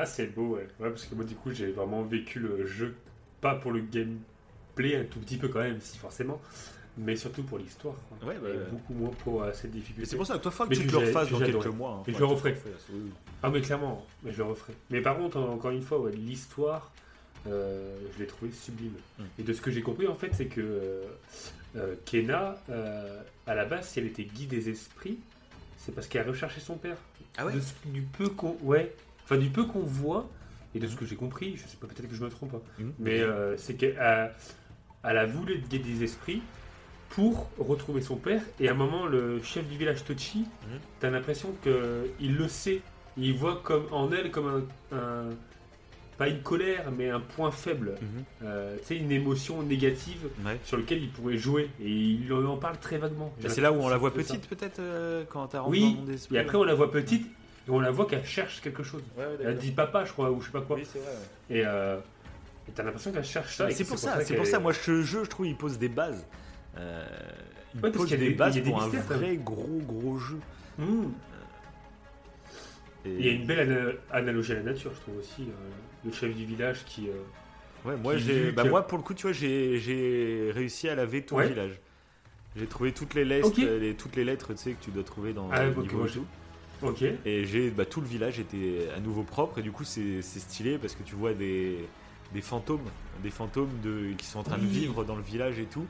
Ah, 0.00 0.06
c'est 0.06 0.28
beau, 0.28 0.54
ouais. 0.54 0.68
Ouais, 0.78 0.90
parce 0.90 1.06
que 1.06 1.16
moi, 1.16 1.24
du 1.24 1.34
coup, 1.34 1.50
j'ai 1.50 1.72
vraiment 1.72 2.04
vécu 2.04 2.38
le 2.38 2.64
jeu, 2.64 2.94
pas 3.40 3.56
pour 3.56 3.72
le 3.72 3.80
gameplay, 3.80 4.94
un 4.94 5.02
tout 5.02 5.18
petit 5.18 5.38
peu 5.38 5.48
quand 5.48 5.58
même, 5.58 5.80
si 5.80 5.98
forcément, 5.98 6.40
mais 6.98 7.16
surtout 7.16 7.42
pour 7.44 7.58
l'histoire. 7.58 7.94
Ouais, 8.22 8.36
bah, 8.42 8.48
Et 8.52 8.70
beaucoup 8.70 8.92
moins 8.94 9.10
pour 9.24 9.42
euh, 9.42 9.52
cette 9.52 9.66
et 9.66 9.68
difficulté. 9.68 10.08
c'est 10.10 10.16
pour 10.16 10.26
ça 10.26 10.36
que 10.36 10.42
toi 10.42 10.50
faut 10.50 10.64
que 10.64 10.70
Mais 10.70 10.76
tu 10.76 10.86
te 10.86 10.92
le 10.92 10.98
refasses 10.98 11.30
dans 11.30 11.38
quelques 11.38 11.50
adoré. 11.50 11.68
mois 11.70 11.92
hein. 12.00 12.02
Et 12.06 12.12
je 12.12 12.18
le 12.18 12.26
tu 12.26 12.32
referai. 12.32 12.54
oui. 12.92 13.00
Ah, 13.42 13.50
mais 13.50 13.60
clairement, 13.60 14.04
mais 14.22 14.32
je 14.32 14.38
le 14.38 14.44
referai. 14.44 14.72
Mais 14.90 15.00
par 15.00 15.16
contre, 15.16 15.38
encore 15.38 15.70
une 15.70 15.82
fois, 15.82 16.00
ouais, 16.00 16.12
l'histoire, 16.12 16.90
euh, 17.46 17.96
je 18.14 18.18
l'ai 18.18 18.26
trouvé 18.26 18.50
sublime. 18.52 18.94
Mm. 19.18 19.22
Et 19.38 19.42
de 19.44 19.52
ce 19.52 19.60
que 19.60 19.70
j'ai 19.70 19.80
compris, 19.82 20.06
en 20.08 20.16
fait, 20.16 20.30
c'est 20.34 20.46
que 20.46 21.02
euh, 21.76 21.94
Kena, 22.04 22.56
à 23.46 23.54
la 23.54 23.64
base, 23.64 23.88
si 23.88 24.00
elle 24.00 24.06
était 24.06 24.24
guide 24.24 24.48
des 24.50 24.68
esprits, 24.68 25.18
c'est 25.76 25.94
parce 25.94 26.06
qu'elle 26.08 26.22
a 26.26 26.28
recherché 26.28 26.60
son 26.60 26.76
père. 26.76 26.96
Ah 27.36 27.46
ouais 27.46 27.52
De 27.52 27.60
ce- 27.60 27.72
du 27.86 28.02
peu 28.02 28.28
qu'on 28.28 28.56
ouais, 28.62 28.92
enfin 29.24 29.36
du 29.36 29.48
peu 29.50 29.64
qu'on 29.64 29.80
voit 29.80 30.28
et 30.74 30.80
de 30.80 30.86
ce 30.88 30.96
que 30.96 31.06
j'ai 31.06 31.14
compris, 31.16 31.56
je 31.56 31.62
sais 31.68 31.76
pas 31.76 31.86
peut-être 31.86 32.08
que 32.08 32.14
je 32.14 32.22
me 32.24 32.28
trompe, 32.28 32.54
hein, 32.54 32.60
Mhm. 32.78 32.92
mais 32.98 33.22
c'est 33.56 33.74
qu'elle 33.76 33.98
a, 33.98 34.32
elle 35.04 35.16
a 35.18 35.26
voulu 35.26 35.54
être 35.58 35.68
guide 35.68 35.82
des 35.84 36.02
esprits 36.02 36.42
pour 37.10 37.48
retrouver 37.58 38.00
son 38.02 38.16
père. 38.16 38.42
Et 38.60 38.68
à 38.68 38.72
un 38.72 38.74
moment, 38.74 39.06
le 39.06 39.42
chef 39.42 39.66
du 39.66 39.76
village 39.76 40.04
Tochi, 40.04 40.40
Mhm. 40.40 40.78
t'as 41.00 41.10
l'impression 41.10 41.54
qu'il 41.62 42.36
le 42.36 42.48
sait. 42.48 42.80
Il 43.16 43.34
voit 43.34 43.60
comme, 43.64 43.86
en 43.90 44.10
elle 44.12 44.30
comme 44.30 44.66
un, 44.92 44.96
un- 44.96 45.30
Pas 46.18 46.26
une 46.26 46.42
colère, 46.42 46.90
mais 46.90 47.10
un 47.10 47.20
point 47.20 47.52
faible. 47.52 47.94
Euh, 48.42 48.76
tu 48.80 48.84
sais, 48.86 48.96
une 48.96 49.12
émotion 49.12 49.62
négative 49.62 50.28
Ouais. 50.44 50.58
sur 50.64 50.76
lequel 50.76 51.00
il 51.00 51.10
pourrait 51.10 51.36
jouer. 51.36 51.70
Et 51.80 51.88
il 51.92 52.32
en 52.32 52.56
parle 52.56 52.76
très 52.78 52.98
vaguement. 52.98 53.32
Bah, 53.40 53.48
c'est 53.48 53.60
là 53.60 53.70
où 53.70 53.76
on 53.76 53.88
la 53.88 53.98
voit 53.98 54.12
petite, 54.12 54.48
peut-être, 54.48 54.80
euh, 54.80 55.22
quand 55.28 55.46
t'as 55.46 55.62
Oui, 55.62 55.94
dans 55.94 56.02
mon 56.02 56.12
esprit. 56.12 56.34
Et 56.34 56.38
après, 56.40 56.56
on 56.58 56.64
la 56.64 56.74
voit 56.74 56.90
petite. 56.90 57.24
Et 57.24 57.70
on 57.70 57.78
la 57.78 57.92
voit 57.92 58.06
qu'elle 58.06 58.24
cherche 58.24 58.60
quelque 58.60 58.82
chose. 58.82 59.02
Ouais, 59.16 59.26
ouais, 59.26 59.36
Elle 59.44 59.58
dit 59.58 59.70
papa, 59.70 60.04
je 60.06 60.10
crois, 60.12 60.32
ou 60.32 60.40
je 60.40 60.46
sais 60.46 60.50
pas 60.52 60.60
quoi. 60.62 60.74
Oui, 60.74 60.82
c'est 60.92 60.98
vrai. 60.98 61.08
ouais. 61.12 61.56
Et 61.58 61.62
euh, 61.64 61.98
t'as 62.74 62.82
l'impression 62.82 63.12
qu'elle 63.12 63.24
cherche 63.24 63.56
ça. 63.56 63.70
C'est 63.70 63.84
pour 63.84 63.96
ça, 63.98 64.18
c'est 64.24 64.34
pour 64.34 64.46
ça. 64.46 64.58
Moi, 64.58 64.72
ce 64.74 65.02
jeu, 65.02 65.22
je 65.22 65.30
trouve, 65.30 65.46
il 65.46 65.54
pose 65.56 65.78
des 65.78 65.88
bases. 65.88 66.26
Euh, 66.78 67.06
il 67.74 67.80
Ouais, 67.82 67.90
parce 67.90 67.96
pose 68.04 68.10
y 68.10 68.14
a 68.14 68.16
des 68.16 68.28
des- 68.28 68.34
bases 68.34 68.54
il 68.56 68.58
y 68.58 68.62
a 68.62 68.64
des 68.64 68.70
pour 68.70 68.82
un 68.82 68.86
mystères, 68.88 69.04
vrai 69.18 69.36
gros 69.36 69.80
gros 69.86 70.18
jeu. 70.18 70.38
Mmh. 70.78 71.04
Et- 73.04 73.10
Il 73.10 73.26
y 73.26 73.28
a 73.28 73.32
une 73.32 73.46
belle 73.46 73.60
ana- 73.70 73.92
analogie 74.10 74.52
à 74.52 74.56
la 74.56 74.62
nature, 74.62 74.92
je 74.94 75.00
trouve 75.00 75.18
aussi. 75.18 75.42
euh, 75.42 75.70
le 76.04 76.12
chef 76.12 76.34
du 76.34 76.44
village 76.44 76.84
qui. 76.84 77.08
euh, 77.08 77.12
Ouais, 77.84 77.96
moi, 77.96 78.16
j'ai, 78.16 78.50
bah, 78.52 78.64
que- 78.64 78.68
moi, 78.68 78.86
pour 78.86 78.98
le 78.98 79.04
coup, 79.04 79.14
tu 79.14 79.22
vois, 79.22 79.32
j'ai, 79.32 80.50
réussi 80.52 80.88
à 80.88 80.94
laver 80.94 81.22
tout 81.22 81.36
Ouais. 81.36 81.44
le 81.44 81.50
village. 81.50 81.80
J'ai 82.56 82.66
trouvé 82.66 82.92
toutes 82.92 83.14
les 83.14 83.24
lettres, 83.24 83.52
les, 83.56 83.94
toutes 83.94 84.16
les 84.16 84.24
lettres, 84.24 84.52
tu 84.52 84.58
sais, 84.58 84.72
que 84.72 84.82
tu 84.84 84.90
dois 84.90 85.04
trouver 85.04 85.32
dans 85.32 85.48
Ah, 85.52 85.64
le 85.66 85.70
ok, 85.70 85.78
niveau 85.82 86.06
tout. 86.08 86.26
Ok. 86.82 87.02
Et 87.24 87.44
j'ai, 87.44 87.70
bah, 87.70 87.84
tout 87.84 88.00
le 88.00 88.06
village 88.06 88.40
était 88.40 88.88
à 88.96 89.00
nouveau 89.00 89.22
propre. 89.22 89.58
Et 89.58 89.62
du 89.62 89.70
coup, 89.70 89.84
c'est, 89.84 90.22
stylé 90.22 90.78
parce 90.78 90.94
que 90.94 91.02
tu 91.04 91.14
vois 91.14 91.34
des, 91.34 91.78
des 92.32 92.40
fantômes, 92.40 92.82
des 93.22 93.30
fantômes 93.30 93.70
de, 93.82 94.12
qui 94.16 94.26
sont 94.26 94.40
en 94.40 94.44
train 94.44 94.58
de 94.58 94.66
vivre 94.66 95.04
dans 95.04 95.16
le 95.16 95.22
village 95.22 95.58
et 95.60 95.64
tout. 95.66 95.86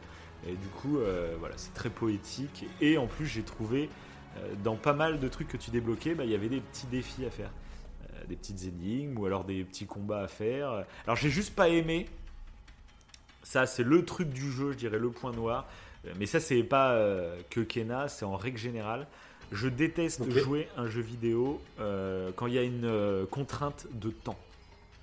Et 0.47 0.53
du 0.53 0.68
coup, 0.68 0.99
euh, 0.99 1.34
voilà, 1.39 1.55
c'est 1.57 1.74
très 1.74 1.91
poétique. 1.91 2.66
Et 2.80 2.97
en 2.99 3.07
plus, 3.07 3.26
j'ai 3.26 3.43
trouvé 3.43 3.89
euh, 4.36 4.55
dans 4.62 4.76
pas 4.76 4.93
mal 4.93 5.18
de 5.18 5.28
trucs 5.28 5.49
que 5.49 5.57
tu 5.57 5.70
débloquais, 5.70 6.14
bah, 6.14 6.24
il 6.24 6.30
y 6.30 6.34
avait 6.34 6.49
des 6.49 6.61
petits 6.61 6.86
défis 6.86 7.24
à 7.26 7.30
faire. 7.30 7.51
Euh, 8.05 8.24
des 8.28 8.36
petites 8.36 8.64
énigmes 8.64 9.18
ou 9.18 9.26
alors 9.26 9.45
des 9.45 9.64
petits 9.64 9.86
combats 9.86 10.22
à 10.22 10.28
faire. 10.28 10.84
Alors, 11.05 11.16
j'ai 11.16 11.30
juste 11.30 11.55
pas 11.55 11.68
aimé. 11.68 12.07
Ça, 13.43 13.66
c'est 13.66 13.82
le 13.82 14.05
truc 14.05 14.28
du 14.30 14.51
jeu, 14.53 14.72
je 14.72 14.76
dirais, 14.76 14.99
le 14.99 15.11
point 15.11 15.32
noir. 15.32 15.66
Mais 16.18 16.26
ça, 16.26 16.39
c'est 16.39 16.62
pas 16.62 16.97
que 17.51 17.61
Kena, 17.61 18.09
c'est 18.09 18.24
en 18.24 18.36
règle 18.36 18.59
générale. 18.59 19.07
Je 19.53 19.68
déteste 19.68 20.20
Ok. 20.20 20.30
jouer 20.39 20.68
un 20.76 20.86
jeu 20.86 21.01
vidéo 21.01 21.61
quand 22.36 22.47
il 22.47 22.55
y 22.55 22.59
a 22.59 22.62
une 22.62 23.26
contrainte 23.30 23.86
de 23.93 24.11
temps. 24.11 24.39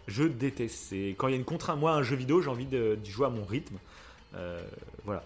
Je 0.08 0.24
déteste. 0.24 0.94
Quand 1.18 1.28
il 1.28 1.32
y 1.32 1.34
a 1.34 1.38
une 1.38 1.44
contrainte. 1.44 1.80
Moi, 1.80 1.92
un 1.92 2.04
jeu 2.04 2.16
vidéo, 2.16 2.42
j'ai 2.42 2.50
envie 2.50 2.66
d'y 2.68 3.12
jouer 3.12 3.26
à 3.26 3.30
mon 3.30 3.44
rythme. 3.44 3.78
Euh, 4.36 4.62
voilà. 5.06 5.24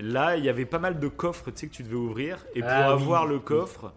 Là, 0.00 0.36
il 0.36 0.44
y 0.44 0.48
avait 0.48 0.66
pas 0.66 0.78
mal 0.78 0.98
de 0.98 1.08
coffres, 1.08 1.50
tu 1.50 1.58
sais, 1.60 1.66
que 1.68 1.72
tu 1.74 1.82
devais 1.82 1.94
ouvrir. 1.96 2.44
Et 2.54 2.60
pour 2.60 2.68
Ah 2.70 2.96
oui. 2.96 3.02
avoir 3.02 3.26
le 3.26 3.38
coffre, 3.38 3.92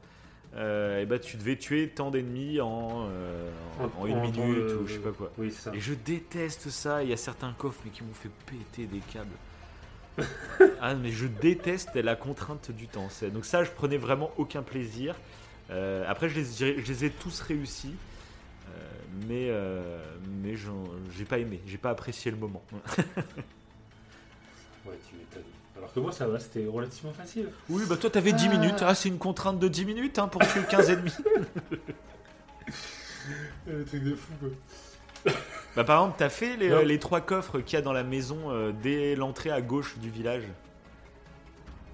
euh, 0.55 0.99
eh 1.01 1.05
ben, 1.05 1.19
tu 1.19 1.37
devais 1.37 1.55
tuer 1.57 1.89
tant 1.89 2.11
d'ennemis 2.11 2.61
en, 2.61 3.07
euh, 3.09 3.49
en, 3.79 4.01
En- 4.01 4.05
une 4.05 4.17
en- 4.17 4.21
minute 4.21 4.37
le- 4.55 4.77
ou 4.79 4.87
je 4.87 4.93
sais 4.93 4.99
pas 4.99 5.11
quoi. 5.11 5.31
Oui, 5.37 5.51
c'est 5.51 5.61
ça. 5.69 5.75
Et 5.75 5.79
je 5.79 5.93
déteste 5.93 6.69
ça. 6.69 7.03
Il 7.03 7.09
y 7.09 7.13
a 7.13 7.17
certains 7.17 7.53
coffres 7.53 7.81
mais 7.85 7.91
qui 7.91 8.03
m'ont 8.03 8.13
fait 8.13 8.29
péter 8.45 8.85
des 8.85 8.99
câbles. 8.99 9.35
ah, 10.81 10.95
mais 10.95 11.11
je 11.11 11.27
déteste 11.27 11.95
la 11.95 12.15
contrainte 12.15 12.71
du 12.71 12.87
temps. 12.87 13.07
Donc 13.33 13.45
ça, 13.45 13.63
je 13.63 13.71
prenais 13.71 13.97
vraiment 13.97 14.31
aucun 14.37 14.61
plaisir. 14.61 15.15
Euh, 15.71 16.03
après, 16.07 16.29
je 16.29 16.39
les, 16.39 16.81
je 16.81 16.87
les 16.91 17.05
ai 17.05 17.09
tous 17.09 17.41
réussis. 17.41 17.95
Mais 19.27 19.51
mais 20.43 20.55
j'ai 21.17 21.25
pas 21.25 21.39
aimé. 21.39 21.59
J'ai 21.65 21.77
pas 21.79 21.89
apprécié 21.89 22.29
le 22.31 22.37
moment. 22.37 22.63
Ouais, 24.85 24.97
tu 25.09 25.15
m'étonnes. 25.15 25.43
Alors 25.77 25.93
que 25.93 25.99
moi, 25.99 26.11
ça 26.11 26.27
va, 26.27 26.39
c'était 26.39 26.65
relativement 26.67 27.13
facile. 27.13 27.49
Oui, 27.69 27.83
bah 27.87 27.95
toi, 27.97 28.09
t'avais 28.09 28.33
10 28.33 28.47
Ah. 28.51 28.57
minutes. 28.57 28.81
Ah, 28.81 28.95
c'est 28.95 29.09
une 29.09 29.17
contrainte 29.17 29.59
de 29.59 29.67
10 29.67 29.85
minutes 29.85 30.19
hein, 30.19 30.27
pour 30.27 30.41
tuer 30.47 30.61
15 30.69 30.89
ennemis. 30.89 31.13
Le 33.67 33.85
truc 33.85 34.03
de 34.03 34.15
fou, 34.15 34.33
quoi. 34.39 35.31
Bah, 35.75 35.83
par 35.83 35.99
exemple, 36.01 36.15
t'as 36.17 36.29
fait 36.29 36.57
les, 36.57 36.69
Non. 36.69 36.79
les 36.81 36.99
trois 36.99 37.21
coffres 37.21 37.59
qu'il 37.59 37.73
y 37.77 37.77
a 37.77 37.81
dans 37.81 37.93
la 37.93 38.03
maison 38.03 38.51
euh, 38.51 38.71
dès 38.83 39.15
l'entrée 39.15 39.51
à 39.51 39.61
gauche 39.61 39.97
du 39.99 40.09
village. 40.09 40.43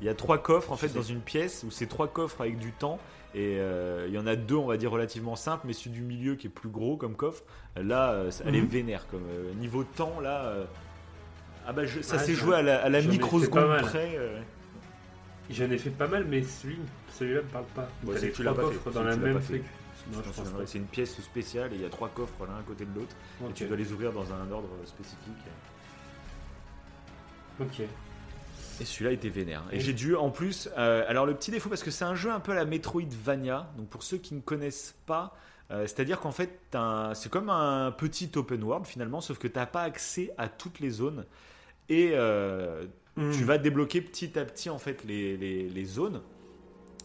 Il 0.02 0.06
y 0.08 0.10
a 0.10 0.14
trois 0.14 0.38
coffres 0.38 0.72
en 0.72 0.78
fait 0.78 0.90
dans 0.90 1.02
une 1.02 1.22
pièce 1.22 1.64
où 1.66 1.72
c'est 1.72 1.88
trois 1.88 2.08
coffres 2.10 2.42
avec 2.42 2.58
du 2.60 2.72
temps 2.74 3.00
et 3.34 3.58
euh, 3.60 4.06
il 4.10 4.14
y 4.14 4.18
en 4.18 4.28
a 4.28 4.36
deux 4.36 4.56
on 4.56 4.66
va 4.68 4.76
dire 4.76 4.92
relativement 4.92 5.38
simples 5.38 5.64
mais 5.66 5.72
celui 5.74 5.92
du 5.92 6.02
milieu 6.02 6.36
qui 6.36 6.48
est 6.48 6.50
plus 6.50 6.68
gros 6.70 6.98
comme 6.98 7.16
coffre 7.16 7.44
là 7.78 8.12
euh, 8.12 8.30
elle 8.46 8.56
est 8.56 8.62
Mhm. 8.62 8.68
vénère 8.68 9.08
comme 9.08 9.24
euh, 9.30 9.54
niveau 9.54 9.86
temps 9.86 10.20
là 10.20 10.44
euh, 10.48 10.66
ah 11.68 11.74
bah 11.74 11.86
je- 11.86 12.02
ça 12.02 12.18
Ouais, 12.18 12.24
s'est 12.24 12.34
joué 12.36 12.56
à 12.56 12.62
la, 12.62 12.84
à 12.84 12.90
la 12.90 13.02
j'en 13.02 13.10
ai 13.10 13.14
fait 13.14 13.18
pas 13.20 13.24
microseconde 13.24 13.68
mal. 13.68 13.82
près 13.82 14.14
euh. 14.18 14.40
J'en 15.50 15.70
ai 15.70 15.78
fait 15.78 15.90
pas 15.92 16.08
mal, 16.08 16.26
mais 16.26 16.42
celui, 16.44 16.78
celui-là 17.12 17.42
me 17.42 17.48
parle 17.48 17.66
pas. 17.76 17.88
Tu 18.04 18.12
l'as 18.44 18.54
fait, 18.54 18.62
dans 18.86 18.94
c'est 18.94 19.04
la 19.04 19.16
même 19.18 19.42
truc. 19.42 19.64
Une 20.76 20.86
pièce 20.86 21.20
spéciale 21.22 21.72
et 21.74 21.78
il 21.78 21.82
y 21.82 21.86
a 21.86 21.90
trois 21.90 22.10
coffres 22.10 22.46
l'un 22.48 22.58
à 22.60 22.62
côté 22.62 22.86
de 22.86 22.94
l'autre 23.00 23.16
et 23.50 23.54
tu 23.54 23.66
dois 23.66 23.76
les 23.78 23.92
ouvrir 23.92 24.12
dans 24.12 24.32
un 24.32 24.52
ordre 24.52 24.70
spécifique 24.86 25.34
Ok. 27.60 27.80
Et 28.82 28.86
celui-là 28.86 29.12
était 29.12 29.30
vénère. 29.30 29.64
Et 29.72 29.78
Et- 29.78 29.80
j'ai 29.80 29.94
dû 29.94 30.16
en 30.16 30.30
plus. 30.30 30.70
euh, 30.78 31.06
alors 31.08 31.26
le 31.26 31.34
petit 31.34 31.50
défaut, 31.52 31.70
parce 31.70 31.82
que 31.84 31.92
c'est 31.92 32.04
un 32.04 32.16
jeu 32.16 32.30
un 32.32 32.40
peu 32.40 32.52
à 32.52 32.56
la 32.56 32.66
Metroidvania. 32.66 33.70
Donc 33.78 33.88
pour 33.88 34.04
ceux 34.04 34.18
qui 34.18 34.36
ne 34.36 34.42
connaissent 34.42 34.96
pas, 35.06 35.36
euh, 35.72 35.82
c'est-à-dire 35.88 36.20
qu'en 36.20 36.32
fait, 36.34 36.60
c'est 37.14 37.32
comme 37.32 37.50
un 37.50 37.92
petit 37.92 38.30
open 38.36 38.64
world 38.64 38.86
finalement, 38.86 39.22
sauf 39.22 39.38
que 39.38 39.48
tu 39.48 39.58
n'as 39.58 39.66
pas 39.66 39.84
accès 39.84 40.32
à 40.38 40.50
toutes 40.50 40.80
les 40.80 40.90
zones. 40.90 41.26
Et 41.90 42.12
euh, 42.14 42.86
Hmm. 43.18 43.32
tu 43.32 43.44
vas 43.44 43.58
débloquer 43.58 44.02
petit 44.02 44.38
à 44.40 44.46
petit 44.46 44.70
en 44.70 44.80
fait 44.80 45.04
les, 45.04 45.38
les- 45.38 45.70
les 45.70 45.86
zones. 45.86 46.22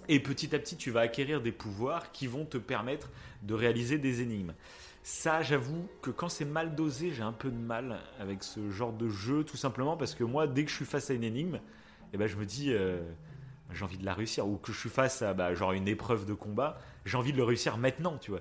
Et 0.08 0.20
petit 0.20 0.54
à 0.54 0.58
petit, 0.58 0.76
tu 0.76 0.90
vas 0.90 1.00
acquérir 1.00 1.40
des 1.40 1.52
pouvoirs 1.52 2.12
qui 2.12 2.26
vont 2.26 2.44
te 2.44 2.58
permettre 2.58 3.10
de 3.42 3.54
réaliser 3.54 3.98
des 3.98 4.22
énigmes. 4.22 4.54
Ça, 5.02 5.42
j'avoue 5.42 5.88
que 6.02 6.10
quand 6.10 6.28
c'est 6.28 6.44
mal 6.44 6.74
dosé, 6.74 7.10
j'ai 7.12 7.22
un 7.22 7.32
peu 7.32 7.50
de 7.50 7.56
mal 7.56 8.00
avec 8.18 8.42
ce 8.42 8.70
genre 8.70 8.92
de 8.92 9.08
jeu, 9.08 9.44
tout 9.44 9.56
simplement 9.56 9.96
parce 9.96 10.14
que 10.14 10.24
moi, 10.24 10.46
dès 10.46 10.64
que 10.64 10.70
je 10.70 10.76
suis 10.76 10.84
face 10.84 11.10
à 11.10 11.14
une 11.14 11.24
énigme, 11.24 11.60
eh 12.12 12.16
ben, 12.18 12.26
je 12.26 12.36
me 12.36 12.44
dis, 12.44 12.72
euh, 12.72 13.00
j'ai 13.72 13.84
envie 13.84 13.98
de 13.98 14.04
la 14.04 14.14
réussir. 14.14 14.46
Ou 14.48 14.56
que 14.56 14.72
je 14.72 14.78
suis 14.78 14.90
face 14.90 15.22
à 15.22 15.34
bah, 15.34 15.54
genre 15.54 15.72
une 15.72 15.88
épreuve 15.88 16.26
de 16.26 16.34
combat, 16.34 16.78
j'ai 17.04 17.16
envie 17.16 17.32
de 17.32 17.36
le 17.38 17.44
réussir 17.44 17.78
maintenant, 17.78 18.18
tu 18.18 18.30
vois. 18.32 18.40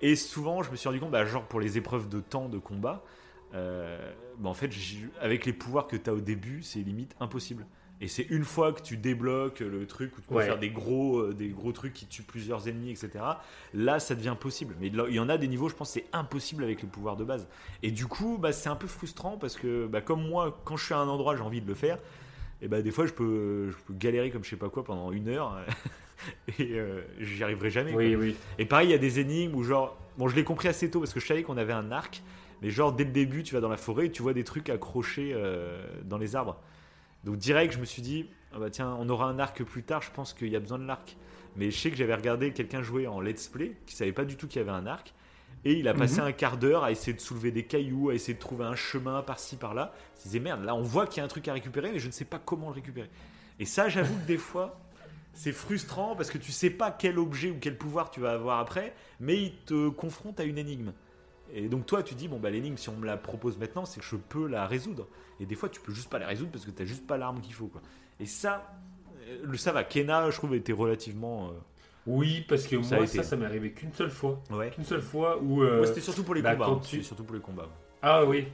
Et 0.00 0.16
souvent, 0.16 0.62
je 0.62 0.70
me 0.70 0.76
suis 0.76 0.88
rendu 0.88 1.00
compte, 1.00 1.12
bah, 1.12 1.24
genre 1.26 1.44
pour 1.46 1.60
les 1.60 1.78
épreuves 1.78 2.08
de 2.08 2.20
temps 2.20 2.48
de 2.48 2.58
combat, 2.58 3.04
euh, 3.54 4.12
bah, 4.38 4.48
en 4.50 4.54
fait, 4.54 4.70
avec 5.20 5.46
les 5.46 5.52
pouvoirs 5.52 5.86
que 5.86 5.96
tu 5.96 6.08
as 6.08 6.14
au 6.14 6.20
début, 6.20 6.62
c'est 6.62 6.80
limite 6.80 7.14
impossible. 7.20 7.66
Et 8.00 8.08
c'est 8.08 8.26
une 8.30 8.42
fois 8.42 8.72
que 8.72 8.82
tu 8.82 8.96
débloques 8.96 9.60
le 9.60 9.86
truc 9.86 10.18
où 10.18 10.20
tu 10.20 10.26
peux 10.26 10.34
Ouais. 10.34 10.44
faire 10.44 10.58
des 10.58 10.70
gros, 10.70 11.20
euh, 11.20 11.34
des 11.34 11.50
gros 11.50 11.70
trucs 11.70 11.92
qui 11.92 12.06
tuent 12.06 12.24
plusieurs 12.24 12.66
ennemis, 12.66 12.90
etc. 12.90 13.10
Là, 13.74 14.00
ça 14.00 14.16
devient 14.16 14.34
possible. 14.38 14.74
Mais 14.80 14.88
il 14.88 15.14
y 15.14 15.20
en 15.20 15.28
a 15.28 15.38
des 15.38 15.46
niveaux, 15.46 15.68
je 15.68 15.76
pense, 15.76 15.90
c'est 15.90 16.06
impossible 16.12 16.64
avec 16.64 16.82
les 16.82 16.88
pouvoirs 16.88 17.14
de 17.16 17.22
base. 17.22 17.46
Et 17.84 17.92
du 17.92 18.06
coup, 18.06 18.38
bah, 18.38 18.50
c'est 18.50 18.68
un 18.68 18.74
peu 18.74 18.88
frustrant 18.88 19.36
parce 19.36 19.56
que, 19.56 19.86
bah, 19.86 20.00
comme 20.00 20.26
moi, 20.26 20.60
quand 20.64 20.76
je 20.76 20.84
suis 20.84 20.94
à 20.94 20.98
un 20.98 21.06
endroit, 21.06 21.36
j'ai 21.36 21.42
envie 21.42 21.60
de 21.60 21.68
le 21.68 21.74
faire. 21.74 21.98
Et 22.60 22.66
bah, 22.66 22.82
des 22.82 22.90
fois, 22.90 23.06
je 23.06 23.12
peux, 23.12 23.70
je 23.70 23.76
peux 23.86 23.94
galérer 23.94 24.32
comme 24.32 24.42
je 24.42 24.50
sais 24.50 24.56
pas 24.56 24.68
quoi 24.68 24.82
pendant 24.82 25.12
une 25.12 25.28
heure. 25.28 25.56
et 26.58 26.80
euh, 26.80 27.02
j'y 27.20 27.44
arriverai 27.44 27.70
jamais. 27.70 27.94
Oui, 27.94 28.16
oui. 28.16 28.34
Et 28.58 28.64
pareil, 28.64 28.88
il 28.88 28.92
y 28.92 28.94
a 28.94 28.98
des 28.98 29.20
énigmes 29.20 29.54
où, 29.54 29.62
genre, 29.62 29.96
bon, 30.18 30.26
je 30.26 30.34
l'ai 30.34 30.44
compris 30.44 30.66
assez 30.66 30.90
tôt 30.90 30.98
parce 30.98 31.12
que 31.12 31.20
je 31.20 31.26
savais 31.26 31.44
qu'on 31.44 31.56
avait 31.56 31.72
un 31.72 31.92
arc. 31.92 32.20
Mais 32.62 32.70
genre, 32.70 32.92
dès 32.92 33.04
le 33.04 33.10
début, 33.10 33.42
tu 33.42 33.54
vas 33.54 33.60
dans 33.60 33.68
la 33.68 33.76
forêt 33.76 34.06
et 34.06 34.10
tu 34.12 34.22
vois 34.22 34.32
des 34.32 34.44
trucs 34.44 34.70
accrochés 34.70 35.32
euh, 35.34 35.84
dans 36.04 36.16
les 36.16 36.36
arbres. 36.36 36.58
Donc, 37.24 37.36
direct, 37.36 37.74
je 37.74 37.78
me 37.78 37.84
suis 37.84 38.02
dit, 38.02 38.26
ah 38.54 38.58
bah 38.58 38.70
tiens, 38.70 38.96
on 38.98 39.08
aura 39.08 39.26
un 39.26 39.38
arc 39.38 39.62
plus 39.64 39.82
tard, 39.82 40.00
je 40.02 40.10
pense 40.10 40.32
qu'il 40.32 40.48
y 40.48 40.56
a 40.56 40.60
besoin 40.60 40.78
de 40.78 40.86
l'arc. 40.86 41.16
Mais 41.56 41.70
je 41.70 41.78
sais 41.78 41.90
que 41.90 41.96
j'avais 41.96 42.14
regardé 42.14 42.52
quelqu'un 42.52 42.82
jouer 42.82 43.06
en 43.06 43.20
let's 43.20 43.48
play 43.48 43.76
qui 43.84 43.94
savait 43.94 44.12
pas 44.12 44.24
du 44.24 44.36
tout 44.36 44.46
qu'il 44.48 44.60
y 44.60 44.62
avait 44.62 44.70
un 44.72 44.86
arc. 44.86 45.12
Et 45.64 45.74
il 45.74 45.86
a 45.86 45.94
passé 45.94 46.20
Mhm. 46.20 46.26
un 46.28 46.32
quart 46.32 46.56
d'heure 46.56 46.82
à 46.82 46.90
essayer 46.90 47.12
de 47.12 47.20
soulever 47.20 47.50
des 47.52 47.64
cailloux, 47.64 48.10
à 48.10 48.14
essayer 48.14 48.34
de 48.34 48.38
trouver 48.40 48.64
un 48.64 48.74
chemin 48.74 49.22
par-ci 49.22 49.56
par-là. 49.56 49.92
Il 50.16 50.18
se 50.18 50.24
disait 50.24 50.40
merde, 50.40 50.64
là 50.64 50.74
on 50.74 50.82
voit 50.82 51.06
qu'il 51.06 51.18
y 51.18 51.20
a 51.20 51.24
un 51.24 51.28
truc 51.28 51.46
à 51.48 51.52
récupérer, 51.52 51.92
mais 51.92 51.98
je 52.00 52.06
ne 52.06 52.12
sais 52.12 52.24
pas 52.24 52.40
comment 52.44 52.68
le 52.68 52.74
récupérer. 52.74 53.10
Et 53.60 53.64
ça, 53.64 53.88
j'avoue 53.88 54.14
que 54.16 54.26
des 54.26 54.38
fois, 54.38 54.80
c'est 55.34 55.52
frustrant 55.52 56.16
parce 56.16 56.30
que 56.30 56.38
tu 56.38 56.50
sais 56.50 56.70
pas 56.70 56.90
quel 56.90 57.18
objet 57.18 57.50
ou 57.50 57.58
quel 57.60 57.76
pouvoir 57.76 58.10
tu 58.10 58.18
vas 58.20 58.32
avoir 58.32 58.58
après, 58.58 58.94
mais 59.20 59.40
il 59.40 59.52
te 59.64 59.88
confronte 59.88 60.40
à 60.40 60.44
une 60.44 60.58
énigme. 60.58 60.92
Et 61.54 61.68
donc 61.68 61.86
toi, 61.86 62.02
tu 62.02 62.14
dis 62.14 62.28
bon 62.28 62.38
bah 62.38 62.50
l'énigme, 62.50 62.76
si 62.76 62.88
on 62.88 62.96
me 62.96 63.06
la 63.06 63.16
propose 63.16 63.58
maintenant, 63.58 63.84
c'est 63.84 64.00
que 64.00 64.06
je 64.06 64.16
peux 64.16 64.46
la 64.46 64.66
résoudre. 64.66 65.06
Et 65.40 65.46
des 65.46 65.54
fois, 65.54 65.68
tu 65.68 65.80
peux 65.80 65.92
juste 65.92 66.08
pas 66.10 66.18
la 66.18 66.26
résoudre 66.26 66.50
parce 66.52 66.64
que 66.64 66.70
t'as 66.70 66.84
juste 66.84 67.06
pas 67.06 67.18
l'arme 67.18 67.40
qu'il 67.40 67.54
faut 67.54 67.66
quoi. 67.66 67.82
Et 68.20 68.26
ça, 68.26 68.72
euh, 69.28 69.38
le 69.44 69.56
ça 69.58 69.72
va. 69.72 69.84
Kena, 69.84 70.30
je 70.30 70.36
trouve, 70.36 70.54
était 70.54 70.72
relativement. 70.72 71.48
euh, 71.48 71.52
Oui, 72.06 72.44
parce 72.48 72.66
que 72.66 72.82
Ça 72.82 72.96
moi, 72.96 73.04
été. 73.04 73.18
ça, 73.18 73.22
ça 73.22 73.36
m'est 73.36 73.44
arrivé 73.44 73.72
qu'une 73.72 73.92
seule 73.92 74.10
fois. 74.10 74.40
Ouais. 74.50 74.70
Qu'une 74.70 74.84
seule 74.84 75.02
fois 75.02 75.40
où. 75.42 75.62
euh, 75.62 75.78
Moi, 75.78 75.86
c'était 75.86 76.00
surtout 76.00 76.24
pour 76.24 76.34
les 76.34 76.42
bah, 76.42 76.54
combats. 76.54 76.66
hein. 76.70 76.80
tu- 76.82 77.02
surtout 77.02 77.24
pour 77.24 77.34
les 77.34 77.42
combats. 77.42 77.68
Ah 78.00 78.24
oui. 78.24 78.46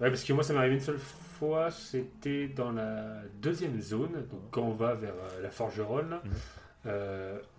Ouais, 0.00 0.08
parce 0.10 0.22
que 0.24 0.32
moi, 0.32 0.42
ça 0.44 0.52
m'est 0.52 0.58
arrivé 0.60 0.74
une 0.76 0.80
seule 0.80 0.98
fois. 0.98 1.70
C'était 1.70 2.48
dans 2.48 2.70
la 2.72 3.22
deuxième 3.42 3.80
zone, 3.80 4.12
donc 4.30 4.40
quand 4.50 4.62
on 4.62 4.72
va 4.74 4.94
vers 4.94 5.14
euh, 5.14 5.42
la 5.42 5.50
forgeronne, 5.50 6.18
Mhm. 6.24 6.90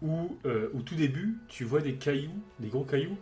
où 0.01 0.37
au 0.75 0.81
tout 0.81 0.95
début, 0.95 1.37
tu 1.47 1.63
vois 1.65 1.81
des 1.81 1.95
cailloux, 1.95 2.31
des 2.59 2.69
gros 2.69 2.83
cailloux, 2.85 3.17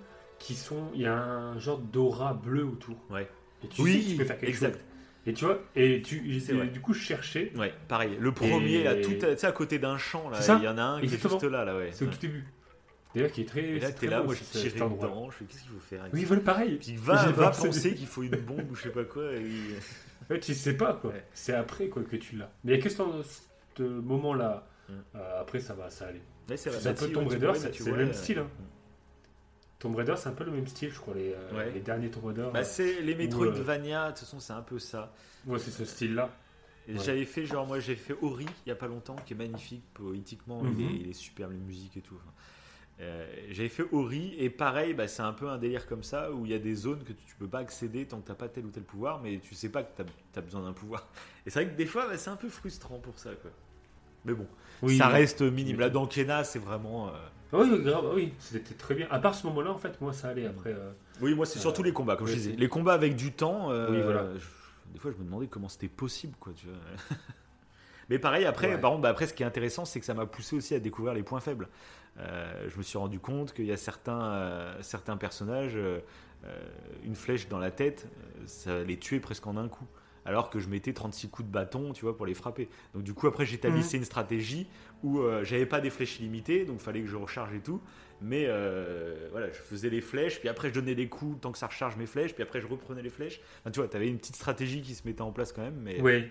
qui 0.46 0.56
sont. 0.56 0.92
Il 0.94 1.02
y 1.02 1.06
a 1.08 1.18
un 1.18 1.60
genre 1.60 1.80
d'aura 1.80 2.34
bleu 2.34 2.64
autour. 2.66 2.96
Ouais. 3.10 3.28
Et 3.64 3.68
tu 3.68 3.82
sais 3.84 4.00
que 4.00 4.10
tu 4.12 4.16
peux 4.18 4.26
faire 4.26 4.38
quelque 4.38 4.50
exact. 4.50 4.74
chose. 4.74 4.82
Et 5.28 5.34
tu 5.34 5.46
vois, 5.46 5.60
et 5.76 6.04
tu, 6.04 6.18
et 6.38 6.68
du 6.68 6.82
coup, 6.82 6.94
je 6.94 7.00
cherchais, 7.02 7.52
Ouais, 7.56 7.74
pareil. 7.88 8.16
Le 8.20 8.32
premier, 8.32 8.74
Et- 8.74 8.84
là, 8.84 8.94
tout, 8.96 9.10
à- 9.24 9.34
tu 9.34 9.40
sais, 9.40 9.48
à 9.48 9.52
côté 9.52 9.80
d'un 9.80 9.98
champ, 9.98 10.30
là, 10.30 10.40
il 10.60 10.64
y 10.64 10.68
en 10.68 10.78
a 10.78 10.84
un 10.84 11.00
qui 11.00 11.06
est 11.06 11.14
Exactement. 11.16 11.40
juste 11.40 11.52
là, 11.52 11.66
là, 11.66 11.76
ouais. 11.76 11.90
c'est 11.92 12.06
au 12.06 12.10
tout 12.10 12.20
début. 12.20 12.46
D'ailleurs, 13.16 13.32
qui 13.32 13.42
est 13.42 13.46
très. 13.46 13.62
Et 13.64 13.80
là, 13.80 13.92
t'es 13.92 14.06
là, 14.08 14.20
beau, 14.20 14.26
moi, 14.26 14.36
je 14.36 14.44
suis 14.44 14.70
tiré 14.70 14.80
dedans. 14.90 15.30
Je 15.32 15.36
fais, 15.38 15.46
qu'est-ce 15.46 15.62
qu'il 15.64 15.72
faut 15.72 15.80
faire 15.80 16.04
Oui, 16.14 16.26
voilà, 16.26 16.44
pareil. 16.44 16.76
Puis 16.76 16.96
va, 16.96 17.32
va 17.32 17.50
penser 17.50 17.96
qu'il 17.96 18.06
faut 18.06 18.22
une 18.22 18.36
bombe 18.36 18.70
ou 18.70 18.76
je 18.76 18.84
sais 18.84 18.90
pas 18.90 19.04
quoi. 19.04 19.32
et- 19.34 19.42
Ouais, 20.30 20.40
tu 20.40 20.54
sais 20.54 20.76
pas 20.78 20.94
quoi. 20.94 21.12
Ouais. 21.12 21.24
C'est 21.34 21.54
après 21.54 21.88
quoi 21.88 22.04
que 22.04 22.16
tu 22.18 22.36
l'as. 22.36 22.52
Mais 22.64 22.74
il 22.74 22.78
y 22.78 22.80
a 22.80 22.84
que 22.84 22.90
ce, 22.90 23.84
moment-là. 23.84 24.68
Euh, 25.16 25.42
après, 25.42 25.60
ça 25.60 25.74
va, 25.74 25.90
ça 25.90 26.08
allait. 26.08 26.22
Ouais, 26.50 26.58
c'est 26.58 26.70
un 26.88 26.94
peu 26.94 27.10
Tomb 27.10 27.28
Raider, 27.28 27.52
c'est 27.56 27.80
le 27.86 27.96
même 27.96 28.10
euh, 28.10 28.14
style. 28.14 28.44
Tomb 29.80 29.96
Raider, 29.96 30.16
c'est 30.18 30.30
un 30.30 30.34
peu 30.34 30.44
le 30.46 30.52
même 30.52 30.68
style, 30.68 30.90
je 30.92 31.00
crois, 31.00 31.14
les, 31.14 31.34
euh, 31.34 31.58
Ouais. 31.58 31.72
les 31.72 31.82
derniers 31.82 32.10
Tomb 32.10 32.26
Raider. 32.26 32.48
Bah, 32.54 32.64
c'est 32.64 33.02
les 33.02 33.14
Metroidvania, 33.16 34.06
de 34.06 34.10
toute 34.12 34.20
façon, 34.20 34.40
c'est 34.40 34.54
un 34.54 34.62
peu 34.62 34.80
ça. 34.80 35.14
ouais, 35.46 35.60
c'est 35.60 35.72
ce 35.72 35.86
style-là. 35.86 36.30
Ouais. 36.88 36.96
J'avais 37.04 37.26
fait, 37.26 37.46
genre, 37.46 37.66
moi, 37.68 37.80
j'ai 37.80 37.96
fait 37.96 38.16
Ori 38.22 38.46
il 38.66 38.70
y 38.70 38.72
a 38.72 38.76
pas 38.76 38.88
longtemps, 38.88 39.16
qui 39.26 39.34
est 39.34 39.38
magnifique 39.38 39.84
poétiquement. 39.94 40.62
Mhm. 40.64 40.76
il, 40.80 40.86
est, 40.86 40.96
il 41.02 41.10
est 41.10 41.14
superbe, 41.14 41.52
les 41.52 41.58
musiques 41.58 41.98
et 41.98 42.02
tout. 42.02 42.16
Enfin, 42.16 42.32
euh, 43.02 43.28
j'avais 43.50 43.70
fait 43.70 43.84
Ori, 43.92 44.34
et 44.38 44.50
pareil, 44.50 44.94
bah, 44.94 45.08
c'est 45.10 45.24
un 45.24 45.34
peu 45.34 45.50
un 45.50 45.58
délire 45.58 45.88
comme 45.88 46.04
ça, 46.04 46.32
où 46.32 46.46
il 46.46 46.52
y 46.52 46.56
a 46.56 46.60
des 46.60 46.76
zones 46.76 47.04
que 47.04 47.12
tu, 47.12 47.26
tu 47.26 47.36
peux 47.36 47.48
pas 47.48 47.60
accéder 47.60 48.06
tant 48.06 48.22
que 48.22 48.28
t'as 48.28 48.36
pas 48.36 48.48
tel 48.48 48.66
ou 48.66 48.70
tel 48.70 48.84
pouvoir, 48.84 49.20
mais 49.22 49.40
tu 49.40 49.56
sais 49.56 49.70
pas 49.70 49.84
que 49.84 50.02
t'as 50.02 50.40
as 50.40 50.42
besoin 50.42 50.62
d'un 50.64 50.74
pouvoir. 50.74 51.08
Et 51.46 51.50
c'est 51.50 51.64
vrai 51.64 51.72
que 51.74 51.78
des 51.78 51.86
fois, 51.86 52.08
bah, 52.08 52.18
c'est 52.18 52.30
un 52.30 52.38
peu 52.38 52.50
frustrant 52.50 53.00
pour 53.00 53.20
ça, 53.20 53.32
quoi. 53.36 53.52
Mais 54.24 54.34
bon, 54.34 54.48
Oui, 54.82 54.98
ça 54.98 55.08
reste 55.08 55.42
minime. 55.42 55.80
Là, 55.80 55.90
dans 55.90 56.08
Kena, 56.08 56.44
c'est 56.44 56.58
vraiment. 56.60 57.10
euh, 57.10 57.12
Ah 57.56 57.62
Oui, 57.62 57.84
grave, 57.84 58.12
oui, 58.14 58.34
c'était 58.40 58.74
très 58.76 58.96
bien. 58.96 59.08
À 59.10 59.20
part 59.20 59.36
ce 59.36 59.46
moment-là, 59.48 59.72
en 59.72 59.78
fait, 59.78 60.00
moi, 60.02 60.14
ça 60.14 60.30
allait 60.30 60.46
après. 60.46 60.72
euh, 60.72 60.92
Oui, 61.22 61.34
moi, 61.36 61.46
c'est 61.46 61.60
Euh, 61.60 61.62
surtout 61.62 61.84
les 61.84 61.94
combats, 61.94 62.16
comme 62.16 62.28
je 62.28 62.34
disais. 62.34 62.56
Les 62.58 62.70
combats 62.70 62.94
avec 62.94 63.16
du 63.16 63.32
temps. 63.32 63.72
euh, 63.72 63.90
Oui, 63.92 64.02
voilà. 64.02 64.26
je- 64.38 64.94
des 64.94 65.00
fois, 65.00 65.12
je 65.12 65.18
me 65.18 65.24
demandais 65.24 65.48
comment 65.48 65.70
c'était 65.70 65.88
possible, 65.88 66.36
quoi, 66.40 66.54
tu 66.56 66.68
vois. 66.68 66.76
Mais 68.10 68.20
pareil, 68.20 68.46
après, 68.46 68.76
Ouais. 68.76 68.80
par 68.80 68.92
contre, 68.92 69.02
bah, 69.04 69.10
après, 69.10 69.26
ce 69.28 69.34
qui 69.34 69.44
est 69.44 69.46
intéressant, 69.46 69.84
c'est 69.86 70.00
que 70.00 70.06
ça 70.06 70.14
m'a 70.14 70.26
poussé 70.28 70.56
aussi 70.56 70.76
à 70.76 70.80
découvrir 70.80 71.14
les 71.14 71.24
points 71.24 71.40
faibles. 71.40 71.68
Euh, 72.20 72.70
je 72.70 72.78
me 72.78 72.84
suis 72.84 72.98
rendu 72.98 73.20
compte 73.20 73.52
qu'il 73.54 73.66
y 73.66 73.72
a 73.72 73.78
certains, 73.78 74.22
euh, 74.24 74.78
certains 74.82 75.18
personnages, 75.18 75.74
euh, 75.76 76.00
euh, 76.46 76.62
une 77.04 77.16
flèche 77.16 77.48
dans 77.50 77.58
la 77.60 77.72
tête, 77.72 78.08
euh, 78.38 78.44
ça 78.46 78.84
les 78.84 78.98
tuait 79.00 79.20
presque 79.20 79.46
en 79.48 79.58
un 79.58 79.68
coup. 79.68 79.86
Alors 80.26 80.50
que 80.50 80.60
je 80.60 80.68
mettais 80.68 80.92
36 80.94 81.30
coups 81.30 81.48
de 81.48 81.54
bâton, 81.54 81.94
tu 81.94 82.04
vois, 82.04 82.18
pour 82.18 82.26
les 82.26 82.34
frapper. 82.34 82.68
Donc 82.94 83.04
du 83.04 83.14
coup, 83.14 83.28
après, 83.28 83.46
j'ai 83.46 83.56
établissé 83.56 83.98
une 83.98 84.06
stratégie 84.06 84.68
où 85.04 85.20
euh, 85.20 85.44
j'avais 85.44 85.66
pas 85.68 85.82
des 85.82 85.90
flèches 85.92 86.20
illimitées, 86.20 86.66
donc 86.66 86.80
fallait 86.80 87.02
que 87.02 87.08
je 87.08 87.16
recharge 87.16 87.54
et 87.54 87.60
tout. 87.60 87.80
Mais 88.22 88.46
euh, 88.48 89.28
voilà, 89.32 89.48
je 89.52 89.60
faisais 89.60 89.90
les 89.90 90.02
flèches, 90.02 90.40
puis 90.40 90.50
après 90.50 90.70
je 90.70 90.74
donnais 90.74 90.96
des 90.96 91.10
coups 91.10 91.40
tant 91.42 91.52
que 91.52 91.58
ça 91.58 91.68
recharge 91.68 91.96
mes 91.98 92.06
flèches, 92.06 92.34
puis 92.34 92.44
après 92.44 92.60
je 92.62 92.66
reprenais 92.68 93.02
les 93.04 93.10
flèches. 93.10 93.40
Enfin, 93.62 93.72
tu 93.72 93.80
vois, 93.80 93.88
t'avais 93.90 94.08
une 94.08 94.18
petite 94.18 94.36
stratégie 94.36 94.82
qui 94.82 94.96
se 94.96 95.06
mettait 95.08 95.22
en 95.22 95.32
place 95.32 95.52
quand 95.52 95.62
même. 95.62 95.80
Mais 95.82 96.02
Oui. 96.02 96.28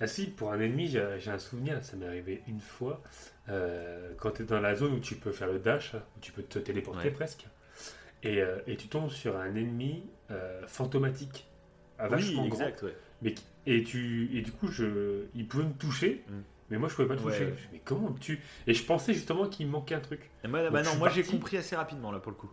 Ah 0.00 0.06
si, 0.06 0.28
pour 0.28 0.50
un 0.50 0.58
ennemi, 0.60 0.88
j'ai 0.88 1.30
un 1.30 1.38
souvenir, 1.38 1.84
ça 1.84 1.94
m'est 1.96 2.06
arrivé 2.06 2.42
une 2.48 2.60
fois, 2.60 3.02
euh, 3.50 4.14
quand 4.16 4.30
tu 4.30 4.42
es 4.42 4.44
dans 4.46 4.60
la 4.60 4.74
zone 4.74 4.94
où 4.94 4.98
tu 4.98 5.14
peux 5.14 5.30
faire 5.30 5.48
le 5.52 5.58
dash, 5.58 5.94
hein, 5.94 6.02
où 6.16 6.20
tu 6.20 6.32
peux 6.32 6.42
te 6.42 6.58
téléporter 6.58 7.08
Ouais. 7.08 7.14
presque, 7.14 7.46
et, 8.22 8.40
euh, 8.40 8.58
et 8.66 8.76
tu 8.76 8.88
tombes 8.88 9.10
sur 9.10 9.36
un 9.36 9.54
ennemi 9.54 10.04
euh, 10.30 10.66
fantomatique, 10.66 11.46
à 12.00 12.04
oui, 12.06 12.10
vachement 12.10 12.46
grand, 12.48 12.58
exact, 12.66 12.82
ouais. 12.82 12.96
mais, 13.22 13.34
et, 13.66 13.82
tu, 13.84 14.28
et 14.32 14.42
du 14.42 14.52
coup, 14.52 14.68
je, 14.68 15.24
il 15.34 15.46
pouvait 15.46 15.64
me 15.64 15.72
toucher, 15.74 16.24
Mm. 16.28 16.32
mais 16.70 16.78
moi 16.78 16.88
je 16.88 16.94
pouvais 16.94 17.08
pas 17.08 17.14
Ouais, 17.22 17.32
toucher. 17.32 17.44
ouais. 17.46 17.54
Mais 17.72 17.80
comment 17.84 18.08
on 18.08 18.10
me 18.14 18.18
tue 18.18 18.40
Et 18.66 18.74
je 18.74 18.84
pensais 18.84 19.12
justement 19.14 19.46
qu'il 19.48 19.66
me 19.66 19.72
manquait 19.72 19.94
un 19.94 20.00
truc. 20.00 20.30
Et 20.44 20.48
moi, 20.48 20.62
Donc, 20.62 20.72
bah 20.72 20.82
non, 20.82 20.96
moi 20.96 21.08
j'ai 21.10 21.22
compris 21.22 21.56
assez 21.56 21.76
rapidement 21.76 22.10
là 22.12 22.18
pour 22.18 22.32
le 22.32 22.36
coup. 22.38 22.50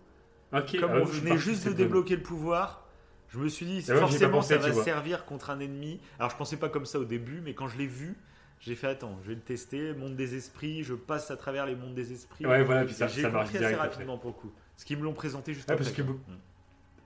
Ok, 0.54 0.80
Comme 0.80 0.92
ah, 0.94 1.00
on 1.02 1.06
venait 1.06 1.38
juste 1.38 1.68
de 1.68 1.74
débloquer 1.74 2.16
le 2.16 2.22
pouvoir, 2.24 2.86
je 3.30 3.38
me 3.40 3.48
suis 3.50 3.66
dit 3.66 3.84
Ah 3.90 3.94
ouais, 3.94 4.00
forcément 4.00 4.38
pensé, 4.38 4.60
ça 4.60 4.70
va 4.70 4.84
servir 4.84 5.26
contre 5.26 5.50
un 5.50 5.60
ennemi. 5.60 6.00
Alors 6.20 6.32
je 6.32 6.38
pensais 6.38 6.58
pas 6.58 6.70
comme 6.70 6.86
ça 6.86 7.00
au 7.00 7.06
début, 7.06 7.42
mais 7.44 7.54
quand 7.54 7.68
je 7.68 7.78
l'ai 7.78 7.88
vu, 7.88 8.16
j'ai 8.60 8.74
fait 8.76 8.88
attends, 8.88 9.18
je 9.24 9.30
vais 9.30 9.36
le 9.36 9.42
tester, 9.42 9.94
monde 9.94 10.16
des 10.16 10.36
esprits, 10.36 10.84
je 10.84 10.94
passe 10.96 11.30
à 11.32 11.38
travers 11.38 11.66
les 11.66 11.76
mondes 11.76 11.94
des 11.96 12.12
esprits. 12.14 12.46
Ouais, 12.46 12.64
voilà, 12.64 12.86
puis 12.86 12.94
ça, 12.94 13.08
j'ai 13.08 13.22
ça 13.24 13.30
marche 13.30 13.50
compris 13.50 13.64
assez 13.66 13.74
après. 13.76 13.88
rapidement 13.90 14.18
pour 14.18 14.32
le 14.32 14.36
coup. 14.36 14.52
Ce 14.78 14.86
qu'ils 14.86 14.98
me 14.98 15.04
l'ont 15.04 15.14
présenté 15.14 15.54
juste 15.54 15.70
Ah, 15.70 15.74
après. 15.74 15.84
parce 15.86 15.96
que. 15.96 16.02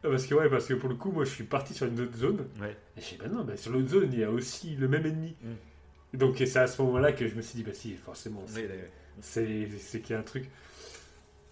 Ah, 0.03 0.09
Parce 0.09 0.25
que, 0.25 0.33
ouais, 0.33 0.49
parce 0.49 0.65
que 0.65 0.73
pour 0.73 0.89
le 0.89 0.95
coup, 0.95 1.11
moi 1.11 1.25
je 1.25 1.29
suis 1.29 1.43
parti 1.43 1.73
sur 1.73 1.85
une 1.87 1.99
autre 1.99 2.17
zone. 2.17 2.47
Ouais. 2.59 2.75
Et 2.97 3.01
je 3.01 3.09
dis, 3.09 3.17
bah 3.17 3.27
non, 3.27 3.43
bah 3.43 3.55
sur 3.55 3.71
l'autre 3.71 3.89
zone, 3.89 4.09
il 4.11 4.19
y 4.19 4.23
a 4.23 4.31
aussi 4.31 4.75
le 4.75 4.87
même 4.87 5.05
ennemi. 5.05 5.35
Mm. 5.41 6.17
Donc 6.17 6.35
c'est 6.37 6.57
à 6.57 6.67
ce 6.67 6.81
moment-là 6.81 7.13
que 7.13 7.27
je 7.27 7.35
me 7.35 7.41
suis 7.41 7.57
dit, 7.57 7.63
bah 7.63 7.73
si, 7.73 7.93
forcément, 7.93 8.43
c'est 9.21 10.01
qu'il 10.01 10.09
y 10.09 10.13
a 10.13 10.19
un 10.19 10.23
truc. 10.23 10.49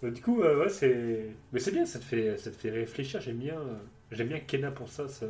Bah, 0.02 0.10
du 0.10 0.22
coup, 0.22 0.41
euh, 0.41 0.64
ouais, 0.64 0.70
c'est. 0.70 1.28
Mais 1.52 1.60
c'est 1.60 1.72
bien, 1.72 1.86
ça 1.86 2.00
te 2.00 2.06
fait, 2.06 2.38
ça 2.38 2.52
te 2.52 2.56
fait 2.56 2.70
réfléchir. 2.72 3.22
J'aime 3.22 3.38
bien, 3.38 3.60
euh, 3.60 3.78
j'aime 4.12 4.30
bien 4.30 4.39
Kena 4.39 4.72
pour 4.72 4.89
ça, 4.89 5.08
ce, 5.08 5.26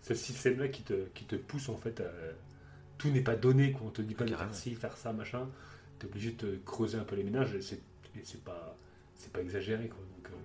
ce 0.00 0.14
système-là 0.14 0.68
qui 0.68 0.82
te, 0.82 0.94
qui 1.14 1.24
te 1.24 1.36
pousse 1.36 1.68
en 1.68 1.76
fait 1.76 2.00
à. 2.00 2.10
Tout 2.98 3.10
n'est 3.10 3.20
pas 3.20 3.36
donné, 3.36 3.72
quoi. 3.72 3.82
On 3.88 3.90
te 3.90 4.00
dit 4.00 4.14
pas 4.14 4.24
de 4.24 4.34
faire 4.34 4.54
ci, 4.54 4.74
faire 4.74 4.96
ça, 4.96 5.12
machin. 5.12 5.48
T'es 5.98 6.06
obligé 6.06 6.30
de 6.30 6.36
te 6.36 6.56
creuser 6.64 6.96
un 6.96 7.04
peu 7.04 7.16
les 7.16 7.24
ménages 7.24 7.54
et 7.54 7.60
c'est 7.60 8.42
pas, 8.42 8.76
c'est 9.14 9.30
pas 9.32 9.40
exagéré, 9.40 9.88
quoi. 9.88 9.98
Donc, 10.16 10.30
euh, 10.32 10.36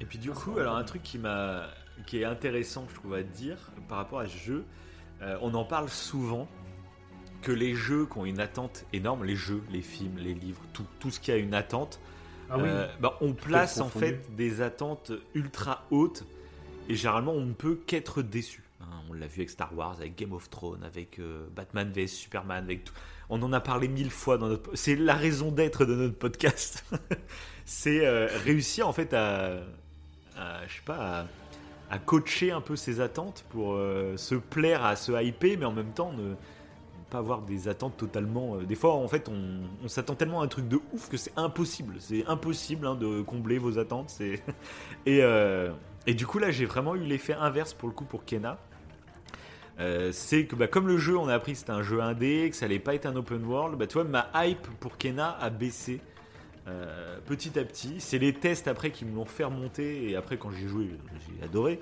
Et 0.00 0.04
puis 0.04 0.18
du 0.18 0.30
coup, 0.30 0.58
alors 0.58 0.76
un 0.76 0.84
truc 0.84 1.02
qui 1.02 1.18
m'a, 1.18 1.68
qui 2.06 2.20
est 2.20 2.24
intéressant, 2.24 2.86
je 2.90 2.94
trouve 2.94 3.14
à 3.14 3.22
dire 3.22 3.56
par 3.88 3.98
rapport 3.98 4.20
à 4.20 4.26
ce 4.26 4.36
jeu, 4.36 4.64
euh, 5.22 5.38
on 5.40 5.54
en 5.54 5.64
parle 5.64 5.88
souvent 5.88 6.48
que 7.42 7.52
les 7.52 7.74
jeux 7.74 8.06
qui 8.06 8.18
ont 8.18 8.24
une 8.24 8.40
attente 8.40 8.84
énorme, 8.92 9.24
les 9.24 9.36
jeux, 9.36 9.62
les 9.70 9.82
films, 9.82 10.16
les 10.18 10.34
livres, 10.34 10.60
tout, 10.72 10.86
tout 10.98 11.10
ce 11.10 11.20
qui 11.20 11.30
a 11.30 11.36
une 11.36 11.54
attente, 11.54 12.00
Ah 12.50 12.56
oui, 12.58 12.64
euh, 12.66 12.86
bah, 13.00 13.16
on 13.20 13.32
place 13.34 13.80
en 13.80 13.88
fait 13.88 14.34
des 14.34 14.60
attentes 14.62 15.12
ultra 15.34 15.84
hautes 15.90 16.24
et 16.88 16.96
généralement 16.96 17.32
on 17.32 17.44
ne 17.44 17.52
peut 17.52 17.76
qu'être 17.86 18.22
déçu. 18.22 18.64
hein. 18.80 18.86
on 19.08 19.12
l'a 19.12 19.26
vu 19.26 19.40
avec 19.40 19.50
Star 19.50 19.76
Wars, 19.76 19.96
avec 19.98 20.16
Game 20.16 20.32
of 20.32 20.50
Thrones, 20.50 20.82
avec 20.82 21.18
euh, 21.18 21.46
Batman 21.54 21.90
vs 21.94 22.08
Superman, 22.08 22.64
avec 22.64 22.84
tout. 22.84 22.94
On 23.30 23.40
en 23.42 23.52
a 23.52 23.60
parlé 23.60 23.88
mille 23.88 24.10
fois 24.10 24.36
dans 24.36 24.48
notre. 24.48 24.74
C'est 24.74 24.96
la 24.96 25.14
raison 25.14 25.50
d'être 25.50 25.84
de 25.86 25.94
notre 25.94 26.18
podcast. 26.18 26.84
C'est 27.64 28.06
réussir 28.44 28.86
en 28.86 28.92
fait 28.92 29.14
à, 29.14 29.60
à, 30.36 30.66
je 30.66 30.74
sais 30.74 30.82
pas, 30.84 31.26
à, 31.90 31.98
coacher 31.98 32.50
un 32.50 32.60
peu 32.60 32.76
ses 32.76 33.00
attentes 33.00 33.44
pour 33.50 33.74
euh, 33.74 34.16
se 34.16 34.34
plaire 34.34 34.84
à 34.84 34.96
se 34.96 35.12
hyper, 35.22 35.58
mais 35.58 35.64
en 35.64 35.72
même 35.72 35.92
temps 35.92 36.12
ne 36.12 36.34
pas 37.10 37.18
avoir 37.18 37.42
des 37.42 37.68
attentes 37.68 37.96
totalement. 37.96 38.56
euh, 38.56 38.64
des 38.64 38.74
fois, 38.74 38.94
en 38.94 39.06
fait, 39.08 39.28
on, 39.28 39.88
s'attend 39.88 40.14
tellement 40.14 40.40
à 40.40 40.44
un 40.44 40.48
truc 40.48 40.68
de 40.68 40.80
ouf 40.92 41.08
que 41.08 41.16
c'est 41.16 41.32
impossible. 41.36 41.96
C'est 42.00 42.26
impossible 42.26 42.86
hein, 42.86 42.94
de 42.94 43.22
combler 43.22 43.58
vos 43.58 43.78
attentes. 43.78 44.12
Et 45.06 45.22
euh, 45.22 45.70
et 46.06 46.12
du 46.12 46.26
coup 46.26 46.38
là, 46.38 46.50
j'ai 46.50 46.66
vraiment 46.66 46.94
eu 46.94 47.00
l'effet 47.00 47.32
inverse 47.32 47.72
pour 47.72 47.88
le 47.88 47.94
coup 47.94 48.04
pour 48.04 48.24
Kena. 48.26 48.58
C'est 50.12 50.46
que 50.46 50.54
bah, 50.54 50.68
comme 50.68 50.86
le 50.86 50.98
jeu, 50.98 51.16
on 51.16 51.28
a 51.28 51.34
appris 51.34 51.56
c'était 51.56 51.72
un 51.72 51.82
jeu 51.82 52.02
indé, 52.02 52.48
que 52.50 52.56
ça 52.56 52.66
allait 52.66 52.78
pas 52.78 52.94
être 52.94 53.06
un 53.06 53.16
open 53.16 53.44
world, 53.44 53.76
bah, 53.78 53.86
tu 53.86 53.94
vois, 53.94 54.04
ma 54.04 54.28
hype 54.34 54.66
pour 54.80 54.98
Kena 54.98 55.36
a 55.40 55.50
baissé 55.50 56.00
euh, 56.66 57.18
petit 57.26 57.58
à 57.58 57.64
petit. 57.64 57.96
C'est 58.00 58.18
les 58.18 58.32
tests 58.32 58.68
après 58.68 58.90
qui 58.90 59.04
me 59.04 59.14
l'ont 59.14 59.24
fait 59.24 59.44
remonter, 59.44 60.10
et 60.10 60.16
après 60.16 60.36
quand 60.36 60.50
j'ai 60.50 60.66
joué, 60.68 60.88
j'ai 61.36 61.44
adoré. 61.44 61.80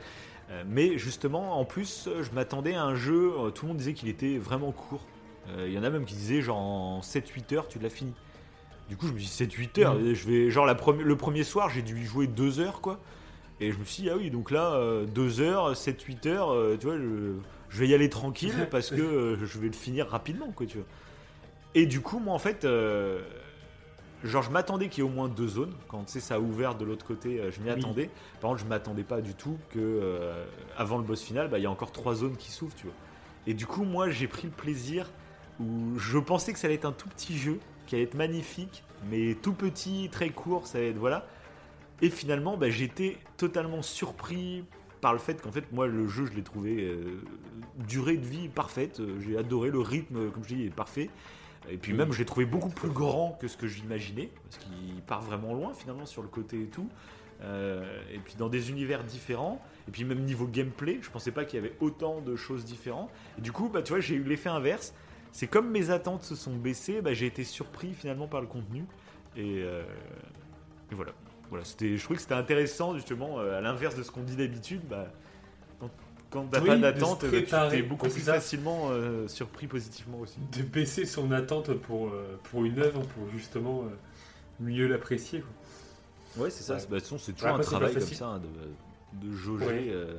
Euh, 0.50 0.64
mais 0.66 0.98
justement, 0.98 1.58
en 1.58 1.64
plus, 1.64 2.08
je 2.20 2.30
m'attendais 2.32 2.74
à 2.74 2.82
un 2.84 2.94
jeu, 2.94 3.32
euh, 3.38 3.50
tout 3.50 3.64
le 3.64 3.68
monde 3.68 3.78
disait 3.78 3.94
qu'il 3.94 4.08
était 4.08 4.38
vraiment 4.38 4.72
court. 4.72 5.06
Il 5.58 5.72
y 5.72 5.78
en 5.78 5.82
a 5.82 5.90
même 5.90 6.04
qui 6.04 6.14
disaient 6.14 6.40
genre 6.40 6.56
en 6.58 7.00
7-8 7.00 7.52
heures, 7.56 7.66
tu 7.68 7.80
l'as 7.80 7.90
fini. 7.90 8.12
Du 8.88 8.96
coup, 8.96 9.08
je 9.08 9.12
me 9.12 9.18
dis 9.18 9.26
7-8 9.26 9.78
heures, 9.80 9.94
Mhm. 9.96 10.14
je 10.14 10.28
vais, 10.28 10.50
genre 10.50 10.66
la 10.66 10.74
le 10.74 11.16
premier 11.16 11.42
soir, 11.42 11.68
j'ai 11.68 11.82
dû 11.82 11.98
y 12.00 12.04
jouer 12.04 12.28
2 12.28 12.60
heures, 12.60 12.80
quoi. 12.80 13.00
Et 13.60 13.72
je 13.72 13.78
me 13.78 13.84
suis 13.84 14.04
dit, 14.04 14.10
ah 14.10 14.16
oui, 14.16 14.30
donc 14.30 14.52
là, 14.52 14.80
2 15.12 15.40
heures, 15.40 15.74
7-8 15.76 16.26
heures, 16.28 16.78
tu 16.78 16.86
vois, 16.86 16.96
je, 16.96 17.34
je 17.70 17.78
vais 17.78 17.88
y 17.88 17.94
aller 17.94 18.08
tranquille 18.08 18.54
parce 18.70 18.90
que 18.90 19.36
je 19.44 19.58
vais 19.58 19.66
le 19.66 19.72
finir 19.72 20.08
rapidement, 20.08 20.52
quoi, 20.54 20.64
tu 20.66 20.78
vois. 20.78 20.86
Et 21.74 21.86
du 21.86 22.00
coup, 22.00 22.18
moi, 22.20 22.34
en 22.34 22.38
fait, 22.38 22.64
euh, 22.64 23.22
genre, 24.24 24.42
je 24.42 24.50
m'attendais 24.50 24.88
qu'il 24.88 25.02
y 25.02 25.06
ait 25.06 25.10
au 25.10 25.12
moins 25.12 25.28
deux 25.28 25.48
zones. 25.48 25.74
Quand, 25.88 26.04
tu 26.04 26.12
sais, 26.12 26.20
ça 26.20 26.36
a 26.36 26.38
ouvert 26.40 26.74
de 26.74 26.84
l'autre 26.84 27.04
côté, 27.06 27.40
euh, 27.40 27.50
je 27.50 27.60
m'y 27.60 27.66
Oui. 27.66 27.72
attendais. 27.78 28.10
Par 28.40 28.50
contre, 28.50 28.62
je 28.62 28.66
m'attendais 28.68 29.02
pas 29.04 29.20
du 29.20 29.34
tout 29.34 29.58
que, 29.70 29.78
euh, 29.78 30.44
avant 30.76 30.98
le 30.98 31.04
boss 31.04 31.22
final, 31.22 31.48
bah, 31.48 31.58
il 31.58 31.62
y 31.62 31.66
a 31.66 31.70
encore 31.70 31.92
trois 31.92 32.14
zones 32.14 32.36
qui 32.36 32.50
s'ouvrent, 32.50 32.74
tu 32.74 32.86
vois. 32.86 32.94
Et 33.46 33.54
du 33.54 33.66
coup, 33.66 33.84
moi, 33.84 34.10
j'ai 34.10 34.28
pris 34.28 34.46
le 34.46 34.52
plaisir 34.52 35.10
où 35.60 35.98
je 35.98 36.18
pensais 36.18 36.52
que 36.52 36.58
ça 36.58 36.66
allait 36.66 36.76
être 36.76 36.84
un 36.84 36.92
tout 36.92 37.08
petit 37.08 37.36
jeu, 37.36 37.58
qui 37.86 37.94
allait 37.96 38.04
être 38.04 38.14
magnifique, 38.14 38.84
mais 39.10 39.34
tout 39.34 39.52
petit, 39.52 40.08
très 40.12 40.30
court, 40.30 40.66
ça 40.66 40.78
allait 40.78 40.90
être, 40.90 40.98
voilà. 40.98 41.26
Et 42.00 42.10
finalement, 42.10 42.56
bah, 42.56 42.70
j'étais 42.70 43.18
totalement 43.36 43.82
surpris 43.82 44.64
par 45.00 45.12
le 45.12 45.18
fait 45.18 45.40
qu'en 45.42 45.50
fait, 45.50 45.70
moi, 45.72 45.88
le 45.88 46.06
jeu, 46.06 46.26
je 46.26 46.32
l'ai 46.32 46.42
trouvé 46.44 46.84
euh, 46.84 47.20
durée 47.88 48.16
de 48.16 48.24
vie 48.26 48.48
parfaite. 48.48 49.02
J'ai 49.20 49.36
adoré 49.36 49.70
le 49.70 49.80
rythme, 49.80 50.30
comme 50.30 50.44
je 50.44 50.54
dis, 50.54 50.64
est 50.66 50.70
parfait. 50.70 51.10
Et 51.70 51.76
puis 51.76 51.92
même, 51.92 52.12
je 52.12 52.18
l'ai 52.18 52.24
trouvé 52.24 52.46
beaucoup 52.46 52.70
plus 52.70 52.90
grand 52.90 53.38
que 53.40 53.48
ce 53.48 53.56
que 53.56 53.66
j'imaginais, 53.66 54.30
parce 54.44 54.64
qu'il 54.64 55.02
part 55.02 55.22
vraiment 55.22 55.54
loin 55.54 55.72
finalement 55.74 56.06
sur 56.06 56.22
le 56.22 56.28
côté 56.28 56.62
et 56.62 56.66
tout. 56.66 56.88
Euh, 57.44 58.00
et 58.12 58.18
puis 58.18 58.34
dans 58.36 58.48
des 58.48 58.70
univers 58.70 59.04
différents. 59.04 59.60
Et 59.88 59.90
puis 59.90 60.04
même 60.04 60.20
niveau 60.20 60.46
gameplay, 60.46 60.98
je 61.02 61.10
pensais 61.10 61.32
pas 61.32 61.44
qu'il 61.44 61.60
y 61.60 61.64
avait 61.64 61.74
autant 61.80 62.20
de 62.20 62.36
choses 62.36 62.64
différentes. 62.64 63.10
Et 63.38 63.40
du 63.40 63.52
coup, 63.52 63.68
bah, 63.68 63.82
tu 63.82 63.92
vois, 63.92 64.00
j'ai 64.00 64.14
eu 64.14 64.22
l'effet 64.22 64.48
inverse. 64.48 64.94
C'est 65.32 65.46
comme 65.46 65.70
mes 65.70 65.90
attentes 65.90 66.22
se 66.22 66.36
sont 66.36 66.54
baissées, 66.54 67.00
bah, 67.00 67.14
j'ai 67.14 67.26
été 67.26 67.42
surpris 67.42 67.94
finalement 67.94 68.28
par 68.28 68.40
le 68.40 68.46
contenu. 68.46 68.84
Et, 69.36 69.62
euh, 69.62 69.82
voilà. 70.90 71.12
voilà 71.48 71.64
je 71.64 72.02
trouvais 72.02 72.16
que 72.16 72.22
c'était 72.22 72.34
intéressant 72.34 72.94
justement, 72.94 73.40
euh, 73.40 73.58
à 73.58 73.60
l'inverse 73.60 73.96
de 73.96 74.02
ce 74.02 74.10
qu'on 74.10 74.22
dit 74.22 74.36
d'habitude. 74.36 74.82
Bah, 74.88 75.08
quand, 76.32 76.46
t'as 76.50 76.60
Oui, 76.60 76.66
pas 76.66 76.76
d'attente, 76.78 77.20
tu 77.30 77.44
t'es 77.44 77.82
beaucoup 77.82 78.08
plus 78.08 78.22
ça. 78.22 78.34
facilement 78.34 78.88
euh, 78.90 79.28
surpris 79.28 79.66
positivement 79.66 80.18
aussi. 80.20 80.38
De 80.56 80.62
baisser 80.62 81.04
son 81.04 81.30
attente 81.32 81.72
pour, 81.74 82.08
euh, 82.08 82.38
pour 82.44 82.64
une 82.64 82.78
œuvre 82.78 83.02
pour 83.02 83.28
justement 83.30 83.82
euh, 83.82 83.88
mieux 84.60 84.86
l'apprécier. 84.88 85.44
Ouais, 86.36 86.50
c'est 86.50 86.62
ça. 86.62 86.74
Ouais. 86.74 86.80
bah, 86.80 86.86
de 86.86 86.94
toute 86.94 87.02
façon, 87.04 87.18
c'est 87.18 87.32
toujours 87.32 87.48
Après, 87.50 87.62
un 87.62 87.64
travail 87.66 87.92
comme 87.92 88.00
facile. 88.02 88.16
ça, 88.16 88.26
hein, 88.26 88.40
de, 88.40 89.26
de 89.28 89.34
jauger. 89.36 89.66
Ouais. 89.66 89.86
euh. 89.90 90.16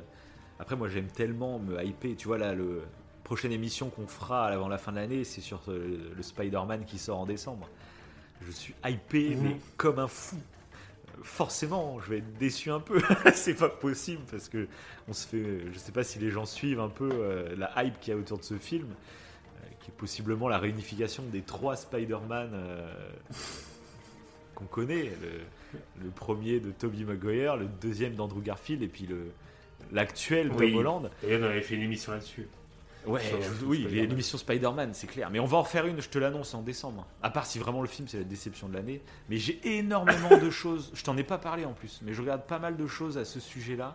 Après, 0.60 0.76
moi, 0.76 0.88
j'aime 0.88 1.08
tellement 1.08 1.58
me 1.58 1.82
hyper. 1.84 2.16
Tu 2.16 2.28
vois, 2.28 2.38
là, 2.38 2.54
le 2.54 2.82
prochaine 3.24 3.50
émission 3.52 3.90
qu'on 3.90 4.06
fera 4.06 4.46
avant 4.46 4.68
la 4.68 4.78
fin 4.78 4.92
de 4.92 4.96
l'année, 4.98 5.24
c'est 5.24 5.40
sur 5.40 5.62
le 5.68 6.22
Spider-Man 6.22 6.84
qui 6.84 6.98
sort 6.98 7.18
en 7.18 7.26
décembre. 7.26 7.68
Je 8.46 8.52
suis 8.52 8.74
hypé, 8.86 9.30
Mhm. 9.34 9.42
mais 9.42 9.56
comme 9.76 9.98
un 9.98 10.06
fou. 10.08 10.36
Forcément, 11.24 11.98
je 12.00 12.10
vais 12.10 12.18
être 12.18 12.38
déçu 12.38 12.70
un 12.70 12.80
peu. 12.80 13.00
c'est 13.34 13.54
pas 13.54 13.70
possible 13.70 14.22
parce 14.30 14.48
que 14.48 14.68
on 15.08 15.12
se 15.14 15.26
fait. 15.26 15.60
Je 15.72 15.78
sais 15.78 15.90
pas 15.90 16.04
si 16.04 16.18
les 16.18 16.30
gens 16.30 16.44
suivent 16.44 16.80
un 16.80 16.90
peu 16.90 17.08
euh, 17.12 17.56
la 17.56 17.72
hype 17.82 17.98
qu'il 17.98 18.12
y 18.12 18.16
a 18.16 18.20
autour 18.20 18.38
de 18.38 18.44
ce 18.44 18.58
film, 18.58 18.88
euh, 18.90 19.66
qui 19.80 19.90
est 19.90 19.94
possiblement 19.96 20.48
la 20.48 20.58
réunification 20.58 21.22
des 21.24 21.40
trois 21.40 21.76
Spider-Man 21.76 22.50
euh, 22.52 22.92
qu'on 24.54 24.66
connaît. 24.66 25.12
Le, 25.22 25.80
le 26.04 26.10
premier 26.10 26.60
de 26.60 26.70
Tobey 26.70 27.04
Maguire, 27.04 27.56
le 27.56 27.66
deuxième 27.80 28.14
d'Andrew 28.14 28.42
Garfield 28.42 28.82
et 28.82 28.88
puis 28.88 29.06
le 29.06 29.32
l'actuel 29.92 30.52
Oui. 30.52 30.74
Holland. 30.76 31.10
D'ailleurs, 31.22 31.40
on 31.42 31.44
avait 31.50 31.62
fait 31.62 31.74
une 31.74 31.82
émission 31.82 32.12
là-dessus. 32.12 32.46
Ouais, 33.06 33.20
je- 33.60 33.64
oui, 33.66 33.86
l'émission 33.90 34.38
Spider-Man, 34.38 34.90
c'est 34.94 35.06
clair. 35.06 35.28
Mais 35.30 35.38
on 35.40 35.44
va 35.44 35.58
en 35.58 35.62
refaire 35.62 35.86
une, 35.86 36.00
je 36.00 36.08
te 36.08 36.18
l'annonce, 36.18 36.54
en 36.54 36.62
décembre. 36.62 37.06
À 37.22 37.30
part 37.30 37.46
si 37.46 37.58
vraiment 37.58 37.82
le 37.82 37.88
film 37.88 38.08
c'est 38.08 38.18
la 38.18 38.24
déception 38.24 38.68
de 38.68 38.74
l'année. 38.74 39.02
Mais 39.28 39.36
j'ai 39.36 39.60
énormément 39.78 40.36
de 40.38 40.50
choses. 40.50 40.90
Je 40.94 41.02
t'en 41.04 41.16
ai 41.16 41.24
pas 41.24 41.38
parlé 41.38 41.64
en 41.64 41.72
plus, 41.72 42.00
mais 42.02 42.12
je 42.12 42.20
regarde 42.22 42.42
pas 42.42 42.58
mal 42.58 42.76
de 42.76 42.86
choses 42.86 43.18
à 43.18 43.24
ce 43.24 43.40
sujet-là. 43.40 43.94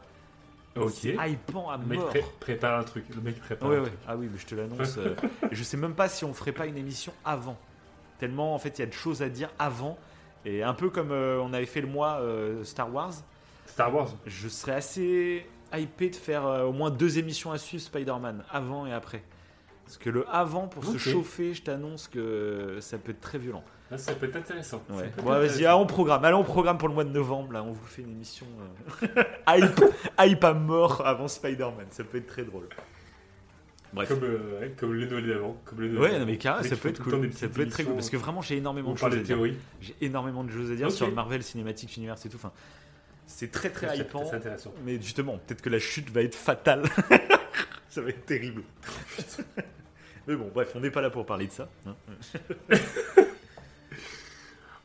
Ok. 0.76 0.92
C'est 0.94 1.16
hypant 1.30 1.70
à 1.72 1.78
Le 1.78 1.86
mec 1.86 2.00
mort. 2.00 2.10
pré- 2.10 2.24
prépare 2.40 2.80
un 2.80 2.84
truc. 2.84 3.06
Le 3.14 3.22
mec 3.22 3.40
prépare 3.40 3.70
Ouais, 3.70 3.78
un 3.78 3.80
ouais. 3.82 3.88
truc. 3.88 4.00
Ah 4.08 4.16
oui, 4.16 4.30
mais 4.32 4.38
je 4.38 4.46
te 4.46 4.56
l'annonce. 4.56 4.98
euh, 4.98 5.16
je 5.52 5.64
sais 5.64 5.78
même 5.78 5.96
pas 5.96 6.08
si 6.08 6.24
on 6.26 6.34
ferait 6.34 6.52
pas 6.52 6.68
une 6.68 6.78
émission 6.78 7.12
avant. 7.26 7.58
Tellement, 8.20 8.54
en 8.54 8.60
fait, 8.60 8.78
il 8.78 8.82
y 8.82 8.84
a 8.84 8.88
de 8.88 8.94
choses 8.94 9.22
à 9.24 9.30
dire 9.30 9.50
avant. 9.58 9.98
Et 10.46 10.62
un 10.64 10.74
peu 10.76 10.90
comme 10.90 11.12
euh, 11.12 11.42
on 11.42 11.52
avait 11.54 11.66
fait 11.66 11.82
le 11.82 11.88
mois 11.88 12.20
euh, 12.22 12.64
Star 12.64 12.94
Wars, 12.94 13.14
Star 13.66 13.94
Wars. 13.94 14.10
je 14.26 14.48
serais 14.48 14.74
assez 14.74 15.46
hypé 15.74 16.10
de 16.10 16.16
faire 16.16 16.46
euh, 16.46 16.64
au 16.64 16.72
moins 16.72 16.92
deux 16.92 17.18
émissions 17.18 17.52
à 17.52 17.58
suivre 17.58 17.84
Spider-Man, 17.84 18.44
avant 18.52 18.86
et 18.86 18.94
après. 18.94 19.24
Parce 19.86 19.98
que 19.98 20.10
le 20.10 20.26
avant, 20.30 20.68
pour 20.68 20.86
se 20.86 20.98
chauffer, 21.00 21.54
je 21.56 21.64
t'annonce 21.64 22.08
que 22.08 22.78
ça 22.80 23.00
peut 23.00 23.12
être 23.12 23.22
très 23.22 23.40
violent. 23.40 23.64
Là, 23.90 23.98
ça 23.98 24.14
peut 24.14 24.28
être 24.28 24.36
intéressant. 24.36 24.84
Ouais. 24.90 25.02
peut 25.02 25.08
être 25.08 25.24
Bon, 25.24 25.32
vas-y, 25.32 25.68
on 25.68 25.86
programme. 25.88 26.24
Allez, 26.24 26.36
on 26.36 26.44
programme 26.44 26.78
pour 26.78 26.88
le 26.88 26.94
mois 26.94 27.06
de 27.06 27.10
novembre. 27.10 27.54
Là, 27.54 27.64
on 27.64 27.72
vous 27.72 27.86
fait 27.88 28.04
une 28.04 28.12
émission 28.12 28.46
euh, 29.02 29.24
hype, 29.48 29.84
hype 30.20 30.44
à 30.44 30.54
mort 30.54 31.06
avant 31.06 31.28
Spider-Man. 31.28 31.88
Ça 31.90 32.04
peut 32.04 32.20
être 32.20 32.28
très 32.28 32.44
drôle. 32.44 32.68
Bref. 33.92 34.10
Comme, 34.10 34.24
euh, 34.24 34.60
ouais, 34.60 34.76
comme 34.78 34.94
le 34.94 35.08
Noël 35.08 35.28
d'avant. 35.28 35.58
Comme 35.66 35.82
le 35.82 35.88
Noël 35.88 36.12
Ouais, 36.12 36.20
non, 36.20 36.26
mais 36.28 36.38
carrément, 36.38 36.62
Les 36.62 36.70
ça 36.70 36.76
peut 36.76 36.90
être 36.90 37.02
cool. 37.02 37.34
Ça 37.34 37.48
peut 37.48 37.62
être 37.62 37.72
très 37.72 37.84
cool. 37.84 37.96
Parce 37.96 38.12
que 38.12 38.18
vraiment, 38.18 38.42
j'ai 38.42 38.58
énormément 38.58 38.94
de 38.94 38.98
choses 39.00 39.14
à 39.14 39.18
dire. 39.18 39.40
J'ai 39.82 39.96
énormément 40.02 40.44
de 40.44 40.52
choses 40.52 40.72
à 40.72 40.76
dire 40.76 40.92
sur 40.92 41.08
le 41.08 41.14
Marvel 41.14 41.42
Cinematic 41.42 41.98
Universe 41.98 42.24
et 42.26 42.30
tout. 42.30 42.38
Enfin, 42.38 42.52
c'est 43.40 43.52
très 43.52 43.70
très 43.70 43.98
hypant. 43.98 44.26
C'est 44.26 44.36
intéressant. 44.36 44.74
Mais 44.84 44.96
justement, 45.02 45.38
peut-être 45.38 45.62
que 45.62 45.70
la 45.70 45.80
chute 45.80 46.10
va 46.10 46.22
être 46.24 46.36
fatale. 46.36 46.84
ça 47.90 48.02
va 48.02 48.10
être 48.10 48.26
terrible. 48.26 48.64
Mais 50.28 50.36
bon, 50.36 50.52
bref, 50.54 50.72
on 50.76 50.80
n'est 50.82 50.92
pas 50.92 51.02
là 51.02 51.10
pour 51.10 51.26
parler 51.26 51.48
de 51.48 51.52
ça. 51.52 51.70
hein. 51.88 51.96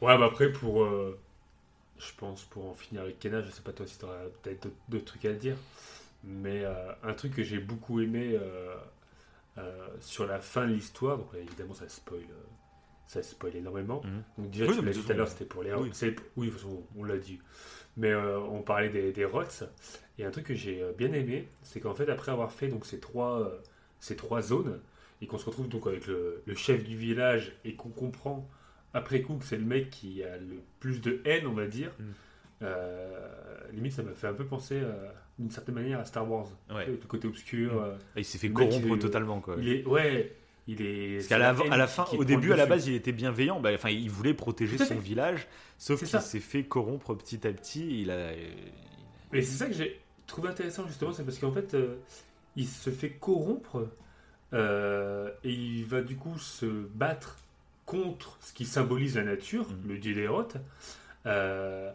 Ouais, 0.00 0.18
bah 0.18 0.26
après, 0.26 0.52
pour. 0.52 0.84
euh, 0.84 1.18
je 1.98 2.12
pense, 2.18 2.44
pour 2.44 2.66
en 2.70 2.74
finir 2.74 3.02
avec 3.02 3.18
Kena, 3.18 3.40
je 3.42 3.50
sais 3.50 3.62
pas 3.62 3.72
toi 3.72 3.86
si 3.86 3.98
t'auras 3.98 4.18
peut-être 4.42 4.68
d'autres- 4.88 5.04
trucs 5.04 5.24
à 5.24 5.32
dire. 5.32 5.56
Mais 6.24 6.64
euh, 6.64 6.92
un 7.02 7.14
truc 7.14 7.34
que 7.34 7.42
j'ai 7.42 7.58
beaucoup 7.58 8.00
aimé 8.00 8.38
euh, 8.40 8.74
sur 10.00 10.26
la 10.26 10.40
fin 10.40 10.66
de 10.66 10.72
l'histoire, 10.74 11.18
donc 11.18 11.28
évidemment, 11.34 11.74
ça 11.74 11.88
spoil. 11.88 12.22
ça 13.06 13.22
spoil 13.22 13.56
énormément. 13.56 14.02
Mhm. 14.04 14.22
Donc 14.38 14.50
déjà, 14.50 14.66
Oui, 14.66 14.78
tu 14.78 14.84
l'as 14.84 14.92
dit 14.92 15.02
tout 15.02 15.12
à 15.12 15.14
l'heure, 15.14 15.28
c'était 15.28 15.44
pour 15.44 15.62
les 15.62 15.72
oui. 15.74 15.90
Oui, 16.36 16.52
on 16.96 17.04
l'a 17.04 17.16
dit. 17.18 17.40
Mais 17.96 18.10
euh, 18.10 18.38
on 18.40 18.62
parlait 18.62 18.88
des, 18.88 19.12
des 19.12 19.24
Rots. 19.24 19.44
Et 20.18 20.24
un 20.24 20.30
truc 20.30 20.46
que 20.46 20.54
j'ai 20.54 20.82
euh, 20.82 20.92
bien 20.96 21.12
aimé, 21.12 21.48
c'est 21.62 21.80
qu'en 21.80 21.94
fait, 21.94 22.08
après 22.08 22.32
avoir 22.32 22.52
fait 22.52 22.68
donc, 22.68 22.86
ces, 22.86 23.00
trois, 23.00 23.40
euh, 23.40 23.58
ces 24.00 24.16
trois 24.16 24.42
zones, 24.42 24.80
et 25.22 25.26
qu'on 25.26 25.38
se 25.38 25.46
retrouve 25.46 25.68
donc 25.68 25.86
avec 25.86 26.06
le, 26.06 26.42
le 26.44 26.54
chef 26.54 26.84
du 26.84 26.96
village, 26.96 27.52
et 27.64 27.74
qu'on 27.74 27.88
comprend 27.90 28.48
après 28.92 29.22
coup 29.22 29.36
que 29.36 29.44
c'est 29.44 29.56
le 29.56 29.64
mec 29.64 29.90
qui 29.90 30.22
a 30.22 30.36
le 30.36 30.60
plus 30.80 31.00
de 31.00 31.20
haine, 31.24 31.46
on 31.46 31.52
va 31.52 31.66
dire, 31.66 31.90
Mm. 31.98 32.04
euh, 32.62 33.28
limite, 33.72 33.92
ça 33.92 34.02
m'a 34.02 34.12
fait 34.12 34.26
un 34.28 34.34
peu 34.34 34.44
penser, 34.44 34.80
euh, 34.80 34.92
d'une 35.38 35.50
certaine 35.50 35.74
manière, 35.74 35.98
à 36.00 36.04
Star 36.04 36.30
Wars. 36.30 36.48
Ouais. 36.72 36.86
Le 36.86 36.96
côté 36.96 37.26
obscur. 37.28 37.74
Mm. 37.74 37.78
euh, 37.84 37.94
Et 38.16 38.20
il 38.20 38.24
s'est 38.24 38.38
fait 38.38 38.50
corrompre 38.50 38.86
il 38.86 38.98
totalement. 38.98 39.40
Quoi. 39.40 39.56
il 39.58 39.68
est. 39.68 39.84
Ouais, 39.86 40.34
il 40.66 40.82
est. 40.82 41.16
Parce 41.16 41.26
qu'à 41.28 41.38
la, 41.38 41.50
à 41.50 41.86
fin, 41.86 42.04
au 42.16 42.24
début, 42.24 42.52
à 42.52 42.56
la 42.56 42.66
base, 42.66 42.86
il 42.86 42.94
était 42.94 43.12
bienveillant. 43.12 43.60
Bah, 43.60 43.70
enfin, 43.74 43.90
il 43.90 44.10
voulait 44.10 44.34
protéger 44.34 44.78
son 44.78 44.98
village, 44.98 45.46
sauf 45.78 46.04
qu'il 46.04 46.20
s'est 46.20 46.40
fait 46.40 46.64
corrompre 46.64 47.14
petit 47.14 47.46
à 47.46 47.52
petit. 47.52 48.02
Il 48.02 48.10
a. 48.10 48.30
Mais 49.32 49.42
c'est 49.42 49.56
ça 49.56 49.66
que 49.66 49.74
j'ai 49.74 50.00
trouvé 50.26 50.48
intéressant 50.48 50.86
justement, 50.86 51.12
c'est 51.12 51.24
parce 51.24 51.38
qu'en 51.38 51.52
fait, 51.52 51.74
euh, 51.74 51.96
il 52.56 52.66
se 52.66 52.90
fait 52.90 53.10
corrompre 53.10 53.88
euh, 54.52 55.30
et 55.42 55.52
il 55.52 55.84
va 55.84 56.02
du 56.02 56.16
coup 56.16 56.38
se 56.38 56.66
battre 56.66 57.36
contre 57.84 58.38
ce 58.40 58.52
qui 58.52 58.64
symbolise 58.64 59.16
la 59.16 59.24
nature, 59.24 59.68
Mhm. 59.68 59.88
le 59.88 59.98
dieu 59.98 60.14
des 60.14 60.28
euh, 61.26 61.90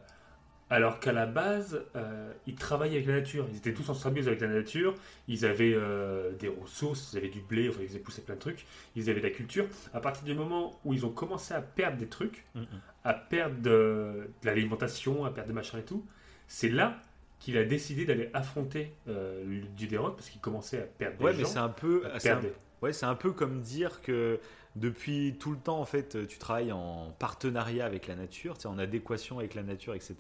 alors 0.70 1.00
qu'à 1.00 1.12
la 1.14 1.26
base, 1.26 1.84
euh, 1.96 2.32
ils 2.46 2.56
travaillaient 2.56 2.96
avec 2.98 3.08
la 3.08 3.14
nature. 3.16 3.48
Ils 3.52 3.58
étaient 3.58 3.74
tous 3.74 3.90
en 3.90 3.94
symbiose 3.94 4.28
avec 4.28 4.42
la 4.42 4.48
nature. 4.48 4.94
Ils 5.28 5.46
avaient 5.46 5.74
euh, 5.74 6.32
des 6.34 6.48
ressources, 6.48 7.12
ils 7.14 7.18
avaient 7.18 7.30
du 7.30 7.42
blé, 7.42 7.70
enfin, 7.70 7.80
ils 7.82 7.88
faisaient 7.88 8.00
pousser 8.00 8.22
plein 8.22 8.36
de 8.36 8.40
trucs. 8.40 8.66
Ils 8.96 9.10
avaient 9.10 9.20
de 9.22 9.28
la 9.28 9.34
culture. 9.34 9.66
À 9.94 10.00
partir 10.00 10.24
du 10.26 10.34
moment 10.36 10.80
où 10.86 10.94
ils 10.94 11.06
ont 11.06 11.12
commencé 11.12 11.54
à 11.54 11.62
perdre 11.62 11.98
des 11.98 12.08
trucs, 12.08 12.46
Mm, 12.56 12.62
à 13.04 13.14
perdre 13.14 13.56
de, 13.62 14.30
de 14.42 14.46
l'alimentation, 14.46 15.26
à 15.26 15.32
perdre 15.32 15.48
des 15.48 15.54
machins 15.56 15.80
et 15.80 15.84
tout, 15.84 16.06
c'est 16.48 16.70
là 16.70 16.98
qu'il 17.40 17.58
a 17.58 17.64
décidé 17.64 18.06
d'aller 18.06 18.30
affronter 18.34 18.94
euh, 19.08 19.62
des 19.78 19.98
Rocs 19.98 20.18
parce 20.18 20.30
qu'il 20.30 20.42
commençait 20.42 20.80
à 20.80 20.86
perdre 20.86 21.18
des 21.18 21.24
Ouais, 21.24 21.34
mais 21.34 21.44
gens. 21.44 21.48
c'est 21.48 21.58
un 21.60 21.70
peu. 21.70 22.06
à 22.14 22.20
c'est 22.20 22.30
un- 22.30 22.36
perdre- 22.38 22.56
Ouais, 22.82 22.94
c'est 22.94 23.06
un 23.06 23.16
peu 23.16 23.32
comme 23.34 23.60
dire 23.62 24.02
que 24.02 24.40
depuis 24.80 25.36
tout 25.40 25.52
le 25.52 25.58
temps, 25.58 25.80
en 25.80 25.86
fait, 25.86 26.28
tu 26.28 26.38
travailles 26.38 26.72
en 26.72 27.14
partenariat 27.20 27.86
avec 27.86 28.08
la 28.08 28.16
nature, 28.16 28.56
tu 28.58 28.64
sais, 28.64 28.68
en 28.68 28.80
adéquation 28.80 29.40
avec 29.40 29.56
la 29.56 29.64
nature, 29.64 29.94
etc. 29.96 30.16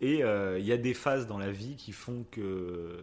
Et 0.00 0.22
euh, 0.24 0.58
il 0.58 0.64
y 0.64 0.72
a 0.72 0.76
des 0.78 0.94
phases 0.94 1.26
dans 1.26 1.38
la 1.38 1.50
vie 1.50 1.76
qui 1.76 1.92
font 1.92 2.24
que 2.30 2.98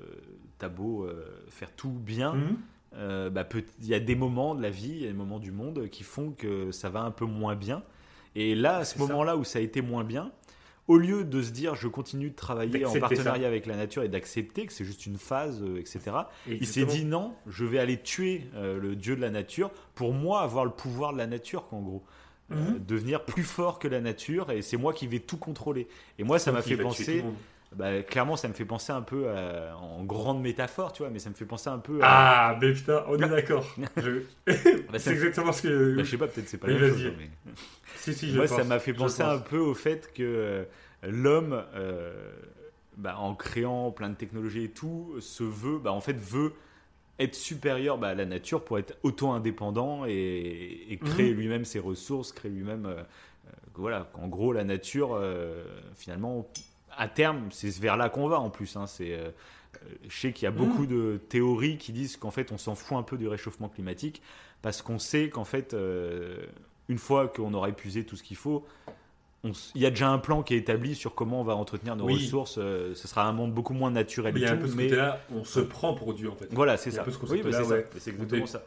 t'as 0.57 0.69
beau 0.69 1.03
euh, 1.03 1.25
faire 1.49 1.71
tout 1.75 1.89
bien, 1.91 2.33
Mhm. 2.33 2.57
euh, 2.95 3.29
bah, 3.29 3.47
il 3.81 3.87
y 3.87 3.93
a 3.93 3.99
des 3.99 4.15
moments 4.15 4.55
de 4.55 4.61
la 4.61 4.69
vie, 4.71 4.89
il 4.89 5.01
y 5.01 5.05
a 5.05 5.09
des 5.09 5.13
moments 5.13 5.39
du 5.39 5.51
monde 5.51 5.89
qui 5.89 6.03
font 6.03 6.31
que 6.31 6.71
ça 6.71 6.89
va 6.89 7.01
un 7.01 7.11
peu 7.11 7.25
moins 7.25 7.55
bien. 7.55 7.83
Et 8.35 8.55
là, 8.55 8.77
à 8.77 8.85
ce 8.85 8.97
moment-là 8.99 9.37
où 9.37 9.43
ça 9.43 9.59
a 9.59 9.61
été 9.61 9.81
moins 9.81 10.03
bien, 10.03 10.31
au 10.87 10.97
lieu 10.97 11.23
de 11.23 11.41
se 11.41 11.51
dire 11.51 11.75
je 11.75 11.87
continue 11.87 12.29
de 12.29 12.35
travailler 12.35 12.85
en 12.85 12.93
partenariat 12.99 13.47
avec 13.47 13.65
la 13.65 13.75
nature 13.75 14.03
et 14.03 14.09
d'accepter 14.09 14.65
que 14.65 14.73
c'est 14.73 14.85
juste 14.85 15.05
une 15.05 15.17
phase, 15.17 15.61
euh, 15.61 15.79
etc., 15.79 15.99
Et 16.47 16.57
il 16.61 16.67
s'est 16.67 16.85
dit 16.85 17.05
non, 17.05 17.33
je 17.45 17.65
vais 17.65 17.79
aller 17.79 18.01
tuer 18.01 18.43
euh, 18.55 18.79
le 18.79 18.95
dieu 18.95 19.15
de 19.15 19.21
la 19.21 19.29
nature 19.29 19.71
pour 19.95 20.13
moi 20.13 20.41
avoir 20.41 20.65
le 20.65 20.71
pouvoir 20.71 21.13
de 21.13 21.17
la 21.17 21.27
nature, 21.27 21.67
qu'en 21.67 21.81
gros. 21.81 22.03
Euh, 22.49 22.55
Mhm. 22.55 22.85
devenir 22.85 23.25
plus 23.25 23.43
fort 23.43 23.77
que 23.77 23.89
la 23.89 23.99
nature 23.99 24.51
et 24.51 24.61
c'est 24.61 24.77
moi 24.77 24.93
qui 24.93 25.05
vais 25.05 25.19
tout 25.19 25.35
contrôler. 25.35 25.85
Et 26.17 26.23
moi, 26.23 26.39
ça 26.39 26.53
m'a 26.53 26.61
fait 26.61 26.77
penser. 26.77 27.21
Bah, 27.75 28.01
clairement, 28.03 28.35
ça 28.37 28.47
me 28.47 28.53
fait 28.53 28.65
penser 28.65 28.91
un 28.91 29.01
peu 29.01 29.29
à- 29.29 29.75
en 29.77 30.03
grande 30.03 30.41
métaphore, 30.41 30.93
tu 30.93 31.03
vois, 31.03 31.11
mais 31.11 31.19
ça 31.19 31.29
me 31.29 31.35
fait 31.35 31.45
penser 31.45 31.69
un 31.69 31.79
peu 31.79 31.99
à. 32.01 32.49
Ah, 32.51 32.57
mais 32.61 32.73
putain, 32.73 33.03
on 33.07 33.15
est 33.21 33.27
d'accord. 33.29 33.65
Je- 33.97 34.21
Bah, 34.91 34.97
c'est 34.99 35.11
exactement 35.11 35.51
ce 35.51 35.63
que. 35.63 35.95
bah, 35.97 36.03
je 36.03 36.09
sais 36.09 36.17
pas, 36.17 36.27
peut-être 36.27 36.47
c'est 36.47 36.57
pas 36.57 36.67
Oui, 36.67 36.79
la 36.79 36.89
chose. 36.89 37.05
hein, 37.07 37.13
mais- 37.17 37.29
Si, 37.95 38.13
si, 38.13 38.29
je 38.29 38.35
Moi, 38.37 38.45
pense, 38.47 38.57
ça 38.57 38.63
m'a 38.63 38.79
fait 38.79 38.93
penser 38.93 39.23
pense. 39.23 39.33
un 39.33 39.39
peu 39.39 39.57
au 39.57 39.73
fait 39.73 40.13
que 40.13 40.23
euh, 40.23 40.63
l'homme, 41.03 41.63
euh, 41.75 42.31
bah, 42.95 43.17
en 43.17 43.35
créant 43.35 43.91
plein 43.91 44.09
de 44.09 44.15
technologies 44.15 44.65
et 44.65 44.69
tout, 44.71 45.15
se 45.19 45.43
veut, 45.43 45.77
bah, 45.79 45.91
en 45.91 45.99
fait, 46.01 46.15
veut 46.17 46.53
être 47.19 47.35
supérieur 47.35 47.97
bah, 47.97 48.09
à 48.09 48.13
la 48.15 48.25
nature 48.25 48.63
pour 48.63 48.77
être 48.79 48.95
auto-indépendant 49.03 50.05
et, 50.05 50.85
et 50.89 50.97
créer 50.97 51.31
Mhm. 51.31 51.37
lui-même 51.39 51.65
ses 51.65 51.79
ressources, 51.79 52.31
créer 52.31 52.51
lui-même. 52.51 52.85
euh, 52.85 52.91
euh, 53.47 53.51
voilà, 53.75 54.09
en 54.13 54.27
gros, 54.27 54.53
la 54.53 54.63
nature, 54.63 55.15
euh, 55.15 55.63
finalement, 55.95 56.47
à 56.97 57.07
terme, 57.07 57.49
c'est 57.51 57.69
vers 57.79 57.97
là 57.97 58.09
qu'on 58.09 58.27
va 58.27 58.39
en 58.39 58.49
plus. 58.49 58.75
hein, 58.75 58.87
c'est. 58.87 59.13
euh, 59.13 59.29
je 60.09 60.17
sais 60.19 60.33
qu'il 60.33 60.45
y 60.45 60.47
a 60.47 60.51
Mhm. 60.51 60.57
beaucoup 60.57 60.85
de 60.87 61.19
théories 61.29 61.77
qui 61.77 61.91
disent 61.91 62.17
qu'en 62.17 62.31
fait 62.31 62.51
on 62.51 62.57
s'en 62.57 62.73
fout 62.73 62.97
un 62.97 63.03
peu 63.03 63.15
du 63.17 63.27
réchauffement 63.27 63.69
climatique 63.69 64.21
parce 64.63 64.81
qu'on 64.81 64.97
sait 64.97 65.29
qu'en 65.29 65.43
fait 65.43 65.73
euh, 65.75 66.37
une 66.89 66.97
fois 66.97 67.27
qu'on 67.27 67.53
aura 67.53 67.69
épuisé 67.69 68.03
tout 68.03 68.15
ce 68.15 68.23
qu'il 68.23 68.37
faut, 68.37 68.65
on 69.43 69.51
s- 69.51 69.71
il 69.75 69.81
y 69.81 69.85
a 69.85 69.91
déjà 69.91 70.09
un 70.09 70.17
plan 70.17 70.41
qui 70.41 70.55
est 70.55 70.57
établi 70.57 70.95
sur 70.95 71.13
comment 71.13 71.41
on 71.41 71.43
va 71.43 71.55
entretenir 71.55 71.95
nos 71.95 72.05
Oui. 72.05 72.13
ressources. 72.15 72.57
euh, 72.57 72.95
ce 72.95 73.07
sera 73.07 73.25
un 73.27 73.33
monde 73.33 73.53
beaucoup 73.53 73.73
moins 73.73 73.91
naturel. 73.91 74.33
Mais 74.33 74.39
il 74.39 74.43
y 74.43 74.47
a 74.47 74.53
un 74.53 74.57
peu 74.57 74.67
ce 74.67 74.75
mais 74.75 74.83
côté-là, 74.85 75.19
on 75.31 75.43
se 75.43 75.59
prend 75.59 75.93
pour 75.93 76.13
Dieu 76.15 76.31
en 76.31 76.35
fait. 76.35 76.47
voilà, 76.53 76.77
c'est 76.77 76.89
ça. 76.91 77.05
ce 77.05 77.09
Oui, 77.31 77.43
bah, 77.43 77.51
c'est 77.51 77.63
ouais. 77.69 77.87
Exactement 77.95 78.45
ça. 78.47 78.63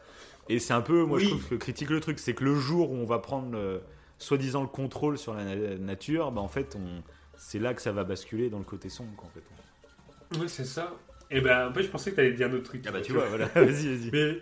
Et 0.47 0.59
c'est 0.59 0.73
un 0.73 0.81
peu, 0.81 1.03
moi 1.03 1.19
je 1.19 1.27
trouve 1.27 1.47
que 1.49 1.55
critique 1.55 1.89
le 1.89 1.99
truc, 1.99 2.19
c'est 2.19 2.33
que 2.33 2.43
le 2.45 2.55
jour 2.55 2.91
où 2.91 2.95
on 2.95 3.05
va 3.05 3.19
prendre 3.19 3.81
soi-disant 4.17 4.61
le 4.61 4.67
contrôle 4.67 5.17
sur 5.17 5.33
la 5.33 5.43
na- 5.43 5.77
nature, 5.77 6.31
bah, 6.31 6.41
en 6.41 6.47
fait, 6.47 6.77
on, 6.77 7.01
c'est 7.43 7.57
là 7.59 7.73
que 7.73 7.81
ça 7.81 7.91
va 7.91 8.03
basculer 8.03 8.49
dans 8.49 8.59
le 8.59 8.63
côté 8.63 8.87
sombre. 8.89 9.23
En 9.23 9.29
fait. 9.29 10.39
Oui, 10.39 10.47
c'est 10.47 10.65
ça. 10.65 10.93
Et 11.31 11.41
ben, 11.41 11.69
en 11.69 11.73
fait, 11.73 11.83
je 11.83 11.89
pensais 11.89 12.11
que 12.11 12.17
t'allais 12.17 12.33
dire 12.33 12.47
un 12.49 12.53
autre 12.53 12.65
truc. 12.65 12.83
Ah 12.87 12.91
bah 12.91 13.01
tu 13.01 13.13
vois, 13.13 13.25
voilà, 13.27 13.47
vas-y, 13.47 13.87
vas-y. 13.97 14.09
Mais, 14.11 14.37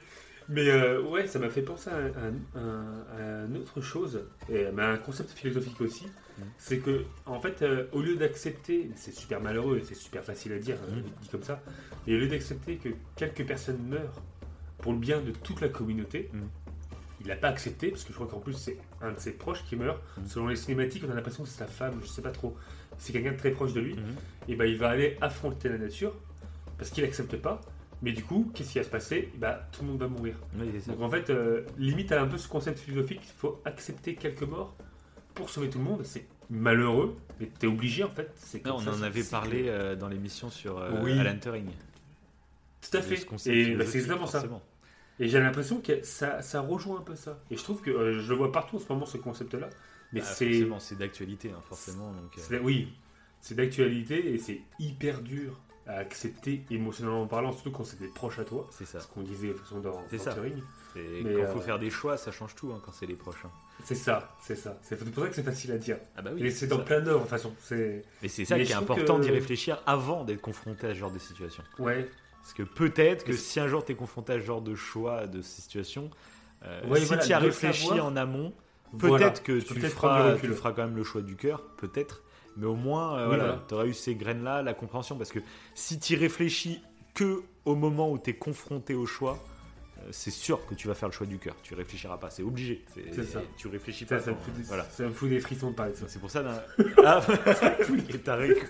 mais 0.49 0.67
euh, 0.69 1.01
ouais, 1.03 1.27
ça 1.27 1.39
m'a 1.39 1.49
fait 1.49 1.61
penser 1.61 1.89
à, 1.89 1.95
un- 1.97 2.59
un- 2.59 3.05
à 3.17 3.45
une 3.45 3.57
autre 3.57 3.79
chose, 3.81 4.21
et 4.49 4.65
mais 4.73 4.81
à 4.83 4.89
un 4.89 4.97
concept 4.97 5.31
philosophique 5.31 5.79
aussi. 5.81 6.05
Mm. 6.07 6.41
C'est 6.57 6.79
que, 6.79 7.05
en 7.25 7.39
fait, 7.39 7.61
euh, 7.61 7.85
au 7.93 8.01
lieu 8.01 8.15
d'accepter, 8.15 8.89
c'est 8.95 9.13
super 9.13 9.39
malheureux 9.39 9.77
et 9.77 9.83
c'est 9.83 9.95
super 9.95 10.23
facile 10.23 10.51
à 10.53 10.59
dire, 10.59 10.77
euh, 10.89 10.99
Mm. 10.99 11.03
dit 11.21 11.29
comme 11.29 11.43
ça, 11.43 11.61
et 12.05 12.15
au 12.15 12.19
lieu 12.19 12.27
d'accepter 12.27 12.75
que 12.77 12.89
quelques 13.15 13.45
personnes 13.45 13.81
meurent 13.87 14.21
pour 14.79 14.91
le 14.93 14.99
bien 14.99 15.21
de 15.21 15.31
toute 15.31 15.61
la 15.61 15.69
communauté, 15.69 16.29
Mm. 16.33 16.39
il 17.21 17.27
n'a 17.27 17.35
pas 17.35 17.49
accepté, 17.49 17.89
parce 17.91 18.03
que 18.03 18.09
je 18.09 18.15
crois 18.15 18.27
qu'en 18.27 18.39
plus 18.39 18.53
c'est 18.53 18.77
un 19.01 19.11
de 19.11 19.19
ses 19.19 19.31
proches 19.33 19.63
qui 19.65 19.75
meurt. 19.75 20.01
Selon 20.25 20.47
les 20.47 20.55
cinématiques, 20.55 21.03
on 21.07 21.11
a 21.11 21.15
l'impression 21.15 21.43
que 21.43 21.49
c'est 21.49 21.59
sa 21.59 21.67
femme, 21.67 21.99
je 22.01 22.07
sais 22.07 22.21
pas 22.23 22.31
trop. 22.31 22.57
C'est 22.99 23.11
quelqu'un 23.13 23.31
de 23.31 23.37
très 23.37 23.51
proche 23.51 23.73
de 23.73 23.79
lui 23.81 23.95
Mhm. 23.95 24.15
et 24.49 24.55
ben 24.55 24.65
il 24.65 24.77
va 24.77 24.89
aller 24.89 25.17
affronter 25.21 25.69
la 25.69 25.77
nature 25.77 26.13
parce 26.77 26.89
qu'il 26.91 27.03
accepte 27.03 27.35
pas. 27.37 27.59
Mais 28.01 28.11
du 28.13 28.23
coup, 28.23 28.49
qu'est-ce 28.53 28.71
qui 28.73 28.77
va 28.77 28.85
se 28.85 28.89
passer? 28.89 29.29
Bah, 29.37 29.67
Tout 29.73 29.81
le 29.81 29.89
monde 29.89 29.99
va 29.99 30.07
mourir. 30.07 30.35
Oui. 30.57 30.67
Donc 30.87 31.01
en 31.01 31.09
fait, 31.09 31.29
euh, 31.29 31.63
limite 31.77 32.11
à 32.13 32.21
un 32.21 32.27
peu 32.27 32.37
ce 32.37 32.47
concept 32.47 32.79
philosophique, 32.79 33.19
il 33.23 33.33
faut 33.37 33.61
accepter 33.65 34.15
quelques 34.15 34.43
morts 34.43 34.73
pour 35.33 35.49
sauver 35.49 35.69
tout 35.69 35.79
le 35.79 35.83
monde. 35.83 36.01
C'est 36.05 36.25
malheureux, 36.49 37.17
mais 37.39 37.47
t'es 37.59 37.67
obligé 37.67 38.03
en 38.05 38.09
fait. 38.09 38.31
C'est 38.37 38.65
on 38.69 38.79
ça, 38.79 38.91
en 38.91 39.01
avait 39.01 39.23
parlé 39.23 39.65
euh, 39.67 39.95
dans 39.97 40.07
l'émission 40.07 40.49
sur 40.49 40.77
euh, 40.77 40.91
Oui. 41.03 41.19
Alan 41.19 41.37
Turing. 41.39 41.67
Tout 42.81 42.97
à 42.97 43.01
fait. 43.01 43.17
ce 43.17 43.49
Et 43.49 43.75
bah, 43.75 43.85
c'est 43.85 43.97
exactement 43.97 44.25
ça. 44.27 44.43
Et 45.19 45.27
j'ai 45.27 45.39
l'impression 45.41 45.81
que 45.81 46.01
ça, 46.03 46.41
ça 46.41 46.61
rejoint 46.61 46.99
un 46.99 47.03
peu 47.03 47.15
ça. 47.15 47.37
Et 47.51 47.57
je 47.57 47.63
trouve 47.63 47.81
que 47.81 47.91
euh, 47.91 48.21
je 48.21 48.29
le 48.29 48.37
vois 48.37 48.53
partout 48.53 48.77
en 48.77 48.79
ce 48.79 48.85
moment 48.91 49.05
ce 49.05 49.17
concept-là. 49.17 49.69
Mais 50.13 50.21
Bah, 50.21 50.25
c'est, 50.79 50.97
d'actualité, 50.97 51.51
hein, 51.55 51.61
forcément. 51.67 52.11
Donc, 52.13 52.31
euh, 52.51 52.59
oui, 52.63 52.93
c'est 53.41 53.55
d'actualité 53.55 54.33
et 54.33 54.37
c'est 54.37 54.61
hyper 54.79 55.21
dur 55.21 55.59
à 55.85 55.93
accepter 55.97 56.63
émotionnellement 56.69 57.25
parlant, 57.27 57.51
surtout 57.51 57.71
quand 57.71 57.83
c'est 57.83 57.99
des 57.99 58.07
proches 58.09 58.37
à 58.39 58.43
toi. 58.43 58.67
c'est 58.71 58.85
ça. 58.85 58.99
Ce 58.99 59.07
qu'on 59.07 59.21
disait 59.21 59.47
de 59.49 59.53
toute 59.53 59.63
façon 59.63 59.79
dans, 59.79 60.03
C'est 60.09 60.17
ça. 60.19 60.35
Et 60.95 61.23
quand 61.23 61.29
euh, 61.29 61.53
faut 61.53 61.61
faire 61.61 61.79
des 61.79 61.89
choix, 61.89 62.17
ça 62.17 62.31
change 62.31 62.55
tout 62.55 62.71
hein, 62.71 62.81
quand 62.85 62.91
c'est 62.91 63.05
les 63.07 63.15
proches. 63.15 63.43
hein. 63.45 63.51
C'est 63.85 63.95
ça, 63.95 64.35
c'est 64.41 64.55
ça. 64.55 64.77
C'est 64.81 64.97
pour 64.97 65.23
ça 65.23 65.29
que 65.29 65.35
c'est 65.35 65.43
facile 65.43 65.71
à 65.71 65.77
dire. 65.77 65.97
Ah 66.17 66.21
bah 66.21 66.31
oui. 66.33 66.45
et 66.45 66.51
c'est 66.51 66.67
dans 66.67 66.77
ça. 66.77 66.83
plein 66.83 66.99
d'œuvres 66.99 67.19
de 67.19 67.23
toute 67.23 67.29
façon. 67.29 67.53
C'est 67.61 68.03
Mais 68.21 68.27
c'est 68.27 68.45
ça 68.45 68.57
Mais 68.57 68.65
qui 68.65 68.71
est 68.71 68.75
important 68.75 69.17
que- 69.17 69.23
d'y 69.23 69.31
réfléchir 69.31 69.81
avant 69.85 70.25
d'être 70.25 70.41
confronté 70.41 70.87
à 70.87 70.89
ce 70.93 70.99
genre 70.99 71.11
de 71.11 71.19
situation. 71.19 71.63
ouais. 71.79 72.09
Parce 72.41 72.53
que 72.53 72.63
peut-être 72.63 73.25
que 73.25 73.33
si 73.33 73.59
un 73.59 73.67
jour 73.67 73.83
tu 73.85 73.91
es 73.91 73.95
confronté 73.95 74.33
à 74.33 74.39
ce 74.39 74.45
genre 74.45 74.61
de 74.61 74.73
choix, 74.73 75.27
de 75.27 75.41
situation, 75.41 76.09
euh, 76.63 76.81
Ouais, 76.87 76.99
si 76.99 77.05
voilà, 77.05 77.21
tu 77.23 77.29
y 77.29 77.33
as 77.33 77.39
réfléchi 77.39 77.87
savoir, 77.87 78.05
en 78.05 78.15
amont, 78.15 78.53
Voilà. 78.93 79.25
peut-être 79.27 79.43
que 79.43 79.59
Tu 79.59 79.73
du 79.75 79.79
feras, 79.81 80.35
tu 80.37 80.47
feras 80.53 80.71
quand 80.71 80.83
même 80.83 80.95
le 80.95 81.03
choix 81.03 81.21
du 81.21 81.35
cœur, 81.35 81.61
peut-être. 81.77 82.23
Mais 82.57 82.65
au 82.65 82.75
moins, 82.75 83.15
euh, 83.17 83.21
Oui, 83.21 83.27
voilà, 83.27 83.43
voilà. 83.45 83.63
tu 83.67 83.73
auras 83.75 83.85
eu 83.85 83.93
ces 83.93 84.15
graines-là, 84.15 84.61
la 84.63 84.73
compréhension. 84.73 85.15
Parce 85.17 85.31
que 85.31 85.39
si 85.75 85.99
tu 85.99 86.15
réfléchis 86.15 86.81
que 87.13 87.41
au 87.65 87.75
moment 87.75 88.11
où 88.11 88.17
tu 88.17 88.31
es 88.31 88.33
confronté 88.33 88.95
au 88.95 89.05
choix, 89.05 89.37
euh, 89.99 90.01
c'est 90.11 90.31
sûr 90.31 90.65
que 90.65 90.73
tu 90.75 90.87
vas 90.87 90.95
faire 90.95 91.09
le 91.09 91.13
choix 91.13 91.27
du 91.27 91.37
cœur. 91.37 91.55
Tu 91.63 91.73
réfléchiras 91.75 92.17
pas, 92.17 92.29
c'est 92.29 92.43
obligé. 92.43 92.83
C'est 93.13 93.23
ça. 93.23 93.41
Tu 93.57 93.67
réfléchis 93.67 94.05
pas. 94.05 94.19
ça 94.19 94.31
me 94.31 94.35
fout 94.37 94.53
des, 94.55 94.63
voilà. 94.63 94.83
ça 94.85 95.03
me 95.03 95.11
fout 95.13 95.29
des 95.29 95.39
frissons 95.39 95.71
de 95.71 95.75
parler 95.75 95.91
de 95.93 95.97
ça. 95.97 96.05
C'est 96.07 96.19
pour 96.19 96.31
ça. 96.31 96.43
Ah, 97.05 97.21
et 98.09 98.17
taré. 98.19 98.55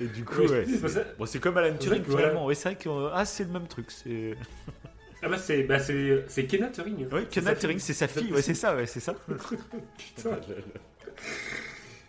Et 0.00 0.06
du 0.08 0.24
coup, 0.24 0.40
Ouais, 0.42 0.66
c'est 0.66 1.16
bon, 1.16 1.26
comme 1.40 1.56
Alan 1.56 1.76
Turing 1.78 2.02
voilà. 2.02 2.18
finalement. 2.26 2.46
Ouais, 2.46 2.54
c'est 2.56 2.70
vrai 2.70 2.76
que 2.78 2.88
euh, 2.88 3.10
ah, 3.14 3.24
c'est 3.24 3.44
le 3.44 3.50
même 3.50 3.68
truc. 3.68 3.90
C'est 3.90 4.36
Ah 5.24 5.28
bah 5.28 5.38
c'est 5.38 5.62
bah 5.62 5.78
c'est 5.78 6.24
C'est 6.28 6.44
Kenna 6.44 6.66
sa 6.66 6.82
Turing, 6.82 6.98
fille. 6.98 7.80
c'est 7.80 7.92
sa 7.94 8.08
fille. 8.08 8.32
Ouais, 8.32 8.42
c'est 8.42 8.54
ça. 8.54 8.76
Ouais, 8.76 8.86
c'est 8.86 9.00
ça. 9.00 9.14
Putain. 9.98 10.38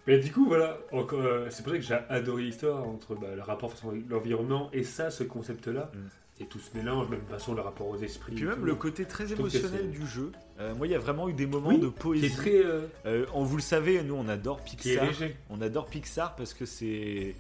Mais 0.08 0.20
du 0.20 0.32
coup 0.32 0.46
voilà, 0.48 0.78
euh, 0.94 1.48
c'est 1.50 1.64
pour 1.64 1.72
ça 1.72 1.80
que 1.80 1.84
j'ai 1.84 1.98
adoré 2.10 2.44
l'histoire 2.44 2.86
entre 2.88 3.16
bah, 3.16 3.28
le 3.36 3.42
rapport 3.42 3.74
avec 3.88 4.08
l'environnement 4.10 4.70
et 4.74 4.84
ça, 4.84 5.10
ce 5.10 5.24
concept-là. 5.24 5.92
Mm. 5.94 6.42
Et 6.42 6.46
tout 6.48 6.60
se 6.60 6.76
mélange, 6.76 7.08
même 7.08 7.22
façon 7.30 7.54
le 7.56 7.62
rapport 7.62 7.88
aux 7.88 7.98
esprits. 7.98 8.36
Puis 8.36 8.44
même 8.44 8.60
tout. 8.60 8.66
le 8.66 8.76
côté 8.76 9.06
très 9.06 9.32
émotionnel 9.32 9.90
du 9.90 10.06
jeu. 10.06 10.34
Euh, 10.60 10.76
moi, 10.76 10.86
il 10.86 10.92
y 10.92 10.96
a 10.96 11.00
vraiment 11.00 11.30
eu 11.30 11.34
des 11.34 11.46
moments 11.46 11.70
Oui, 11.70 11.80
de 11.80 11.88
qui 11.88 11.94
poésie. 11.94 12.26
est 12.26 12.36
très 12.36 12.62
euh, 13.06 13.26
on 13.34 13.46
vous 13.46 13.56
le 13.56 13.62
savez, 13.62 14.04
nous, 14.04 14.16
on 14.16 14.28
adore 14.28 14.60
Pixar. 14.60 15.08
On 15.50 15.62
adore 15.62 15.86
Pixar 15.86 16.36
parce 16.36 16.54
que 16.54 16.66
c'est 16.66 17.36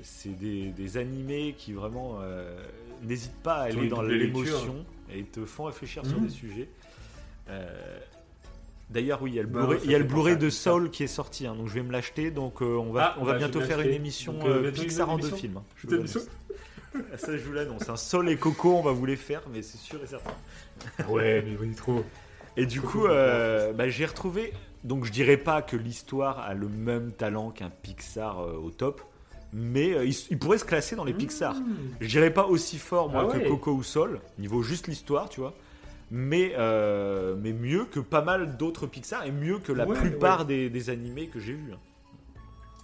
c'est 0.00 0.30
des, 0.38 0.68
des 0.70 0.96
animés 0.96 1.54
qui 1.58 1.74
vraiment 1.74 2.20
n'hésitent 3.02 3.42
pas 3.42 3.56
à 3.56 3.62
aller 3.64 3.88
dans 3.88 4.00
l'émotion 4.02 4.86
et 5.14 5.24
te 5.24 5.44
font 5.44 5.64
réfléchir 5.64 6.04
sur 6.06 6.18
Mhm. 6.18 6.26
des 6.26 6.32
sujets. 6.32 6.68
Euh, 7.48 8.00
D'ailleurs, 8.90 9.20
oui, 9.20 9.32
il 9.32 9.36
y 9.36 9.38
a 9.40 9.98
le 9.98 10.04
Blu-ray 10.04 10.38
de. 10.38 10.48
Soul 10.48 10.90
qui 10.90 11.02
est 11.04 11.08
sorti, 11.08 11.46
hein, 11.46 11.54
donc 11.54 11.68
je 11.68 11.74
vais 11.74 11.82
me 11.82 11.92
l'acheter. 11.92 12.30
Donc 12.30 12.62
euh, 12.62 12.76
on 12.78 12.90
va, 12.90 13.12
Ah, 13.14 13.16
on 13.20 13.24
va 13.24 13.32
bah, 13.32 13.38
bientôt 13.38 13.60
faire 13.60 13.80
une 13.82 13.90
émission 13.92 14.32
Donc, 14.32 14.46
euh, 14.46 14.64
euh, 14.64 14.72
Pixar 14.72 15.10
en 15.10 15.18
deux 15.18 15.28
émission 15.28 15.36
films. 15.36 15.56
hein, 15.58 15.64
je 15.76 15.86
vous. 15.88 16.20
Ah, 17.12 17.18
Ça, 17.18 17.36
je 17.36 17.42
vous 17.44 17.52
l'annonce. 17.52 17.86
Un 17.90 17.96
Soul 17.98 18.30
et 18.30 18.36
Coco, 18.36 18.74
on 18.76 18.80
va 18.82 18.92
vous 18.92 19.04
les 19.04 19.16
faire, 19.16 19.42
mais 19.52 19.60
c'est 19.60 19.76
sûr 19.76 20.02
et 20.02 20.06
certain. 20.06 20.32
Ouais, 21.06 21.44
mais 21.46 21.56
oui, 21.60 21.74
trop. 21.74 22.02
Et 22.56 22.64
du 22.64 22.80
coup, 22.80 23.06
euh, 23.06 23.74
bah, 23.74 23.90
j'ai 23.90 24.06
retrouvé. 24.06 24.54
Donc, 24.84 25.04
je 25.04 25.12
dirais 25.12 25.36
pas 25.36 25.60
que 25.60 25.76
l'histoire 25.76 26.38
a 26.38 26.54
le 26.54 26.68
même 26.68 27.12
talent 27.12 27.50
qu'un 27.50 27.68
Pixar 27.68 28.40
euh, 28.40 28.54
au 28.54 28.70
top, 28.70 29.02
mais 29.52 29.92
euh, 29.94 30.04
il, 30.30 30.38
pourrait 30.38 30.58
se 30.58 30.64
classer 30.64 30.94
dans 30.96 31.04
les 31.04 31.14
Pixar. 31.14 31.56
Je 32.00 32.06
dirais 32.08 32.32
pas 32.32 32.46
aussi 32.46 32.78
fort 32.78 33.08
moi 33.08 33.28
Ah 33.30 33.34
ouais. 33.36 33.42
que 33.44 33.48
Coco 33.48 33.72
ou 33.72 33.82
Sol, 33.82 34.20
niveau 34.38 34.62
juste 34.62 34.86
l'histoire, 34.88 35.28
tu 35.28 35.40
vois. 35.40 35.54
Mais, 36.10 36.54
euh, 36.56 37.36
mais 37.38 37.52
mieux 37.52 37.84
que 37.84 38.00
pas 38.00 38.22
mal 38.22 38.56
d'autres 38.56 38.86
Pixar 38.86 39.26
et 39.26 39.30
mieux 39.32 39.58
que 39.58 39.72
la 39.72 39.86
Ouais, 39.86 39.98
plupart 39.98 40.40
ouais. 40.40 40.46
des, 40.46 40.70
des 40.70 40.90
animés 40.90 41.26
que 41.28 41.38
j'ai 41.40 41.52
vus. 41.52 41.72
hein. 41.72 41.78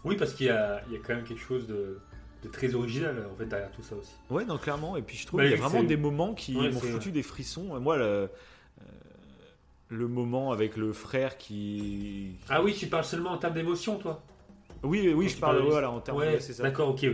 Oui, 0.04 0.16
parce 0.16 0.34
qu'il 0.34 0.46
y 0.46 0.50
a, 0.50 0.82
il 0.88 0.92
y 0.92 0.96
a 0.96 0.98
quand 0.98 1.14
même 1.14 1.24
quelque 1.24 1.40
chose 1.40 1.66
de, 1.66 1.98
de 2.42 2.48
très 2.50 2.74
original 2.74 3.26
en 3.32 3.34
fait 3.36 3.46
derrière 3.46 3.70
tout 3.72 3.82
ça 3.82 3.94
aussi. 3.96 4.12
Ouais, 4.28 4.44
non, 4.44 4.58
clairement. 4.58 4.96
Et 4.98 5.02
puis 5.02 5.16
je 5.16 5.26
trouve 5.26 5.40
qu'il 5.40 5.50
y 5.50 5.54
a 5.54 5.56
vraiment 5.56 5.82
des 5.82 5.96
moments 5.96 6.34
qui 6.34 6.56
Ouais, 6.56 6.70
m'ont 6.70 6.80
foutu 6.80 7.10
des 7.12 7.22
frissons. 7.22 7.80
Moi, 7.80 7.96
le, 7.96 8.02
euh, 8.04 8.26
le 9.88 10.08
moment 10.08 10.52
avec 10.52 10.76
le 10.76 10.92
frère 10.92 11.38
qui. 11.38 12.36
Ah 12.50 12.62
oui, 12.62 12.74
tu 12.74 12.86
parles 12.88 13.04
seulement 13.04 13.30
en 13.30 13.38
termes 13.38 13.54
d'émotion, 13.54 13.96
toi 13.96 14.22
Oui, 14.84 15.12
oui, 15.14 15.28
je 15.28 15.36
parle 15.38 15.62
de- 15.64 15.68
voilà, 15.70 15.90
en 15.90 16.00
termes 16.00 16.18
Ouais, 16.18 16.38
ça. 16.40 16.62
d'accord, 16.62 16.90
ok. 16.90 17.06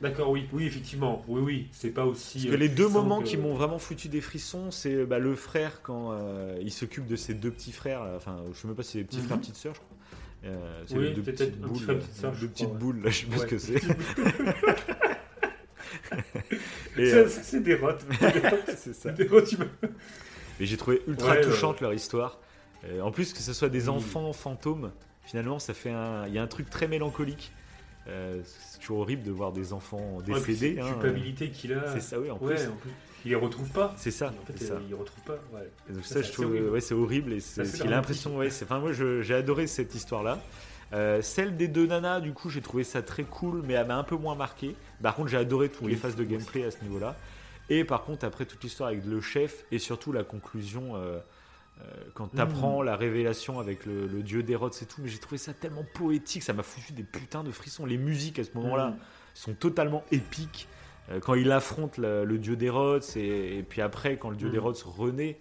D'accord, 0.00 0.30
oui, 0.30 0.48
oui, 0.52 0.66
effectivement. 0.66 1.22
Oui, 1.28 1.40
oui, 1.42 1.68
c'est 1.70 1.90
pas 1.90 2.04
aussi. 2.04 2.38
Parce 2.38 2.46
que 2.50 2.54
euh, 2.54 2.56
les 2.56 2.68
deux 2.68 2.88
moments 2.88 3.20
que- 3.20 3.26
qui 3.26 3.36
m'ont 3.36 3.54
vraiment 3.54 3.78
foutu 3.78 4.08
des 4.08 4.20
frissons, 4.20 4.70
c'est 4.72 5.04
bah, 5.04 5.18
le 5.20 5.34
frère 5.36 5.80
quand 5.82 6.10
euh, 6.12 6.58
il 6.60 6.72
s'occupe 6.72 7.06
de 7.06 7.14
ses 7.14 7.34
deux 7.34 7.50
petits 7.52 7.70
frères. 7.72 8.02
là. 8.02 8.14
Enfin, 8.16 8.38
je 8.52 8.58
sais 8.58 8.66
même 8.66 8.76
pas 8.76 8.82
si 8.82 8.98
c'est 8.98 9.04
petits 9.04 9.18
Mhm. 9.18 9.24
frères, 9.26 9.38
petites 9.40 9.56
sœurs, 9.56 9.74
je 9.74 9.80
crois. 9.80 9.96
Euh, 10.44 10.82
c'est 10.88 10.96
Oui, 10.98 11.12
deux 11.14 11.22
petites 11.22 11.52
petit 11.52 11.58
boules, 11.60 11.78
frère, 11.78 11.98
petite 11.98 12.14
sœur, 12.14 12.34
je 12.34 12.38
crois, 12.46 12.48
petites 12.48 12.68
ouais. 12.68 12.74
boules, 12.74 13.00
là, 13.04 13.10
je 13.10 13.18
sais 13.20 13.26
pas 13.26 13.38
ce 13.38 13.46
que 13.46 13.58
c'est. 13.58 13.80
Ça, 16.94 16.98
euh, 16.98 17.28
ça, 17.28 17.42
c'est 17.42 17.60
des 17.62 17.74
rottes. 17.74 18.04
c'est 18.76 18.94
ça. 18.94 19.10
des 19.12 19.24
humaines. 19.24 19.68
Mais 20.60 20.66
j'ai 20.66 20.76
trouvé 20.76 21.02
ultra 21.06 21.30
Ouais, 21.32 21.40
touchante 21.40 21.80
leur 21.80 21.94
histoire. 21.94 22.38
Euh, 22.84 23.00
en 23.00 23.10
plus 23.10 23.32
que 23.32 23.38
ce 23.38 23.52
soit 23.52 23.68
des 23.68 23.88
enfants 23.88 24.32
fantômes, 24.32 24.90
finalement 25.24 25.58
ça 25.58 25.74
fait 25.74 25.90
un, 25.90 26.26
il 26.26 26.34
y 26.34 26.38
a 26.38 26.42
un 26.42 26.46
truc 26.46 26.68
très 26.70 26.88
mélancolique. 26.88 27.52
Euh, 28.08 28.40
c'est 28.44 28.80
toujours 28.80 28.98
horrible 28.98 29.22
de 29.22 29.30
voir 29.30 29.52
des 29.52 29.72
enfants 29.72 30.16
Ouais, 30.26 30.34
décédés. 30.34 30.74
c'est 30.74 30.80
hein. 30.80 30.92
culpabilité 30.92 31.50
qu'il 31.50 31.72
a. 31.72 31.92
C'est 31.94 32.00
ça, 32.00 32.18
oui. 32.18 32.30
En 32.32 32.38
Ouais, 32.38 32.56
plus, 32.56 32.66
en 32.66 32.72
plus. 32.76 32.90
Il 33.24 33.28
les 33.30 33.36
retrouve 33.36 33.68
pas. 33.70 33.94
c'est 33.96 34.10
ça. 34.10 34.32
En 34.42 34.44
fait, 34.52 34.58
ça. 34.64 34.74
il 34.82 34.88
les 34.88 34.94
retrouve 34.96 35.22
pas. 35.22 35.38
Ouais. 35.52 35.70
Donc 35.88 36.04
Ça, 36.04 36.20
je 36.20 36.32
trouve, 36.32 36.46
horrible. 36.46 36.68
ouais, 36.70 36.80
c'est 36.80 36.94
horrible 36.94 37.32
et 37.34 37.38
c'est, 37.40 37.62
il 37.78 37.82
a 37.86 37.90
l'impression, 37.90 38.36
ouais, 38.36 38.50
c'est, 38.50 38.64
enfin 38.64 38.80
moi 38.80 38.90
j'ai 38.92 39.34
adoré 39.34 39.68
cette 39.68 39.94
histoire-là. 39.94 40.40
Euh, 40.92 41.22
celle 41.22 41.56
des 41.56 41.68
deux 41.68 41.86
nanas, 41.86 42.18
du 42.20 42.32
coup, 42.32 42.50
j'ai 42.50 42.60
trouvé 42.60 42.82
ça 42.84 43.00
très 43.02 43.22
cool, 43.22 43.62
mais 43.64 43.74
elle 43.74 43.86
m'a 43.86 43.96
un 43.96 44.02
peu 44.02 44.16
moins 44.16 44.34
marqué. 44.34 44.74
Par 45.00 45.14
contre, 45.14 45.28
j'ai 45.28 45.38
adoré 45.38 45.68
toutes 45.70 45.86
les 45.88 45.96
phases 45.96 46.16
de 46.16 46.24
gameplay 46.24 46.64
à 46.64 46.70
ce 46.72 46.82
niveau-là. 46.82 47.16
Et 47.70 47.84
par 47.84 48.02
contre, 48.02 48.26
après 48.26 48.44
toute 48.44 48.62
l'histoire 48.64 48.88
avec 48.90 49.04
le 49.06 49.20
chef 49.20 49.64
et 49.70 49.78
surtout 49.78 50.10
la 50.12 50.24
conclusion, 50.24 50.96
euh, 50.96 51.20
euh, 51.80 51.84
quand 52.14 52.32
Mmh. 52.32 52.36
t'apprends 52.36 52.82
la 52.82 52.96
révélation 52.96 53.58
avec 53.58 53.86
le, 53.86 54.06
le 54.06 54.22
dieu 54.22 54.42
d'Hérods 54.42 54.70
et 54.80 54.84
tout, 54.86 55.00
mais 55.02 55.08
j'ai 55.08 55.18
trouvé 55.18 55.38
ça 55.38 55.52
tellement 55.52 55.84
poétique, 55.94 56.42
ça 56.42 56.52
m'a 56.52 56.62
foutu 56.62 56.92
des 56.92 57.02
putains 57.02 57.42
de 57.44 57.50
frissons. 57.50 57.86
Les 57.86 57.98
musiques 57.98 58.38
à 58.38 58.44
ce 58.44 58.50
moment-là 58.54 58.88
Mm. 58.90 58.96
sont 59.34 59.54
totalement 59.54 60.04
épiques. 60.12 60.68
Euh, 61.10 61.18
quand 61.20 61.34
il 61.34 61.50
affronte 61.50 61.96
le, 61.98 62.24
le 62.24 62.38
dieu 62.38 62.54
d'Hérods 62.56 63.00
et, 63.16 63.58
et 63.58 63.62
puis 63.62 63.80
après, 63.80 64.16
quand 64.18 64.30
le 64.30 64.36
dieu 64.36 64.48
Mm. 64.48 64.52
d'Hérods 64.52 64.74
renaît, 64.84 65.38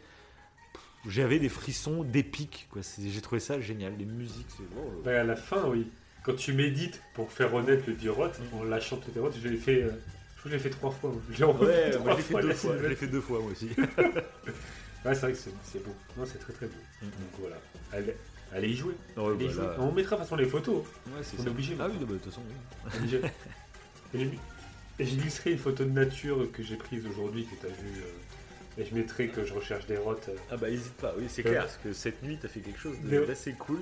j'avais 1.07 1.39
des 1.39 1.49
frissons 1.49 2.03
d'épique. 2.03 2.67
J'ai 2.99 3.21
trouvé 3.21 3.39
ça 3.39 3.59
génial. 3.59 3.93
Les 3.97 4.05
musiques, 4.05 4.47
c'est. 4.49 5.07
Ouais, 5.09 5.15
à 5.17 5.23
la 5.23 5.35
fin, 5.35 5.63
oui. 5.67 5.87
Quand 6.23 6.35
tu 6.35 6.53
médites 6.53 7.01
pour 7.15 7.31
faire 7.31 7.51
renaître 7.51 7.83
le 7.87 7.93
dieu 7.93 8.11
Roth, 8.11 8.39
Mm. 8.39 8.57
en 8.57 8.63
lâchant 8.63 8.99
le 9.07 9.31
dieu 9.31 9.41
je 9.43 9.47
l'ai 9.49 9.57
fait. 9.57 9.83
euh, 9.83 9.91
je 10.45 10.49
l'ai 10.49 10.59
fait 10.59 10.69
trois 10.71 10.91
fois. 10.91 11.11
l'ai 11.37 11.43
Ouais, 11.45 11.91
fait 12.17 12.41
deux 12.41 12.47
la 12.47 12.53
fois. 12.55 12.75
Je 12.81 12.87
l'ai 12.87 12.95
fait 12.95 13.07
deux 13.07 13.21
fois 13.21 13.39
moi 13.41 13.51
aussi. 13.51 13.69
Ouais, 15.05 15.15
c'est 15.15 15.21
vrai 15.21 15.31
que 15.33 15.37
c'est 15.63 15.83
beau. 15.83 15.95
Non, 16.17 16.25
c'est 16.25 16.37
très 16.39 16.53
très 16.53 16.67
beau. 16.67 16.73
Mm. 17.01 17.05
Donc 17.05 17.39
voilà. 17.39 17.55
Allez, 17.93 18.15
allez 18.53 18.69
y 18.69 18.75
jouer. 18.75 18.93
Ouais, 19.17 19.25
Allez 19.33 19.45
y 19.45 19.47
bah, 19.47 19.53
jouer. 19.53 19.63
là, 19.65 19.75
On 19.79 19.91
mettra 19.91 20.15
de 20.15 20.21
toute 20.21 20.29
façon 20.29 20.35
les 20.35 20.45
photos. 20.45 20.75
ouais, 21.07 21.11
c'est 21.23 21.37
on 21.37 21.41
est 21.41 21.45
ça. 21.45 21.49
obligé, 21.49 21.75
Ah 21.79 21.87
oui, 21.89 21.97
de 21.97 22.05
toute 22.05 22.25
façon, 22.25 22.41
oui. 22.47 22.99
J'ai- 24.19 25.51
une 25.51 25.57
photo 25.57 25.83
de 25.83 25.89
nature 25.89 26.51
que 26.51 26.61
j'ai 26.61 26.75
prise 26.75 27.05
aujourd'hui, 27.07 27.45
que 27.45 27.55
tu 27.59 27.65
as 27.65 27.69
vue. 27.69 28.01
euh, 28.01 28.81
et 28.81 28.85
je 28.85 28.93
mettrai 28.95 29.27
que 29.29 29.43
je 29.43 29.53
recherche 29.53 29.85
des 29.87 29.97
rottes. 29.97 30.29
euh. 30.29 30.35
Ah 30.51 30.57
bah 30.57 30.69
hésite 30.69 30.93
pas, 30.93 31.13
oui 31.17 31.25
c'est 31.27 31.43
Ouais. 31.43 31.49
clair, 31.51 31.63
parce 31.63 31.77
que 31.77 31.91
cette 31.91 32.21
nuit 32.23 32.37
t'as 32.41 32.47
fait 32.47 32.59
quelque 32.61 32.79
chose 32.79 32.95
d'assez 33.27 33.53
cool. 33.53 33.79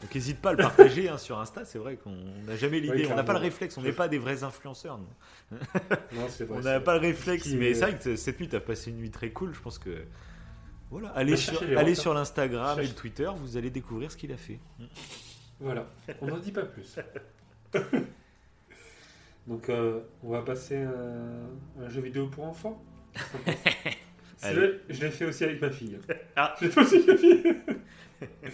Donc 0.00 0.12
n'hésite 0.14 0.40
pas 0.40 0.48
à 0.50 0.52
le 0.52 0.58
partager 0.58 1.08
hein, 1.08 1.16
sur 1.18 1.38
Insta, 1.38 1.64
c'est 1.64 1.78
vrai 1.78 1.94
qu'on 1.96 2.16
n'a 2.46 2.56
jamais 2.56 2.80
l'idée, 2.80 3.04
Ouais, 3.06 3.12
on 3.12 3.16
n'a 3.16 3.22
pas 3.22 3.34
le 3.34 3.38
réflexe, 3.38 3.76
on 3.78 3.82
n'est 3.82 3.92
pas 3.92 4.08
des 4.08 4.18
vrais 4.18 4.42
influenceurs. 4.42 4.98
nous. 4.98 5.58
Non, 6.18 6.26
c'est 6.28 6.44
vrai. 6.48 6.58
On 6.58 6.60
n'a 6.62 6.80
pas 6.80 6.94
le 6.94 7.00
réflexe, 7.00 7.46
mais 7.50 7.70
est- 7.70 7.74
c'est 7.74 7.80
vrai 7.90 7.98
que 7.98 8.16
cette 8.16 8.40
nuit, 8.40 8.48
tu 8.48 8.56
as 8.56 8.60
passé 8.60 8.90
une 8.90 8.96
nuit 8.96 9.10
très 9.10 9.30
cool. 9.30 9.54
Je 9.54 9.60
pense 9.60 9.78
que. 9.78 9.90
Voilà, 10.92 11.08
allez 11.14 11.32
Bah, 11.32 11.36
sur, 11.38 11.62
allez 11.78 11.94
sur 11.94 12.12
l'Instagram 12.12 12.78
et 12.78 12.86
le 12.86 12.92
Twitter, 12.92 13.30
vous 13.34 13.56
allez 13.56 13.70
découvrir 13.70 14.12
ce 14.12 14.16
qu'il 14.18 14.30
a 14.30 14.36
fait. 14.36 14.60
Voilà, 15.58 15.86
on 16.20 16.26
n'en 16.26 16.36
dit 16.36 16.52
pas 16.52 16.66
plus. 16.66 16.98
Donc, 19.46 19.70
euh, 19.70 20.00
on 20.22 20.28
va 20.32 20.42
passer 20.42 20.82
à 20.82 20.92
un 21.82 21.88
jeu 21.88 22.02
vidéo 22.02 22.26
pour 22.26 22.44
enfants. 22.44 22.84
Je 24.42 25.00
l'ai 25.00 25.10
fait 25.10 25.24
aussi 25.24 25.44
avec 25.44 25.62
ma 25.62 25.70
fille. 25.70 25.98
Ah. 26.36 26.54
Je 26.60 26.66
l'ai 26.66 26.70
fait 26.70 26.80
aussi 26.82 26.96
avec 26.96 27.06
ma 27.08 27.16
fille. 27.16 27.56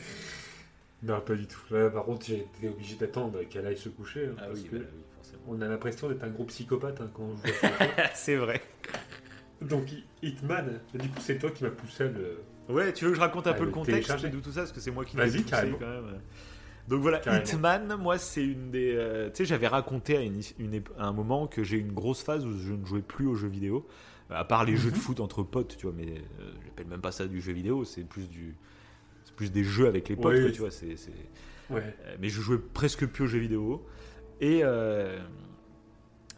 non, 1.03 1.21
pas 1.21 1.35
du 1.35 1.47
tout. 1.49 1.61
Là, 1.71 1.91
par 1.91 2.05
contre, 2.05 2.25
j'ai 2.25 2.37
été 2.39 2.69
obligé 2.69 2.95
d'attendre 2.95 3.43
qu'elle 3.51 3.67
aille 3.67 3.77
se 3.77 3.89
coucher. 3.89 4.27
hein, 4.27 4.35
parce 4.37 4.61
que 4.61 4.77
forcément. 5.17 5.43
on 5.49 5.61
a 5.61 5.67
l'impression 5.67 6.09
d'être 6.09 6.23
un 6.23 6.29
gros 6.29 6.45
psychopathe 6.45 7.01
hein, 7.01 7.11
quand 7.13 7.23
on 7.25 7.37
joue 7.37 7.43
c'est 8.15 8.37
vrai. 8.37 8.63
Donc, 9.63 9.87
Hitman, 10.23 10.81
du 10.95 11.09
coup, 11.09 11.19
c'est 11.21 11.39
toi 11.39 11.51
qui 11.51 11.65
m'as 11.65 11.71
poussé 11.71 12.05
à 12.05 12.07
le. 12.09 12.41
Ouais, 12.69 12.93
tu 12.93 13.05
veux 13.05 13.11
que 13.11 13.17
je 13.17 13.21
raconte 13.21 13.47
un 13.47 13.55
peu 13.55 13.65
le 13.65 13.71
contexte 13.71 14.27
de 14.27 14.41
tout 14.41 14.53
ça? 14.53 14.61
Parce 14.61 14.73
que 14.73 14.81
c'est 14.81 14.91
moi 14.91 15.05
qui 15.05 15.17
l'ai 15.17 15.25
poussé 15.27 15.43
carrément. 15.43 15.79
quand 15.79 15.87
même. 15.89 16.21
Donc 16.87 17.03
voilà, 17.03 17.19
Carrément. 17.19 17.45
Hitman, 17.45 17.97
moi, 17.97 18.19
c'est 18.19 18.45
une 18.45 18.71
des. 18.71 18.95
euh, 18.95 19.29
tu 19.31 19.37
sais, 19.39 19.45
j'avais 19.45 19.67
raconté 19.67 20.17
à, 20.17 20.21
une- 20.23 20.41
à 20.99 21.07
un 21.07 21.13
moment 21.13 21.47
que 21.47 21.63
j'ai 21.63 21.77
eu 21.77 21.81
une 21.81 21.93
grosse 21.93 22.23
phase 22.23 22.47
où 22.47 22.53
je 22.57 22.73
ne 22.73 22.85
jouais 22.87 23.03
plus 23.03 23.27
aux 23.27 23.35
jeux 23.35 23.49
vidéo, 23.49 23.87
à 24.31 24.45
part 24.45 24.65
les 24.65 24.77
jeux 24.77 24.91
de 24.91 24.97
Mhm. 24.97 25.01
foot 25.03 25.21
entre 25.21 25.43
potes, 25.43 25.77
tu 25.77 25.87
vois, 25.87 25.95
mais 25.97 26.07
euh, 26.41 26.51
j'appelle 26.65 26.87
même 26.87 27.01
pas 27.01 27.13
ça 27.13 27.27
du 27.27 27.41
jeu 27.43 27.53
vidéo, 27.53 27.85
c'est 27.85 28.05
plus 28.05 28.29
du. 28.31 28.55
C'est 29.25 29.35
plus 29.35 29.53
des 29.53 29.65
jeux 29.65 29.87
avec 29.87 30.09
les 30.09 30.17
potes, 30.17 30.27
Ouais, 30.33 30.39
quoi, 30.41 30.47
oui. 30.47 30.53
tu 30.53 30.61
vois, 30.61 30.71
c'est. 30.71 30.97
c'est- 30.97 31.11
Ouais. 31.69 31.83
Euh, 32.07 32.17
mais 32.21 32.31
je 32.31 32.41
jouais 32.41 32.57
presque 32.59 33.07
plus 33.07 33.25
aux 33.25 33.27
jeux 33.27 33.39
vidéo. 33.41 33.85
Et 34.41 34.61
euh, 34.63 35.19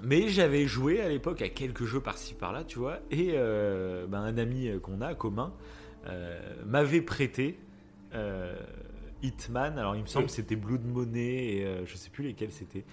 mais 0.02 0.28
j'avais 0.28 0.66
joué 0.66 1.00
à 1.00 1.08
l'époque 1.08 1.42
à 1.42 1.48
quelques 1.48 1.84
jeux 1.84 2.00
par-ci 2.00 2.34
par-là, 2.34 2.64
tu 2.64 2.78
vois. 2.78 3.00
Et 3.10 3.32
euh, 3.34 4.06
ben, 4.06 4.20
un 4.20 4.38
ami 4.38 4.68
euh, 4.68 4.78
qu'on 4.78 5.00
a 5.00 5.14
commun 5.14 5.52
euh, 6.06 6.38
m'avait 6.66 7.02
prêté 7.02 7.58
euh, 8.14 8.58
Hitman. 9.22 9.78
Alors 9.78 9.96
il 9.96 10.02
me 10.02 10.06
semble 10.06 10.26
que 10.26 10.32
c'était 10.32 10.56
Blood 10.56 10.84
Money 10.84 11.56
et 11.56 11.86
je 11.86 11.96
sais 11.96 12.10
plus 12.10 12.24
lesquels 12.24 12.52
c'était. 12.52 12.84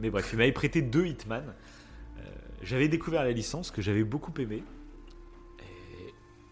Mais 0.00 0.10
bref, 0.10 0.30
il 0.32 0.38
m'avait 0.38 0.52
prêté 0.52 0.80
deux 0.80 1.06
Hitman. 1.06 1.44
J'avais 2.62 2.88
découvert 2.88 3.24
la 3.24 3.32
licence 3.32 3.70
que 3.70 3.82
j'avais 3.82 4.04
beaucoup 4.04 4.32
aimé. 4.40 4.62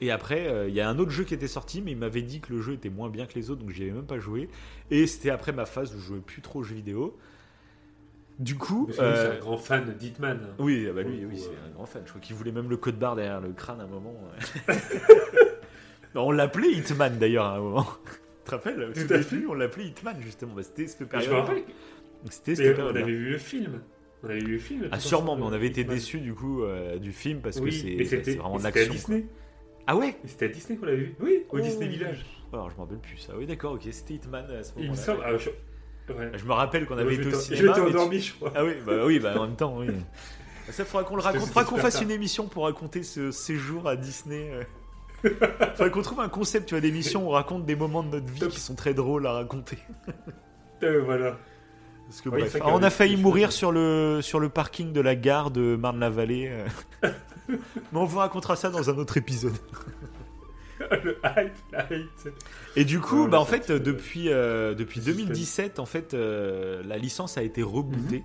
Et, 0.00 0.10
après, 0.10 0.46
euh, 0.46 0.68
il 0.68 0.74
y 0.74 0.80
a 0.80 0.88
un 0.88 0.98
autre 0.98 1.10
jeu 1.10 1.24
qui 1.24 1.34
était 1.34 1.48
sorti, 1.48 1.80
mais 1.80 1.92
il 1.92 1.96
m'avait 1.96 2.22
dit 2.22 2.40
que 2.40 2.52
le 2.52 2.60
jeu 2.60 2.74
était 2.74 2.90
moins 2.90 3.08
bien 3.08 3.26
que 3.26 3.34
les 3.34 3.50
autres, 3.50 3.62
donc 3.62 3.70
j'y 3.70 3.82
avais 3.82 3.92
même 3.92 4.06
pas 4.06 4.18
joué. 4.18 4.48
Et 4.90 5.06
c'était 5.06 5.30
après 5.30 5.52
ma 5.52 5.64
phase 5.64 5.94
où 5.94 5.98
je 5.98 6.04
jouais 6.04 6.20
plus 6.20 6.42
trop 6.42 6.60
aux 6.60 6.62
jeux 6.62 6.74
vidéo. 6.74 7.16
Du 8.38 8.56
coup, 8.56 8.86
lui, 8.88 8.94
euh, 9.00 9.30
c'est 9.32 9.36
un 9.38 9.40
grand 9.40 9.56
fan 9.56 9.94
d'Hitman. 9.98 10.38
oui, 10.58 10.86
ah 10.90 10.92
bah 10.92 11.02
lui, 11.02 11.24
oui, 11.24 11.38
c'est 11.38 11.48
euh. 11.48 11.68
un 11.68 11.74
grand 11.74 11.86
fan. 11.86 12.02
Je 12.04 12.10
crois 12.10 12.20
qu'il 12.20 12.36
voulait 12.36 12.52
même 12.52 12.68
le 12.68 12.76
code 12.76 12.98
barre 12.98 13.16
derrière 13.16 13.40
le 13.40 13.52
crâne 13.52 13.80
à 13.80 13.84
un 13.84 13.86
moment. 13.86 14.14
on 16.14 16.30
l'appelait 16.30 16.70
Hitman 16.72 17.18
d'ailleurs 17.18 17.46
à 17.46 17.56
un 17.56 17.60
moment. 17.60 17.86
Tu 18.44 18.44
te 18.44 18.50
rappelles? 18.52 18.92
Tout 18.94 19.12
à 19.14 19.18
fait. 19.22 19.46
on 19.48 19.54
l'appelait 19.54 19.86
Hitman 19.86 20.16
justement. 20.20 20.54
Bah, 20.54 20.62
c'était 20.62 20.86
cette 20.86 21.08
période. 21.08 21.28
je 21.30 21.34
me 21.34 21.40
rappelle, 21.40 21.62
C'était 22.30 22.74
on 22.80 22.88
avait 22.88 23.02
vu 23.04 23.30
le 23.30 23.38
film. 23.38 23.80
On 24.22 24.28
avait 24.28 24.38
vu 24.40 24.52
le 24.52 24.58
film. 24.58 24.88
Ah 24.92 25.00
sûrement, 25.00 25.36
mais 25.36 25.42
on 25.42 25.52
avait 25.52 25.66
été 25.66 25.84
déçus 25.84 26.20
du 26.20 26.34
coup 26.34 26.62
euh, 26.62 26.98
du 26.98 27.12
film 27.12 27.40
parce 27.40 27.58
que 27.58 27.64
Oui, 27.64 27.72
c'est 27.72 28.22
c'est 28.22 28.34
vraiment 28.36 28.56
de 28.56 28.62
c'était 28.62 28.78
à 28.78 28.82
l'action. 28.82 28.92
Disney. 28.94 29.20
quoi. 29.22 29.30
Ah 29.88 29.96
ouais? 29.96 30.16
C'était 30.24 30.46
à 30.46 30.48
Disney 30.48 30.78
qu'on 30.78 30.86
l'avait 30.86 30.98
vu. 30.98 31.14
Oui, 31.20 31.44
au 31.50 31.58
Oh. 31.58 31.60
Disney 31.60 31.88
Village. 31.88 32.24
Alors 32.52 32.70
je 32.70 32.76
m'en 32.76 32.82
rappelle 32.84 32.98
plus 32.98 33.18
ça. 33.18 33.34
Oui 33.36 33.46
d'accord, 33.46 33.72
ok, 33.74 33.82
c'était 33.90 34.14
Hitman 34.14 34.44
à 34.50 34.62
ce 34.62 34.72
Il 34.76 34.82
me 34.82 34.88
moment-là. 34.88 35.02
semble. 35.02 35.22
ah, 35.24 35.36
je... 35.36 35.50
Ouais. 36.08 36.32
Je 36.36 36.44
me 36.44 36.52
rappelle 36.52 36.86
qu'on 36.86 36.98
avait 36.98 37.14
été 37.14 37.26
au 37.26 37.38
cinéma. 37.38 37.60
Je 37.62 37.66
m'étais 37.68 37.80
mais 37.80 37.90
tu- 37.90 37.96
endormi, 37.96 38.20
je 38.20 38.34
crois. 38.34 38.52
Ah 38.54 38.64
oui, 38.64 38.72
bah 38.86 38.92
oui, 39.04 39.18
bah 39.18 39.34
en 39.36 39.46
même 39.46 39.56
temps, 39.56 39.76
oui. 39.78 39.88
Ça 40.70 40.84
faudra 40.84 41.04
qu'on 41.04 41.16
le 41.16 41.22
raconte. 41.22 41.42
Faudra 41.46 41.64
qu'on 41.64 41.76
fasse 41.76 41.94
tard. 41.94 42.02
une 42.02 42.10
émission 42.10 42.46
pour 42.48 42.64
raconter 42.64 43.02
ce 43.02 43.30
séjour 43.30 43.88
à 43.88 43.96
Disney. 43.96 44.50
euh. 44.52 45.30
Faudrait 45.74 45.90
qu'on 45.90 46.02
trouve 46.02 46.20
un 46.20 46.28
concept, 46.28 46.66
tu 46.68 46.74
vois, 46.74 46.80
d'émission 46.80 47.24
où 47.24 47.28
on 47.28 47.32
raconte 47.32 47.64
des 47.66 47.74
moments 47.76 48.02
de 48.02 48.10
notre 48.10 48.26
vie 48.32 48.40
Top. 48.40 48.50
qui 48.50 48.60
sont 48.60 48.74
très 48.74 48.94
drôles 48.94 49.26
à 49.26 49.32
raconter. 49.32 49.78
Euh, 50.82 51.00
voilà. 51.06 51.38
Parce 52.06 52.20
que 52.20 52.28
Oui, 52.28 52.40
bref, 52.40 52.56
Ah, 52.60 52.66
on 52.66 52.82
a 52.82 52.90
failli 52.90 53.16
mourir 53.16 53.50
sur 53.50 53.72
le, 53.72 54.20
sur 54.20 54.38
le 54.40 54.50
parking 54.50 54.92
de 54.92 55.00
la 55.00 55.14
gare 55.16 55.50
de 55.50 55.74
Marne-la-Vallée. 55.74 56.50
euh. 57.02 57.10
Mais 57.48 57.58
on 57.94 58.04
vous 58.04 58.18
racontera 58.18 58.56
ça 58.56 58.68
dans 58.68 58.90
un 58.90 58.98
autre 58.98 59.16
épisode. 59.16 59.54
le 61.04 61.18
hype, 61.24 61.54
la 61.72 61.92
hype. 61.92 62.28
Et 62.76 62.84
du 62.84 63.00
coup, 63.00 63.24
Ouais, 63.24 63.28
bah, 63.28 63.38
ouais, 63.38 63.42
en 63.42 63.46
fait, 63.46 63.70
depuis, 63.70 64.28
euh, 64.28 64.74
depuis 64.74 65.00
c'est 65.00 65.12
2017, 65.12 65.78
en 65.78 65.86
fait, 65.86 66.14
euh, 66.14 66.82
la 66.84 66.98
licence 66.98 67.38
a 67.38 67.42
été 67.42 67.62
rebootée. 67.62 68.18
Mhm. 68.18 68.24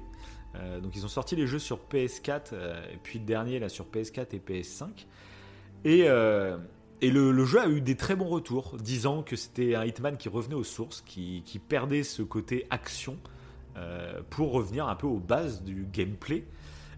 Euh, 0.55 0.79
donc, 0.81 0.95
ils 0.95 1.05
ont 1.05 1.09
sorti 1.09 1.35
les 1.35 1.47
jeux 1.47 1.59
sur 1.59 1.79
PS4, 1.91 2.53
euh, 2.53 2.81
et 2.93 2.97
puis 3.01 3.19
le 3.19 3.25
dernier 3.25 3.59
là 3.59 3.69
sur 3.69 3.85
PS4 3.85 4.27
et 4.35 4.39
PS5. 4.39 5.07
Et, 5.85 6.03
euh, 6.07 6.57
et 7.01 7.09
le, 7.09 7.31
le 7.31 7.45
jeu 7.45 7.59
a 7.59 7.67
eu 7.67 7.81
des 7.81 7.95
très 7.95 8.15
bons 8.15 8.27
retours, 8.27 8.77
disant 8.77 9.23
que 9.23 9.35
c'était 9.35 9.75
un 9.75 9.85
Hitman 9.85 10.17
qui 10.17 10.29
revenait 10.29 10.55
aux 10.55 10.63
sources, 10.63 11.01
qui, 11.01 11.41
qui 11.45 11.57
perdait 11.57 12.03
ce 12.03 12.21
côté 12.21 12.67
action 12.69 13.17
euh, 13.77 14.21
pour 14.29 14.51
revenir 14.51 14.88
un 14.88 14.95
peu 14.95 15.07
aux 15.07 15.19
bases 15.19 15.63
du 15.63 15.88
gameplay. 15.91 16.43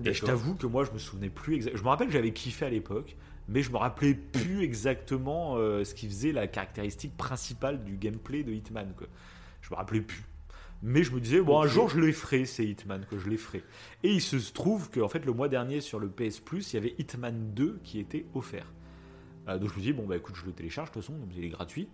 Et 0.03 0.13
je 0.13 0.25
t'avoue 0.25 0.55
que 0.55 0.65
moi, 0.65 0.83
je 0.83 0.91
me 0.91 0.97
souvenais 0.97 1.29
plus 1.29 1.55
exactement. 1.55 1.77
Je 1.77 1.83
me 1.83 1.89
rappelle 1.89 2.07
que 2.07 2.13
j'avais 2.13 2.33
kiffé 2.33 2.65
à 2.65 2.69
l'époque, 2.69 3.15
mais 3.47 3.61
je 3.61 3.71
me 3.71 3.77
rappelais 3.77 4.13
plus 4.13 4.63
exactement 4.63 5.55
euh, 5.57 5.83
ce 5.83 5.93
qui 5.93 6.07
faisait 6.07 6.31
la 6.31 6.47
caractéristique 6.47 7.15
principale 7.17 7.83
du 7.83 7.97
gameplay 7.97 8.43
de 8.43 8.51
Hitman. 8.51 8.93
Quoi. 8.97 9.07
Je 9.61 9.69
me 9.69 9.75
rappelais 9.75 10.01
plus. 10.01 10.23
Mais 10.81 11.03
je 11.03 11.13
me 11.13 11.21
disais, 11.21 11.39
bon, 11.39 11.61
un 11.61 11.67
jour, 11.67 11.89
je 11.89 11.99
les 11.99 12.11
ferai, 12.11 12.45
ces 12.45 12.65
Hitman, 12.65 13.05
que 13.09 13.17
je 13.17 13.29
les 13.29 13.37
ferai. 13.37 13.63
Et 14.03 14.13
il 14.13 14.21
se 14.21 14.51
trouve 14.51 14.89
qu'en 14.89 15.07
fait, 15.07 15.25
le 15.25 15.31
mois 15.31 15.47
dernier, 15.47 15.79
sur 15.79 15.97
le 15.97 16.09
PS 16.09 16.41
Plus, 16.41 16.73
il 16.73 16.75
y 16.75 16.79
avait 16.79 16.95
Hitman 16.97 17.53
2 17.53 17.79
qui 17.83 17.99
était 17.99 18.25
offert. 18.33 18.67
Euh, 19.47 19.57
donc 19.57 19.71
je 19.71 19.75
me 19.75 19.81
dis, 19.81 19.93
bon, 19.93 20.05
bah 20.05 20.17
écoute, 20.17 20.35
je 20.35 20.45
le 20.45 20.51
télécharge, 20.51 20.89
de 20.89 20.93
toute 20.93 21.03
façon, 21.03 21.17
il 21.35 21.43
est 21.43 21.49
gratuit. 21.49 21.87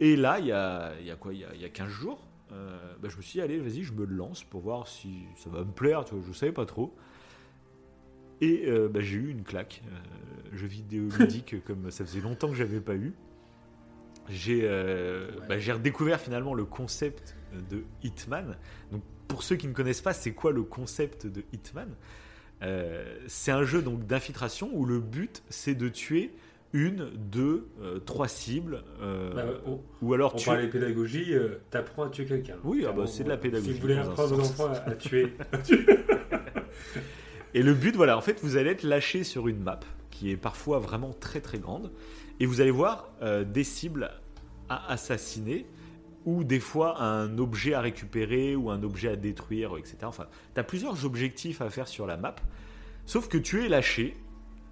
Et 0.00 0.16
là, 0.16 0.38
il 0.38 0.46
y 0.46 0.52
a, 0.52 0.92
il 1.00 1.06
y 1.06 1.10
a 1.10 1.16
quoi 1.16 1.32
il 1.32 1.40
y 1.40 1.44
a, 1.44 1.54
il 1.54 1.60
y 1.62 1.64
a 1.64 1.70
15 1.70 1.88
jours, 1.88 2.26
euh, 2.52 2.94
bah, 3.00 3.08
je 3.08 3.16
me 3.16 3.22
suis 3.22 3.38
dit, 3.38 3.40
allez, 3.40 3.58
vas-y, 3.58 3.82
je 3.82 3.92
me 3.92 4.04
lance 4.04 4.44
pour 4.44 4.60
voir 4.60 4.86
si 4.86 5.24
ça 5.36 5.50
va 5.50 5.60
me 5.60 5.72
plaire, 5.72 6.04
tu 6.04 6.14
vois, 6.14 6.24
je 6.26 6.32
savais 6.32 6.52
pas 6.52 6.66
trop. 6.66 6.94
Et 8.40 8.64
euh, 8.66 8.88
bah, 8.88 9.00
j'ai 9.00 9.16
eu 9.16 9.30
une 9.30 9.42
claque. 9.42 9.82
Euh, 9.86 10.56
jeu 10.56 10.66
vidéo 10.66 11.08
ludique 11.18 11.62
comme 11.64 11.90
ça 11.90 12.04
faisait 12.04 12.20
longtemps 12.20 12.48
que 12.48 12.54
j'avais 12.54 12.80
pas 12.80 12.94
eu. 12.94 13.12
J'ai 14.28 14.60
euh, 14.64 15.30
bah, 15.48 15.58
j'ai 15.58 15.72
redécouvert 15.72 16.20
finalement 16.20 16.54
le 16.54 16.64
concept 16.64 17.36
de 17.70 17.84
Hitman. 18.02 18.56
Donc 18.92 19.02
pour 19.28 19.42
ceux 19.42 19.56
qui 19.56 19.66
ne 19.66 19.72
connaissent 19.72 20.00
pas, 20.02 20.12
c'est 20.14 20.32
quoi 20.32 20.52
le 20.52 20.62
concept 20.62 21.26
de 21.26 21.42
Hitman? 21.52 21.88
C'est 23.26 23.52
un 23.52 23.64
jeu 23.64 23.82
donc 23.82 24.06
d'infiltration 24.06 24.70
où 24.72 24.86
le 24.86 24.98
but 24.98 25.42
c'est 25.50 25.74
de 25.74 25.90
tuer 25.90 26.32
une, 26.74 27.10
deux, 27.14 27.68
euh, 27.80 28.00
trois 28.00 28.26
cibles, 28.26 28.82
euh, 29.00 29.32
Bah, 29.32 29.44
on, 29.64 29.80
ou 30.02 30.12
alors 30.12 30.34
on 30.34 30.38
tuer. 30.38 30.46
parlait 30.50 30.68
pédagogie, 30.68 31.32
euh, 31.32 31.60
t'apprends 31.70 32.02
à 32.02 32.10
tuer 32.10 32.26
quelqu'un. 32.26 32.56
Oui, 32.64 32.84
ah 32.86 32.92
bah, 32.92 33.06
c'est 33.06 33.22
de 33.22 33.28
la 33.28 33.36
pédagogie, 33.36 33.68
Si 33.68 33.74
vous 33.76 33.80
voulez 33.82 33.96
apprendre 33.96 34.36
aux 34.36 34.40
enfants 34.40 34.72
à, 34.72 34.90
à 34.90 34.94
tuer, 34.96 35.34
Et 37.54 37.62
le 37.62 37.72
but, 37.72 37.94
voilà, 37.94 38.18
en 38.18 38.20
fait, 38.20 38.40
vous 38.42 38.56
allez 38.56 38.70
être 38.70 38.82
lâché 38.82 39.22
sur 39.22 39.46
une 39.46 39.60
map 39.60 39.80
qui 40.10 40.30
est 40.30 40.36
parfois 40.36 40.80
vraiment 40.80 41.12
très 41.12 41.40
très 41.40 41.58
grande, 41.58 41.92
et 42.40 42.46
vous 42.46 42.60
allez 42.60 42.72
voir 42.72 43.10
euh, 43.22 43.44
des 43.44 43.64
cibles 43.64 44.10
à 44.68 44.90
assassiner, 44.92 45.66
ou 46.24 46.42
des 46.42 46.58
fois 46.58 47.00
un 47.00 47.38
objet 47.38 47.74
à 47.74 47.80
récupérer, 47.80 48.56
ou 48.56 48.70
un 48.70 48.82
objet 48.82 49.08
à 49.08 49.16
détruire, 49.16 49.76
etc. 49.76 49.98
Enfin, 50.02 50.26
tu 50.54 50.60
as 50.60 50.64
plusieurs 50.64 51.04
objectifs 51.04 51.60
à 51.60 51.70
faire 51.70 51.86
sur 51.86 52.06
la 52.06 52.16
map, 52.16 52.34
sauf 53.06 53.28
que 53.28 53.38
tu 53.38 53.64
es 53.64 53.68
lâché, 53.68 54.16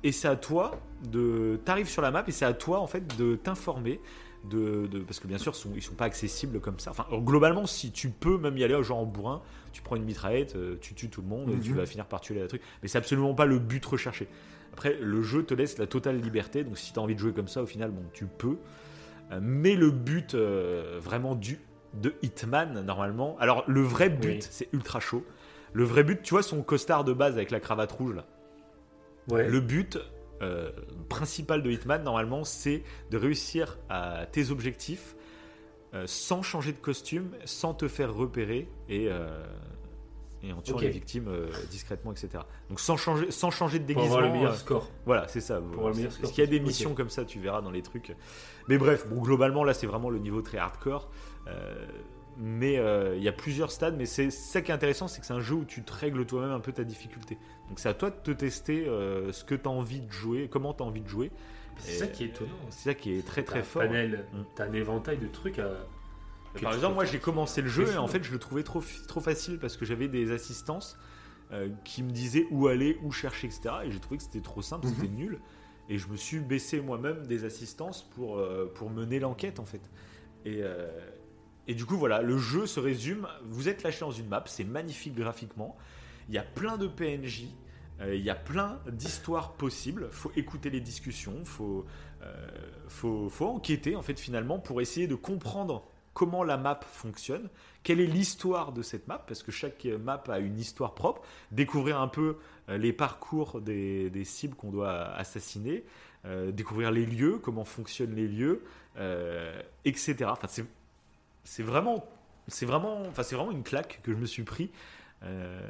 et 0.02 0.10
c'est 0.10 0.28
à 0.28 0.36
toi 0.36 0.72
de. 1.08 1.60
T'arrives 1.64 1.88
sur 1.88 2.02
la 2.02 2.10
map, 2.10 2.24
et 2.26 2.32
c'est 2.32 2.44
à 2.44 2.52
toi, 2.52 2.80
en 2.80 2.88
fait, 2.88 3.16
de 3.16 3.36
t'informer. 3.36 4.00
De, 4.44 4.88
de- 4.88 4.98
parce 5.00 5.20
que 5.20 5.28
bien 5.28 5.38
sûr, 5.38 5.54
ils 5.76 5.82
sont 5.82 5.94
pas 5.94 6.06
accessibles 6.06 6.58
comme 6.60 6.80
ça. 6.80 6.90
Enfin, 6.90 7.06
globalement, 7.20 7.64
si 7.64 7.92
tu 7.92 8.10
peux 8.10 8.38
même 8.38 8.56
y 8.58 8.64
aller, 8.64 8.82
genre 8.82 8.98
en 8.98 9.06
bourrin, 9.06 9.40
tu 9.72 9.82
prends 9.82 9.94
une 9.94 10.02
mitraillette, 10.04 10.56
euh, 10.56 10.76
tu 10.80 10.94
tues 10.94 11.08
tout 11.08 11.22
le 11.22 11.28
monde, 11.28 11.50
et 11.50 11.60
tu 11.60 11.70
Mhm. 11.70 11.76
vas 11.76 11.86
finir 11.86 12.06
par 12.06 12.20
tuer 12.20 12.34
les 12.34 12.46
trucs. 12.48 12.62
Mais 12.82 12.88
c'est 12.88 12.98
absolument 12.98 13.34
pas 13.34 13.46
le 13.46 13.60
but 13.60 13.84
recherché. 13.84 14.26
Après, 14.72 14.96
le 15.00 15.22
jeu 15.22 15.44
te 15.44 15.54
laisse 15.54 15.78
la 15.78 15.86
totale 15.86 16.20
liberté, 16.20 16.64
donc 16.64 16.76
si 16.76 16.92
tu 16.92 16.98
as 16.98 17.02
envie 17.02 17.14
de 17.14 17.20
jouer 17.20 17.32
comme 17.32 17.46
ça, 17.46 17.62
au 17.62 17.66
final, 17.66 17.92
bon, 17.92 18.02
tu 18.12 18.26
peux. 18.26 18.56
Euh, 19.30 19.38
Mais 19.40 19.76
le 19.76 19.90
but 19.92 20.34
euh, 20.34 20.98
vraiment 21.00 21.34
du 21.36 21.60
de 21.94 22.14
Hitman, 22.22 22.82
normalement. 22.84 23.36
Alors, 23.38 23.64
le 23.68 23.82
vrai 23.82 24.08
but, 24.08 24.26
Oui. 24.28 24.38
c'est 24.50 24.68
ultra 24.72 24.98
chaud. 24.98 25.24
Le 25.74 25.84
vrai 25.84 26.02
but, 26.04 26.20
tu 26.22 26.34
vois, 26.34 26.42
son 26.42 26.62
costard 26.62 27.04
de 27.04 27.12
base 27.12 27.34
avec 27.34 27.50
la 27.52 27.60
cravate 27.60 27.92
rouge, 27.92 28.14
là. 28.16 28.24
ouais. 29.28 29.48
Le 29.48 29.60
but 29.60 29.98
euh, 30.42 30.70
principal 31.08 31.62
de 31.62 31.70
Hitman, 31.70 32.02
normalement, 32.02 32.44
c'est 32.44 32.82
de 33.10 33.16
réussir 33.16 33.78
à 33.88 34.26
tes 34.30 34.50
objectifs 34.50 35.14
euh, 35.94 36.04
sans 36.06 36.42
changer 36.42 36.72
de 36.72 36.78
costume, 36.78 37.30
sans 37.44 37.74
te 37.74 37.86
faire 37.86 38.12
repérer 38.12 38.68
et, 38.88 39.08
euh, 39.08 39.44
et 40.42 40.52
en 40.52 40.60
tuant 40.60 40.78
les 40.78 40.88
victimes 40.88 41.30
discrètement, 41.70 42.12
etc. 42.12 42.44
Donc 42.68 42.80
sans 42.80 42.96
changer, 42.96 43.30
sans 43.30 43.50
changer 43.50 43.78
de 43.78 43.84
pour 43.84 43.94
déguisement. 43.94 44.16
avoir 44.16 44.32
le 44.32 44.32
meilleur 44.32 44.56
score. 44.56 44.90
voilà, 45.06 45.28
c'est 45.28 45.40
ça. 45.40 45.56
avoir 45.56 45.90
le 45.90 45.94
meilleur 45.94 46.10
Parce 46.10 46.18
score 46.18 46.32
qu'il 46.32 46.44
y 46.44 46.46
a 46.46 46.50
des 46.50 46.60
missions 46.60 46.94
comme 46.94 47.10
ça, 47.10 47.24
tu 47.24 47.38
verras 47.38 47.60
dans 47.60 47.70
les 47.70 47.82
trucs. 47.82 48.14
Mais 48.68 48.78
bref, 48.78 49.06
bon, 49.08 49.20
globalement, 49.20 49.64
là, 49.64 49.74
c'est 49.74 49.86
vraiment 49.86 50.10
le 50.10 50.18
niveau 50.18 50.42
très 50.42 50.58
hardcore. 50.58 51.10
Mais 52.44 52.76
euh, 52.76 53.14
il 53.16 53.22
y 53.22 53.28
a 53.28 53.32
plusieurs 53.32 53.70
stades, 53.70 53.96
mais 53.96 54.04
c'est 54.04 54.30
ça 54.32 54.62
qui 54.62 54.72
est 54.72 54.74
intéressant, 54.74 55.06
c'est 55.06 55.20
que 55.20 55.26
c'est 55.26 55.32
un 55.32 55.38
jeu 55.40 55.54
où 55.54 55.64
tu 55.64 55.82
te 55.84 55.92
règles 55.92 56.26
toi-même 56.26 56.50
un 56.50 56.58
peu 56.58 56.72
ta 56.72 56.82
difficulté. 56.82 57.38
Donc 57.68 57.78
c'est 57.78 57.88
à 57.88 57.94
toi 57.94 58.10
de 58.10 58.16
te 58.16 58.32
tester 58.32 58.84
euh, 58.88 59.30
ce 59.30 59.44
que 59.44 59.54
tu 59.54 59.68
as 59.68 59.70
envie 59.70 60.00
de 60.00 60.10
jouer, 60.10 60.48
comment 60.50 60.74
tu 60.74 60.82
as 60.82 60.86
envie 60.86 61.02
de 61.02 61.06
jouer. 61.08 61.30
C'est 61.78 61.92
ça 61.92 62.06
qui 62.08 62.24
est 62.24 62.26
étonnant. 62.26 62.50
C'est 62.70 62.90
ça 62.90 62.94
qui 62.94 63.12
est 63.16 63.24
très 63.24 63.44
très 63.44 63.62
fort. 63.62 63.82
panel, 63.82 64.24
Mm. 64.32 64.38
t'as 64.56 64.66
un 64.66 64.72
éventail 64.72 65.18
de 65.18 65.28
trucs 65.28 65.60
à. 65.60 65.70
Par 66.60 66.74
exemple, 66.74 66.94
moi 66.96 67.04
j'ai 67.04 67.20
commencé 67.20 67.62
le 67.62 67.68
jeu 67.68 67.92
et 67.92 67.96
en 67.96 68.08
fait 68.08 68.24
je 68.24 68.32
le 68.32 68.38
trouvais 68.40 68.64
trop, 68.64 68.82
trop 69.06 69.20
facile 69.20 69.58
parce 69.60 69.76
que 69.76 69.84
j'avais 69.84 70.08
des 70.08 70.32
assistances 70.32 70.98
euh, 71.52 71.68
qui 71.84 72.02
me 72.02 72.10
disaient 72.10 72.46
où 72.50 72.66
aller, 72.66 72.98
où 73.04 73.12
chercher, 73.12 73.46
etc. 73.46 73.70
Et 73.84 73.92
j'ai 73.92 74.00
trouvé 74.00 74.16
que 74.16 74.24
c'était 74.24 74.40
trop 74.40 74.62
simple, 74.62 74.86
Mhm. 74.88 74.94
c'était 74.94 75.08
nul. 75.08 75.38
Et 75.88 75.96
je 75.96 76.08
me 76.08 76.16
suis 76.16 76.40
baissé 76.40 76.80
moi-même 76.80 77.24
des 77.26 77.44
assistances 77.44 78.02
pour, 78.02 78.42
pour 78.74 78.90
mener 78.90 79.20
l'enquête 79.20 79.60
en 79.60 79.64
fait. 79.64 79.80
Et, 80.44 80.58
euh, 80.62 80.88
et 81.68 81.74
du 81.74 81.84
coup 81.84 81.96
voilà, 81.96 82.22
le 82.22 82.38
jeu 82.38 82.66
se 82.66 82.80
résume, 82.80 83.28
vous 83.44 83.68
êtes 83.68 83.82
lâché 83.82 84.00
dans 84.00 84.10
une 84.10 84.28
map, 84.28 84.42
c'est 84.46 84.64
magnifique 84.64 85.14
graphiquement, 85.14 85.76
il 86.28 86.34
y 86.34 86.38
a 86.38 86.42
plein 86.42 86.76
de 86.76 86.86
PNJ. 86.86 87.44
euh, 88.00 88.14
Il 88.14 88.22
y 88.22 88.30
a 88.30 88.34
plein 88.34 88.80
d'histoires 88.90 89.52
possibles. 89.52 90.08
Faut 90.10 90.32
écouter 90.36 90.70
les 90.70 90.80
discussions. 90.80 91.42
Euh, 91.60 91.82
faut, 92.88 93.28
faut 93.28 93.46
enquêter 93.46 93.96
en 93.96 94.02
fait 94.02 94.18
finalement 94.18 94.58
pour 94.58 94.80
essayer 94.80 95.06
de 95.06 95.14
comprendre 95.14 95.84
comment 96.14 96.44
la 96.44 96.58
map 96.58 96.78
fonctionne, 96.84 97.48
quelle 97.82 97.98
est 97.98 98.06
l'histoire 98.06 98.72
de 98.72 98.82
cette 98.82 99.08
map, 99.08 99.24
parce 99.26 99.42
que 99.42 99.50
chaque 99.50 99.86
map 99.86 100.22
a 100.28 100.40
une 100.40 100.58
histoire 100.58 100.94
propre, 100.94 101.22
découvrir 101.52 102.00
un 102.00 102.08
peu 102.08 102.36
euh, 102.68 102.76
les 102.76 102.92
parcours 102.92 103.62
des, 103.62 104.10
cibles 104.24 104.54
qu'on 104.54 104.70
doit 104.70 105.12
assassiner, 105.14 105.84
découvrir 106.52 106.92
les 106.92 107.04
lieux, 107.04 107.38
comment 107.38 107.64
fonctionnent 107.64 108.14
les 108.14 108.28
lieux, 108.28 108.62
etc. 109.84 110.14
Enfin, 110.28 110.46
c'est, 110.46 110.64
c'est 111.44 111.62
vraiment, 111.62 112.04
c'est 112.48 112.66
vraiment, 112.66 113.02
enfin, 113.08 113.22
c'est 113.22 113.36
vraiment 113.36 113.52
une 113.52 113.62
claque 113.62 114.00
que 114.02 114.12
je 114.12 114.16
me 114.18 114.26
suis 114.26 114.42
pris. 114.44 114.70
euh, 115.24 115.60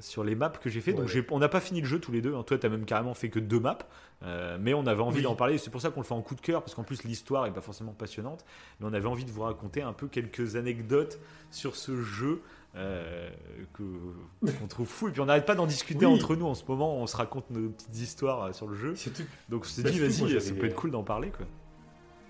sur 0.00 0.24
les 0.24 0.34
maps 0.34 0.48
que 0.50 0.68
j'ai 0.68 0.80
fait, 0.80 0.92
donc 0.92 1.06
Ouais. 1.06 1.24
on 1.30 1.38
n'a 1.38 1.48
pas 1.48 1.60
fini 1.60 1.80
le 1.80 1.86
jeu 1.86 2.00
tous 2.00 2.10
les 2.10 2.20
deux. 2.20 2.34
hein. 2.34 2.42
Toi, 2.42 2.58
tu 2.58 2.66
as 2.66 2.68
même 2.68 2.84
carrément 2.84 3.14
fait 3.14 3.30
que 3.30 3.38
deux 3.38 3.60
maps, 3.60 3.78
euh, 4.24 4.58
mais 4.60 4.74
on 4.74 4.88
avait 4.88 5.02
envie 5.02 5.18
Oui. 5.18 5.22
d'en 5.22 5.36
parler. 5.36 5.56
C'est 5.56 5.70
pour 5.70 5.80
ça 5.80 5.90
qu'on 5.90 6.00
le 6.00 6.04
fait 6.04 6.14
en 6.14 6.20
coup 6.20 6.34
de 6.34 6.40
cœur, 6.40 6.62
parce 6.64 6.74
qu'en 6.74 6.82
plus 6.82 7.04
l'histoire 7.04 7.46
est 7.46 7.52
pas 7.52 7.60
forcément 7.60 7.92
passionnante 7.92 8.44
mais 8.80 8.86
on 8.90 8.92
avait 8.92 9.06
envie 9.06 9.24
de 9.24 9.30
vous 9.30 9.42
raconter 9.42 9.82
un 9.82 9.92
peu 9.92 10.08
quelques 10.08 10.56
anecdotes 10.56 11.20
sur 11.52 11.76
ce 11.76 12.02
jeu 12.02 12.42
euh, 12.74 13.30
qu'on 13.72 14.66
trouve 14.66 14.88
fou 14.88 15.06
et 15.08 15.12
puis 15.12 15.20
on 15.20 15.26
n'arrête 15.26 15.46
pas 15.46 15.54
d'en 15.54 15.66
discuter 15.66 16.04
Oui. 16.04 16.12
entre 16.14 16.34
nous 16.34 16.46
en 16.46 16.54
ce 16.54 16.64
moment 16.66 16.96
on 16.96 17.06
se 17.06 17.16
raconte 17.16 17.48
nos 17.50 17.68
petites 17.68 17.98
histoires 18.00 18.52
sur 18.52 18.66
le 18.66 18.74
jeu 18.74 18.96
Surtout 18.96 19.22
donc 19.48 19.60
on 19.62 19.68
s'est 19.68 19.82
Bah, 19.84 19.90
dit 19.90 20.00
vas-y 20.00 20.40
ça 20.40 20.54
peut 20.54 20.66
être 20.66 20.74
cool 20.74 20.90
d'en 20.90 21.04
parler 21.04 21.30
quoi 21.30 21.46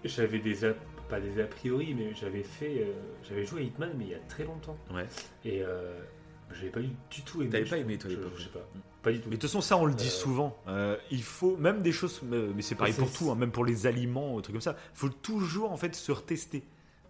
j'avais 0.05 0.39
des 0.39 0.65
pas 1.09 1.21
des 1.21 1.41
a 1.41 1.47
priori, 1.47 1.95
mais 1.95 2.13
j'avais 2.15 2.43
fait, 2.43 2.83
euh, 2.83 2.93
j'avais 3.29 3.45
joué 3.45 3.61
à 3.61 3.65
Hitman, 3.65 3.91
mais 3.99 4.05
il 4.05 4.11
y 4.11 4.15
a 4.15 4.19
très 4.29 4.45
longtemps. 4.45 4.77
Ouais. 4.93 5.07
Et 5.45 5.63
euh, 5.63 5.99
j'avais 6.53 6.71
pas 6.71 6.81
eu 6.81 6.89
du 7.11 7.23
tout 7.23 7.41
aimé. 7.43 7.51
T'avais 7.51 7.65
pas 7.65 7.79
aimé, 7.79 7.99
toi, 7.99 8.11
je, 8.11 8.17
je 8.37 8.43
sais 8.45 8.51
pas. 8.51 8.67
Pas 9.03 9.13
du 9.13 9.21
tout. 9.21 9.29
mais 9.31 9.37
de 9.37 9.41
toute 9.41 9.49
façon 9.49 9.61
ça 9.61 9.77
on 9.77 9.87
le 9.87 9.95
dit 9.95 10.09
Euh, 10.09 10.11
souvent 10.11 10.57
Euh, 10.67 10.97
il 11.13 11.23
faut 11.23 11.57
même 11.57 11.83
des 11.83 11.93
choses 11.93 12.21
mais, 12.25 12.63
c'est 12.63 12.75
pareil 12.75 12.93
pour 12.93 13.13
tout 13.13 13.31
hein, 13.31 13.37
même 13.37 13.53
pour 13.53 13.65
les 13.65 13.87
aliments 13.87 14.41
trucs 14.41 14.55
comme 14.55 14.61
ça 14.61 14.77
faut 14.93 15.09
toujours 15.09 15.71
en 15.71 15.77
fait 15.77 15.95
se 15.95 16.11
retester 16.11 16.65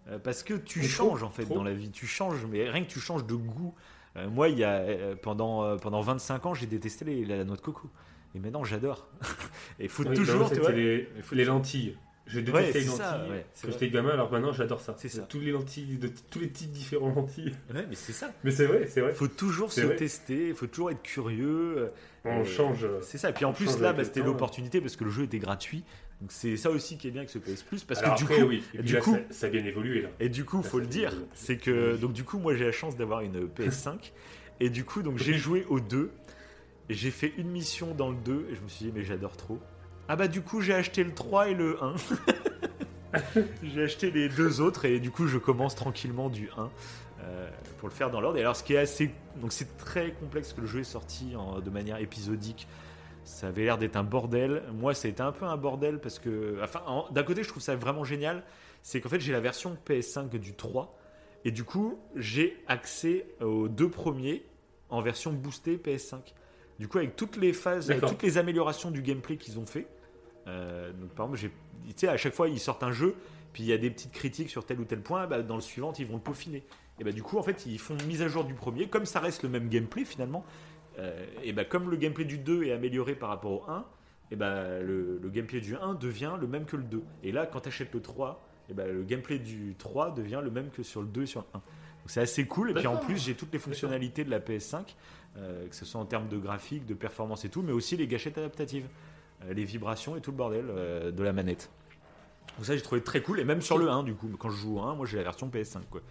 Euh, 0.07 0.19
parce 0.19 0.43
que 0.43 0.53
tu 0.53 0.81
Mais 0.81 0.87
trop, 0.87 1.09
changes 1.09 1.23
en 1.23 1.31
fait 1.31 1.45
trop. 1.45 1.55
dans 1.55 1.63
la 1.63 1.73
vie 1.73 1.89
tu 1.89 2.05
changes 2.05 2.45
mais 2.45 2.69
rien 2.69 2.83
que 2.83 2.89
tu 2.89 2.99
changes 2.99 3.25
de 3.25 3.33
goût 3.33 3.73
Euh, 4.17 4.29
moi 4.29 4.49
il 4.49 4.59
y 4.59 4.63
a 4.63 4.73
euh, 4.81 5.15
pendant 5.15 5.63
euh, 5.63 5.77
pendant 5.77 6.01
25 6.01 6.45
ans 6.45 6.53
j'ai 6.53 6.67
détesté 6.67 7.05
les- 7.05 7.25
la 7.25 7.43
noix 7.43 7.55
de 7.55 7.61
coco 7.61 7.89
et 8.35 8.39
maintenant 8.39 8.63
j'adore 8.63 9.07
et 9.79 9.85
il 9.85 9.89
faut 9.89 10.03
Oui, 10.05 10.15
toujours 10.15 10.41
non, 10.41 10.43
tu 10.47 10.49
c'était 10.55 10.61
vois, 10.61 10.71
les, 10.71 11.09
il 11.17 11.23
faut- 11.23 11.33
les 11.35 11.45
lentilles. 11.45 11.97
Je 12.29 12.37
Ouais, 12.39 12.43
détestais 12.43 12.71
c'est 12.73 12.79
les 12.79 12.85
ça, 12.85 13.17
lentilles 13.17 13.31
ouais, 13.31 13.45
c'est 13.53 13.65
quand 13.67 13.73
j'étais 13.73 13.89
gamin, 13.89 14.09
alors 14.11 14.31
maintenant 14.31 14.53
j'adore 14.53 14.79
ça. 14.81 14.93
C'est 14.97 15.09
ça. 15.09 15.23
Tous 15.23 15.39
les 15.39 15.51
lentilles, 15.51 15.97
de 15.97 16.09
tous 16.29 16.39
les 16.39 16.49
types 16.49 16.71
différents 16.71 17.09
lentilles. 17.13 17.53
Ouais, 17.73 17.85
mais 17.89 17.95
c'est 17.95 18.13
ça. 18.13 18.31
Mais 18.43 18.51
c'est 18.51 18.65
vrai, 18.67 18.85
c'est 18.87 19.01
vrai. 19.01 19.11
Il 19.11 19.17
faut 19.17 19.27
toujours 19.27 19.71
se 19.73 19.81
vrai. 19.81 19.95
tester, 19.95 20.49
il 20.49 20.53
faut 20.53 20.67
toujours 20.67 20.91
être 20.91 21.01
curieux. 21.01 21.89
On 22.25 22.41
Euh, 22.41 22.45
change. 22.45 22.85
C'est 23.01 23.17
ça. 23.17 23.31
Et 23.31 23.33
puis 23.33 23.45
en 23.45 23.49
on 23.49 23.53
plus, 23.53 23.79
là, 23.79 23.93
bah, 23.93 24.03
c'était 24.03 24.21
l'opportunité 24.21 24.79
parce 24.79 24.95
que 24.95 25.03
le 25.05 25.09
jeu 25.09 25.23
était 25.23 25.39
gratuit. 25.39 25.83
Donc 26.21 26.31
c'est 26.33 26.57
ça 26.57 26.69
aussi 26.69 26.97
qui 26.97 27.07
est 27.07 27.11
bien 27.11 27.21
avec 27.21 27.29
ce 27.29 27.39
PS 27.39 27.63
Plus. 27.63 27.83
Parce 27.85 28.01
Alors 28.03 28.13
que 28.15 28.19
du 28.19 28.25
après, 28.25 28.41
coup, 28.41 28.47
oui. 28.49 28.63
Du 28.83 28.93
là, 28.93 28.99
coup- 29.01 29.15
ça, 29.15 29.19
ça 29.31 29.45
a 29.47 29.49
bien 29.49 29.63
évolué 29.65 30.01
là. 30.01 30.09
et 30.19 30.27
du 30.29 30.43
coup, 30.45 30.57
Là, 30.57 30.63
faut 30.63 30.77
ça 30.79 30.83
le 30.83 30.87
dire, 30.89 31.13
c'est 31.33 31.57
que 31.57 31.95
donc 31.95 32.11
du 32.13 32.23
coup, 32.25 32.37
moi 32.39 32.53
j'ai 32.55 32.65
la 32.65 32.71
chance 32.73 32.95
d'avoir 32.97 33.21
une 33.21 33.47
PS5 33.47 34.11
et 34.59 34.69
du 34.69 34.83
coup, 34.83 35.01
donc 35.01 35.17
j'ai 35.17 35.33
joué 35.35 35.65
au 35.69 35.79
2 35.79 36.11
et 36.89 36.93
j'ai 36.93 37.09
fait 37.11 37.31
une 37.37 37.47
mission 37.49 37.93
dans 37.95 38.09
le 38.09 38.17
2 38.17 38.47
et 38.51 38.55
je 38.55 38.61
me 38.61 38.67
suis 38.67 38.85
dit 38.85 38.91
mais 38.93 39.03
j'adore 39.05 39.37
trop. 39.37 39.57
Ah 40.09 40.15
bah 40.15 40.27
du 40.27 40.41
coup, 40.41 40.59
j'ai 40.61 40.73
acheté 40.73 41.03
le 41.03 41.13
3 41.13 41.49
et 41.49 41.53
le 41.53 41.77
1. 41.81 41.95
j'ai 43.63 43.83
acheté 43.83 44.11
les 44.11 44.27
deux 44.29 44.59
autres 44.61 44.85
et 44.85 44.99
du 44.99 45.11
coup, 45.11 45.27
je 45.27 45.37
commence 45.37 45.75
tranquillement 45.75 46.29
du 46.29 46.49
1 46.57 46.69
euh, 47.21 47.49
pour 47.77 47.87
le 47.89 47.93
faire 47.93 48.09
dans 48.11 48.19
l'ordre. 48.19 48.37
Et 48.37 48.41
alors, 48.41 48.55
ce 48.55 48.63
qui 48.63 48.73
est 48.73 48.77
assez 48.79 49.11
donc 49.39 49.53
c'est 49.53 49.77
très 49.77 50.11
complexe 50.13 50.53
que 50.53 50.61
le 50.61 50.67
jeu 50.67 50.79
est 50.79 50.83
sorti 50.83 51.35
en- 51.35 51.59
de 51.59 51.69
manière 51.69 51.97
épisodique. 51.97 52.67
Ça 53.23 53.47
avait 53.47 53.65
l'air 53.65 53.77
d'être 53.77 53.95
un 53.95 54.03
bordel. 54.03 54.63
Moi, 54.73 54.93
c'était 54.95 55.21
un 55.21 55.31
peu 55.31 55.45
un 55.45 55.57
bordel 55.57 55.99
parce 55.99 56.17
que, 56.17 56.57
enfin, 56.63 56.81
d'un 57.11 57.23
côté, 57.23 57.43
je 57.43 57.49
trouve 57.49 57.61
ça 57.61 57.75
vraiment 57.75 58.03
génial. 58.03 58.43
C'est 58.81 59.01
qu'en 59.01 59.09
fait, 59.09 59.19
j'ai 59.19 59.31
la 59.33 59.41
version 59.41 59.77
PS5 59.87 60.29
du 60.39 60.53
3 60.55 60.97
et 61.45 61.51
du 61.51 61.63
coup, 61.63 61.99
j'ai 62.15 62.63
accès 62.67 63.27
aux 63.41 63.67
deux 63.67 63.89
premiers 63.89 64.43
en 64.89 65.01
version 65.01 65.31
boostée 65.31 65.77
PS5. 65.77 66.33
Du 66.79 66.87
coup, 66.87 66.97
avec 66.97 67.15
toutes 67.15 67.35
les 67.37 67.53
phases, 67.53 67.91
avec 67.91 68.03
toutes 68.05 68.23
les 68.23 68.37
améliorations 68.39 68.89
du 68.89 69.01
gameplay 69.03 69.37
qu'ils 69.37 69.59
ont 69.59 69.65
fait. 69.67 69.85
Euh, 70.49 70.91
donc, 70.93 71.09
par 71.11 71.25
exemple, 71.27 71.51
tu 71.87 71.93
sais, 71.95 72.07
à 72.07 72.17
chaque 72.17 72.33
fois, 72.33 72.49
ils 72.49 72.59
sortent 72.59 72.83
un 72.83 72.91
jeu, 72.91 73.15
puis 73.53 73.63
il 73.63 73.67
y 73.67 73.73
a 73.73 73.77
des 73.77 73.89
petites 73.89 74.11
critiques 74.11 74.49
sur 74.49 74.65
tel 74.65 74.79
ou 74.79 74.85
tel 74.85 75.01
point. 75.01 75.27
bah, 75.27 75.41
dans 75.41 75.55
le 75.55 75.61
suivant, 75.61 75.93
ils 75.97 76.05
vont 76.05 76.15
le 76.15 76.21
peaufiner. 76.21 76.63
Et 76.99 77.03
bah, 77.03 77.11
du 77.11 77.23
coup, 77.23 77.37
en 77.37 77.43
fait, 77.43 77.65
ils 77.65 77.79
font 77.79 77.95
une 77.97 78.05
mise 78.07 78.21
à 78.21 78.27
jour 78.27 78.43
du 78.43 78.53
premier, 78.53 78.87
comme 78.87 79.05
ça 79.05 79.19
reste 79.19 79.43
le 79.43 79.49
même 79.49 79.69
gameplay 79.69 80.05
finalement. 80.05 80.43
euh, 80.97 81.25
et 81.43 81.53
bah, 81.53 81.63
comme 81.65 81.89
le 81.89 81.95
gameplay 81.97 82.25
du 82.25 82.37
2 82.37 82.63
est 82.63 82.71
amélioré 82.73 83.15
par 83.15 83.29
rapport 83.29 83.51
au 83.51 83.63
1, 83.71 83.85
et 84.31 84.35
bah, 84.35 84.79
le, 84.81 85.17
le 85.21 85.29
gameplay 85.29 85.61
du 85.61 85.75
1 85.75 85.93
devient 85.95 86.33
le 86.39 86.47
même 86.47 86.65
que 86.65 86.75
le 86.75 86.83
2. 86.83 87.01
Et 87.23 87.31
là, 87.31 87.45
quand 87.45 87.61
tu 87.61 87.69
achètes 87.69 87.93
le 87.93 88.01
3, 88.01 88.45
et 88.69 88.73
bah, 88.73 88.85
le 88.85 89.03
gameplay 89.03 89.39
du 89.39 89.75
3 89.77 90.13
devient 90.13 90.41
le 90.43 90.51
même 90.51 90.69
que 90.69 90.83
sur 90.83 91.01
le 91.01 91.07
2 91.07 91.23
et 91.23 91.25
sur 91.25 91.41
le 91.41 91.47
1. 91.53 91.53
Donc 91.53 91.63
c'est 92.07 92.21
assez 92.21 92.45
cool. 92.45 92.71
Et 92.71 92.73
puis 92.73 92.87
en 92.87 92.97
plus, 92.97 93.17
j'ai 93.23 93.33
toutes 93.33 93.51
les 93.53 93.59
fonctionnalités 93.59 94.23
de 94.23 94.29
la 94.29 94.39
PS5, 94.39 94.95
euh, 95.37 95.67
que 95.67 95.75
ce 95.75 95.85
soit 95.85 95.99
en 95.99 96.05
termes 96.05 96.27
de 96.27 96.37
graphique, 96.37 96.85
de 96.85 96.93
performance 96.93 97.45
et 97.45 97.49
tout, 97.49 97.61
mais 97.61 97.71
aussi 97.71 97.97
les 97.97 98.07
gâchettes 98.07 98.37
adaptatives, 98.37 98.87
les 99.51 99.63
vibrations 99.65 100.15
et 100.15 100.21
tout 100.21 100.31
le 100.31 100.37
bordel 100.37 100.65
euh, 100.69 101.11
de 101.11 101.23
la 101.23 101.33
manette. 101.33 101.69
Donc 102.57 102.65
ça, 102.65 102.75
j'ai 102.75 102.81
trouvé 102.81 103.01
très 103.01 103.21
cool. 103.21 103.39
Et 103.39 103.45
même 103.45 103.61
sur 103.61 103.77
le 103.77 103.89
1, 103.89 104.03
du 104.03 104.13
coup, 104.15 104.29
quand 104.37 104.49
je 104.49 104.57
joue 104.57 104.77
au 104.77 104.81
1, 104.81 104.95
moi 104.95 105.05
j'ai 105.05 105.17
la 105.17 105.23
version 105.23 105.47
PS5. 105.49 105.79
Quoi. 105.89 106.01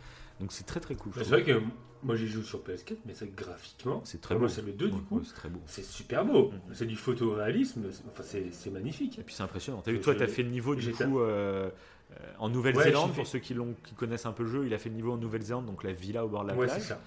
Donc 0.41 0.53
c'est 0.53 0.65
très 0.65 0.81
très 0.81 0.95
cool. 0.95 1.13
C'est 1.17 1.25
vrai 1.29 1.43
que 1.45 1.61
moi 2.03 2.15
j'y 2.17 2.29
joue 2.29 2.43
sur 2.43 2.61
PS4, 2.61 2.97
mais 3.07 3.13
c'est 3.15 3.35
graphiquement, 3.35 4.01
C'est 4.05 4.21
très 4.21 4.37
moi 4.37 4.47
beau. 4.47 4.49
c'est 4.49 4.63
le 4.65 4.73
2 4.73 4.89
du 4.89 5.01
coup, 5.03 5.21
c'est 5.25 5.35
très 5.35 5.49
beau. 5.49 5.61
c'est 5.67 5.85
super 5.85 6.25
beau. 6.25 6.53
Mhm. 6.53 6.61
C'est 6.75 6.87
du 6.87 6.95
photoréalisme, 6.97 7.83
c'est- 7.91 8.05
enfin 8.09 8.23
c'est 8.53 8.71
magnifique. 8.71 9.19
Et 9.19 9.23
puis 9.23 9.35
c'est 9.35 9.43
impressionnant. 9.43 9.83
T'as 9.85 9.91
vu, 9.93 10.01
toi, 10.01 10.15
t'as 10.15 10.29
fait 10.29 10.43
le 10.45 10.51
niveau 10.51 10.75
du 10.77 10.93
coup 10.93 11.19
euh, 11.19 11.69
euh, 12.13 12.15
en 12.39 12.49
Nouvelle-Zélande. 12.49 13.13
pour 13.15 13.27
ceux 13.27 13.41
qui, 13.41 13.55
qui 13.85 13.95
connaissent 13.95 14.27
un 14.27 14.33
peu 14.33 14.45
le 14.45 14.49
jeu, 14.49 14.65
il 14.67 14.73
a 14.73 14.79
fait 14.79 14.89
le 14.91 14.95
niveau 14.95 15.13
en 15.13 15.17
Nouvelle-Zélande, 15.19 15.67
donc 15.67 15.83
la 15.85 15.93
villa 15.93 16.25
au 16.25 16.29
bord 16.29 16.45
de 16.45 16.51
la 16.51 16.57
Ouais, 16.57 16.67
plage. 16.67 16.83
ça. 16.83 17.01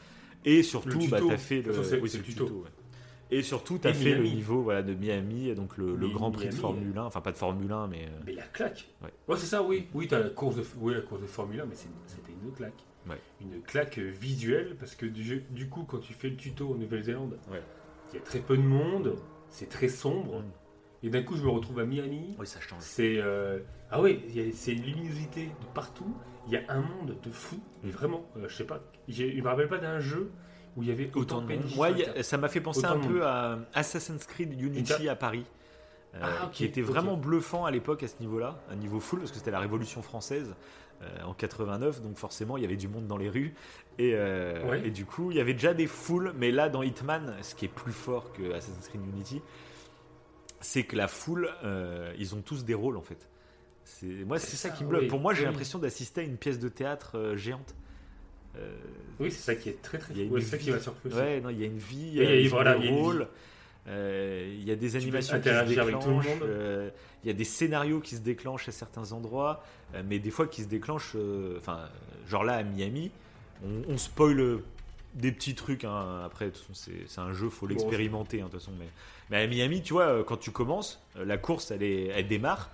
Et 0.44 0.62
surtout, 0.62 1.00
bah, 1.10 1.18
tuto. 1.18 1.30
t'as 1.30 1.38
fait 1.38 1.62
le, 1.62 1.72
oui, 1.72 1.78
le 1.88 2.00
le 2.02 2.10
tuto. 2.10 2.44
tuto, 2.46 2.56
ouais. 2.64 2.70
Et 3.34 3.44
surtout, 3.44 3.78
t'as 3.78 3.92
Et 3.92 3.94
fait 3.94 4.14
le 4.16 4.24
niveau 4.24 4.62
voilà, 4.62 4.84
de 4.84 4.94
Miami, 4.94 5.54
donc 5.56 5.78
le, 5.78 5.96
Grand 6.10 6.32
Prix 6.32 6.50
de 6.50 6.54
Formule 6.54 6.98
1. 6.98 7.04
Enfin, 7.04 7.22
pas 7.22 7.32
de 7.32 7.38
Formule 7.38 7.72
1, 7.72 7.88
mais. 7.88 8.06
euh, 8.06 8.20
Mais 8.26 8.34
la 8.34 8.44
claque. 8.44 8.88
Ouais. 9.02 9.38
c'est 9.38 9.46
ça, 9.46 9.64
oui. 9.64 9.88
Oui, 9.94 10.08
t'as 10.08 10.20
la 10.20 10.30
course 10.30 10.58
de, 10.58 10.64
oui, 10.80 10.94
la 10.94 11.02
course 11.02 11.22
de 11.22 11.28
Formule 11.28 11.62
1, 11.62 11.66
mais 11.66 11.76
c'était 11.76 12.34
une 12.44 12.52
claque. 12.52 12.84
Ouais. 13.10 13.20
Une 13.42 13.62
claque 13.62 13.98
euh, 14.00 14.12
visuelle, 14.12 14.76
parce 14.78 14.96
que 14.96 15.06
du, 15.06 15.70
coup, 15.70 15.84
quand 15.84 16.00
tu 16.00 16.14
fais 16.14 16.30
le 16.30 16.36
tuto 16.36 16.72
en 16.72 16.76
Nouvelle-Zélande, 16.76 17.38
Ouais. 17.52 17.62
il 18.12 18.16
y 18.16 18.20
a 18.20 18.22
très 18.22 18.40
peu 18.40 18.58
de 18.58 18.62
monde, 18.64 19.16
c'est 19.50 19.70
très 19.70 19.88
sombre. 19.88 20.42
Mm. 20.42 20.46
Et 21.04 21.10
d'un 21.10 21.24
coup, 21.24 21.36
je 21.36 21.44
me 21.44 21.50
retrouve 21.50 21.80
à 21.80 21.86
Miami. 21.86 22.36
Oui, 22.38 22.46
ça 22.46 22.60
change. 22.60 22.82
C'est 22.82 23.16
euh, 23.18 23.60
ah 23.90 24.00
a- 24.04 24.52
c'est 24.54 24.74
une 24.74 24.84
luminosité 24.84 25.46
de 25.46 25.66
partout. 25.74 26.14
Il 26.48 26.54
y 26.54 26.58
a 26.58 26.62
un 26.70 26.82
monde 26.82 27.16
de 27.24 27.30
fou. 27.32 27.60
Mais 27.84 27.90
Mm. 27.90 27.94
vraiment, 27.94 28.26
euh, 28.38 28.48
je 28.50 28.56
sais 28.56 28.66
pas. 28.66 28.84
Je 29.08 29.24
me 29.26 29.48
rappelle 29.48 29.70
pas 29.70 29.78
d'un 29.80 30.00
jeu 30.00 30.32
où 30.78 30.84
il 30.84 30.90
y 30.90 30.92
avait 30.92 31.08
autant, 31.16 31.38
Autant 31.38 31.42
de 31.42 31.48
de 31.54 31.56
monde. 31.60 31.78
Ouais, 31.78 32.24
ça 32.24 32.38
m'a 32.38 32.48
fait 32.50 32.62
penser 32.62 32.80
Autant 32.80 32.92
un 32.96 33.00
peu 33.00 33.26
à 33.26 33.60
Assassin's 33.74 34.26
Creed 34.26 34.60
Unity 34.62 35.10
à 35.10 35.16
Paris. 35.16 35.44
euh, 36.16 36.20
Ah, 36.24 36.50
qui 36.52 36.66
était 36.66 36.82
vraiment 36.82 37.16
bluffant 37.18 37.66
à 37.66 37.72
l'époque 37.72 38.04
à 38.04 38.08
ce 38.08 38.16
niveau-là, 38.20 38.62
un 38.70 38.76
niveau 38.76 39.00
full, 39.00 39.20
parce 39.20 39.32
que 39.32 39.38
c'était 39.38 39.52
la 39.52 39.60
Révolution 39.60 40.02
française 40.02 40.56
euh, 41.02 41.24
en 41.24 41.34
89, 41.34 42.02
donc 42.02 42.18
forcément 42.18 42.58
il 42.58 42.64
y 42.64 42.66
avait 42.66 42.76
du 42.78 42.88
monde 42.88 43.08
dans 43.08 43.18
les 43.18 43.30
rues. 43.30 43.54
Et, 43.98 44.12
euh, 44.16 44.70
Ouais. 44.70 44.88
et 44.88 44.92
du 44.92 45.06
coup, 45.06 45.32
il 45.32 45.38
y 45.38 45.40
avait 45.42 45.54
déjà 45.54 45.74
des 45.74 45.88
foules, 45.88 46.34
mais 46.38 46.52
là 46.52 46.70
dans 46.70 46.84
Hitman, 46.84 47.34
ce 47.42 47.56
qui 47.56 47.66
est 47.66 47.70
plus 47.74 47.92
fort 47.94 48.32
que 48.34 48.52
Assassin's 48.54 48.88
Creed 48.90 49.02
Unity, 49.14 49.42
c'est 50.60 50.84
que 50.84 50.96
la 50.96 51.08
foule, 51.08 51.50
ils 52.18 52.36
ont 52.36 52.42
tous 52.42 52.64
des 52.66 52.74
rôles 52.76 52.98
en 52.98 53.02
fait. 53.02 53.28
C'est, 53.84 54.06
moi, 54.06 54.38
c'est 54.38 54.56
ça, 54.56 54.70
ça, 54.70 54.76
qui 54.76 54.84
me 54.86 54.96
oui, 55.00 55.08
Pour 55.08 55.20
moi, 55.20 55.34
j'ai 55.34 55.42
oui. 55.42 55.48
l'impression 55.48 55.80
d'assister 55.80 56.22
à 56.22 56.24
une 56.24 56.38
pièce 56.38 56.60
de 56.60 56.70
théâtre 56.70 57.34
géante. 57.36 57.74
Euh, 58.58 58.76
Oui, 59.20 59.32
c'est 59.32 59.42
ça 59.42 59.56
qui 59.56 59.70
est 59.70 59.82
très 59.82 59.98
très 59.98 60.14
une 60.14 60.40
c'est 60.42 60.48
ça 60.48 60.58
qui 60.58 60.70
va 60.72 60.80
surplusser. 60.80 61.16
Ouais, 61.18 61.42
non, 61.42 61.50
il 61.50 61.60
y 61.60 61.64
a 61.64 61.68
une 61.68 61.78
vie, 61.78 62.12
il 62.14 62.16
y 62.42 62.46
a- 62.46 62.50
voilà, 62.50 62.76
des 62.78 62.88
il 62.88 62.92
rôles. 62.94 63.28
Euh, 63.88 64.54
Il 64.60 64.64
y 64.68 64.72
a 64.72 64.76
des 64.76 64.96
animations 64.96 65.38
qui 65.38 65.44
se 65.44 65.50
interagir 65.50 65.82
avec 65.84 66.00
tout 66.00 66.10
le 66.10 66.16
déclenchent. 66.18 66.40
euh, 66.44 66.90
Il 67.24 67.28
y 67.28 67.30
a 67.30 67.34
des 67.34 67.44
scénarios 67.44 68.00
qui 68.00 68.16
se 68.16 68.22
déclenchent 68.22 68.68
à 68.70 68.72
certains 68.72 69.12
endroits, 69.12 69.64
euh, 69.96 70.04
mais 70.08 70.20
des 70.20 70.30
fois 70.32 70.48
qui 70.48 70.64
se 70.64 70.68
déclenchent. 70.68 71.16
Enfin, 71.58 71.80
genre 72.28 72.44
là 72.44 72.54
à 72.56 72.64
Miami, 72.64 73.10
on, 73.66 73.82
on 73.94 73.98
spoil 73.98 74.60
des 75.16 75.32
petits 75.32 75.56
trucs. 75.56 75.84
hein. 75.84 76.22
Après, 76.26 76.46
de 76.46 76.52
toute 76.52 76.64
façon, 76.68 76.92
c'est 77.08 77.22
un 77.22 77.34
jeu, 77.34 77.50
faut 77.50 77.68
l'expérimenter. 77.68 78.42
hein, 78.42 78.46
de 78.46 78.52
toute 78.52 78.60
façon, 78.60 78.72
mais, 78.80 78.88
mais 79.30 79.38
à 79.44 79.48
Miami, 79.48 79.82
tu 79.82 79.94
vois, 79.94 80.24
quand 80.24 80.38
tu 80.38 80.52
commences, 80.52 81.02
la 81.16 81.38
course, 81.38 81.72
elle, 81.72 81.84
est, 81.84 82.06
elle 82.08 82.28
démarre 82.28 82.70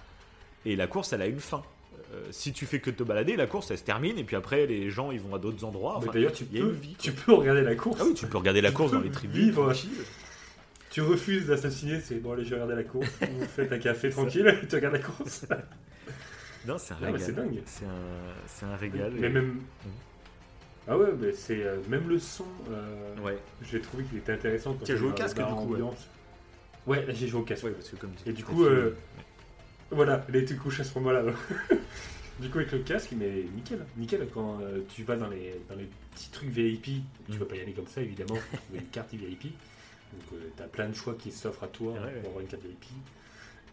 et 0.66 0.76
la 0.76 0.88
course, 0.88 1.14
elle 1.14 1.22
a 1.22 1.28
une 1.28 1.40
fin. 1.40 1.64
Euh, 2.14 2.24
si 2.32 2.54
tu 2.54 2.66
fais 2.66 2.80
que 2.80 2.90
te 2.90 3.04
balader, 3.04 3.36
la 3.36 3.48
course, 3.48 3.70
elle 3.72 3.78
se 3.78 3.84
termine 3.84 4.18
et 4.18 4.24
puis 4.24 4.36
après, 4.38 4.66
les 4.66 4.90
gens, 4.90 5.12
ils 5.12 5.20
vont 5.20 5.36
à 5.36 5.40
d'autres 5.40 5.64
endroits. 5.66 5.98
Enfin, 5.98 6.12
D'ailleurs, 6.14 6.32
tu 6.32 6.46
peux, 6.46 6.70
vie, 6.70 6.96
tu 6.98 7.12
peux 7.12 7.34
regarder 7.34 7.62
la 7.64 7.76
course. 7.76 7.98
Ah 8.02 8.06
oui, 8.06 8.14
tu 8.14 8.28
peux 8.28 8.38
regarder 8.38 8.62
la 8.62 8.70
Tu 8.70 8.76
course 8.76 8.92
dans 8.94 9.02
les 9.02 9.12
tribunes. 9.12 9.46
vivre. 9.48 9.74
Tu 10.90 11.02
refuses 11.02 11.48
d'assassiner, 11.48 12.00
c'est 12.00 12.16
bon, 12.16 12.32
allez, 12.32 12.44
je 12.46 12.50
vais 12.52 12.56
regarder 12.56 12.76
la 12.76 12.84
course. 12.84 13.10
Vous 13.22 13.46
faites 13.46 13.72
un 13.74 13.78
café 13.78 14.10
tranquille 14.10 14.48
et 14.64 14.68
tu 14.70 14.76
regardes 14.76 14.96
la 14.96 15.02
course. 15.02 15.46
Non, 16.66 16.78
c'est 16.78 16.94
un 16.96 16.98
régal. 16.98 17.22
c'est 17.22 17.32
dingue. 17.34 17.62
C'est 17.66 17.86
un, 17.86 17.90
c'est 18.46 18.66
un 18.66 18.76
régal. 18.76 19.14
Mais 19.18 19.28
et- 19.28 19.30
même. 19.30 19.60
Ah 20.86 20.98
ouais, 20.98 21.08
mais 21.18 21.32
c'est 21.32 21.64
euh, 21.64 21.78
même 21.88 22.10
le 22.10 22.20
son. 22.20 22.44
euh, 22.70 23.16
Ouais. 23.24 23.38
J'ai 23.70 23.80
trouvé 23.80 24.04
qu'il 24.04 24.18
était 24.18 24.34
intéressant. 24.34 24.74
quand 24.74 24.84
Tu 24.84 24.92
as 24.92 24.96
joué 24.98 25.10
au 25.10 25.14
casque, 25.14 25.38
du 25.38 25.44
coup, 25.44 25.76
ouais. 26.88 27.06
là 27.06 27.14
j'ai 27.14 27.28
joué 27.28 27.40
au 27.40 27.44
casque. 27.44 27.64
Ouais, 27.66 27.72
parce 27.72 27.88
que 27.90 27.96
comme 27.96 28.12
Et 28.26 28.34
du 28.34 28.44
coup, 28.44 28.66
euh, 28.66 28.96
Voilà, 29.92 30.26
il 30.30 30.36
a 30.36 30.40
été 30.40 30.56
couché 30.56 30.82
à 30.82 30.86
ce 30.86 30.98
moment-là. 31.00 31.24
du 32.40 32.50
coup, 32.50 32.58
avec 32.60 32.72
le 32.72 32.80
casque, 32.80 33.12
mais 33.18 33.44
nickel. 33.56 33.86
Nickel, 33.96 34.28
quand 34.34 34.60
euh, 34.62 34.82
tu 34.94 35.04
vas 35.04 35.16
dans 35.16 35.30
les, 35.30 35.60
dans 35.70 35.76
les 35.76 35.88
petits 36.14 36.30
trucs 36.30 36.50
VIP, 36.50 36.84
tu 36.84 37.34
Mm. 37.34 37.36
vas 37.38 37.46
pas 37.46 37.56
y 37.56 37.62
aller 37.62 37.74
comme 37.74 37.88
ça, 37.88 38.02
évidemment. 38.02 38.36
faut 38.36 38.58
trouver 38.58 38.80
une 38.80 38.88
carte 38.88 39.14
VIP. 39.14 39.44
Donc, 40.14 40.40
tu 40.56 40.64
as 40.64 40.68
plein 40.68 40.88
de 40.90 40.94
choix 40.96 41.16
qui 41.18 41.32
s'offrent 41.32 41.64
à 41.64 41.68
toi 41.68 41.94
Ouais, 41.94 42.00
ouais. 42.00 42.12
pour 42.22 42.30
avoir 42.30 42.42
une 42.42 42.48
carte 42.48 42.64
VIP. 42.64 42.86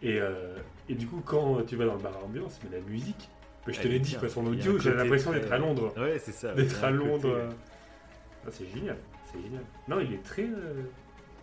Et, 0.03 0.19
euh, 0.19 0.57
et 0.89 0.95
du 0.95 1.07
coup, 1.07 1.21
quand 1.25 1.63
tu 1.65 1.75
vas 1.75 1.85
dans 1.85 1.95
le 1.95 2.01
bar 2.01 2.13
à 2.17 2.23
ambiance, 2.25 2.59
mais 2.63 2.77
la 2.77 2.83
musique, 2.83 3.29
mais 3.67 3.73
je 3.73 3.79
te 3.79 3.85
Elle 3.87 3.93
l'ai 3.93 3.99
dit, 3.99 4.15
a 4.15 4.19
un 4.39 4.45
audio, 4.45 4.77
j'ai 4.79 4.93
l'impression 4.93 5.31
d'être 5.31 5.51
à 5.51 5.57
Londres. 5.57 5.93
Ouais, 5.97 6.19
c'est 6.19 6.33
ça. 6.33 6.53
D'être 6.53 6.83
à 6.83 6.91
Londres. 6.91 7.29
euh, 7.29 7.49
ah, 8.45 8.49
c'est 8.51 8.67
génial, 8.69 8.97
c'est 9.31 9.41
génial. 9.41 9.63
Non, 9.87 9.99
il 10.01 10.13
est 10.13 10.23
très, 10.23 10.43
euh, 10.43 10.83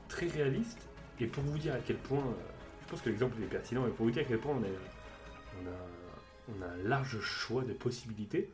très 0.08 0.26
réaliste. 0.28 0.78
Et 1.20 1.26
pour 1.26 1.42
vous 1.44 1.58
dire 1.58 1.74
à 1.74 1.78
quel 1.78 1.96
point, 1.96 2.18
euh, 2.18 2.51
pense 2.92 3.00
que 3.02 3.08
l'exemple 3.08 3.40
est 3.42 3.46
pertinent, 3.46 3.86
et 3.86 3.90
pour 3.90 4.04
vous 4.06 4.12
dire 4.12 4.22
à 4.22 4.24
quel 4.26 4.38
point 4.38 4.52
on, 4.54 4.62
est, 4.62 4.78
on, 5.62 5.66
a, 5.66 6.54
on 6.58 6.62
a 6.62 6.66
un 6.74 6.88
large 6.88 7.18
choix 7.20 7.62
de 7.62 7.72
possibilités. 7.72 8.50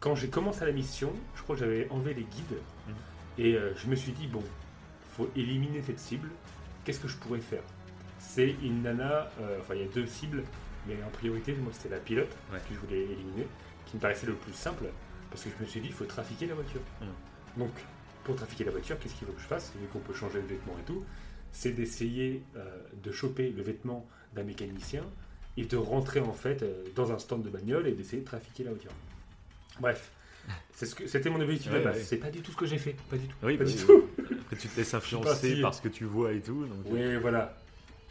Quand 0.00 0.14
j'ai 0.16 0.28
commencé 0.28 0.64
la 0.64 0.72
mission, 0.72 1.12
je 1.36 1.42
crois 1.42 1.54
que 1.54 1.60
j'avais 1.60 1.88
enlevé 1.90 2.14
les 2.14 2.24
guides, 2.24 2.58
Mhm. 2.88 2.94
et 3.38 3.54
euh, 3.54 3.72
je 3.76 3.86
me 3.86 3.94
suis 3.94 4.12
dit, 4.12 4.26
bon, 4.26 4.42
faut 5.16 5.30
éliminer 5.36 5.82
cette 5.82 6.00
cible, 6.00 6.28
qu'est-ce 6.84 6.98
que 7.00 7.06
je 7.08 7.16
pourrais 7.16 7.38
faire? 7.40 7.62
C'est 8.18 8.50
une 8.62 8.82
nana, 8.82 9.30
euh, 9.40 9.58
enfin 9.60 9.74
il 9.76 9.82
y 9.82 9.84
a 9.84 9.88
deux 9.88 10.06
cibles, 10.06 10.42
mais 10.88 10.94
en 11.06 11.10
priorité, 11.10 11.52
moi 11.54 11.72
c'était 11.72 11.94
la 11.94 12.00
pilote 12.00 12.34
Ouais. 12.52 12.58
que 12.68 12.74
je 12.74 12.78
voulais 12.80 13.02
éliminer, 13.04 13.46
qui 13.86 13.96
me 13.96 14.00
paraissait 14.00 14.26
le 14.26 14.34
plus 14.34 14.52
simple, 14.52 14.86
parce 15.30 15.44
que 15.44 15.50
je 15.56 15.62
me 15.62 15.68
suis 15.68 15.80
dit, 15.80 15.88
il 15.88 15.94
faut 15.94 16.04
trafiquer 16.06 16.46
la 16.46 16.54
voiture. 16.54 16.80
Mm. 17.00 17.60
Donc, 17.60 17.72
pour 18.24 18.34
trafiquer 18.36 18.64
la 18.64 18.70
voiture, 18.72 18.98
qu'est-ce 18.98 19.14
qu'il 19.14 19.26
faut 19.26 19.32
que 19.32 19.40
je 19.40 19.46
fasse? 19.46 19.72
Vu 19.80 19.86
qu'on 19.92 19.98
peut 20.00 20.14
changer 20.14 20.40
de 20.42 20.46
vêtements 20.46 20.76
et 20.80 20.84
tout, 20.84 21.04
c'est 21.52 21.72
d'essayer 21.72 22.42
euh, 22.56 22.64
de 23.02 23.10
choper 23.12 23.50
le 23.50 23.62
vêtement 23.62 24.06
d'un 24.34 24.44
mécanicien 24.44 25.04
et 25.56 25.64
de 25.64 25.76
rentrer 25.76 26.20
en 26.20 26.32
fait 26.32 26.62
euh, 26.62 26.84
dans 26.94 27.12
un 27.12 27.18
stand 27.18 27.42
de 27.42 27.50
bagnole 27.50 27.86
et 27.88 27.92
d'essayer 27.92 28.22
de 28.22 28.26
trafiquer 28.26 28.64
la 28.64 28.70
voiture. 28.70 28.92
Bref, 29.80 30.10
c'est 30.72 30.86
ce 30.86 30.94
que- 30.94 31.06
c'était 31.06 31.30
mon 31.30 31.40
objectif 31.40 31.70
de 31.72 31.76
Ouais, 31.78 31.84
base. 31.84 31.96
ouais. 31.96 32.02
C'est 32.04 32.16
pas 32.18 32.30
du 32.30 32.40
tout 32.40 32.52
ce 32.52 32.56
que 32.56 32.66
j'ai 32.66 32.78
fait, 32.78 32.96
pas 33.10 33.16
du 33.16 33.26
tout. 33.26 33.36
Oui, 33.42 33.56
pas 33.56 33.64
bah 33.64 33.70
du 33.70 33.76
tout. 33.76 34.04
Après, 34.42 34.56
tu 34.56 34.68
te 34.68 34.76
laisses 34.76 34.94
influencer 34.94 35.60
par 35.60 35.74
ce 35.74 35.82
que 35.82 35.88
tu 35.88 36.04
vois 36.04 36.32
et 36.32 36.40
tout. 36.40 36.64
Donc, 36.66 36.78
Oui, 36.86 37.16
voilà. 37.16 37.56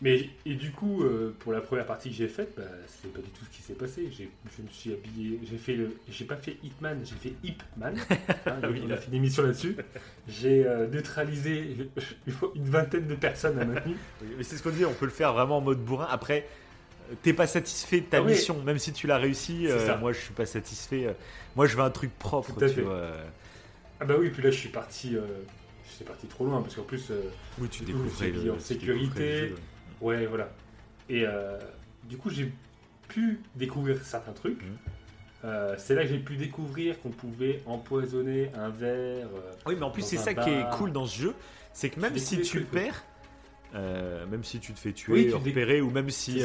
Mais 0.01 0.29
et 0.45 0.53
du 0.55 0.71
coup, 0.71 1.03
euh, 1.03 1.35
pour 1.39 1.51
la 1.51 1.59
première 1.59 1.85
partie 1.85 2.09
que 2.09 2.15
j'ai 2.15 2.29
faite, 2.29 2.53
bah, 2.55 2.63
c'est 2.87 3.11
pas 3.11 3.19
du 3.19 3.29
tout 3.31 3.43
ce 3.43 3.55
qui 3.57 3.61
s'est 3.61 3.73
passé. 3.73 4.09
J'ai- 4.17 4.29
Je 4.57 4.61
me 4.63 4.69
suis 4.69 4.93
habillé, 4.93 5.39
j'ai 5.43 5.57
fait 5.57 5.73
le, 5.75 5.93
j'ai 6.09 6.23
pas 6.23 6.37
fait 6.37 6.55
Hitman, 6.63 6.99
j'ai 7.03 7.15
fait 7.15 7.33
Hipman. 7.43 7.93
Hein, 8.45 8.61
Oui, 8.71 8.81
on 8.87 8.91
a 8.91 8.95
fait 8.95 9.07
une 9.09 9.15
émission 9.15 9.43
là-dessus. 9.43 9.75
J'ai 10.29 10.65
euh, 10.65 10.87
neutralisé 10.87 11.75
une 12.55 12.69
vingtaine 12.69 13.07
de 13.07 13.15
personnes 13.15 13.59
à 13.59 13.65
ma 13.65 13.73
nuit. 13.85 13.97
Mais 14.37 14.43
c'est 14.43 14.55
ce 14.55 14.63
qu'on 14.63 14.69
dit, 14.69 14.85
on 14.85 14.93
peut 14.93 15.05
le 15.05 15.11
faire 15.11 15.33
vraiment 15.33 15.57
en 15.57 15.61
mode 15.61 15.79
bourrin. 15.83 16.07
Après, 16.09 16.47
euh, 17.11 17.15
t'es 17.21 17.33
pas 17.33 17.45
satisfait 17.47 17.99
de 17.99 18.05
ta 18.05 18.17
Ah 18.19 18.21
oui. 18.21 18.31
mission, 18.31 18.63
même 18.63 18.79
si 18.79 18.93
tu 18.93 19.05
l'as 19.05 19.17
réussi. 19.17 19.67
Euh, 19.67 19.97
moi, 19.97 20.13
je 20.13 20.19
suis 20.19 20.33
pas 20.33 20.45
satisfait. 20.45 21.13
Moi, 21.57 21.65
je 21.65 21.75
veux 21.75 21.83
un 21.83 21.89
truc 21.91 22.17
propre, 22.17 22.53
Tout 22.57 22.63
à 22.63 22.69
tu 22.69 22.75
fait. 22.75 22.81
vois. 22.83 23.11
Ah 23.99 24.05
bah 24.05 24.15
oui, 24.17 24.29
puis 24.29 24.41
là 24.41 24.49
je 24.49 24.55
suis 24.57 24.69
parti, 24.69 25.11
je 25.11 25.91
suis 25.93 26.05
parti 26.05 26.25
trop 26.27 26.45
loin 26.45 26.61
parce 26.61 26.73
qu'en 26.75 26.83
plus, 26.83 27.11
Oui, 27.59 27.67
tu 27.67 27.83
découvrais 27.83 28.29
le, 28.29 28.53
en 28.53 28.59
sécurité. 28.59 29.53
Ouais, 30.01 30.25
voilà. 30.25 30.49
Et 31.09 31.25
euh, 31.25 31.57
du 32.03 32.17
coup, 32.17 32.29
j'ai 32.29 32.51
pu 33.07 33.41
découvrir 33.55 34.03
certains 34.03 34.33
trucs. 34.33 34.61
Mhm. 34.63 34.77
Euh, 35.45 35.75
c'est 35.77 35.95
là 35.95 36.01
que 36.03 36.09
j'ai 36.09 36.19
pu 36.19 36.35
découvrir 36.35 36.99
qu'on 36.99 37.11
pouvait 37.11 37.61
empoisonner 37.65 38.51
un 38.55 38.69
verre. 38.69 39.27
euh, 39.33 39.51
Oui, 39.65 39.75
mais 39.77 39.83
en 39.83 39.91
plus, 39.91 40.01
c'est 40.01 40.17
ça 40.17 40.33
qui 40.33 40.49
est 40.49 40.69
cool 40.73 40.91
dans 40.91 41.05
ce 41.05 41.17
jeu, 41.17 41.33
c'est 41.73 41.89
que 41.89 41.99
même 41.99 42.13
Tu 42.13 42.19
si 42.19 42.41
tu 42.41 42.61
perds, 42.65 43.05
euh, 43.73 44.25
même 44.25 44.43
si 44.43 44.59
tu 44.59 44.73
te 44.73 44.79
fais 44.79 44.91
tuer, 44.91 45.13
Oui, 45.13 45.27
tu 45.29 45.35
repérer, 45.35 45.79
ou 45.79 45.91
même 45.91 46.09
si, 46.09 46.41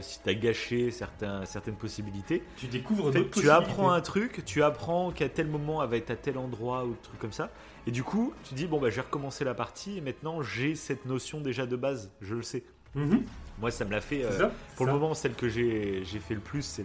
si 0.00 0.22
tu 0.22 0.30
as 0.30 0.34
gâché 0.34 0.90
certains, 0.90 1.44
certaines 1.44 1.74
possibilités, 1.76 2.42
tu 2.56 2.68
découvres 2.68 3.10
d'autres 3.10 3.38
tu 3.38 3.50
apprends 3.50 3.90
un 3.90 4.00
truc, 4.00 4.42
tu 4.46 4.62
apprends 4.62 5.10
qu'à 5.10 5.28
tel 5.28 5.48
moment 5.48 5.82
elle 5.82 5.90
va 5.90 5.96
être 5.98 6.10
à 6.10 6.16
tel 6.16 6.38
endroit 6.38 6.86
ou 6.86 6.96
truc 7.02 7.18
comme 7.18 7.32
ça, 7.32 7.50
et 7.86 7.90
du 7.90 8.02
coup, 8.02 8.32
tu 8.44 8.54
dis, 8.54 8.66
bon, 8.66 8.80
bah, 8.80 8.88
je 8.88 8.96
vais 8.96 9.02
recommencer 9.02 9.44
la 9.44 9.52
partie, 9.54 9.98
et 9.98 10.00
maintenant 10.00 10.40
j'ai 10.40 10.74
cette 10.74 11.04
notion 11.04 11.42
déjà 11.42 11.66
de 11.66 11.76
base, 11.76 12.10
je 12.22 12.34
le 12.34 12.42
sais. 12.42 12.64
Mhm, 12.94 13.22
Moi, 13.60 13.70
ça 13.70 13.84
me 13.84 13.90
l'a 13.90 14.00
fait. 14.00 14.24
euh, 14.24 14.38
ça, 14.38 14.52
pour 14.76 14.86
le 14.86 14.92
ça. 14.92 14.98
moment, 14.98 15.14
celle 15.14 15.34
que 15.34 15.48
j'ai 15.48 16.02
fait 16.04 16.34
le 16.34 16.40
plus, 16.40 16.80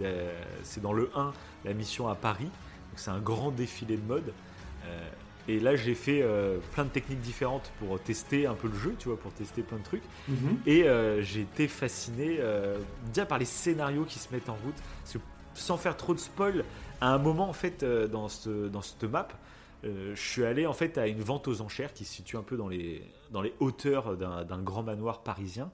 c'est 0.63 0.81
dans 0.81 0.93
le 0.93 1.09
1, 1.15 1.31
la 1.65 1.73
mission 1.73 2.07
à 2.07 2.15
Paris. 2.15 2.45
Donc, 2.45 2.97
c'est 2.97 3.11
un 3.11 3.19
grand 3.19 3.51
défilé 3.51 3.97
de 3.97 4.05
mode. 4.05 4.33
Euh, 4.85 5.09
et 5.47 5.59
là, 5.59 5.75
j'ai 5.75 5.93
fait 5.95 6.21
euh, 6.21 6.57
plein 6.73 6.85
de 6.85 6.89
techniques 6.89 7.19
différentes 7.21 7.71
pour 7.79 7.99
tester 7.99 8.45
un 8.47 8.53
peu 8.53 8.67
le 8.69 8.75
jeu, 8.77 8.95
tu 8.97 9.09
vois, 9.09 9.17
pour 9.17 9.31
tester 9.33 9.61
plein 9.61 9.77
de 9.77 9.83
trucs. 9.83 10.03
Mhm. 10.27 10.57
Et 10.65 10.85
j'ai 11.21 11.41
été 11.41 11.67
fasciné 11.67 12.39
déjà 13.07 13.25
par 13.25 13.37
les 13.39 13.45
scénarios 13.45 14.05
qui 14.05 14.19
se 14.19 14.33
mettent 14.33 14.49
en 14.49 14.55
route. 14.63 14.75
Parce 15.03 15.13
que 15.13 15.19
sans 15.55 15.77
faire 15.77 15.95
trop 15.97 16.13
de 16.13 16.19
spoil, 16.19 16.63
à 17.01 17.09
un 17.13 17.17
moment, 17.17 17.47
en 17.49 17.53
fait, 17.53 17.83
dans, 17.85 18.29
ce, 18.29 18.67
dans 18.67 18.81
cette 18.81 19.03
map, 19.03 19.27
je 19.83 20.15
suis 20.15 20.45
allé 20.45 20.65
en 20.65 20.71
fait 20.73 20.97
à 20.97 21.07
une 21.07 21.21
vente 21.21 21.47
aux 21.49 21.59
enchères 21.61 21.93
qui 21.93 22.05
se 22.05 22.13
situe 22.13 22.37
un 22.37 22.41
peu 22.43 22.55
dans 22.55 22.69
les, 22.69 23.03
dans 23.33 23.41
les 23.41 23.53
hauteurs 23.59 24.15
d'un 24.15 24.61
grand 24.61 24.83
manoir 24.83 25.23
parisien. 25.23 25.71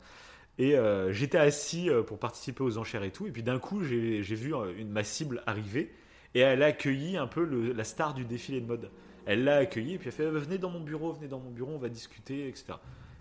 Et 0.58 0.76
euh, 0.76 1.12
j'étais 1.14 1.38
assis 1.38 1.90
euh, 1.90 2.02
pour 2.02 2.18
participer 2.20 2.64
aux 2.64 2.78
enchères 2.80 3.04
et 3.04 3.12
tout. 3.12 3.28
Et 3.28 3.32
puis 3.32 3.44
d'un 3.44 3.60
coup, 3.60 3.84
j'ai 3.84 4.22
vu 4.22 4.54
euh, 4.56 4.74
une, 4.78 4.90
ma 4.90 5.04
cible 5.04 5.44
arriver. 5.46 5.94
Et 6.36 6.40
elle 6.42 6.64
a 6.64 6.68
accueilli 6.68 7.18
un 7.18 7.28
peu 7.28 7.44
le- 7.44 7.72
la 7.72 7.84
star 7.84 8.14
du 8.14 8.26
défilé 8.26 8.60
de 8.62 8.66
mode. 8.66 8.90
Elle 9.26 9.44
l'a 9.44 9.58
accueilli 9.58 9.94
et 9.94 9.98
puis 9.98 10.08
elle 10.10 10.14
fait 10.14 10.30
Venez 10.30 10.58
dans 10.58 10.70
mon 10.70 10.80
bureau, 10.80 11.14
venez 11.14 11.28
dans 11.28 11.40
mon 11.40 11.50
bureau, 11.52 11.72
on 11.76 11.78
va 11.78 11.90
discuter, 11.90 12.48
etc. 12.48 12.74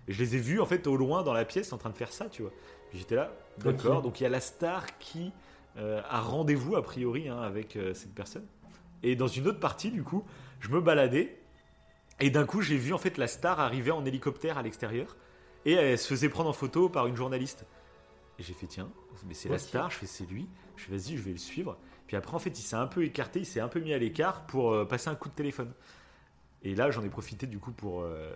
Et 0.08 0.12
je 0.12 0.18
les 0.22 0.36
ai 0.36 0.38
vus 0.38 0.60
en 0.60 0.66
fait 0.66 0.86
au 0.86 0.96
loin 0.96 1.22
dans 1.22 1.32
la 1.32 1.44
pièce 1.44 1.72
en 1.72 1.78
train 1.78 1.90
de 1.90 1.96
faire 1.96 2.12
ça, 2.12 2.28
tu 2.28 2.42
vois. 2.42 2.52
J'étais 2.94 3.14
là, 3.14 3.32
d'accord. 3.58 4.02
Donc 4.02 4.20
il 4.20 4.22
y 4.24 4.26
a 4.26 4.30
la 4.30 4.40
star 4.40 4.98
qui 4.98 5.32
euh, 5.76 6.00
a 6.08 6.20
rendez-vous 6.20 6.76
a 6.76 6.82
priori 6.82 7.28
hein, 7.28 7.40
avec 7.40 7.76
euh, 7.76 7.94
cette 7.94 8.14
personne. 8.14 8.46
Et 9.02 9.16
dans 9.16 9.26
une 9.28 9.46
autre 9.46 9.60
partie, 9.60 9.90
du 9.90 10.02
coup, 10.02 10.24
je 10.60 10.70
me 10.70 10.80
baladais 10.80 11.37
et 12.20 12.30
d'un 12.30 12.44
coup 12.46 12.60
j'ai 12.62 12.76
vu 12.76 12.92
en 12.92 12.98
fait 12.98 13.16
la 13.18 13.26
star 13.28 13.60
arriver 13.60 13.90
en 13.90 14.04
hélicoptère 14.04 14.58
à 14.58 14.62
l'extérieur 14.62 15.16
et 15.64 15.72
elle 15.72 15.98
se 15.98 16.08
faisait 16.08 16.28
prendre 16.28 16.48
en 16.50 16.52
photo 16.52 16.88
par 16.88 17.06
une 17.06 17.16
journaliste. 17.16 17.66
Et 18.38 18.42
j'ai 18.42 18.52
fait 18.54 18.66
tiens, 18.66 18.88
mais 19.26 19.34
c'est 19.34 19.48
la 19.48 19.58
star. 19.58 19.90
Je 19.90 19.96
fais 19.96 20.06
c'est 20.06 20.24
lui. 20.26 20.48
Je 20.76 20.84
fais 20.84 20.92
vas-y, 20.92 21.16
je 21.16 21.22
vais 21.22 21.32
le 21.32 21.38
suivre. 21.38 21.76
Puis 22.06 22.16
après 22.16 22.34
en 22.34 22.38
fait 22.38 22.50
il 22.58 22.62
s'est 22.62 22.76
un 22.76 22.86
peu 22.86 23.04
écarté, 23.04 23.40
il 23.40 23.46
s'est 23.46 23.60
un 23.60 23.68
peu 23.68 23.80
mis 23.80 23.92
à 23.92 23.98
l'écart 23.98 24.46
pour 24.46 24.72
euh, 24.72 24.84
passer 24.84 25.08
un 25.10 25.14
coup 25.14 25.28
de 25.28 25.34
téléphone. 25.34 25.72
Et 26.62 26.74
là, 26.74 26.90
j'en 26.90 27.04
ai 27.04 27.08
profité 27.08 27.46
du 27.46 27.58
coup 27.60 27.70
pour, 27.70 28.02
euh, 28.02 28.32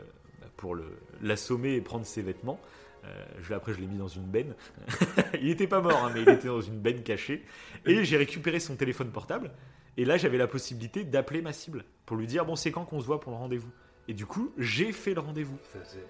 pour 0.56 0.74
le- 0.76 0.96
l'assommer 1.22 1.74
et 1.74 1.80
prendre 1.80 2.06
ses 2.06 2.22
vêtements. 2.22 2.60
Euh, 3.04 3.24
je, 3.40 3.52
après, 3.52 3.72
je 3.74 3.80
l'ai 3.80 3.86
mis 3.88 3.96
dans 3.98 4.06
une 4.06 4.22
benne. 4.26 4.54
il 5.40 5.46
n'était 5.46 5.66
pas 5.66 5.80
mort, 5.80 6.04
hein, 6.04 6.12
mais 6.14 6.22
il 6.22 6.28
était 6.28 6.46
dans 6.46 6.60
une 6.60 6.78
benne 6.78 7.02
cachée. 7.02 7.44
Et 7.84 8.04
j'ai 8.04 8.16
récupéré 8.16 8.60
son 8.60 8.76
téléphone 8.76 9.10
portable. 9.10 9.50
Et 9.96 10.04
là, 10.04 10.16
j'avais 10.16 10.38
la 10.38 10.46
possibilité 10.46 11.04
d'appeler 11.04 11.42
ma 11.42 11.52
cible 11.52 11.84
pour 12.06 12.16
lui 12.16 12.26
dire 12.26 12.44
Bon, 12.44 12.56
c'est 12.56 12.72
quand 12.72 12.84
qu'on 12.84 13.00
se 13.00 13.06
voit 13.06 13.20
pour 13.20 13.32
le 13.32 13.38
rendez-vous? 13.38 13.70
Et 14.08 14.14
du 14.14 14.26
coup, 14.26 14.52
j'ai 14.58 14.92
fait 14.92 15.14
le 15.14 15.20
rendez-vous. 15.20 15.58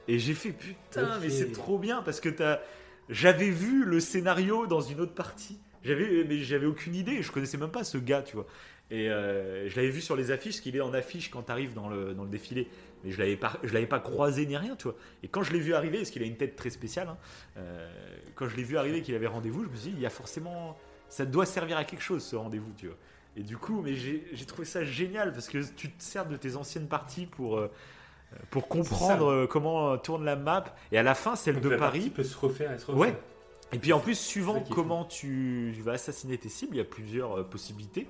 Et 0.09 0.19
j'ai 0.19 0.35
fait 0.35 0.53
Putain, 0.53 1.19
mais 1.21 1.31
c'est 1.31 1.53
trop 1.53 1.79
bien 1.79 2.03
parce 2.03 2.21
que 2.21 2.29
t'as. 2.29 2.61
J'avais 3.09 3.51
vu 3.51 3.85
le 3.85 4.01
scénario 4.01 4.67
dans 4.67 4.81
une 4.81 5.01
autre 5.01 5.15
partie. 5.15 5.59
J'avais, 5.83 6.25
mais 6.25 6.39
j'avais 6.39 6.67
aucune 6.67 6.95
idée. 6.95 7.21
Je 7.21 7.33
connaissais 7.33 7.59
même 7.59 7.71
pas 7.71 7.85
ce 7.85 7.99
gars, 7.99 8.23
tu 8.23 8.37
vois. 8.37 8.47
Et 8.91 9.11
euh, 9.11 9.69
je 9.69 9.77
l'avais 9.77 9.91
vu 9.91 10.01
sur 10.01 10.17
les 10.17 10.31
affiches, 10.31 10.57
parce 10.57 10.61
qu'il 10.61 10.77
est 10.77 10.81
en 10.81 10.93
affiche 10.93 11.31
quand 11.31 11.43
t'arrives 11.43 11.73
dans 11.73 11.89
le, 11.89 12.15
dans 12.15 12.25
le 12.25 12.29
défilé. 12.29 12.69
Mais 13.03 13.11
je 13.11 13.19
l'avais 13.19 13.37
pas, 13.37 13.59
je 13.63 13.73
l'avais 13.73 13.87
pas 13.87 14.01
croisé 14.01 14.47
ni 14.47 14.57
rien, 14.57 14.77
tu 14.77 14.85
vois. 14.85 14.97
Et 15.23 15.29
quand 15.29 15.43
je 15.43 15.53
l'ai 15.53 15.61
vu 15.61 15.75
arriver, 15.75 15.99
parce 15.99 16.11
qu'il 16.11 16.23
a 16.23 16.27
une 16.27 16.37
tête 16.37 16.57
très 16.57 16.71
spéciale, 16.71 17.09
hein, 17.09 17.17
euh, 17.57 17.91
quand 18.35 18.49
je 18.49 18.57
l'ai 18.57 18.63
vu 18.63 18.77
arriver 18.77 19.03
qu'il 19.03 19.15
avait 19.15 19.27
rendez-vous, 19.27 19.65
je 19.65 19.71
me 19.71 19.77
suis 19.77 19.91
dit, 19.91 19.97
il 19.97 20.03
y 20.03 20.07
a 20.07 20.11
forcément, 20.11 20.77
ça 21.09 21.25
doit 21.25 21.47
servir 21.47 21.79
à 21.79 21.85
quelque 21.85 22.03
chose 22.03 22.23
ce 22.23 22.37
rendez-vous, 22.37 22.73
tu 22.77 22.87
vois. 22.87 22.97
Et 23.37 23.43
du 23.43 23.57
coup, 23.57 23.81
mais 23.83 23.95
j'ai 23.95 24.47
trouvé 24.47 24.67
ça 24.67 24.85
génial 24.85 25.33
parce 25.33 25.49
que 25.49 25.59
tu 25.75 25.91
te 25.91 26.03
sers 26.03 26.27
de 26.27 26.37
tes 26.37 26.57
anciennes 26.57 26.89
parties 26.89 27.27
pour 27.27 27.59
euh, 27.59 27.71
pour 28.51 28.69
comprendre 28.69 29.31
euh, 29.31 29.47
comment 29.47 29.97
tourne 29.99 30.25
la 30.25 30.37
map. 30.37 30.65
Et 30.91 30.99
à 30.99 31.03
la 31.03 31.15
fin, 31.15 31.37
celle 31.37 31.55
Donc 31.55 31.65
de 31.65 31.69
la 31.71 31.79
Paris. 31.79 32.11
peut 32.11 32.25
se 32.25 32.37
refaire 32.37 32.73
et 32.73 32.79
se 32.79 32.87
refaire. 32.87 33.01
Ouais. 33.01 33.19
Et 33.73 33.79
puis 33.79 33.93
en 33.95 34.01
plus, 34.01 34.19
suivant 34.19 34.63
comment 34.71 35.05
tu 35.05 35.73
vas 35.83 35.93
assassiner 35.93 36.37
tes 36.37 36.51
cibles, 36.51 36.75
il 36.75 36.79
y 36.79 36.83
a 36.83 36.85
plusieurs 36.85 37.39
euh, 37.39 37.43
possibilités. 37.43 38.07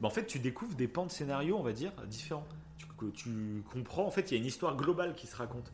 Mais 0.00 0.06
en 0.06 0.10
fait, 0.10 0.26
tu 0.26 0.38
découvres 0.38 0.74
des 0.74 0.88
pans 0.88 1.04
de 1.04 1.10
scénario, 1.10 1.56
on 1.58 1.62
va 1.62 1.72
dire, 1.72 1.92
différents. 2.06 2.46
Tu, 2.78 2.86
tu 3.12 3.62
comprends, 3.72 4.06
en 4.06 4.10
fait, 4.10 4.30
il 4.30 4.34
y 4.34 4.36
a 4.38 4.40
une 4.40 4.46
histoire 4.46 4.76
globale 4.76 5.14
qui 5.14 5.26
se 5.26 5.36
raconte. 5.36 5.70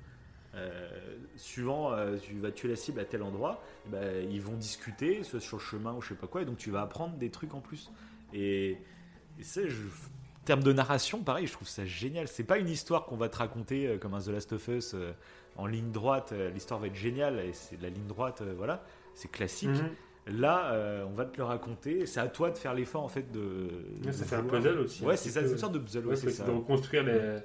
Euh, 0.55 1.17
suivant, 1.37 1.93
euh, 1.93 2.17
tu 2.17 2.39
vas 2.39 2.51
tuer 2.51 2.69
la 2.69 2.77
cible 2.77 3.01
à 3.01 3.05
tel 3.05 3.23
endroit, 3.23 3.63
et 3.87 3.91
ben, 3.91 4.31
ils 4.31 4.41
vont 4.41 4.57
discuter, 4.57 5.23
soit 5.23 5.41
sur 5.41 5.59
le 5.59 5.63
chemin 5.63 5.93
ou 5.93 6.01
je 6.01 6.09
sais 6.09 6.15
pas 6.15 6.27
quoi, 6.27 6.43
et 6.43 6.45
donc 6.45 6.57
tu 6.57 6.71
vas 6.71 6.83
apprendre 6.83 7.15
des 7.17 7.31
trucs 7.31 7.55
en 7.55 7.61
plus. 7.61 7.91
Et, 8.33 8.77
et 9.39 9.43
ça, 9.43 9.61
je, 9.67 9.75
en 9.77 10.45
termes 10.45 10.63
de 10.63 10.73
narration, 10.73 11.23
pareil, 11.23 11.47
je 11.47 11.53
trouve 11.53 11.69
ça 11.69 11.85
génial. 11.85 12.29
C'est 12.29 12.45
pas 12.45 12.59
une 12.59 12.69
histoire 12.69 13.05
qu'on 13.07 13.17
va 13.17 13.29
te 13.29 13.37
raconter 13.37 13.87
euh, 13.87 13.99
comme 13.99 14.15
un 14.15 14.21
The 14.21 14.29
Last 14.29 14.53
of 14.53 14.69
Us 14.69 14.95
euh, 14.95 15.13
en 15.57 15.67
ligne 15.67 15.91
droite. 15.91 16.31
euh, 16.33 16.51
L'histoire 16.51 16.81
va 16.81 16.87
être 16.87 16.95
géniale, 16.95 17.41
et 17.41 17.53
c'est 17.53 17.81
la 17.83 17.89
ligne 17.91 18.07
droite, 18.07 18.43
voilà, 18.57 18.85
c'est 19.15 19.31
classique. 19.31 19.69
Mhm. 19.71 20.39
Là, 20.41 20.73
euh, 20.73 21.05
on 21.09 21.15
va 21.15 21.25
te 21.25 21.39
le 21.39 21.45
raconter. 21.45 22.05
C'est 22.05 22.21
à 22.21 22.29
toi 22.29 22.51
de 22.51 22.59
faire 22.59 22.75
l'effort 22.75 23.03
en 23.03 23.09
fait 23.09 23.33
de. 23.33 23.69
Ouais, 24.05 24.13
ça 24.13 24.25
de 24.25 24.29
fait 24.29 24.37
un 24.37 24.43
puzzle 24.45 24.79
aussi, 24.79 25.03
Ouais, 25.05 25.17
c'est 25.17 25.31
ça, 25.31 25.43
c'est 25.43 25.53
une 25.53 25.59
sorte 25.59 25.73
de 25.73 25.79
puzzle. 25.79 26.07
Ouais, 26.07 26.17
c'est 26.17 26.29
c'est 26.29 26.37
ça. 26.37 26.45
de 26.45 26.51
reconstruire 26.51 27.03
les. 27.05 27.39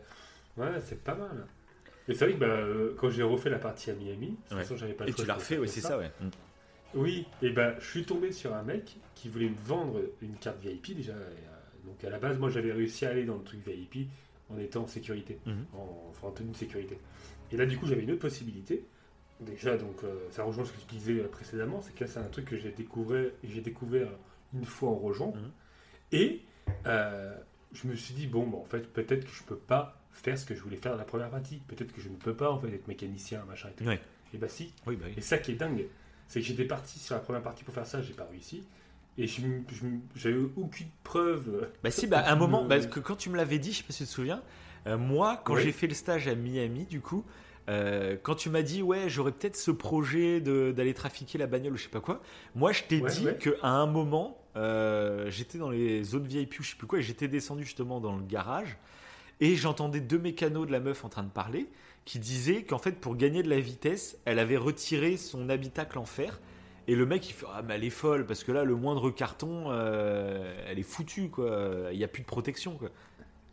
Ouais, 0.57 0.67
c'est 0.85 1.01
pas 1.01 1.15
mal. 1.15 1.45
Et 2.09 2.13
c'est 2.13 2.25
vrai 2.25 2.33
que 2.33 2.39
bah, 2.39 2.93
quand 2.97 3.09
j'ai 3.09 3.23
refait 3.23 3.49
la 3.49 3.59
partie 3.59 3.89
à 3.89 3.93
Miami, 3.93 4.31
de 4.31 4.35
toute 4.49 4.57
façon, 4.57 4.75
j'avais 4.75 4.91
pas 4.93 5.05
Et 5.05 5.07
le 5.11 5.13
choix 5.13 5.23
tu 5.23 5.27
l'as 5.29 5.35
refait, 5.35 5.57
ouais, 5.57 5.67
c'est 5.67 5.79
ça, 5.79 5.97
ouais. 5.97 6.11
Oui, 6.95 7.25
et 7.41 7.49
ben 7.51 7.75
je 7.79 7.85
suis 7.89 8.03
tombé 8.05 8.31
sur 8.31 8.53
un 8.53 8.63
mec 8.63 8.97
qui 9.15 9.29
voulait 9.29 9.49
me 9.49 9.55
vendre 9.55 9.99
une 10.21 10.35
carte 10.35 10.59
VIP 10.61 10.95
déjà. 10.95 11.13
euh, 11.13 11.29
donc 11.85 12.03
à 12.03 12.09
la 12.09 12.19
base, 12.19 12.37
moi 12.39 12.49
j'avais 12.49 12.71
réussi 12.71 13.05
à 13.05 13.09
aller 13.09 13.25
dans 13.25 13.37
le 13.37 13.43
truc 13.43 13.59
VIP 13.67 14.07
en 14.49 14.57
étant 14.57 14.83
en 14.83 14.87
sécurité, 14.87 15.39
Mhm. 15.45 15.65
en, 15.73 16.07
enfin, 16.09 16.27
en 16.27 16.31
tenue 16.31 16.51
de 16.51 16.55
sécurité. 16.57 16.97
Et 17.51 17.57
là, 17.57 17.65
du 17.65 17.77
coup, 17.77 17.85
j'avais 17.87 18.03
une 18.03 18.11
autre 18.11 18.21
possibilité. 18.21 18.85
Déjà, 19.39 19.77
donc 19.77 20.03
euh, 20.03 20.27
ça 20.31 20.43
rejoint 20.43 20.63
ce 20.65 20.71
que 20.71 20.79
je 20.81 20.85
disais 20.87 21.15
précédemment, 21.23 21.81
c'est 21.81 21.93
que 21.93 22.03
là, 22.03 22.09
c'est 22.09 22.19
un 22.19 22.27
truc 22.29 22.45
que 22.45 22.57
j'ai 22.57 22.71
découvert, 22.71 23.31
j'ai 23.43 23.61
découvert 23.61 24.09
une 24.53 24.63
fois 24.65 24.89
en 24.89 24.95
rejoint. 24.95 25.31
Mhm. 25.33 25.51
Et 26.11 26.41
euh, 26.85 27.35
je 27.73 27.87
me 27.87 27.95
suis 27.95 28.13
dit, 28.13 28.27
bon, 28.27 28.47
bah, 28.47 28.57
en 28.57 28.65
fait, 28.65 28.87
peut-être 28.93 29.25
que 29.25 29.31
je 29.31 29.43
peux 29.43 29.57
pas 29.57 29.99
faire 30.11 30.37
ce 30.37 30.45
que 30.45 30.53
je 30.55 30.61
voulais 30.61 30.77
faire 30.77 30.91
dans 30.93 30.99
la 30.99 31.03
première 31.05 31.29
partie. 31.31 31.57
Peut-être 31.67 31.91
que 31.91 31.99
je 32.01 32.09
ne 32.09 32.15
peux 32.15 32.35
pas 32.35 32.51
en 32.51 32.59
fait 32.59 32.71
être 32.73 32.87
mécanicien, 32.87 33.43
machin 33.45 33.69
et 33.69 33.73
tout. 33.83 33.89
Et 34.33 34.37
bah 34.37 34.47
si, 34.47 34.73
Oui, 34.87 34.95
bah 34.95 35.05
oui. 35.09 35.13
et 35.17 35.21
ça 35.21 35.37
qui 35.39 35.51
est 35.51 35.55
dingue, 35.55 35.85
c'est 36.27 36.39
que 36.41 36.45
j'étais 36.45 36.65
parti 36.65 36.99
sur 36.99 37.15
la 37.15 37.21
première 37.21 37.41
partie 37.43 37.63
pour 37.63 37.73
faire 37.73 37.85
ça, 37.87 38.01
j'ai 38.01 38.13
pas 38.13 38.25
réussi. 38.29 38.63
Et 39.17 39.27
j'avais 39.27 40.39
aucune 40.57 40.87
preuve. 41.03 41.69
Bah 41.83 41.91
si, 41.91 42.07
bah 42.07 42.19
à 42.19 42.31
un 42.31 42.35
moment, 42.35 42.65
parce 42.67 42.87
que 42.87 42.99
quand 42.99 43.15
tu 43.15 43.29
me 43.29 43.37
l'avais 43.37 43.59
dit, 43.59 43.71
je 43.71 43.77
sais 43.77 43.83
pas 43.83 43.93
si 43.93 44.03
tu 44.03 44.09
te 44.09 44.13
souviens, 44.13 44.41
euh, 44.87 44.97
moi, 44.97 45.39
quand 45.45 45.53
Oui. 45.55 45.61
j'ai 45.63 45.71
fait 45.71 45.87
le 45.87 45.93
stage 45.93 46.27
à 46.27 46.33
Miami, 46.35 46.85
du 46.85 46.99
coup, 46.99 47.23
euh, 47.69 48.17
quand 48.21 48.35
tu 48.35 48.49
m'as 48.49 48.63
dit, 48.63 48.81
ouais, 48.81 49.09
j'aurais 49.09 49.31
peut-être 49.31 49.55
ce 49.55 49.69
projet 49.71 50.41
d'aller 50.41 50.93
trafiquer 50.95 51.37
la 51.37 51.45
bagnole 51.47 51.73
ou 51.73 51.77
je 51.77 51.83
sais 51.83 51.89
pas 51.89 52.01
quoi, 52.01 52.21
moi, 52.55 52.71
je 52.71 52.83
t'ai 52.83 53.01
Ouais, 53.01 53.09
dit 53.11 53.25
ouais. 53.27 53.37
qu'à 53.37 53.67
un 53.67 53.85
moment, 53.85 54.37
euh, 54.57 55.29
j'étais 55.29 55.59
dans 55.59 55.69
les 55.69 56.03
zones 56.03 56.25
VIP 56.27 56.59
ou 56.59 56.63
je 56.63 56.71
sais 56.71 56.75
plus 56.75 56.87
quoi, 56.87 56.99
et 56.99 57.03
j'étais 57.03 57.27
descendu 57.27 57.63
justement 57.63 57.99
dans 58.01 58.15
le 58.15 58.23
garage, 58.23 58.77
et 59.39 59.55
j'entendais 59.55 59.99
deux 60.01 60.19
mécanos 60.19 60.65
de 60.67 60.71
la 60.71 60.79
meuf 60.79 61.05
en 61.05 61.09
train 61.09 61.23
de 61.23 61.29
parler, 61.29 61.67
qui 62.05 62.19
disaient 62.19 62.63
qu'en 62.63 62.77
fait, 62.79 62.99
pour 62.99 63.15
gagner 63.15 63.43
de 63.43 63.49
la 63.49 63.59
vitesse, 63.59 64.17
elle 64.25 64.39
avait 64.39 64.57
retiré 64.57 65.17
son 65.17 65.49
habitacle 65.49 65.97
en 65.99 66.05
fer. 66.05 66.39
Et 66.87 66.95
le 66.95 67.05
mec 67.05 67.29
il 67.29 67.33
fait 67.33 67.45
ah 67.53 67.61
mais 67.65 67.75
elle 67.75 67.85
est 67.85 67.89
folle 67.89 68.25
parce 68.25 68.43
que 68.43 68.51
là 68.51 68.65
le 68.65 68.75
moindre 68.75 69.09
carton 69.09 69.67
euh, 69.71 70.53
elle 70.67 70.79
est 70.79 70.83
foutue 70.83 71.29
quoi 71.29 71.87
il 71.93 71.97
n'y 71.97 72.03
a 72.03 72.09
plus 72.09 72.23
de 72.23 72.27
protection 72.27 72.75
quoi. 72.77 72.89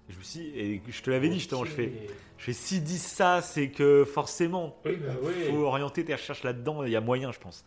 Je 0.08 0.18
me 0.18 0.22
suis 0.24 0.40
dit- 0.40 0.52
et 0.58 0.82
je 0.88 1.00
te 1.00 1.10
l'avais 1.10 1.28
dit 1.28 1.38
justement 1.38 1.64
je 1.64 1.70
fais 1.70 1.92
je 2.38 2.44
fais 2.44 2.52
si 2.52 2.80
disent 2.80 3.04
ça 3.06 3.40
c'est 3.40 3.68
que 3.70 4.04
forcément 4.04 4.76
Oui, 4.84 4.96
bah 4.96 5.12
ouais. 5.22 5.48
faut 5.48 5.58
orienter 5.64 6.04
tes 6.04 6.12
recherches 6.14 6.42
là-dedans 6.42 6.82
il 6.82 6.90
y 6.90 6.96
a 6.96 7.00
moyen 7.00 7.30
je 7.30 7.38
pense. 7.38 7.64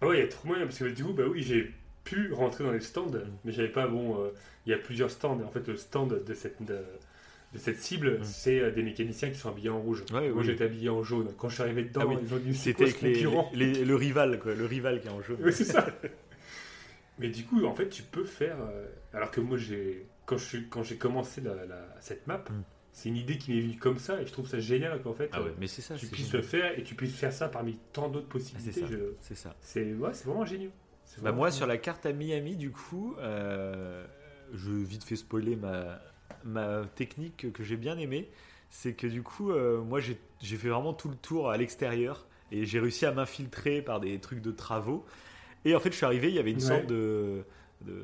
Ah 0.00 0.06
ouais, 0.06 0.18
il 0.18 0.20
y 0.20 0.24
a 0.24 0.28
trop 0.28 0.46
moyen, 0.48 0.64
parce 0.64 0.78
que 0.78 0.84
du 0.84 1.04
coup, 1.04 1.12
bah 1.12 1.24
oui, 1.28 1.42
j'ai 1.42 1.74
pu 2.04 2.32
rentrer 2.32 2.64
dans 2.64 2.70
les 2.72 2.80
stands, 2.80 3.10
mais 3.44 3.52
j'avais 3.52 3.68
pas, 3.68 3.86
bon, 3.88 4.20
euh, 4.22 4.30
il 4.64 4.70
y 4.70 4.72
a 4.74 4.78
plusieurs 4.78 5.10
stands, 5.10 5.38
et 5.40 5.44
en 5.44 5.50
fait, 5.50 5.66
le 5.66 5.76
stand 5.76 6.24
de 6.24 6.34
cette, 6.34 6.62
de, 6.64 6.78
de 7.54 7.58
cette 7.58 7.78
cible, 7.80 8.18
Mm. 8.20 8.24
c'est 8.24 8.60
euh, 8.60 8.70
des 8.70 8.82
mécaniciens 8.82 9.30
qui 9.30 9.36
sont 9.38 9.48
habillés 9.48 9.70
en 9.70 9.80
rouge. 9.80 10.04
Ouais, 10.12 10.28
Moi, 10.28 10.40
oui. 10.40 10.44
j'étais 10.44 10.64
habillé 10.64 10.88
en 10.90 11.02
jaune. 11.02 11.32
Quand 11.38 11.48
je 11.48 11.54
suis 11.54 11.62
arrivé 11.62 11.84
dedans, 11.84 12.00
Ah 12.04 12.06
oui. 12.06 12.16
ils 12.22 12.34
ont 12.34 12.38
dit, 12.38 12.54
C'était 12.54 12.84
les, 13.02 13.24
les- 13.54 13.84
le 13.84 13.94
rival 13.96 14.38
quoi 14.38 14.54
le 14.54 14.66
rival 14.66 15.00
qui 15.00 15.08
est 15.08 15.10
en 15.10 15.22
jaune. 15.22 15.38
Oui, 15.42 15.52
c'est 15.52 15.64
ça. 15.64 15.86
Mais 17.18 17.28
du 17.30 17.44
coup, 17.44 17.64
en 17.64 17.74
fait, 17.74 17.88
tu 17.88 18.02
peux 18.02 18.24
faire. 18.24 18.56
euh, 18.60 18.86
alors 19.12 19.30
que 19.30 19.40
moi, 19.40 19.56
j'ai 19.58 20.06
quand 20.26 20.82
j'ai 20.82 20.96
commencé 20.96 21.40
la, 21.40 21.54
la- 21.64 21.96
cette 22.00 22.26
map, 22.26 22.44
Mm. 22.50 22.62
c'est 22.92 23.08
une 23.08 23.16
idée 23.16 23.38
qui 23.38 23.52
m'est 23.54 23.60
venue 23.62 23.78
comme 23.78 23.98
ça, 23.98 24.20
et 24.20 24.26
je 24.26 24.32
trouve 24.32 24.46
ça 24.46 24.58
génial 24.60 25.00
qu'en 25.00 25.14
fait, 25.14 25.30
Ah 25.32 25.42
ouais 25.42 25.54
mais 25.58 25.66
c'est 25.66 25.80
ça 25.80 25.94
tu 25.94 26.06
puisses 26.06 26.32
le 26.34 26.42
faire 26.42 26.78
et 26.78 26.82
tu 26.82 26.94
puisses 26.94 27.14
faire 27.14 27.32
ça 27.32 27.48
parmi 27.48 27.78
tant 27.94 28.10
d'autres 28.10 28.28
possibilités. 28.28 28.80
ça. 28.80 28.86
je- 28.90 29.14
c'est 29.20 29.34
ça. 29.36 29.56
C'est 29.62 29.94
ouais, 29.94 30.10
vraiment 30.26 30.44
génial. 30.44 30.70
C'est 31.06 31.22
Bah 31.22 31.32
moi 31.32 31.48
génial. 31.48 31.56
sur 31.56 31.66
la 31.66 31.78
carte 31.78 32.04
à 32.04 32.12
Miami 32.12 32.56
du 32.56 32.70
coup, 32.70 33.14
euh, 33.20 34.04
je 34.52 34.70
vite 34.70 35.02
fait 35.02 35.16
spoiler 35.16 35.56
ma, 35.56 35.98
ma 36.44 36.84
technique 36.94 37.52
que 37.52 37.62
j'ai 37.64 37.76
bien 37.76 37.98
aimée, 37.98 38.28
c'est 38.70 38.94
que 38.94 39.06
du 39.06 39.22
coup 39.22 39.50
euh, 39.50 39.80
moi 39.82 40.00
j'ai 40.00 40.18
fait 40.56 40.68
vraiment 40.68 40.92
tout 40.92 41.08
le 41.08 41.16
tour 41.16 41.50
à 41.50 41.56
l'extérieur 41.56 42.26
et 42.52 42.64
j'ai 42.66 42.80
réussi 42.80 43.06
à 43.06 43.12
m'infiltrer 43.12 43.82
par 43.82 44.00
des 44.00 44.18
trucs 44.20 44.40
de 44.42 44.50
travaux 44.50 45.04
et 45.64 45.74
en 45.74 45.80
fait 45.80 45.90
je 45.92 45.96
suis 45.96 46.06
arrivé 46.06 46.28
il 46.28 46.34
y 46.34 46.38
avait 46.38 46.52
une 46.52 46.60
Ouais. 46.60 46.60
sorte 46.60 46.86
de, 46.86 47.44
de 47.82 47.94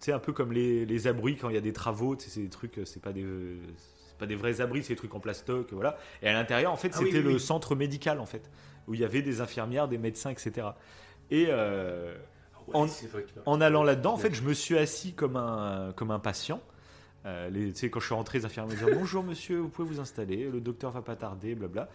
tu 0.00 0.06
sais 0.06 0.12
un 0.12 0.18
peu 0.20 0.32
comme 0.32 0.52
les, 0.52 0.86
les 0.86 1.06
abris 1.08 1.36
quand 1.36 1.48
il 1.50 1.54
y 1.54 1.58
a 1.58 1.62
des 1.62 1.72
travaux, 1.72 2.16
tu 2.16 2.24
sais, 2.24 2.30
c'est 2.30 2.42
des 2.42 2.50
trucs 2.50 2.80
c'est 2.84 3.02
pas 3.02 3.12
des 3.12 3.24
pas 4.18 4.26
des 4.26 4.36
vrais 4.36 4.60
abris, 4.60 4.82
c'est 4.82 4.94
des 4.94 4.96
trucs 4.96 5.14
en 5.14 5.20
plastoc, 5.20 5.72
voilà. 5.72 5.96
Et 6.22 6.28
à 6.28 6.32
l'intérieur, 6.32 6.72
en 6.72 6.76
fait, 6.76 6.92
Ah 6.92 6.98
c'était 6.98 7.22
oui, 7.22 7.22
le 7.22 7.30
oui. 7.34 7.38
centre 7.38 7.76
médical, 7.76 8.18
en 8.20 8.26
fait, 8.26 8.50
où 8.88 8.94
il 8.94 9.00
y 9.00 9.04
avait 9.04 9.22
des 9.22 9.40
infirmières, 9.40 9.86
des 9.88 9.98
médecins, 9.98 10.30
etc. 10.30 10.76
Et 11.30 11.46
euh, 11.50 12.16
Ah 12.54 12.60
ouais, 12.66 12.74
en- 12.74 12.86
en 13.46 13.60
allant 13.60 13.84
là-dedans, 13.84 14.14
en 14.14 14.16
fait, 14.16 14.34
je 14.34 14.42
me 14.42 14.54
suis 14.54 14.76
assis 14.76 15.14
comme 15.14 15.36
un, 15.36 15.92
comme 15.96 16.10
un 16.10 16.18
patient. 16.18 16.60
Euh, 17.26 17.50
les, 17.50 17.72
quand 17.90 18.00
je 18.00 18.06
suis 18.06 18.14
rentré, 18.14 18.38
les 18.38 18.44
infirmières 18.44 18.76
me 18.76 18.78
disaient 18.80 18.94
Bonjour 18.94 19.22
monsieur, 19.22 19.58
vous 19.58 19.68
pouvez 19.68 19.88
vous 19.88 20.00
installer, 20.00 20.48
le 20.50 20.60
docteur 20.60 20.92
va 20.92 21.02
pas 21.02 21.16
tarder, 21.16 21.54
blabla. 21.54 21.88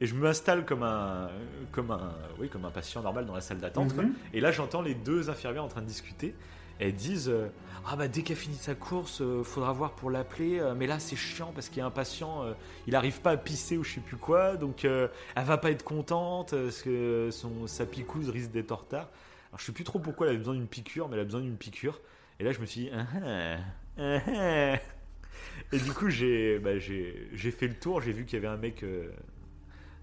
Et 0.00 0.06
je 0.06 0.14
m'installe 0.14 0.64
comme 0.64 0.82
un, 0.82 1.28
comme, 1.72 1.90
un, 1.90 2.14
oui, 2.38 2.48
comme 2.48 2.64
un 2.64 2.70
patient 2.70 3.02
normal 3.02 3.26
dans 3.26 3.34
la 3.34 3.42
salle 3.42 3.58
d'attente. 3.58 3.94
Mhm. 3.94 4.14
Et 4.32 4.40
là, 4.40 4.50
j'entends 4.50 4.80
les 4.80 4.94
deux 4.94 5.28
infirmières 5.28 5.64
en 5.64 5.68
train 5.68 5.82
de 5.82 5.86
discuter. 5.86 6.34
Elles 6.78 6.94
disent 6.94 7.28
euh, 7.28 7.48
Ah, 7.86 7.96
bah, 7.96 8.08
dès 8.08 8.22
qu'elle 8.22 8.38
finit 8.38 8.56
sa 8.56 8.74
course, 8.74 9.20
euh, 9.20 9.44
faudra 9.44 9.72
voir 9.74 9.92
pour 9.92 10.10
l'appeler. 10.10 10.58
euh, 10.58 10.74
mais 10.74 10.86
là, 10.86 10.98
c'est 10.98 11.16
chiant 11.16 11.52
parce 11.54 11.68
qu'il 11.68 11.78
y 11.78 11.80
a 11.82 11.86
un 11.86 11.90
patient, 11.90 12.42
euh, 12.44 12.54
il 12.86 12.96
arrive 12.96 13.20
pas 13.20 13.32
à 13.32 13.36
pisser 13.36 13.76
ou 13.76 13.84
je 13.84 13.96
sais 13.96 14.00
plus 14.00 14.16
quoi. 14.16 14.56
Donc, 14.56 14.84
elle 14.84 15.10
va 15.36 15.58
pas 15.58 15.70
être 15.70 15.84
contente 15.84 16.52
parce 16.52 16.80
que 16.80 17.28
son, 17.30 17.66
sa 17.66 17.84
picouse 17.84 18.30
risque 18.30 18.50
d'être 18.52 18.72
en 18.72 18.76
retard. 18.76 19.08
Alors, 19.50 19.60
je 19.60 19.66
sais 19.66 19.72
plus 19.72 19.84
trop 19.84 19.98
pourquoi 19.98 20.26
elle 20.26 20.30
avait 20.30 20.38
besoin 20.38 20.54
d'une 20.54 20.66
piqûre, 20.66 21.08
mais 21.08 21.16
elle 21.16 21.22
a 21.22 21.24
besoin 21.24 21.42
d'une 21.42 21.56
piqûre. 21.56 22.00
Et 22.38 22.44
là, 22.44 22.52
je 22.52 22.60
me 22.60 22.64
suis 22.64 22.82
dit 22.82 22.90
ah, 22.94 23.04
ah. 23.22 23.56
Et 23.98 25.78
du 25.78 25.92
coup, 25.92 26.10
j'ai 26.10 26.58
bah, 26.58 26.78
fait 26.80 27.68
le 27.68 27.74
tour. 27.74 28.00
J'ai 28.00 28.12
vu 28.12 28.24
qu'il 28.24 28.34
y 28.34 28.44
avait 28.44 28.52
un 28.52 28.56
mec. 28.56 28.82
euh, 28.82 29.10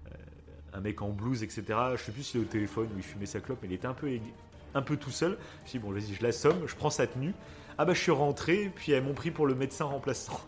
euh, 0.06 0.14
un 0.72 0.80
mec 0.80 1.02
en 1.02 1.10
blouse, 1.10 1.42
etc. 1.42 1.64
Je 1.96 2.02
sais 2.02 2.12
plus 2.12 2.22
s'il 2.22 2.40
est 2.40 2.44
au 2.44 2.46
téléphone 2.46 2.88
ou 2.94 2.98
il 2.98 3.02
fumait 3.02 3.26
sa 3.26 3.40
clope, 3.40 3.58
mais 3.62 3.68
il 3.68 3.74
était 3.74 3.86
un 3.86 3.94
peu, 3.94 4.10
un 4.74 4.82
peu 4.82 4.96
tout 4.96 5.10
seul. 5.10 5.36
Je 5.66 5.72
dit, 5.72 5.78
bon, 5.78 5.90
vas-y, 5.90 6.14
je 6.14 6.22
l'assomme, 6.22 6.66
je 6.66 6.74
prends 6.74 6.90
sa 6.90 7.06
tenue. 7.06 7.32
Ah 7.76 7.84
bah, 7.84 7.94
je 7.94 8.00
suis 8.00 8.12
rentré, 8.12 8.70
puis 8.74 8.92
elles 8.92 9.04
m'ont 9.04 9.14
pris 9.14 9.30
pour 9.30 9.46
le 9.46 9.54
médecin 9.54 9.84
remplaçant. 9.84 10.40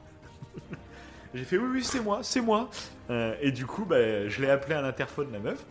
J'ai 1.35 1.45
fait, 1.45 1.59
oui, 1.59 1.69
oui, 1.75 1.85
c'est 1.85 2.01
moi, 2.01 2.21
c'est 2.23 2.41
moi. 2.41 2.69
Euh, 3.09 3.37
et 3.41 3.53
du 3.53 3.65
coup, 3.67 3.85
bah, 3.85 4.29
je 4.29 4.43
l'ai 4.43 4.51
appelé 4.51 4.75
à 4.75 4.83
l'interphone, 4.83 5.29
la 5.33 5.39
meuf. 5.39 5.65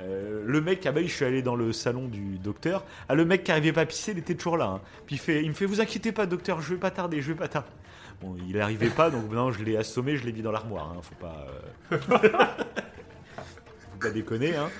Euh, 0.00 0.42
le 0.46 0.60
mec, 0.60 0.84
ah 0.86 0.92
bah, 0.92 1.00
je 1.02 1.08
suis 1.08 1.24
allé 1.24 1.42
dans 1.42 1.56
le 1.56 1.72
salon 1.72 2.08
du 2.08 2.38
docteur. 2.38 2.84
Ah, 3.08 3.14
le 3.14 3.24
mec 3.24 3.44
qui 3.44 3.52
arrivait 3.52 3.72
pas 3.72 3.82
à 3.82 3.86
pisser, 3.86 4.12
il 4.12 4.18
était 4.18 4.34
toujours 4.34 4.56
là. 4.56 4.66
hein. 4.66 4.80
Puis 5.06 5.16
il, 5.16 5.18
fait, 5.18 5.42
il 5.42 5.48
me 5.48 5.54
fait, 5.54 5.66
vous 5.66 5.80
inquiétez 5.80 6.12
pas, 6.12 6.26
docteur, 6.26 6.60
je 6.62 6.74
vais 6.74 6.80
pas 6.80 6.90
tarder, 6.90 7.20
je 7.20 7.28
vais 7.32 7.38
pas 7.38 7.48
tarder. 7.48 7.68
Bon, 8.20 8.36
il 8.48 8.60
arrivait 8.60 8.90
pas, 8.90 9.10
donc 9.10 9.22
maintenant 9.24 9.50
je 9.50 9.62
l'ai 9.64 9.76
assommé, 9.76 10.16
je 10.16 10.24
l'ai 10.24 10.32
mis 10.32 10.42
dans 10.42 10.52
l'armoire. 10.52 10.94
hein. 10.96 11.00
Faut 11.02 11.14
pas. 11.14 11.46
euh, 11.92 11.98
Faut 13.92 13.98
pas 14.00 14.10
déconner, 14.10 14.56
hein. 14.56 14.70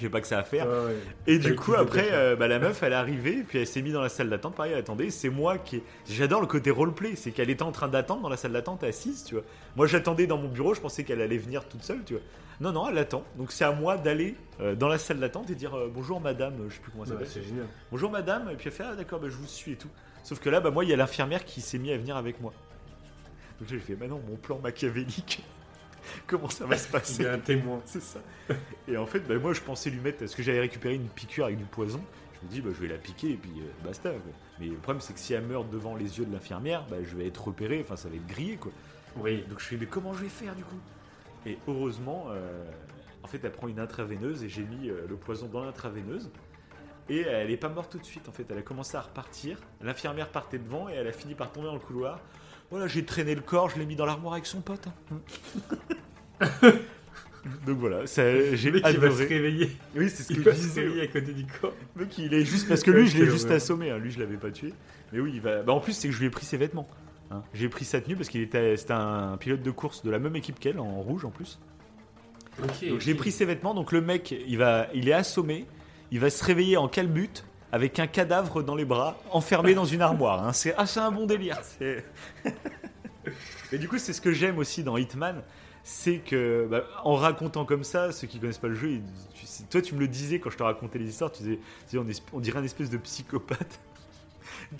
J'ai 0.00 0.08
pas 0.08 0.20
que 0.20 0.28
ça 0.28 0.38
à 0.38 0.44
faire. 0.44 0.64
Ah 0.70 0.84
ouais. 0.86 0.96
Et 1.26 1.38
du 1.40 1.56
coup, 1.56 1.74
après, 1.74 2.10
euh, 2.12 2.36
bah, 2.36 2.46
la 2.46 2.60
meuf, 2.60 2.84
elle 2.84 2.92
est 2.92 2.96
arrivée, 2.96 3.42
puis 3.46 3.58
elle 3.58 3.66
s'est 3.66 3.82
mise 3.82 3.94
dans 3.94 4.00
la 4.00 4.08
salle 4.08 4.30
d'attente. 4.30 4.54
Pareil, 4.54 4.74
attendez, 4.74 5.10
c'est 5.10 5.28
moi 5.28 5.58
qui. 5.58 5.82
J'adore 6.08 6.40
le 6.40 6.46
côté 6.46 6.70
roleplay, 6.70 7.16
c'est 7.16 7.32
qu'elle 7.32 7.50
était 7.50 7.64
en 7.64 7.72
train 7.72 7.88
d'attendre 7.88 8.22
dans 8.22 8.28
la 8.28 8.36
salle 8.36 8.52
d'attente 8.52 8.84
assise, 8.84 9.24
tu 9.24 9.34
vois. 9.34 9.42
Moi, 9.74 9.88
j'attendais 9.88 10.28
dans 10.28 10.38
mon 10.38 10.48
bureau, 10.48 10.72
je 10.72 10.80
pensais 10.80 11.02
qu'elle 11.02 11.20
allait 11.20 11.36
venir 11.38 11.64
toute 11.66 11.82
seule, 11.82 12.04
tu 12.06 12.12
vois. 12.14 12.22
Non, 12.60 12.72
non, 12.72 12.88
elle 12.88 12.98
attend. 12.98 13.24
Donc, 13.36 13.52
c'est 13.52 13.64
à 13.64 13.72
moi 13.72 13.96
d'aller 13.96 14.34
euh, 14.60 14.74
dans 14.74 14.88
la 14.88 14.98
salle 14.98 15.20
d'attente 15.20 15.48
et 15.50 15.54
dire 15.54 15.74
euh, 15.76 15.90
bonjour 15.92 16.20
madame, 16.20 16.54
je 16.68 16.74
sais 16.74 16.80
plus 16.80 16.90
comment 16.90 17.04
ça 17.04 17.12
s'appelle. 17.12 17.28
c'est 17.28 17.42
génial. 17.42 17.66
Bonjour 17.90 18.10
madame, 18.10 18.50
et 18.50 18.56
puis 18.56 18.66
elle 18.68 18.72
fait 18.72 18.84
ah 18.84 18.96
d'accord, 18.96 19.20
bah, 19.20 19.28
je 19.28 19.36
vous 19.36 19.46
suis 19.46 19.72
et 19.72 19.76
tout. 19.76 19.90
Sauf 20.24 20.40
que 20.40 20.50
là, 20.50 20.60
bah, 20.60 20.70
moi, 20.70 20.84
il 20.84 20.90
y 20.90 20.92
a 20.92 20.96
l'infirmière 20.96 21.44
qui 21.44 21.60
s'est 21.60 21.78
mis 21.78 21.92
à 21.92 21.96
venir 21.96 22.16
avec 22.16 22.40
moi. 22.40 22.52
Donc, 23.60 23.68
j'ai 23.68 23.78
fait, 23.78 23.94
bah 23.94 24.08
non, 24.08 24.20
mon 24.28 24.36
plan 24.36 24.58
machiavélique, 24.58 25.44
comment 26.26 26.48
ça 26.48 26.66
va 26.66 26.76
se 26.76 26.88
Il 26.88 26.92
passer 26.92 27.22
y 27.22 27.26
a 27.26 27.34
un 27.34 27.38
témoin. 27.38 27.80
c'est 27.84 28.02
ça. 28.02 28.18
Et 28.88 28.96
en 28.96 29.06
fait, 29.06 29.20
bah, 29.20 29.38
moi, 29.38 29.52
je 29.52 29.60
pensais 29.60 29.90
lui 29.90 30.00
mettre. 30.00 30.18
Parce 30.18 30.34
que 30.34 30.42
j'avais 30.42 30.60
récupéré 30.60 30.94
une 30.96 31.08
piqûre 31.08 31.44
avec 31.44 31.58
du 31.58 31.64
poison. 31.64 32.00
Je 32.40 32.46
me 32.46 32.52
dis, 32.52 32.60
bah, 32.60 32.70
je 32.74 32.80
vais 32.80 32.88
la 32.88 32.98
piquer 32.98 33.30
et 33.30 33.36
puis 33.36 33.52
euh, 33.58 33.84
basta. 33.84 34.10
quoi. 34.10 34.32
Mais 34.58 34.66
le 34.66 34.76
problème, 34.76 35.00
c'est 35.00 35.12
que 35.12 35.20
si 35.20 35.32
elle 35.32 35.44
meurt 35.44 35.70
devant 35.70 35.94
les 35.94 36.18
yeux 36.18 36.24
de 36.24 36.32
l'infirmière, 36.32 36.84
bah, 36.90 36.96
je 37.04 37.16
vais 37.16 37.26
être 37.28 37.44
repéré. 37.46 37.80
Enfin, 37.84 37.96
ça 37.96 38.08
va 38.08 38.16
être 38.16 38.26
grillé, 38.26 38.56
quoi. 38.56 38.72
Oui. 39.16 39.44
Donc 39.48 39.60
je 39.60 39.64
fais, 39.64 39.76
mais 39.76 39.86
comment 39.86 40.12
je 40.12 40.22
vais 40.22 40.28
faire 40.28 40.54
du 40.54 40.64
coup? 40.64 40.78
Et 41.48 41.58
heureusement, 41.66 42.26
euh, 42.30 42.64
en 43.22 43.26
fait, 43.26 43.40
elle 43.42 43.52
prend 43.52 43.68
une 43.68 43.80
intraveineuse 43.80 44.44
et 44.44 44.48
j'ai 44.48 44.62
mis 44.64 44.90
euh, 44.90 45.06
le 45.08 45.16
poison 45.16 45.46
dans 45.46 45.64
l'intraveineuse. 45.64 46.30
Et 47.10 47.20
elle 47.22 47.50
est 47.50 47.56
pas 47.56 47.70
morte 47.70 47.90
tout 47.92 47.98
de 47.98 48.04
suite 48.04 48.28
en 48.28 48.32
fait, 48.32 48.44
elle 48.50 48.58
a 48.58 48.62
commencé 48.62 48.94
à 48.96 49.00
repartir. 49.00 49.58
L'infirmière 49.80 50.28
partait 50.28 50.58
devant 50.58 50.90
et 50.90 50.92
elle 50.92 51.06
a 51.06 51.12
fini 51.12 51.34
par 51.34 51.50
tomber 51.52 51.66
dans 51.68 51.72
le 51.72 51.78
couloir. 51.80 52.20
Voilà, 52.70 52.86
j'ai 52.86 53.02
traîné 53.02 53.34
le 53.34 53.40
corps, 53.40 53.70
je 53.70 53.78
l'ai 53.78 53.86
mis 53.86 53.96
dans 53.96 54.04
l'armoire 54.04 54.34
avec 54.34 54.44
son 54.44 54.60
pote. 54.60 54.88
hein. 56.40 56.50
Donc 57.66 57.78
voilà, 57.78 58.04
j'ai 58.04 58.70
mec, 58.70 58.82
il 58.90 58.98
va 58.98 59.08
se 59.08 59.14
adoré. 59.22 59.24
réveiller. 59.26 59.70
Oui, 59.96 60.10
c'est 60.10 60.22
ce 60.22 60.34
que 60.34 60.42
je 60.42 60.50
se 60.50 60.54
disais. 60.60 60.82
réveiller 60.82 61.02
à 61.02 61.06
côté 61.06 61.32
du 61.32 61.46
corps. 61.46 61.72
Mec, 61.96 62.18
il 62.18 62.34
est 62.34 62.44
juste 62.44 62.68
parce 62.68 62.82
que 62.82 62.90
lui, 62.90 63.06
je 63.08 63.16
l'ai 63.16 63.30
juste 63.30 63.50
assommé. 63.50 63.90
hein. 63.90 63.96
Lui, 63.98 64.10
je 64.10 64.18
l'avais 64.18 64.36
pas 64.36 64.50
tué. 64.50 64.74
Mais 65.12 65.20
oui, 65.20 65.32
il 65.36 65.40
va. 65.40 65.62
Bah, 65.62 65.72
en 65.72 65.80
plus, 65.80 65.94
c'est 65.94 66.08
que 66.08 66.14
je 66.14 66.18
lui 66.18 66.26
ai 66.26 66.30
pris 66.30 66.44
ses 66.44 66.58
vêtements. 66.58 66.88
Hein. 67.30 67.42
J'ai 67.54 67.68
pris 67.68 67.84
sa 67.84 68.00
tenue 68.00 68.16
parce 68.16 68.28
qu'il 68.28 68.40
était, 68.40 68.76
c'était 68.76 68.92
un 68.92 69.36
pilote 69.38 69.62
de 69.62 69.70
course 69.70 70.02
de 70.04 70.10
la 70.10 70.18
même 70.18 70.36
équipe 70.36 70.58
qu'elle, 70.58 70.78
en 70.80 71.00
rouge 71.00 71.24
en 71.24 71.30
plus. 71.30 71.58
Donc 72.90 73.00
j'ai 73.00 73.14
pris 73.14 73.30
ses 73.32 73.44
vêtements. 73.44 73.74
Donc 73.74 73.92
le 73.92 74.00
mec, 74.00 74.32
il 74.46 74.58
va, 74.58 74.86
il 74.94 75.08
est 75.08 75.12
assommé. 75.12 75.66
Il 76.10 76.20
va 76.20 76.30
se 76.30 76.42
réveiller 76.44 76.76
en 76.76 76.88
calbute 76.88 77.44
avec 77.70 77.98
un 77.98 78.06
cadavre 78.06 78.62
dans 78.62 78.74
les 78.74 78.86
bras, 78.86 79.18
enfermé 79.30 79.74
dans 79.74 79.84
une 79.84 80.00
armoire. 80.00 80.42
hein. 80.46 80.52
C'est 80.54 80.74
ah, 80.78 80.86
c'est 80.86 81.00
un 81.00 81.10
bon 81.12 81.26
délire. 81.26 81.58
c'est- 81.62 82.04
Mais 83.72 83.78
du 83.78 83.88
coup, 83.88 83.98
c'est 83.98 84.12
ce 84.14 84.20
que 84.20 84.32
j'aime 84.32 84.56
aussi 84.58 84.82
dans 84.82 84.96
Hitman, 84.96 85.42
c'est 85.84 86.18
que 86.18 86.66
bah, 86.70 86.84
en 87.04 87.14
racontant 87.14 87.64
comme 87.66 87.84
ça, 87.84 88.10
ceux 88.12 88.26
qui 88.26 88.38
connaissent 88.40 88.58
pas 88.58 88.68
le 88.68 88.74
jeu, 88.74 88.92
ils- 88.92 89.02
tu- 89.34 89.44
c'est- 89.46 89.68
toi 89.68 89.82
tu 89.82 89.94
me 89.94 90.00
le 90.00 90.08
disais 90.08 90.40
quand 90.40 90.48
je 90.50 90.56
te 90.56 90.62
racontais 90.62 90.98
les 90.98 91.08
histoires, 91.08 91.30
tu 91.30 91.42
disais, 91.42 91.56
tu 91.56 91.96
disais, 91.96 91.98
on, 91.98 92.08
est- 92.08 92.22
on 92.32 92.40
dirait 92.40 92.58
un 92.58 92.64
espèce 92.64 92.88
de 92.90 92.96
psychopathe. 92.96 93.78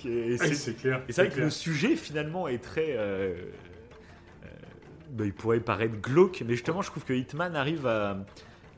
Et 0.07 0.37
Ah, 0.41 0.47
c'est- 0.55 0.75
clair. 0.75 1.03
et 1.09 1.13
c'est 1.13 1.25
vrai 1.27 1.35
que 1.35 1.41
le 1.41 1.51
sujet 1.51 1.97
finalement 1.97 2.49
est 2.49 2.59
très. 2.63 2.95
euh, 2.97 3.35
euh, 4.45 4.47
bah, 5.11 5.25
il 5.25 5.33
pourrait 5.33 5.61
paraître 5.61 5.97
glauque, 6.01 6.43
mais 6.47 6.55
justement, 6.55 6.83
je 6.83 6.91
trouve 6.91 7.05
que 7.05 7.13
Hitman 7.13 7.57
arrive 7.57 7.87
à, 7.87 8.19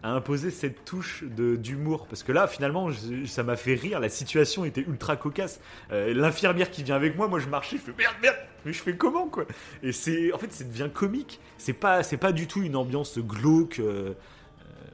à 0.02 0.12
imposer 0.12 0.50
cette 0.50 0.84
touche 0.84 1.24
d'humour. 1.24 2.06
Parce 2.06 2.22
que 2.22 2.32
là, 2.32 2.46
finalement, 2.46 2.90
je- 2.90 3.26
ça 3.26 3.42
m'a 3.42 3.56
fait 3.56 3.74
rire. 3.74 4.00
La 4.00 4.08
situation 4.08 4.64
était 4.64 4.80
ultra 4.82 5.16
cocasse. 5.16 5.60
Euh, 5.92 6.14
L'infirmière 6.14 6.70
qui 6.70 6.82
vient 6.82 6.96
avec 6.96 7.16
moi, 7.16 7.28
moi 7.28 7.38
je 7.38 7.48
marchais, 7.48 7.76
je 7.76 7.82
fais 7.82 7.92
merde, 7.98 8.14
merde, 8.22 8.36
mais 8.64 8.72
je 8.72 8.80
fais 8.80 8.96
comment 8.96 9.28
quoi? 9.28 9.44
Et 9.82 9.92
c'est. 9.92 10.32
En 10.32 10.38
fait, 10.38 10.52
ça 10.52 10.64
devient 10.64 10.88
comique. 10.92 11.40
C'est 11.58 11.72
pas, 11.74 12.02
c'est 12.02 12.16
pas 12.16 12.32
du 12.32 12.46
tout 12.46 12.62
une 12.62 12.76
ambiance 12.76 13.18
glauque. 13.18 13.80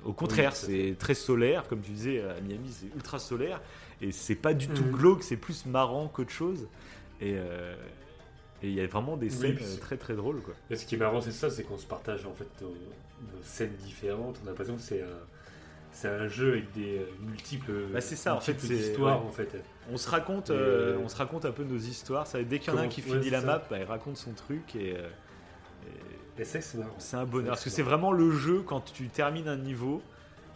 au 0.05 0.13
contraire, 0.13 0.55
c'est 0.55 0.95
très 0.99 1.15
solaire, 1.15 1.65
comme 1.69 1.81
tu 1.81 1.91
disais 1.91 2.21
à 2.23 2.41
Miami, 2.41 2.69
c'est 2.71 2.87
ultra 2.95 3.19
solaire. 3.19 3.61
Et 4.03 4.13
c'est 4.13 4.35
pas 4.35 4.53
du 4.55 4.69
tout 4.69 4.85
Mhm. 4.85 4.93
glauque, 4.93 5.23
c'est 5.23 5.37
plus 5.37 5.65
marrant 5.67 6.09
qu'autre 6.09 6.31
chose. 6.31 6.69
Et 7.21 7.35
euh, 7.37 7.75
et 8.63 8.69
il 8.69 8.75
y 8.75 8.81
a 8.81 8.87
vraiment 8.87 9.17
des 9.17 9.27
Oui, 9.35 9.41
scènes 9.41 9.55
puis 9.57 9.65
euh, 9.65 9.77
très 9.81 9.97
très 9.97 10.15
drôles 10.15 10.41
quoi. 10.43 10.55
Et 10.71 10.77
ce 10.77 10.87
qui 10.87 10.95
est 10.95 10.99
marrant, 10.99 11.21
c'est 11.21 11.31
ça, 11.33 11.51
c'est 11.51 11.63
qu'on 11.63 11.77
se 11.79 11.87
partage 11.87 12.25
en 12.27 12.33
fait 12.33 12.49
nos, 12.63 12.69
nos 12.69 13.43
scènes 13.43 13.75
différentes. 13.85 14.41
On 14.43 14.47
a 14.47 14.51
l'impression 14.51 14.77
que 14.77 14.83
c'est 14.83 15.03
un, 15.03 15.07
c'est 15.93 16.09
un 16.09 16.27
jeu 16.29 16.53
avec 16.53 16.73
des 16.73 16.99
euh, 16.99 17.07
multiples, 17.21 17.73
Bah, 17.93 18.01
c'est 18.01 18.17
ça, 18.17 18.35
en 18.35 18.41
fait, 18.41 18.53
multiples 18.53 18.75
c'est- 18.75 18.89
histoires 18.91 19.21
ouais. 19.23 19.29
en 19.29 19.33
fait. 19.33 19.57
On 19.93 19.97
se 19.99 20.09
raconte, 20.11 20.51
euh, 20.51 20.99
on 21.03 21.09
se 21.09 21.17
raconte 21.17 21.45
un 21.45 21.53
peu 21.53 21.65
nos 21.65 21.77
histoires. 21.79 22.27
Ça, 22.27 22.43
dès 22.43 22.59
qu'il 22.59 22.73
y 22.73 22.77
en 22.77 22.79
a 22.79 22.83
un 22.83 22.89
qui 22.89 23.03
finit 23.03 23.31
la 23.31 23.41
ça. 23.41 23.47
map, 23.47 23.63
bah, 23.71 23.79
il 23.79 23.85
raconte 23.85 24.17
son 24.17 24.33
truc 24.33 24.75
et, 24.75 24.91
et 24.91 24.97
Et 26.39 26.45
ça, 26.45 26.61
c'est 26.61 26.79
marrant. 26.79 26.95
c'est 26.99 27.17
un 27.17 27.25
bonheur. 27.25 27.51
Parce 27.51 27.65
que 27.65 27.71
c'est 27.71 27.83
vraiment 27.83 28.13
le 28.13 28.31
jeu 28.31 28.63
quand 28.67 28.81
tu 28.93 29.09
termines 29.09 29.49
un 29.49 29.57
niveau 29.57 30.03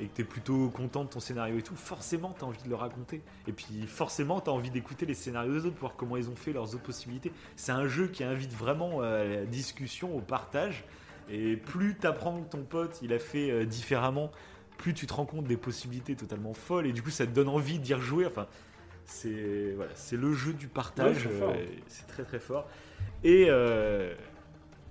et 0.01 0.07
que 0.07 0.17
tu 0.17 0.23
es 0.23 0.25
plutôt 0.25 0.69
content 0.71 1.05
de 1.05 1.11
ton 1.11 1.21
scénario 1.21 1.59
et 1.59 1.63
tout, 1.63 1.77
forcément 1.77 2.35
tu 2.37 2.45
as 2.45 2.49
envie 2.49 2.63
de 2.63 2.69
le 2.69 2.75
raconter. 2.75 3.23
Et 3.47 3.53
puis 3.53 3.87
forcément 3.87 4.41
tu 4.41 4.51
as 4.51 4.53
envie 4.53 4.71
d'écouter 4.71 5.07
les 5.07 5.15
scénarios 5.15 5.53
des 5.53 5.67
autres, 5.67 5.79
voir 5.79 5.95
comment 5.97 6.17
ils 6.17 6.29
ont 6.29 6.37
fait 6.37 6.53
leurs 6.53 6.75
autres 6.75 6.83
possibilités. 6.83 7.33
C'est 7.57 7.73
un 7.73 7.87
jeu 7.87 8.09
qui 8.09 8.25
invite 8.25 8.53
vraiment 8.53 9.03
euh, 9.03 9.21
à 9.21 9.41
la 9.41 9.47
discussion, 9.47 10.17
au 10.17 10.21
partage. 10.21 10.85
Et 11.29 11.57
plus 11.57 11.97
tu 12.01 12.07
apprends 12.07 12.41
que 12.41 12.51
ton 12.51 12.63
pote 12.63 12.99
il 13.03 13.13
a 13.13 13.19
fait 13.19 13.51
euh, 13.51 13.65
différemment, 13.65 14.31
plus 14.79 14.95
tu 14.95 15.07
te 15.07 15.13
rends 15.13 15.27
compte 15.27 15.45
des 15.45 15.57
possibilités 15.57 16.17
totalement 16.17 16.55
folles. 16.55 16.87
Et 16.87 16.93
du 16.93 17.03
coup 17.03 17.11
ça 17.11 17.27
te 17.27 17.33
donne 17.33 17.49
envie 17.49 17.79
d'y 17.79 17.95
rejouer. 17.95 18.27
Enfin, 18.27 18.47
c'est 19.05 19.73
voilà, 19.77 19.93
c'est 19.95 20.17
le 20.17 20.33
jeu 20.33 20.53
du 20.53 20.69
partage. 20.69 21.27
Ouais, 21.27 21.33
euh, 21.43 21.67
c'est 21.89 22.07
très 22.07 22.25
très 22.25 22.41
fort. 22.41 22.69
Et, 23.25 23.47
euh, 23.49 24.15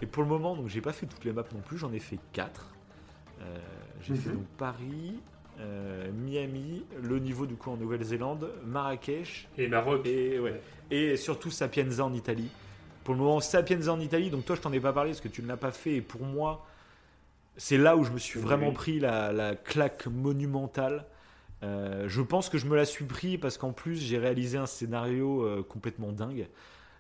et 0.02 0.06
pour 0.06 0.24
le 0.24 0.30
moment, 0.30 0.56
donc 0.56 0.68
j'ai 0.68 0.82
pas 0.82 0.94
fait 0.94 1.06
toutes 1.06 1.26
les 1.26 1.34
maps 1.34 1.44
non 1.54 1.62
plus, 1.62 1.78
j'en 1.78 1.92
ai 1.94 2.00
fait 2.00 2.20
4. 2.34 2.76
J'ai 4.02 4.16
fait 4.16 4.30
Mhm. 4.30 4.36
donc 4.36 4.46
Paris, 4.58 5.20
euh, 5.60 6.10
Miami, 6.12 6.86
le 7.02 7.20
niveau 7.20 7.46
du 7.46 7.56
coup 7.56 7.70
en 7.72 7.78
Nouvelle-Zélande, 7.78 8.50
Marrakech 8.66 9.48
Et 9.58 9.68
Maroc. 9.68 10.06
et, 10.06 10.40
ouais, 10.40 10.62
et 10.92 11.18
surtout 11.18 11.52
Sapienza 11.52 12.04
en 12.06 12.14
Italie. 12.14 12.50
Pour 13.04 13.14
le 13.14 13.20
moment, 13.22 13.40
Sapienza 13.40 13.92
en 13.92 14.00
Italie, 14.00 14.30
donc 14.30 14.46
toi 14.46 14.56
je 14.56 14.62
t'en 14.62 14.72
ai 14.72 14.80
pas 14.80 14.94
parlé 14.94 15.12
parce 15.12 15.22
que 15.22 15.28
tu 15.28 15.42
ne 15.42 15.48
l'as 15.48 15.58
pas 15.58 15.72
fait 15.72 15.96
et 15.96 16.02
pour 16.02 16.22
moi, 16.22 16.66
c'est 17.58 17.78
là 17.78 17.98
où 17.98 18.04
je 18.04 18.12
me 18.12 18.20
suis 18.20 18.40
Oui, 18.40 18.46
vraiment 18.46 18.72
pris 18.72 19.00
la, 19.00 19.32
la 19.34 19.56
claque 19.56 20.08
monumentale. 20.08 21.06
Euh, 21.64 22.06
je 22.08 22.22
pense 22.22 22.48
que 22.48 22.58
je 22.58 22.66
me 22.68 22.76
la 22.78 22.86
suis 22.86 23.04
pris 23.04 23.38
parce 23.38 23.58
qu'en 23.58 23.74
plus 23.74 23.98
j'ai 24.02 24.18
réalisé 24.18 24.58
un 24.58 24.66
scénario 24.66 25.44
euh, 25.44 25.62
complètement 25.68 26.12
dingue, 26.14 26.48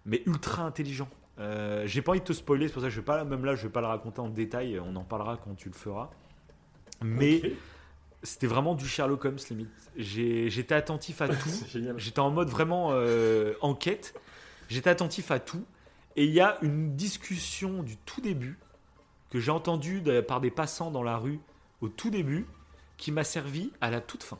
mais 0.05 0.21
ultra 0.25 0.63
intelligent. 0.63 1.07
Euh, 1.39 1.87
j'ai 1.87 2.01
pas 2.01 2.11
envie 2.11 2.19
de 2.19 2.25
te 2.25 2.33
spoiler, 2.33 2.67
c'est 2.67 2.73
pour 2.73 2.81
ça 2.81 2.89
que 2.89 2.93
je 2.93 2.99
vais 2.99 3.05
pas, 3.05 3.23
même 3.23 3.45
là 3.45 3.55
je 3.55 3.63
vais 3.63 3.71
pas 3.71 3.79
le 3.79 3.87
raconter 3.87 4.19
en 4.19 4.27
détail, 4.27 4.77
on 4.85 4.93
en 4.97 5.05
parlera 5.05 5.37
quand 5.37 5.55
tu 5.55 5.69
le 5.69 5.75
feras. 5.75 6.09
Mais 7.01 7.53
c'était 8.23 8.47
vraiment 8.47 8.75
du 8.75 8.87
Sherlock 8.87 9.23
Holmes 9.25 9.37
limite. 9.49 9.69
J'étais 9.97 10.75
attentif 10.75 11.21
à 11.21 11.27
tout. 11.29 11.49
J'étais 11.97 12.19
en 12.19 12.31
mode 12.31 12.49
vraiment 12.49 12.89
euh, 12.91 13.53
enquête. 13.61 14.13
J'étais 14.69 14.89
attentif 14.89 15.31
à 15.31 15.39
tout. 15.39 15.63
Et 16.15 16.25
il 16.25 16.31
y 16.31 16.41
a 16.41 16.57
une 16.61 16.95
discussion 16.95 17.81
du 17.83 17.95
tout 17.97 18.19
début 18.21 18.57
que 19.29 19.39
j'ai 19.39 19.51
entendue 19.51 20.01
de- 20.01 20.21
par 20.21 20.41
des 20.41 20.51
passants 20.51 20.91
dans 20.91 21.03
la 21.03 21.17
rue 21.17 21.39
au 21.81 21.87
tout 21.87 22.09
début 22.09 22.45
qui 22.97 23.11
m'a 23.11 23.23
servi 23.23 23.71
à 23.79 23.89
la 23.89 24.01
toute 24.01 24.23
fin. 24.23 24.39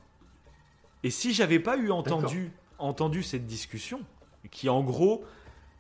Et 1.04 1.10
si 1.10 1.34
j'avais 1.34 1.60
pas 1.60 1.78
eu 1.78 1.92
entendu, 1.92 2.52
entendu 2.80 3.24
cette 3.24 3.46
discussion, 3.46 4.02
qui 4.52 4.68
en 4.68 4.84
gros, 4.84 5.24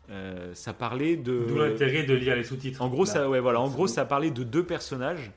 euh, 0.09 0.53
ça 0.53 0.73
parlait 0.73 1.17
de. 1.17 1.43
D'où 1.47 1.57
l'intérêt 1.57 2.03
de 2.03 2.13
lire 2.13 2.35
les 2.37 2.43
sous-titres. 2.45 2.81
En 2.81 2.87
gros, 2.87 3.03
Là. 3.03 3.11
ça, 3.11 3.29
ouais, 3.29 3.41
voilà. 3.41 3.59
En 3.59 3.69
gros, 3.69 3.87
ça 3.87 4.05
parlait 4.05 4.31
de 4.31 4.43
deux 4.43 4.63
personnages 4.65 5.31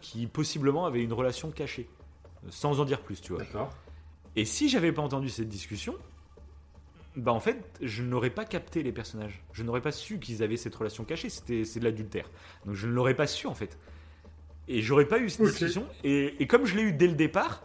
qui 0.00 0.26
possiblement 0.26 0.86
avaient 0.86 1.02
une 1.02 1.12
relation 1.12 1.50
cachée, 1.50 1.88
euh, 2.44 2.48
sans 2.50 2.80
en 2.80 2.84
dire 2.84 3.00
plus, 3.00 3.20
tu 3.20 3.32
vois. 3.32 3.42
D'accord. 3.42 3.70
Et 4.36 4.44
si 4.44 4.68
j'avais 4.68 4.92
pas 4.92 5.02
entendu 5.02 5.28
cette 5.28 5.48
discussion, 5.48 5.94
bah 7.16 7.32
en 7.32 7.40
fait, 7.40 7.62
je 7.82 8.02
n'aurais 8.02 8.30
pas 8.30 8.44
capté 8.44 8.82
les 8.82 8.92
personnages. 8.92 9.42
Je 9.52 9.62
n'aurais 9.62 9.82
pas 9.82 9.92
su 9.92 10.18
qu'ils 10.18 10.42
avaient 10.42 10.56
cette 10.56 10.74
relation 10.74 11.04
cachée. 11.04 11.28
C'était 11.28 11.64
c'est 11.64 11.80
de 11.80 11.84
l'adultère. 11.84 12.30
Donc 12.64 12.74
je 12.74 12.86
ne 12.86 12.92
l'aurais 12.92 13.14
pas 13.14 13.26
su 13.26 13.46
en 13.46 13.54
fait. 13.54 13.78
Et 14.68 14.80
j'aurais 14.80 15.06
pas 15.06 15.18
eu 15.18 15.28
cette 15.28 15.44
discussion. 15.44 15.86
Et, 16.04 16.42
et 16.42 16.46
comme 16.46 16.64
je 16.64 16.76
l'ai 16.76 16.82
eu 16.82 16.92
dès 16.92 17.08
le 17.08 17.14
départ, 17.14 17.62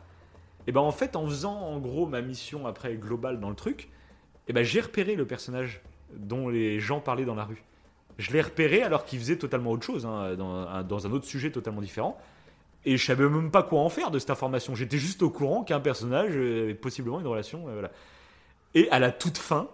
et 0.66 0.74
ben 0.74 0.82
en 0.82 0.92
fait, 0.92 1.16
en 1.16 1.26
faisant 1.26 1.58
en 1.58 1.80
gros 1.80 2.08
ma 2.08 2.22
mission 2.22 2.68
après 2.68 2.96
globale 2.96 3.40
dans 3.40 3.50
le 3.50 3.56
truc, 3.56 3.90
et 4.50 4.54
ben 4.54 4.64
j'ai 4.64 4.82
repéré 4.82 5.16
le 5.16 5.26
personnage 5.26 5.82
dont 6.14 6.50
les 6.50 6.80
gens 6.80 7.00
parlaient 7.00 7.26
dans 7.26 7.36
la 7.36 7.46
rue. 7.46 7.64
Je 8.18 8.32
l'ai 8.32 8.42
repéré 8.42 8.82
alors 8.82 9.06
qu'il 9.06 9.20
faisait 9.20 9.38
totalement 9.38 9.72
autre 9.72 9.86
chose, 9.86 10.06
hein, 10.06 10.36
dans, 10.36 11.08
un, 11.08 11.12
autre 11.12 11.26
sujet 11.26 11.52
totalement 11.52 11.82
différent. 11.82 12.20
Et 12.86 12.98
je 12.98 13.06
savais 13.06 13.28
même 13.28 13.52
pas 13.52 13.64
quoi 13.64 13.82
en 13.82 13.90
faire 13.90 14.12
de 14.12 14.20
cette 14.20 14.30
information. 14.30 14.76
J'étais 14.76 14.98
juste 14.98 15.22
au 15.22 15.30
courant 15.30 15.64
qu'un 15.64 15.80
personnage 15.80 16.36
avait 16.36 16.74
possiblement 16.74 17.20
une 17.20 17.28
relation. 17.28 17.66
Et 18.74 18.90
à 18.92 19.00
la 19.00 19.12
toute 19.12 19.38
fin, 19.38 19.70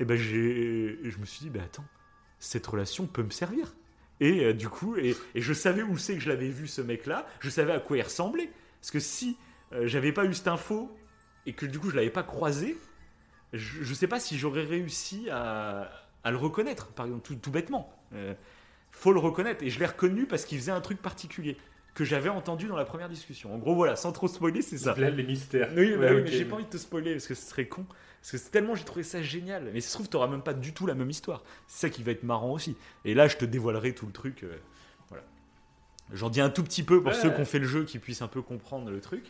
eh 0.00 0.04
ben 0.04 0.16
je 0.16 1.18
me 1.18 1.24
suis 1.24 1.44
dit, 1.44 1.50
bah 1.50 1.60
attends, 1.64 1.84
cette 2.38 2.66
relation 2.66 3.06
peut 3.06 3.22
me 3.22 3.30
servir. 3.30 3.74
Et 4.20 4.44
euh, 4.44 4.52
du 4.52 4.68
coup, 4.68 4.96
et, 4.96 5.16
et 5.34 5.40
je 5.40 5.52
savais 5.52 5.82
où 5.82 5.98
c'est 5.98 6.14
que 6.14 6.20
je 6.20 6.28
l'avais 6.28 6.48
vu 6.48 6.68
ce 6.68 6.80
mec-là. 6.80 7.26
Je 7.40 7.50
savais 7.50 7.72
à 7.72 7.80
quoi 7.80 7.98
il 7.98 8.02
ressemblait. 8.02 8.50
Parce 8.80 8.92
que 8.92 9.00
si 9.00 9.36
euh, 9.72 9.86
j'avais 9.86 10.12
pas 10.12 10.24
eu 10.24 10.34
cette 10.34 10.48
info 10.48 10.96
et 11.46 11.52
que 11.52 11.66
du 11.66 11.78
coup 11.78 11.90
je 11.90 11.96
l'avais 11.96 12.10
pas 12.10 12.22
croisé, 12.22 12.78
je, 13.52 13.82
je 13.82 13.94
sais 13.94 14.06
pas 14.06 14.20
si 14.20 14.38
j'aurais 14.38 14.64
réussi 14.64 15.28
à, 15.30 15.90
à 16.24 16.30
le 16.30 16.36
reconnaître, 16.36 16.88
par 16.88 17.06
exemple, 17.06 17.22
tout, 17.26 17.36
tout 17.36 17.50
bêtement. 17.50 17.92
Euh, 18.14 18.34
faut 18.90 19.12
le 19.12 19.20
reconnaître. 19.20 19.62
Et 19.62 19.70
je 19.70 19.78
l'ai 19.78 19.86
reconnu 19.86 20.26
parce 20.26 20.44
qu'il 20.44 20.58
faisait 20.58 20.72
un 20.72 20.80
truc 20.80 21.00
particulier 21.02 21.56
que 21.94 22.04
j'avais 22.04 22.28
entendu 22.28 22.66
dans 22.66 22.76
la 22.76 22.84
première 22.84 23.08
discussion. 23.08 23.54
En 23.54 23.58
gros, 23.58 23.74
voilà, 23.74 23.94
sans 23.94 24.10
trop 24.12 24.26
spoiler, 24.26 24.62
c'est 24.62 24.78
ça. 24.78 24.94
Là, 24.96 25.10
les 25.10 25.22
mystères. 25.22 25.70
Oui, 25.76 25.92
bah 25.92 25.98
Ouais, 26.06 26.10
oui, 26.14 26.16
ok. 26.20 26.24
mais 26.24 26.30
j'ai 26.32 26.44
pas 26.44 26.56
envie 26.56 26.64
de 26.64 26.70
te 26.70 26.76
spoiler 26.76 27.12
parce 27.12 27.26
que 27.28 27.34
ce 27.34 27.46
serait 27.48 27.66
con. 27.68 27.86
Parce 28.20 28.42
que 28.42 28.50
tellement 28.50 28.74
j'ai 28.74 28.84
trouvé 28.84 29.02
ça 29.04 29.22
génial. 29.22 29.70
Mais 29.72 29.80
ça 29.80 29.90
se 29.90 29.94
trouve, 29.94 30.08
t'auras 30.08 30.26
même 30.28 30.42
pas 30.42 30.54
du 30.54 30.72
tout 30.72 30.86
la 30.86 30.94
même 30.94 31.10
histoire. 31.10 31.44
C'est 31.68 31.86
ça 31.86 31.90
qui 31.90 32.02
va 32.02 32.10
être 32.12 32.22
marrant 32.24 32.50
aussi. 32.52 32.74
Et 33.04 33.14
là, 33.14 33.28
je 33.28 33.36
te 33.36 33.44
dévoilerai 33.44 33.94
tout 33.94 34.06
le 34.06 34.12
truc. 34.12 34.42
euh, 34.44 34.56
voilà. 35.08 35.22
J'en 36.12 36.30
dis 36.30 36.40
un 36.40 36.50
tout 36.50 36.64
petit 36.64 36.82
peu 36.82 37.00
pour 37.02 37.12
Ouais. 37.12 37.18
ceux 37.20 37.30
qui 37.30 37.40
ont 37.40 37.44
fait 37.44 37.58
le 37.60 37.66
jeu, 37.68 37.84
qui 37.84 37.98
puissent 37.98 38.22
un 38.22 38.28
peu 38.28 38.42
comprendre 38.42 38.90
le 38.90 39.00
truc. 39.00 39.24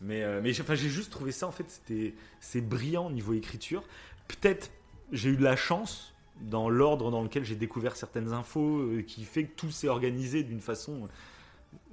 Mais, 0.00 0.22
euh, 0.22 0.40
mais 0.42 0.52
j'ai 0.52 0.62
enfin, 0.62 0.74
juste 0.76 1.10
trouvé 1.12 1.30
ça, 1.32 1.46
en 1.46 1.52
fait, 1.52 1.66
c'était 1.68 2.14
c'est 2.40 2.60
brillant 2.60 3.06
au 3.08 3.10
niveau 3.12 3.34
écriture. 3.34 3.82
Peut-être 4.28 4.70
j'ai 5.12 5.30
eu 5.30 5.36
de 5.36 5.44
la 5.44 5.56
chance 5.56 6.14
dans 6.42 6.68
l'ordre 6.68 7.10
dans 7.10 7.22
lequel 7.22 7.44
j'ai 7.44 7.56
découvert 7.56 7.96
certaines 7.96 8.32
infos 8.32 8.78
euh, 8.78 9.02
qui 9.02 9.24
fait 9.24 9.44
que 9.44 9.54
tout 9.56 9.70
s'est 9.70 9.88
organisé 9.88 10.42
d'une 10.42 10.60
façon. 10.60 11.08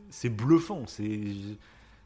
C'est 0.09 0.29
bluffant. 0.29 0.85
C'est 0.87 1.19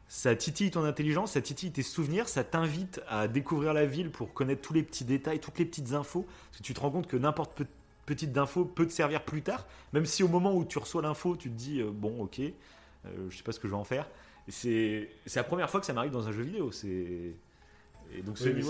ça 0.08 0.34
titille 0.34 0.70
ton 0.72 0.82
intelligence, 0.84 1.32
ça 1.32 1.40
titille 1.40 1.70
tes 1.70 1.84
souvenirs, 1.84 2.28
ça 2.28 2.42
t'invite 2.42 3.00
à 3.08 3.28
découvrir 3.28 3.72
la 3.72 3.86
ville 3.86 4.10
pour 4.10 4.32
connaître 4.32 4.60
tous 4.62 4.72
les 4.72 4.82
petits 4.82 5.04
détails, 5.04 5.38
toutes 5.38 5.58
les 5.58 5.64
petites 5.64 5.92
infos. 5.92 6.26
Parce 6.50 6.58
que 6.58 6.62
tu 6.64 6.74
te 6.74 6.80
rends 6.80 6.90
compte 6.90 7.06
que 7.06 7.16
n'importe 7.16 7.52
pe- 7.58 7.64
petite 8.06 8.32
d'info 8.32 8.64
peut 8.64 8.86
te 8.88 8.92
servir 8.92 9.24
plus 9.24 9.42
tard, 9.42 9.66
même 9.92 10.06
si 10.06 10.24
au 10.24 10.28
moment 10.28 10.52
où 10.56 10.64
tu 10.64 10.78
reçois 10.78 11.00
l'info, 11.02 11.36
tu 11.36 11.48
te 11.48 11.54
dis 11.54 11.80
euh, 11.80 11.90
bon, 11.92 12.22
ok, 12.24 12.40
euh, 12.40 12.50
je 13.28 13.36
sais 13.36 13.44
pas 13.44 13.52
ce 13.52 13.60
que 13.60 13.68
je 13.68 13.72
vais 13.72 13.78
en 13.78 13.84
faire. 13.84 14.08
C'est 14.48 15.10
c'est 15.26 15.38
la 15.38 15.44
première 15.44 15.70
fois 15.70 15.78
que 15.78 15.86
ça 15.86 15.92
m'arrive 15.92 16.10
dans 16.10 16.26
un 16.26 16.32
jeu 16.32 16.42
vidéo. 16.42 16.72
C'est 16.72 16.88
et 16.88 18.22
donc 18.24 18.36
Oui, 18.40 18.62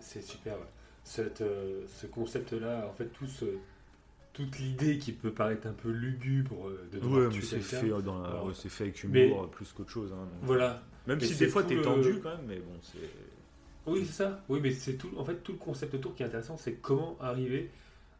c'est 0.00 0.22
super. 0.22 0.54
ouais. 0.54 0.60
Cette, 1.08 1.40
euh, 1.40 1.82
ce 1.86 2.06
concept-là, 2.08 2.84
en 2.90 2.92
fait, 2.92 3.06
tout 3.06 3.28
ce- 3.28 3.44
toute 4.32 4.58
l'idée 4.58 4.98
qui 4.98 5.12
peut 5.12 5.30
paraître 5.30 5.68
un 5.68 5.72
peu 5.72 5.88
lugubre 5.90 6.68
euh, 6.68 6.88
de 6.92 6.98
Ouais, 6.98 7.28
mais 7.32 7.40
c'est 7.40 7.60
fait, 7.60 7.88
dans 8.02 8.20
la- 8.20 8.28
Alors, 8.28 8.52
fait 8.52 8.82
avec 8.84 9.04
humour 9.04 9.14
mais- 9.14 9.32
euh, 9.32 9.46
plus 9.46 9.72
qu'autre 9.72 9.90
chose. 9.90 10.12
hein. 10.12 10.26
Voilà. 10.42 10.82
Même 11.06 11.18
Mais 11.20 11.26
si 11.26 11.36
des 11.36 11.46
fois 11.48 11.62
t'es 11.62 11.76
le- 11.76 11.82
tendu 11.82 12.18
quand 12.20 12.30
même, 12.30 12.46
mais 12.48 12.56
bon, 12.58 12.72
c'est. 12.82 12.98
Oui, 13.86 14.04
c'est 14.04 14.12
ça. 14.24 14.42
Oui, 14.48 14.58
mais 14.60 14.72
c'est 14.72 14.94
tout. 14.94 15.08
En 15.16 15.24
fait, 15.24 15.36
tout 15.44 15.52
le 15.52 15.58
concept 15.58 15.94
autour 15.94 16.14
qui 16.16 16.24
est 16.24 16.26
intéressant, 16.26 16.56
c'est 16.56 16.74
comment 16.74 17.16
arriver 17.20 17.70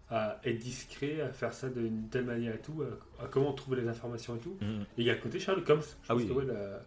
à 0.08 0.40
être 0.44 0.58
discret, 0.58 1.20
à 1.22 1.30
faire 1.32 1.52
ça 1.52 1.68
d'une 1.68 2.08
telle 2.08 2.24
manière 2.24 2.54
et 2.54 2.60
tout, 2.60 2.84
à, 3.18 3.24
à 3.24 3.26
comment 3.26 3.52
trouver 3.52 3.80
les 3.80 3.88
informations 3.88 4.36
et 4.36 4.38
tout. 4.38 4.56
Mhm. 4.60 4.82
Et 4.82 4.86
il 4.98 5.04
y 5.06 5.10
a 5.10 5.14
le 5.16 5.20
côté 5.20 5.40
Sherlock 5.40 5.68
Holmes. 5.68 5.80
Je 5.82 5.94
Ah 6.08 6.14
pense 6.14 6.22
oui. 6.22 6.28
que 6.28 6.32
ouais, 6.34 6.44
la, 6.44 6.80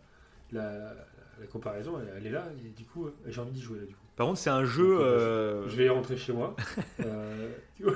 la, 0.53 0.95
la 1.41 1.47
comparaison, 1.47 1.99
elle, 1.99 2.13
elle 2.15 2.27
est 2.27 2.31
là. 2.31 2.47
Et 2.65 2.69
du 2.69 2.85
coup, 2.85 3.09
j'ai 3.27 3.41
envie 3.41 3.51
d'y 3.51 3.61
jouer 3.61 3.79
là. 3.79 3.85
Du 3.85 3.93
coup. 3.93 3.99
Par 4.19 4.27
contre, 4.27 4.39
c'est 4.39 4.49
un 4.49 4.65
jeu. 4.65 4.89
Donc, 4.97 5.01
euh, 5.01 5.63
Je 5.69 5.75
vais 5.77 5.87
rentrer 5.87 6.17
chez 6.17 6.33
moi. 6.33 6.53
Euh, 7.05 7.49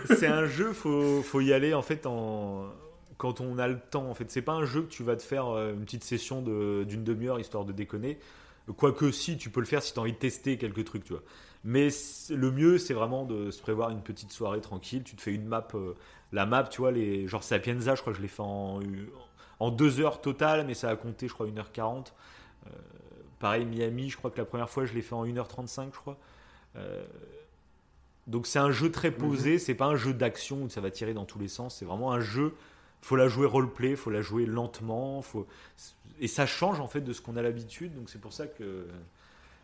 c'est 0.05 0.27
un 0.27 0.45
jeu, 0.45 0.71
faut, 0.71 1.21
faut 1.21 1.41
y 1.41 1.51
aller 1.51 1.73
en 1.73 1.81
fait 1.81 2.05
en 2.05 2.67
quand 3.17 3.41
on 3.41 3.57
a 3.59 3.67
le 3.67 3.77
temps. 3.77 4.09
En 4.09 4.13
fait, 4.13 4.31
c'est 4.31 4.41
pas 4.41 4.53
un 4.53 4.63
jeu 4.63 4.83
que 4.83 4.87
tu 4.89 5.03
vas 5.03 5.17
te 5.17 5.21
faire 5.21 5.49
euh, 5.49 5.73
une 5.73 5.83
petite 5.83 6.05
session 6.05 6.41
de- 6.41 6.85
d'une 6.87 7.03
demi-heure 7.03 7.41
histoire 7.41 7.65
de 7.65 7.73
déconner. 7.73 8.17
Quoique 8.77 9.11
si, 9.11 9.37
tu 9.37 9.49
peux 9.49 9.59
le 9.59 9.65
faire 9.65 9.83
si 9.83 9.91
tu 9.91 9.99
as 9.99 10.01
envie 10.01 10.13
de 10.13 10.17
tester 10.17 10.57
quelques 10.57 10.85
trucs, 10.85 11.03
tu 11.03 11.11
vois. 11.11 11.23
Mais 11.65 11.89
le 12.29 12.51
mieux, 12.51 12.77
c'est 12.77 12.93
vraiment 12.93 13.25
de 13.25 13.51
se 13.51 13.61
prévoir 13.61 13.89
une 13.89 14.01
petite 14.01 14.31
soirée 14.31 14.61
tranquille. 14.61 15.03
Tu 15.03 15.17
te 15.17 15.21
fais 15.21 15.33
une 15.33 15.45
map, 15.45 15.67
euh, 15.75 15.91
la 16.31 16.45
map, 16.45 16.63
tu 16.63 16.79
vois, 16.79 16.93
les 16.93 17.27
genre 17.27 17.43
Sapienza, 17.43 17.95
je 17.95 17.99
crois 18.01 18.13
que 18.13 18.17
je 18.17 18.21
l'ai 18.23 18.29
fait 18.29 18.41
en 18.43 18.79
en 19.59 19.71
deux 19.71 19.99
heures 19.99 20.21
totales, 20.21 20.65
mais 20.65 20.73
ça 20.73 20.87
a 20.89 20.95
compté, 20.95 21.27
je 21.27 21.33
crois, 21.33 21.45
1h40. 21.47 22.13
Pareil, 23.43 23.65
Miami, 23.65 24.09
je 24.09 24.15
crois 24.15 24.31
que 24.31 24.37
la 24.37 24.45
première 24.45 24.69
fois, 24.69 24.85
je 24.85 24.93
l'ai 24.93 25.01
fait 25.01 25.15
en 25.15 25.25
1h35, 25.25 25.87
je 25.91 25.99
crois. 25.99 26.17
Euh, 26.77 27.03
donc 28.25 28.47
c'est 28.47 28.57
un 28.57 28.71
jeu 28.71 28.89
très 28.89 29.11
posé, 29.11 29.59
c'est 29.59 29.75
pas 29.75 29.87
un 29.87 29.97
jeu 29.97 30.13
d'action 30.13 30.63
où 30.63 30.69
ça 30.69 30.79
va 30.79 30.89
tirer 30.89 31.13
dans 31.13 31.25
tous 31.25 31.39
les 31.39 31.49
sens, 31.49 31.75
c'est 31.75 31.83
vraiment 31.83 32.13
un 32.13 32.21
jeu, 32.21 32.53
faut 33.01 33.17
la 33.17 33.27
jouer 33.27 33.45
roleplay, 33.45 33.97
faut 33.97 34.11
la 34.11 34.21
jouer 34.21 34.45
lentement, 34.45 35.21
faut... 35.21 35.45
et 36.21 36.29
ça 36.29 36.45
change 36.45 36.79
en 36.79 36.87
fait 36.87 37.01
de 37.01 37.11
ce 37.11 37.19
qu'on 37.19 37.35
a 37.35 37.41
l'habitude, 37.41 37.93
donc 37.95 38.09
c'est 38.09 38.21
pour 38.21 38.31
ça 38.31 38.47
que 38.47 38.87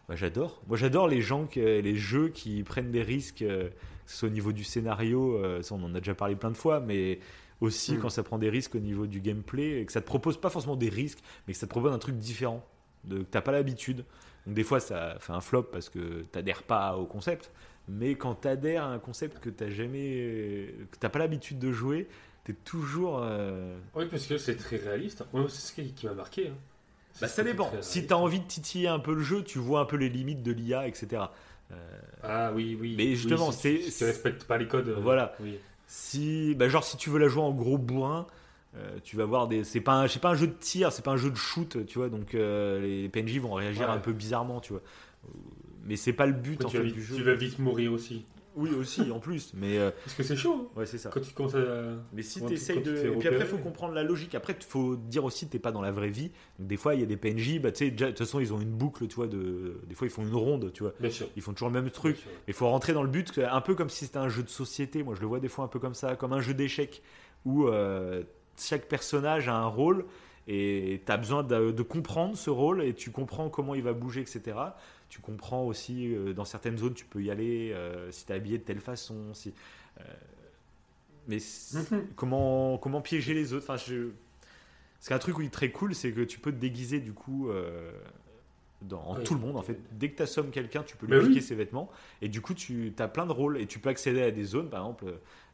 bah, 0.09 0.17
j'adore. 0.17 0.61
Moi 0.67 0.75
j'adore 0.75 1.07
les 1.07 1.21
gens, 1.21 1.45
qui, 1.45 1.61
les 1.61 1.95
jeux 1.95 2.27
qui 2.27 2.63
prennent 2.63 2.91
des 2.91 3.01
risques, 3.01 3.43
euh, 3.43 3.69
que 3.69 4.11
ce 4.11 4.17
soit 4.17 4.27
au 4.27 4.31
niveau 4.33 4.51
du 4.51 4.65
scénario, 4.65 5.37
euh, 5.37 5.61
ça 5.61 5.73
on 5.75 5.83
en 5.85 5.95
a 5.95 5.99
déjà 5.99 6.15
parlé 6.15 6.35
plein 6.35 6.51
de 6.51 6.57
fois, 6.57 6.81
mais 6.81 7.21
aussi 7.61 7.93
Mm. 7.93 7.99
quand 8.01 8.09
ça 8.09 8.23
prend 8.23 8.39
des 8.39 8.49
risques 8.49 8.75
au 8.75 8.79
niveau 8.79 9.07
du 9.07 9.21
gameplay, 9.21 9.79
et 9.79 9.85
que 9.85 9.93
ça 9.93 10.01
te 10.01 10.05
propose 10.05 10.35
pas 10.35 10.49
forcément 10.49 10.75
des 10.75 10.89
risques, 10.89 11.19
mais 11.47 11.53
que 11.53 11.59
ça 11.59 11.65
te 11.65 11.71
propose 11.71 11.93
un 11.93 11.97
truc 11.97 12.17
différent, 12.17 12.67
de, 13.05 13.23
t'as 13.23 13.41
pas 13.41 13.51
l'habitude. 13.51 14.05
Donc 14.45 14.55
des 14.55 14.63
fois 14.63 14.79
ça 14.79 15.17
fait 15.19 15.33
un 15.33 15.41
flop 15.41 15.63
parce 15.63 15.89
que 15.89 16.21
t'adhères 16.31 16.63
pas 16.63 16.95
au 16.97 17.05
concept, 17.05 17.51
mais 17.87 18.15
quand 18.15 18.35
t'adhères 18.35 18.83
à 18.83 18.87
un 18.87 18.99
concept 18.99 19.39
que 19.39 19.49
t'as 19.49 19.69
jamais, 19.69 20.73
que 20.91 20.97
t'as 20.99 21.09
pas 21.09 21.19
l'habitude 21.19 21.59
de 21.59 21.71
jouer, 21.71 22.07
t'es 22.45 22.53
toujours. 22.53 23.19
euh, 23.23 23.77
Oui, 23.95 24.05
parce 24.09 24.25
que 24.27 24.37
c'est 24.37 24.55
très 24.55 24.77
réaliste. 24.77 25.23
C'est 25.49 25.61
ce 25.61 25.73
qui, 25.73 25.91
qui 25.93 26.05
m'a 26.07 26.13
marqué. 26.13 26.47
hein. 26.49 26.53
C'est 27.13 27.21
Bah 27.21 27.27
ça 27.27 27.43
dépend. 27.43 27.71
Si 27.81 28.05
t'as 28.07 28.15
envie 28.15 28.39
de 28.39 28.45
titiller 28.45 28.87
un 28.87 28.99
peu 28.99 29.13
le 29.13 29.21
jeu, 29.21 29.43
tu 29.43 29.57
vois 29.59 29.81
un 29.81 29.85
peu 29.85 29.97
les 29.97 30.09
limites 30.09 30.43
de 30.43 30.51
l'IA, 30.51 30.87
etc. 30.87 31.23
Euh, 31.71 31.75
Ah 32.23 32.51
oui, 32.53 32.77
oui. 32.79 32.95
Mais 32.97 33.03
Oui, 33.05 33.15
justement, 33.15 33.51
si 33.51 33.61
tu- 33.61 33.81
c'est- 33.83 33.91
Si 33.91 33.97
tu 33.99 34.03
respectes 34.05 34.43
pas 34.45 34.57
les 34.57 34.67
codes. 34.67 34.89
euh, 34.89 34.99
Voilà. 35.01 35.35
Oui. 35.39 35.57
Si, 35.87 36.53
bah 36.55 36.69
genre 36.69 36.83
si 36.83 36.97
tu 36.97 37.09
veux 37.09 37.17
la 37.19 37.27
jouer 37.27 37.41
en 37.41 37.51
gros 37.51 37.77
bourrin, 37.79 38.27
euh, 38.75 38.97
tu 39.03 39.15
vas 39.15 39.25
voir 39.25 39.47
des. 39.47 39.63
C'est 39.63 39.81
pas, 39.81 39.93
un- 40.03 40.07
c'est 40.07 40.21
pas 40.21 40.29
un 40.29 40.35
jeu 40.35 40.47
de 40.47 40.53
tir, 40.53 40.91
c'est 40.91 41.03
pas 41.03 41.11
un 41.11 41.17
jeu 41.17 41.31
de 41.31 41.35
shoot, 41.35 41.85
tu 41.87 41.97
vois. 41.97 42.09
Donc 42.09 42.35
euh, 42.35 42.79
les 42.81 43.09
PNJ 43.09 43.39
vont 43.39 43.53
réagir 43.53 43.87
Ouais. 43.87 43.93
un 43.93 43.99
peu 43.99 44.13
bizarrement, 44.13 44.59
tu 44.61 44.73
vois. 44.73 44.81
Euh, 45.25 45.29
Mais 45.85 45.95
c'est 45.95 46.13
pas 46.13 46.25
le 46.27 46.33
but 46.33 46.63
en 46.65 46.69
tu, 46.69 46.77
fait 46.77 46.83
du 46.83 47.01
jeu. 47.03 47.15
tu 47.15 47.23
vas 47.23 47.33
vite 47.35 47.59
mourir 47.59 47.91
aussi. 47.93 48.25
Oui 48.55 48.71
aussi 48.71 49.09
en 49.11 49.19
plus, 49.19 49.53
mais 49.53 49.77
euh, 49.77 49.91
Parce 50.03 50.15
que 50.17 50.23
c'est 50.23 50.35
chaud. 50.35 50.67
hein. 50.75 50.79
ouais 50.79 50.85
c'est 50.85 50.97
ça. 50.97 51.11
Quand 51.13 51.21
tu 51.21 51.33
commences 51.33 51.55
à. 51.55 51.59
Mais 52.13 52.23
si 52.23 52.41
tu 52.41 52.47
tu- 52.47 52.53
essayes 52.53 52.81
tu 52.81 52.89
de. 52.89 52.97
Et 52.97 53.11
puis 53.17 53.27
après, 53.27 53.41
il 53.41 53.45
faut 53.45 53.57
comprendre 53.59 53.93
la 53.93 54.03
logique. 54.03 54.33
Après, 54.35 54.55
il 54.59 54.65
faut 54.65 54.95
dire 54.97 55.23
aussi 55.23 55.45
que 55.45 55.51
t'es 55.51 55.59
pas 55.59 55.71
dans 55.71 55.81
la 55.81 55.91
vraie 55.91 56.09
vie. 56.09 56.31
Donc, 56.57 56.67
des 56.67 56.75
fois, 56.75 56.93
il 56.95 56.99
y 56.99 57.03
a 57.03 57.05
des 57.05 57.15
PNJ, 57.15 57.59
bah, 57.61 57.71
tu 57.71 57.85
sais, 57.85 57.91
de 57.91 58.05
toute 58.07 58.17
façon, 58.17 58.39
ils 58.39 58.51
ont 58.51 58.59
une 58.59 58.71
boucle, 58.71 59.07
tu 59.07 59.15
vois, 59.15 59.27
de... 59.27 59.79
des 59.87 59.95
fois, 59.95 60.07
ils 60.07 60.09
font 60.11 60.23
une 60.23 60.33
ronde, 60.35 60.71
tu 60.73 60.83
vois. 60.83 60.93
Bien 60.99 61.11
sûr. 61.11 61.27
Ils 61.37 61.41
font 61.41 61.53
toujours 61.53 61.69
le 61.69 61.79
même 61.81 61.89
truc. 61.91 62.17
Sûr. 62.17 62.29
Il 62.47 62.53
faut 62.53 62.67
rentrer 62.67 62.91
dans 62.93 63.03
le 63.03 63.09
but, 63.09 63.39
un 63.39 63.61
peu 63.61 63.75
comme 63.75 63.89
si 63.89 64.05
c'était 64.05 64.17
un 64.17 64.29
jeu 64.29 64.43
de 64.43 64.49
société. 64.49 65.03
Moi, 65.03 65.13
je 65.15 65.21
le 65.21 65.27
vois 65.27 65.39
des 65.39 65.47
fois 65.47 65.63
un 65.63 65.69
peu 65.69 65.79
comme 65.79 65.93
ça, 65.95 66.15
comme 66.15 66.33
un 66.33 66.41
jeu 66.41 66.53
d'échecs, 66.55 67.01
où 67.45 67.67
euh, 67.67 68.23
chaque 68.59 68.87
personnage 68.87 69.47
a 69.47 69.55
un 69.55 69.67
rôle 69.67 70.05
et 70.47 71.01
tu 71.05 71.11
as 71.11 71.17
besoin 71.17 71.43
de, 71.43 71.71
de 71.71 71.83
comprendre 71.83 72.35
ce 72.37 72.49
rôle 72.49 72.83
et 72.83 72.93
tu 72.93 73.11
comprends 73.11 73.49
comment 73.49 73.75
il 73.75 73.83
va 73.83 73.93
bouger, 73.93 74.21
etc. 74.21 74.57
Tu 75.09 75.19
comprends 75.21 75.63
aussi, 75.65 76.13
euh, 76.13 76.33
dans 76.33 76.45
certaines 76.45 76.77
zones, 76.77 76.93
tu 76.93 77.05
peux 77.05 77.21
y 77.21 77.29
aller 77.31 77.71
euh, 77.73 78.11
si 78.11 78.25
tu 78.25 78.31
es 78.31 78.35
habillé 78.35 78.57
de 78.57 78.63
telle 78.63 78.79
façon. 78.79 79.33
Si, 79.33 79.53
euh, 79.99 80.03
mais 81.27 81.37
Mhm. 81.73 82.07
comment, 82.15 82.77
comment 82.77 83.01
piéger 83.01 83.33
les 83.33 83.53
autres? 83.53 83.65
Enfin, 83.69 83.77
je... 83.77 84.09
C'est 84.99 85.13
un 85.13 85.19
truc 85.19 85.35
qui 85.37 85.43
est 85.45 85.49
très 85.49 85.71
cool, 85.71 85.95
c'est 85.95 86.11
que 86.11 86.21
tu 86.21 86.39
peux 86.39 86.51
te 86.51 86.57
déguiser 86.57 86.99
du 86.99 87.13
coup 87.13 87.49
dans, 88.81 89.01
en 89.01 89.15
tout 89.15 89.33
le 89.33 89.39
monde 89.39 89.55
en 89.55 89.61
fait. 89.61 89.77
Dès 89.91 90.09
que 90.09 90.17
tu 90.17 90.23
assommes 90.23 90.51
quelqu'un, 90.51 90.83
tu 90.83 90.97
peux 90.97 91.05
lui 91.05 91.13
Mais 91.13 91.19
oui. 91.21 91.27
piquer 91.29 91.41
ses 91.41 91.55
vêtements 91.55 91.89
et 92.21 92.27
du 92.27 92.41
coup 92.41 92.53
tu 92.53 92.93
as 92.99 93.07
plein 93.07 93.25
de 93.25 93.31
rôles 93.31 93.57
et 93.61 93.65
tu 93.65 93.79
peux 93.79 93.89
accéder 93.89 94.21
à 94.21 94.31
des 94.31 94.43
zones. 94.43 94.69
Par 94.69 94.81
exemple, 94.81 95.05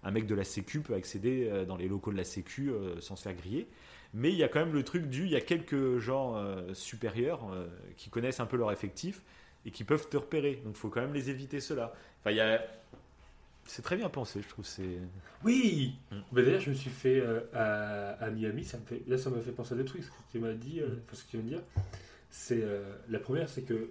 un 0.05 0.11
mec 0.11 0.25
de 0.27 0.35
la 0.35 0.43
Sécu 0.45 0.79
peut 0.79 0.93
accéder 0.93 1.49
euh, 1.51 1.65
dans 1.65 1.75
les 1.75 1.87
locaux 1.89 2.11
de 2.13 2.17
la 2.17 2.23
Sécu 2.23 2.69
euh, 2.69 3.01
sans 3.01 3.15
se 3.17 3.23
faire 3.23 3.33
griller. 3.35 3.67
Mais 4.13 4.29
il 4.31 4.37
y 4.37 4.43
a 4.43 4.47
quand 4.47 4.59
même 4.59 4.73
le 4.73 4.83
truc 4.83 5.09
du, 5.09 5.23
il 5.25 5.31
y 5.31 5.35
a 5.35 5.41
quelques 5.41 5.97
gens 5.97 6.37
euh, 6.37 6.73
supérieurs 6.73 7.41
qui 7.97 8.09
connaissent 8.09 8.39
un 8.39 8.45
peu 8.45 8.55
leur 8.55 8.71
effectif 8.71 9.21
et 9.65 9.71
qui 9.71 9.83
peuvent 9.83 10.07
te 10.07 10.15
repérer. 10.15 10.61
Donc 10.63 10.75
il 10.75 10.79
faut 10.79 10.87
quand 10.89 11.01
même 11.01 11.13
les 11.13 11.29
éviter 11.29 11.59
cela. 11.59 11.93
Enfin, 12.21 12.31
il 12.31 12.37
y 12.37 12.39
a... 12.39 12.61
C'est 13.65 13.81
très 13.81 13.97
bien 13.97 14.07
pensé, 14.09 14.41
je 14.41 14.47
trouve. 14.47 14.63
C'est 14.65 14.99
Oui 15.43 15.95
Mm. 16.11 16.15
Bah, 16.31 16.41
D'ailleurs, 16.43 16.61
je 16.61 16.69
me 16.69 16.75
suis 16.75 16.91
fait 16.91 17.19
euh, 17.19 17.41
à, 17.53 18.11
à 18.23 18.29
Miami, 18.29 18.63
ça 18.63 18.77
me 18.77 18.85
fait, 18.85 19.01
là 19.07 19.17
ça 19.17 19.29
m'a 19.31 19.39
fait 19.41 19.51
penser 19.51 19.73
à 19.73 19.77
deux 19.77 19.83
trucs, 19.85 20.03
ce 20.03 20.09
que 20.09 20.13
tu 20.31 20.39
m'as 20.39 20.53
dit, 20.53 20.79
euh, 20.81 20.87
Mm. 20.87 20.99
ce 21.13 21.23
que 21.25 21.31
tu 21.31 21.37
viens 21.37 21.43
de 21.45 21.49
dire. 21.49 21.61
C'est, 22.29 22.61
euh, 22.61 22.83
la 23.09 23.19
première, 23.19 23.49
c'est 23.49 23.63
que 23.63 23.89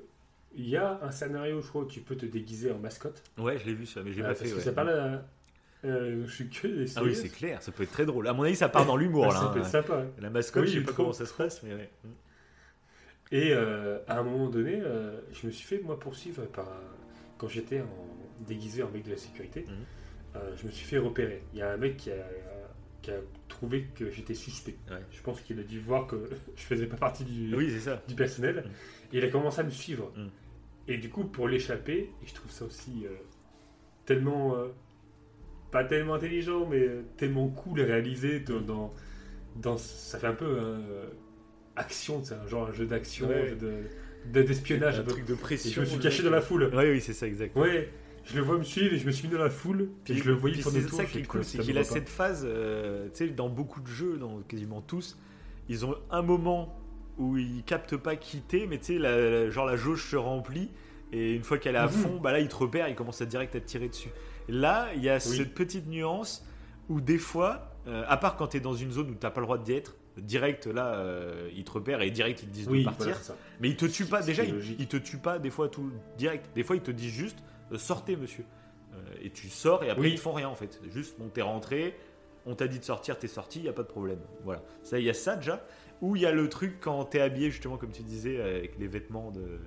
il 0.57 0.69
y 0.69 0.77
a 0.77 1.01
un 1.03 1.11
scénario, 1.11 1.61
je 1.61 1.67
crois, 1.69 1.83
où 1.83 1.87
tu 1.87 2.01
peux 2.01 2.15
te 2.17 2.25
déguiser 2.25 2.71
en 2.71 2.79
mascotte. 2.79 3.21
ouais, 3.39 3.59
je 3.59 3.67
l'ai 3.67 3.75
vu 3.75 3.85
ça, 3.87 4.03
mais 4.05 4.13
j'ai 4.13 4.23
pas 4.23 4.29
parce 4.29 4.41
fait. 4.41 4.51
que 4.51 4.55
ouais. 4.55 4.61
ça 4.61 4.73
parle 4.73 4.91
à. 4.91 5.25
Euh, 5.85 6.25
je 6.27 6.33
suis 6.33 6.49
que 6.49 6.87
Ah 6.97 7.03
oui, 7.03 7.15
c'est 7.15 7.29
clair, 7.29 7.63
ça 7.63 7.71
peut 7.73 7.83
être 7.83 7.93
très 7.93 8.07
drôle. 8.07 8.27
À 8.29 8.33
mon 8.33 8.45
avis, 8.45 8.57
ça 8.57 8.69
part 8.69 8.87
dans 8.87 8.97
l'humour 8.97 9.27
là. 9.27 9.33
Ça 9.41 9.49
peut 9.49 9.59
hein. 9.59 9.63
être 9.63 9.69
sympa. 9.69 10.05
La 10.19 10.31
mascotte, 10.31 10.65
Oui, 10.65 10.69
je 10.71 10.79
sais 10.79 10.85
pas 10.85 10.93
comment 10.93 11.13
ça 11.13 11.27
se 11.27 11.35
passe, 11.35 11.63
mais 11.63 11.75
ouais. 11.75 11.91
Et 13.33 13.53
euh, 13.53 13.99
à 14.07 14.19
un 14.19 14.23
moment 14.23 14.49
donné, 14.49 14.81
euh, 14.81 15.21
je 15.33 15.47
me 15.47 15.53
suis 15.53 15.67
fait 15.67 15.83
moi 15.83 15.99
poursuivre 15.99 16.45
par 16.47 16.69
quand 17.39 17.49
j'étais 17.49 17.81
en 17.81 18.45
déguisé 18.47 18.83
en 18.83 18.91
mec 18.91 19.05
de 19.05 19.11
la 19.11 19.17
sécurité. 19.17 19.65
Mhm. 19.69 20.41
je 20.57 20.67
me 20.67 20.71
suis 20.71 20.87
fait 20.87 20.99
repérer. 20.99 21.43
Il 21.53 21.59
y 21.59 21.63
a 21.63 21.73
un 21.73 21.77
mec 21.77 21.97
qui 21.97 22.11
a, 22.11 22.27
qui 23.03 23.11
a 23.11 23.17
trouvé 23.49 23.89
que 23.95 24.11
j'étais 24.11 24.35
suspect. 24.35 24.77
Ouais. 24.91 24.97
Je 25.11 25.21
pense 25.21 25.41
qu'il 25.41 25.59
a 25.61 25.63
dû 25.63 25.81
voir 25.81 26.07
que 26.07 26.29
je 26.57 26.63
faisais 26.63 26.87
pas 26.87 26.97
partie 26.97 27.25
du, 27.25 27.55
Oui, 27.55 27.71
ça. 27.81 28.03
du 28.09 28.15
personnel. 28.15 28.57
Mhm. 28.65 28.71
Et 29.13 29.19
il 29.19 29.25
a 29.25 29.29
commencé 29.29 29.61
à 29.61 29.65
me 29.65 29.71
suivre. 29.71 30.13
Mhm. 30.17 30.31
Et 30.89 30.99
du 30.99 31.09
coup, 31.11 31.25
pour 31.25 31.49
l'échapper, 31.49 32.11
et 32.23 32.27
je 32.27 32.35
trouve 32.35 32.51
ça 32.51 32.65
aussi 32.67 33.07
tellement 34.05 34.55
pas 35.75 35.85
tellement 35.85 36.15
intelligent, 36.15 36.67
mais 36.71 36.89
tellement 37.17 37.49
cool 37.49 37.81
à 37.81 37.85
réaliser 37.85 38.39
dans, 38.41 38.61
dans, 38.61 38.95
dans- 39.57 39.77
ça 39.77 40.19
fait 40.21 40.29
un 40.29 40.33
peu 40.35 40.47
euh, 40.47 41.07
action, 41.77 42.23
c'est 42.23 42.35
un 42.35 42.47
genre 42.47 42.69
un 42.69 42.73
jeu 42.73 42.87
d'action, 42.87 43.29
Ouais. 43.29 43.51
de- 43.57 43.83
de- 44.33 44.43
d'espionnage. 44.43 44.99
un 44.99 45.01
un 45.01 45.05
peu. 45.05 45.11
truc 45.11 45.27
de 45.27 45.35
Et 45.35 45.37
pression. 45.37 45.73
je 45.75 45.81
me 45.81 45.85
suis 45.85 45.99
caché 45.99 46.23
dans 46.23 46.31
la 46.31 46.41
foule. 46.41 46.71
Oui, 46.73 46.85
oui, 46.93 47.01
c'est 47.01 47.13
ça, 47.13 47.27
exact. 47.27 47.57
Ouais, 47.57 47.89
je 48.25 48.37
le 48.37 48.43
vois 48.43 48.57
me 48.57 48.63
suivre 48.63 48.95
et 48.95 48.99
je 48.99 49.05
me 49.07 49.11
suis 49.11 49.27
mis 49.29 49.35
dans 49.35 49.43
la 49.43 49.51
foule. 49.51 49.89
Puis 50.05 50.17
je 50.17 50.25
le 50.25 50.35
voyais 50.35 50.63
tourner 50.63 50.81
c'est 50.83 50.95
ça 50.95 51.05
qui 51.05 51.19
est 51.19 51.23
cool, 51.25 51.45
c'est 51.45 51.59
qu'il 51.59 51.77
a 51.77 51.83
cette 51.85 52.09
phase, 52.09 52.47
euh, 52.49 53.09
tu 53.13 53.27
sais, 53.27 53.29
dans 53.29 53.49
beaucoup 53.49 53.81
de 53.81 53.89
jeux, 53.89 54.17
dans 54.17 54.39
quasiment 54.43 54.81
tous, 54.81 55.19
ils 55.69 55.85
ont 55.85 55.97
un 56.11 56.23
moment 56.23 56.79
où 57.19 57.37
ils 57.37 57.65
captent 57.65 57.97
pas 57.97 58.15
quitter, 58.17 58.67
mais 58.69 58.79
tu 58.79 58.85
sais, 58.95 58.99
la- 58.99 59.17
la- 59.31 59.51
genre 59.51 59.67
la 59.67 59.77
jauge 59.77 60.05
se 60.09 60.17
remplit, 60.17 60.71
et 61.13 61.33
une 61.35 61.43
fois 61.43 61.59
qu'elle 61.59 61.75
est 61.75 61.79
à 61.79 61.87
Mhm. 61.87 61.93
fond, 61.93 62.21
bah 62.21 62.33
là, 62.33 62.39
il 62.41 62.49
te 62.49 62.57
repère, 62.57 62.89
il 62.89 62.95
commence 62.95 63.21
à 63.21 63.27
direct 63.27 63.55
à 63.57 63.61
te 63.61 63.67
tirer 63.67 63.89
dessus. 63.89 64.09
Là, 64.49 64.89
il 64.95 65.03
y 65.03 65.09
a 65.09 65.21
cette 65.21 65.55
petite 65.55 65.87
nuance 65.87 66.45
où 66.89 67.01
des 67.01 67.19
fois, 67.19 67.73
euh, 67.87 68.05
à 68.07 68.17
part 68.17 68.37
quand 68.37 68.49
tu 68.49 68.59
es 68.59 68.61
dans 68.61 68.75
une 68.75 68.91
zone 68.91 69.11
où 69.11 69.15
t'as 69.15 69.31
pas 69.31 69.41
le 69.41 69.47
droit 69.47 69.59
d'y 69.59 69.73
être, 69.73 69.97
direct 70.19 70.67
là, 70.67 70.95
euh, 70.95 71.51
ils 71.57 71.65
te 71.65 71.73
repèrent 71.73 72.03
et 72.03 72.11
direct 72.11 72.43
ils 72.43 72.49
te 72.49 72.55
disent 72.55 72.69
Oui, 72.69 72.81
de 72.81 72.85
partir. 72.85 73.19
voilà. 73.25 73.41
Mais 73.61 73.69
ils 73.71 73.77
te 73.77 73.87
tuent 73.87 74.07
pas. 74.07 74.23
Déjà, 74.23 74.45
ils, 74.45 74.77
ils 74.79 74.87
te 74.87 74.97
tuent 74.97 75.19
pas 75.19 75.39
des 75.39 75.51
fois 75.51 75.69
tout 75.69 75.91
direct. 76.19 76.51
Des 76.55 76.63
fois, 76.63 76.77
ils 76.77 76.83
te 76.83 76.91
disent 76.91 77.13
juste 77.13 77.39
euh, 77.73 77.79
sortez, 77.79 78.17
monsieur. 78.17 78.45
Et 79.21 79.31
tu 79.31 79.49
sors 79.49 79.83
et 79.83 79.91
après 79.91 80.03
Oui. 80.03 80.11
ils 80.13 80.17
te 80.17 80.21
font 80.21 80.33
rien 80.33 80.49
en 80.49 80.55
fait. 80.55 80.81
Juste 80.93 81.19
bon, 81.19 81.29
t'es 81.29 81.43
rentré, 81.43 81.97
on 82.47 82.55
t'a 82.55 82.69
dit 82.69 82.79
de 82.79 82.85
sortir, 82.85 83.19
t'es 83.19 83.27
sorti, 83.27 83.61
y 83.63 83.69
a 83.69 83.73
pas 83.73 83.83
de 83.83 83.89
problème. 83.89 84.21
Voilà. 84.45 84.63
Ça, 84.85 85.01
il 85.01 85.05
y 85.05 85.11
a 85.11 85.15
ça 85.15 85.35
déjà. 85.35 85.67
Ou 86.01 86.15
il 86.15 86.23
y 86.23 86.27
a 86.27 86.33
le 86.33 86.49
truc 86.49 86.77
quand 86.81 87.05
t'es 87.07 87.21
habillé 87.21 87.51
justement 87.51 87.77
comme 87.77 87.91
tu 87.91 88.03
disais 88.03 88.41
avec 88.41 88.79
les 88.79 88.87
vêtements 88.87 89.33
de 89.33 89.59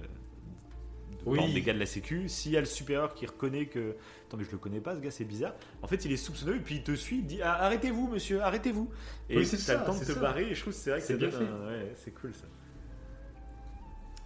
par 1.25 1.35
exemple, 1.35 1.53
des 1.53 1.61
gars 1.61 1.73
de 1.73 1.79
la 1.79 1.85
sécu. 1.85 2.29
S'il 2.29 2.53
y 2.53 2.57
a 2.57 2.59
le 2.59 2.65
supérieur 2.65 3.13
qui 3.13 3.25
reconnaît 3.25 3.65
que. 3.65 3.95
Attends, 4.27 4.37
mais 4.37 4.43
je 4.43 4.51
le 4.51 4.57
connais 4.57 4.81
pas, 4.81 4.93
ce 4.95 4.99
gars, 4.99 5.09
c'est 5.11 5.23
bizarre. 5.23 5.53
En 5.81 5.87
fait, 5.87 6.03
il 6.03 6.11
est 6.11 6.17
soupçonneux 6.17 6.57
et 6.57 6.59
puis 6.59 6.75
il 6.75 6.83
te 6.83 6.93
suit, 6.95 7.19
il 7.19 7.25
dit 7.25 7.39
ah, 7.41 7.63
Arrêtez-vous, 7.63 8.07
monsieur, 8.09 8.41
arrêtez-vous. 8.41 8.89
Et 9.29 9.37
Oui, 9.37 9.45
c'est 9.45 9.55
ça, 9.57 9.77
le 9.79 9.85
temps 9.85 9.93
de 9.97 9.99
te 10.03 10.11
ça. 10.11 10.19
barrer. 10.19 10.49
Et 10.49 10.55
je 10.55 10.61
trouve 10.61 10.73
que 10.73 10.79
c'est 10.79 10.89
vrai 10.89 10.99
que 10.99 11.05
C'est 11.05 11.15
bien 11.17 11.31
fait. 11.31 11.45
un- 11.45 11.67
Ouais, 11.67 11.93
c'est 11.95 12.11
cool 12.11 12.33
ça. 12.33 12.45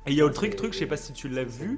Et 0.08 0.12
il 0.12 0.16
y 0.18 0.22
a 0.22 0.26
autre 0.26 0.34
truc, 0.34 0.56
truc, 0.56 0.74
je 0.74 0.80
sais 0.80 0.88
pas 0.88 0.98
si 0.98 1.14
tu 1.14 1.30
l'as 1.30 1.44
vu, 1.44 1.78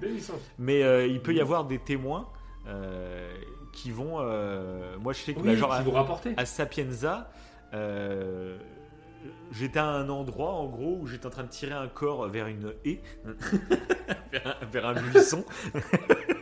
mais 0.57 0.81
euh, 0.83 1.05
il 1.05 1.21
peut 1.21 1.33
y 1.33 1.41
avoir 1.41 1.65
des 1.65 1.77
témoins 1.79 2.29
euh, 2.67 3.35
qui 3.73 3.91
vont. 3.91 4.19
euh, 4.21 4.97
moi, 4.99 5.11
je 5.11 5.19
sais 5.19 5.33
que 5.33 5.39
Oui, 5.41 5.47
bah, 5.47 5.55
genre, 5.55 5.93
rapporter. 5.93 6.33
à 6.37 6.45
Sapienza, 6.45 7.29
j'étais 9.51 9.79
à 9.79 9.85
un 9.87 10.07
endroit 10.07 10.53
en 10.53 10.67
gros 10.67 10.99
où 11.01 11.07
j'étais 11.07 11.25
en 11.25 11.29
train 11.31 11.43
de 11.43 11.49
tirer 11.49 11.73
un 11.73 11.89
corps 11.89 12.29
vers 12.29 12.47
une 12.47 12.73
haie, 12.85 13.01
vers, 14.31 14.47
un, 14.61 14.65
vers 14.67 14.85
un 14.85 14.93
buisson. 14.93 15.43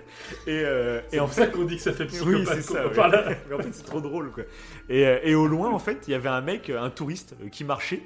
et, 0.48 0.64
euh, 0.66 1.02
et 1.12 1.20
en 1.20 1.28
fait, 1.28 1.42
ça 1.42 1.48
qu'on 1.48 1.64
dit 1.64 1.76
que 1.78 1.82
ça 1.82 1.94
fait 1.94 2.06
psychopathe. 2.06 2.36
oui, 2.36 2.46
c'est 2.48 2.62
ça. 2.62 2.88
ouais. 2.88 3.38
Mais 3.50 3.56
en 3.56 3.60
fait, 3.60 3.72
c'est 3.74 3.86
trop 3.86 4.02
drôle 4.02 4.32
quoi. 4.32 4.44
Et, 4.90 5.06
euh, 5.06 5.20
et 5.24 5.36
au 5.36 5.48
loin, 5.48 5.72
en 5.72 5.80
fait, 5.80 6.04
il 6.08 6.12
y 6.12 6.14
avait 6.14 6.30
un 6.30 6.42
mec, 6.42 6.70
un 6.70 6.90
touriste, 6.90 7.36
euh, 7.44 7.50
qui 7.50 7.64
marchait. 7.64 8.04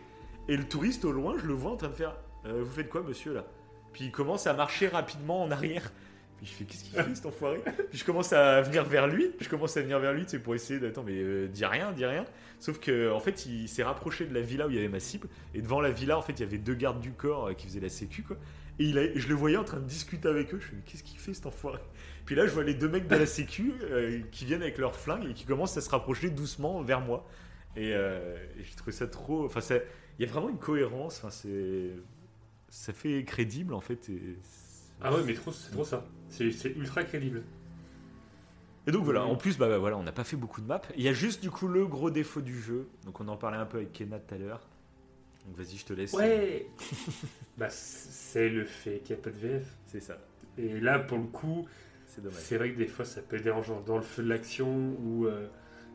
Et 0.48 0.58
le 0.58 0.64
touriste 0.64 1.06
au 1.06 1.12
loin, 1.12 1.36
je 1.42 1.46
le 1.46 1.54
vois 1.54 1.72
en 1.72 1.76
train 1.78 1.88
de 1.90 1.96
faire 1.96 2.16
euh, 2.46 2.62
Vous 2.64 2.72
faites 2.74 2.90
quoi, 2.90 3.02
monsieur 3.02 3.34
là? 3.34 3.44
Puis 3.94 4.06
il 4.06 4.12
commence 4.12 4.46
à 4.46 4.54
marcher 4.54 4.88
rapidement 4.88 5.44
en 5.44 5.52
arrière. 5.52 5.92
Puis 6.38 6.46
je 6.48 6.52
fais 6.52 6.64
Qu'est-ce 6.66 6.84
qu'il 6.84 6.94
fait 7.02 7.16
cet 7.16 7.26
enfoiré? 7.26 7.62
Puis 7.90 7.98
je 8.00 8.06
commence 8.06 8.34
à 8.34 8.62
venir 8.62 8.84
vers 8.84 9.08
lui. 9.08 9.32
Je 9.40 9.48
commence 9.50 9.76
à 9.78 9.82
venir 9.82 10.00
vers 10.00 10.14
lui, 10.14 10.24
tu 10.26 10.32
sais, 10.32 10.40
pour 10.40 10.56
essayer 10.56 10.80
d'attends, 10.80 11.04
mais 11.04 11.14
euh, 11.18 11.48
dis 11.48 11.66
rien, 11.66 11.92
dis 11.94 12.06
rien. 12.06 12.26
Sauf 12.60 12.80
que 12.80 13.12
en 13.12 13.20
fait, 13.20 13.46
il 13.46 13.68
s'est 13.70 13.84
rapproché 13.84 14.26
de 14.26 14.34
la 14.34 14.42
villa 14.42 14.68
où 14.68 14.70
il 14.70 14.76
y 14.76 14.80
avait 14.80 14.88
ma 14.90 15.00
cible. 15.00 15.28
Et 15.54 15.62
devant 15.62 15.82
la 15.82 15.92
villa, 15.92 16.18
en 16.18 16.22
fait, 16.22 16.34
il 16.34 16.40
y 16.42 16.44
avait 16.44 16.58
deux 16.58 16.74
gardes 16.76 17.00
du 17.02 17.12
corps 17.12 17.48
euh, 17.48 17.54
qui 17.54 17.68
faisaient 17.68 17.80
la 17.80 17.90
sécu, 17.90 18.24
quoi. 18.24 18.38
Et 18.80 18.86
il 18.86 18.98
a- 18.98 19.18
je 19.18 19.28
le 19.30 19.36
voyais 19.36 19.56
en 19.58 19.64
train 19.64 19.80
de 19.80 19.86
discuter 19.86 20.28
avec 20.28 20.54
eux. 20.54 20.60
Je 20.60 20.66
fais, 20.68 20.76
qu'est-ce 20.86 21.04
qu'il 21.04 21.18
fait 21.20 21.34
cet 21.34 21.46
enfoiré? 21.46 21.80
Puis 22.26 22.36
là, 22.36 22.46
je 22.46 22.52
vois 22.52 22.64
les 22.64 22.74
deux 22.74 22.90
mecs 22.90 23.08
de 23.08 23.16
la 23.16 23.26
sécu 23.26 23.74
euh, 23.84 24.20
qui 24.32 24.44
viennent 24.46 24.62
avec 24.64 24.78
leurs 24.78 24.96
flingues 24.96 25.30
et 25.30 25.34
qui 25.34 25.46
commencent 25.46 25.78
à 25.78 25.82
se 25.82 25.90
rapprocher 25.90 26.30
doucement 26.30 26.82
vers 26.82 27.00
moi. 27.02 27.26
Et, 27.78 27.90
et 27.90 28.64
j'ai 28.64 28.76
trouvé 28.76 28.92
ça 28.94 29.06
trop. 29.08 29.46
Enfin, 29.46 29.62
ça- 29.62 29.80
il 30.20 30.26
y 30.26 30.30
a 30.30 30.32
vraiment 30.32 30.50
une 30.50 30.58
cohérence. 30.58 31.18
Enfin, 31.18 31.30
c'est. 31.30 31.92
Ça 32.70 32.92
fait 32.94 33.24
crédible 33.26 33.74
en 33.74 33.80
fait. 33.82 34.10
Et, 34.10 34.38
Ah 35.02 35.14
ouais, 35.14 35.22
mais 35.26 35.34
trop, 35.34 35.52
c'est 35.52 35.72
trop 35.72 35.84
ça. 35.84 36.06
C'est 36.30 36.52
c'est 36.52 36.70
ultra 36.70 37.04
crédible. 37.04 37.44
et 38.88 38.92
donc 38.92 39.04
voilà, 39.04 39.24
en 39.26 39.36
plus, 39.36 39.58
bah, 39.58 39.68
bah, 39.68 39.78
voilà, 39.78 39.98
on 39.98 40.04
n'a 40.04 40.12
pas 40.12 40.24
fait 40.24 40.38
beaucoup 40.38 40.62
de 40.62 40.68
maps. 40.68 40.82
Il 40.96 41.04
y 41.04 41.08
a 41.08 41.14
juste 41.14 41.42
du 41.42 41.52
coup 41.52 41.68
le 41.68 41.86
gros 41.86 42.10
défaut 42.10 42.42
du 42.42 42.60
jeu. 42.62 42.88
Donc 43.06 43.20
on 43.20 43.28
en 43.28 43.38
parlait 43.38 43.58
un 43.58 43.66
peu 43.66 43.78
avec 43.78 43.94
Kenna 43.94 44.20
tout 44.20 44.34
à 44.36 44.38
l'heure. 44.38 44.68
Donc 45.46 45.58
vas-y, 45.58 45.78
je 45.78 45.86
te 45.86 45.94
laisse. 45.94 46.14
Ouais 46.14 46.68
Bah, 47.58 47.68
c'est 47.70 48.50
le 48.50 48.66
fait 48.66 49.00
qu'il 49.00 49.16
n'y 49.16 49.22
a 49.22 49.24
pas 49.24 49.30
de 49.32 49.38
VF. 49.38 49.68
C'est 49.88 50.00
ça. 50.02 50.18
Et 50.58 50.80
là, 50.80 51.00
pour 51.00 51.18
le 51.18 51.26
coup, 51.26 51.68
C'est 52.08 52.22
dommage. 52.22 52.40
c'est 52.40 52.58
vrai 52.58 52.72
que 52.72 52.78
des 52.78 52.88
fois, 52.88 53.06
ça 53.06 53.22
peut 53.22 53.36
être 53.36 53.44
dérangeant 53.44 53.82
dans 53.82 53.98
le 53.98 54.02
feu 54.04 54.24
de 54.24 54.30
l'action 54.30 54.96
ou 55.00 55.26
euh, 55.28 55.48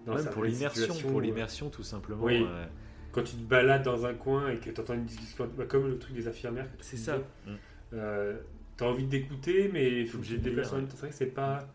dans 0.06 0.14
Même 0.14 0.27
pour 0.27 0.44
l'immersion, 0.44 0.94
pour 0.94 1.14
où, 1.14 1.20
l'immersion 1.20 1.68
tout 1.70 1.82
simplement. 1.82 2.22
Oui. 2.24 2.44
euh, 2.47 2.64
Quand 3.12 3.22
tu 3.24 3.32
te 3.36 3.43
balades 3.43 3.82
dans 3.82 4.06
un 4.06 4.14
coin 4.14 4.51
et 4.51 4.59
que 4.59 4.70
tu 4.70 4.81
entends 4.81 4.94
une 4.94 5.05
discussion, 5.05 5.51
bah, 5.56 5.64
comme 5.66 5.89
le 5.89 5.98
truc 5.98 6.14
des 6.14 6.28
infirmières. 6.28 6.70
que 6.70 6.77
tu 6.78 6.85
c'est 6.85 6.97
ça. 6.97 7.18
T'as 8.81 8.86
envie 8.86 9.05
d'écouter, 9.05 9.70
mais 9.73 10.01
il 10.01 10.07
faut 10.07 10.12
que 10.12 10.16
Obligé 10.19 10.35
tu 10.36 10.40
te 10.40 10.44
de 10.47 10.51
déplaces 10.51 10.73
en 10.73 10.77
lire, 10.77 10.81
même 10.82 10.89
temps. 10.89 10.94
C'est 10.97 11.01
vrai 11.02 11.11
que 11.11 11.15
c'est 11.16 11.27
pas. 11.27 11.69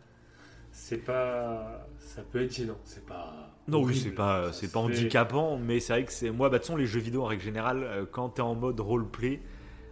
C'est 0.72 0.98
pas. 1.06 1.88
Ça 2.00 2.22
peut 2.24 2.42
être 2.42 2.54
gênant. 2.54 2.78
C'est 2.84 3.06
pas. 3.06 3.56
Non, 3.68 3.82
oui, 3.84 3.96
c'est 3.96 4.12
pas, 4.12 4.52
c'est 4.52 4.72
pas 4.72 4.80
handicapant, 4.80 5.58
mais 5.58 5.80
c'est 5.80 5.94
vrai 5.94 6.04
que 6.06 6.12
c'est 6.12 6.30
moi, 6.32 6.50
bah, 6.50 6.58
de 6.58 6.58
toute 6.60 6.68
façon, 6.68 6.78
les 6.78 6.86
jeux 6.86 7.00
vidéo 7.00 7.24
en 7.24 7.28
règle 7.28 7.42
générale, 7.44 7.84
euh, 7.84 8.06
quand 8.12 8.30
t'es 8.30 8.42
en 8.42 8.54
mode 8.56 8.80
roleplay, 8.80 9.40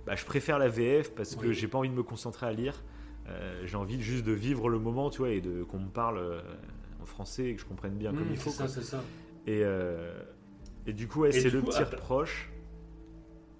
bah, 0.05 0.15
je 0.15 0.25
préfère 0.25 0.59
la 0.59 0.67
VF 0.69 1.11
parce 1.15 1.35
que 1.35 1.47
Oui. 1.47 1.53
j'ai 1.53 1.67
pas 1.67 1.77
envie 1.79 1.89
de 1.89 1.95
me 1.95 2.03
concentrer 2.03 2.45
à 2.47 2.51
lire. 2.51 2.83
Euh, 3.29 3.63
j'ai 3.65 3.77
envie 3.77 4.01
juste 4.01 4.25
de 4.25 4.31
vivre 4.33 4.67
le 4.69 4.77
moment, 4.79 5.09
tu 5.09 5.19
vois, 5.19 5.29
et 5.29 5.39
de 5.41 5.63
qu'on 5.63 5.79
me 5.79 5.89
parle 5.89 6.17
euh, 6.17 6.41
en 7.01 7.05
français 7.05 7.45
et 7.45 7.55
que 7.55 7.61
je 7.61 7.65
comprenne 7.65 7.93
bien 7.93 8.11
comme 8.11 8.25
Mmh, 8.27 8.31
il 8.31 8.37
faut. 8.37 8.49
c'est 8.49 8.67
ça, 8.67 8.81
ça. 8.81 9.03
Et, 9.47 9.61
euh, 9.63 10.13
et 10.85 10.93
du 10.93 11.07
coup, 11.07 11.21
ouais, 11.21 11.31
c'est 11.31 11.49
le 11.49 11.61
coup, 11.61 11.67
petit 11.67 11.81
après- 11.81 11.95
reproche. 11.95 12.49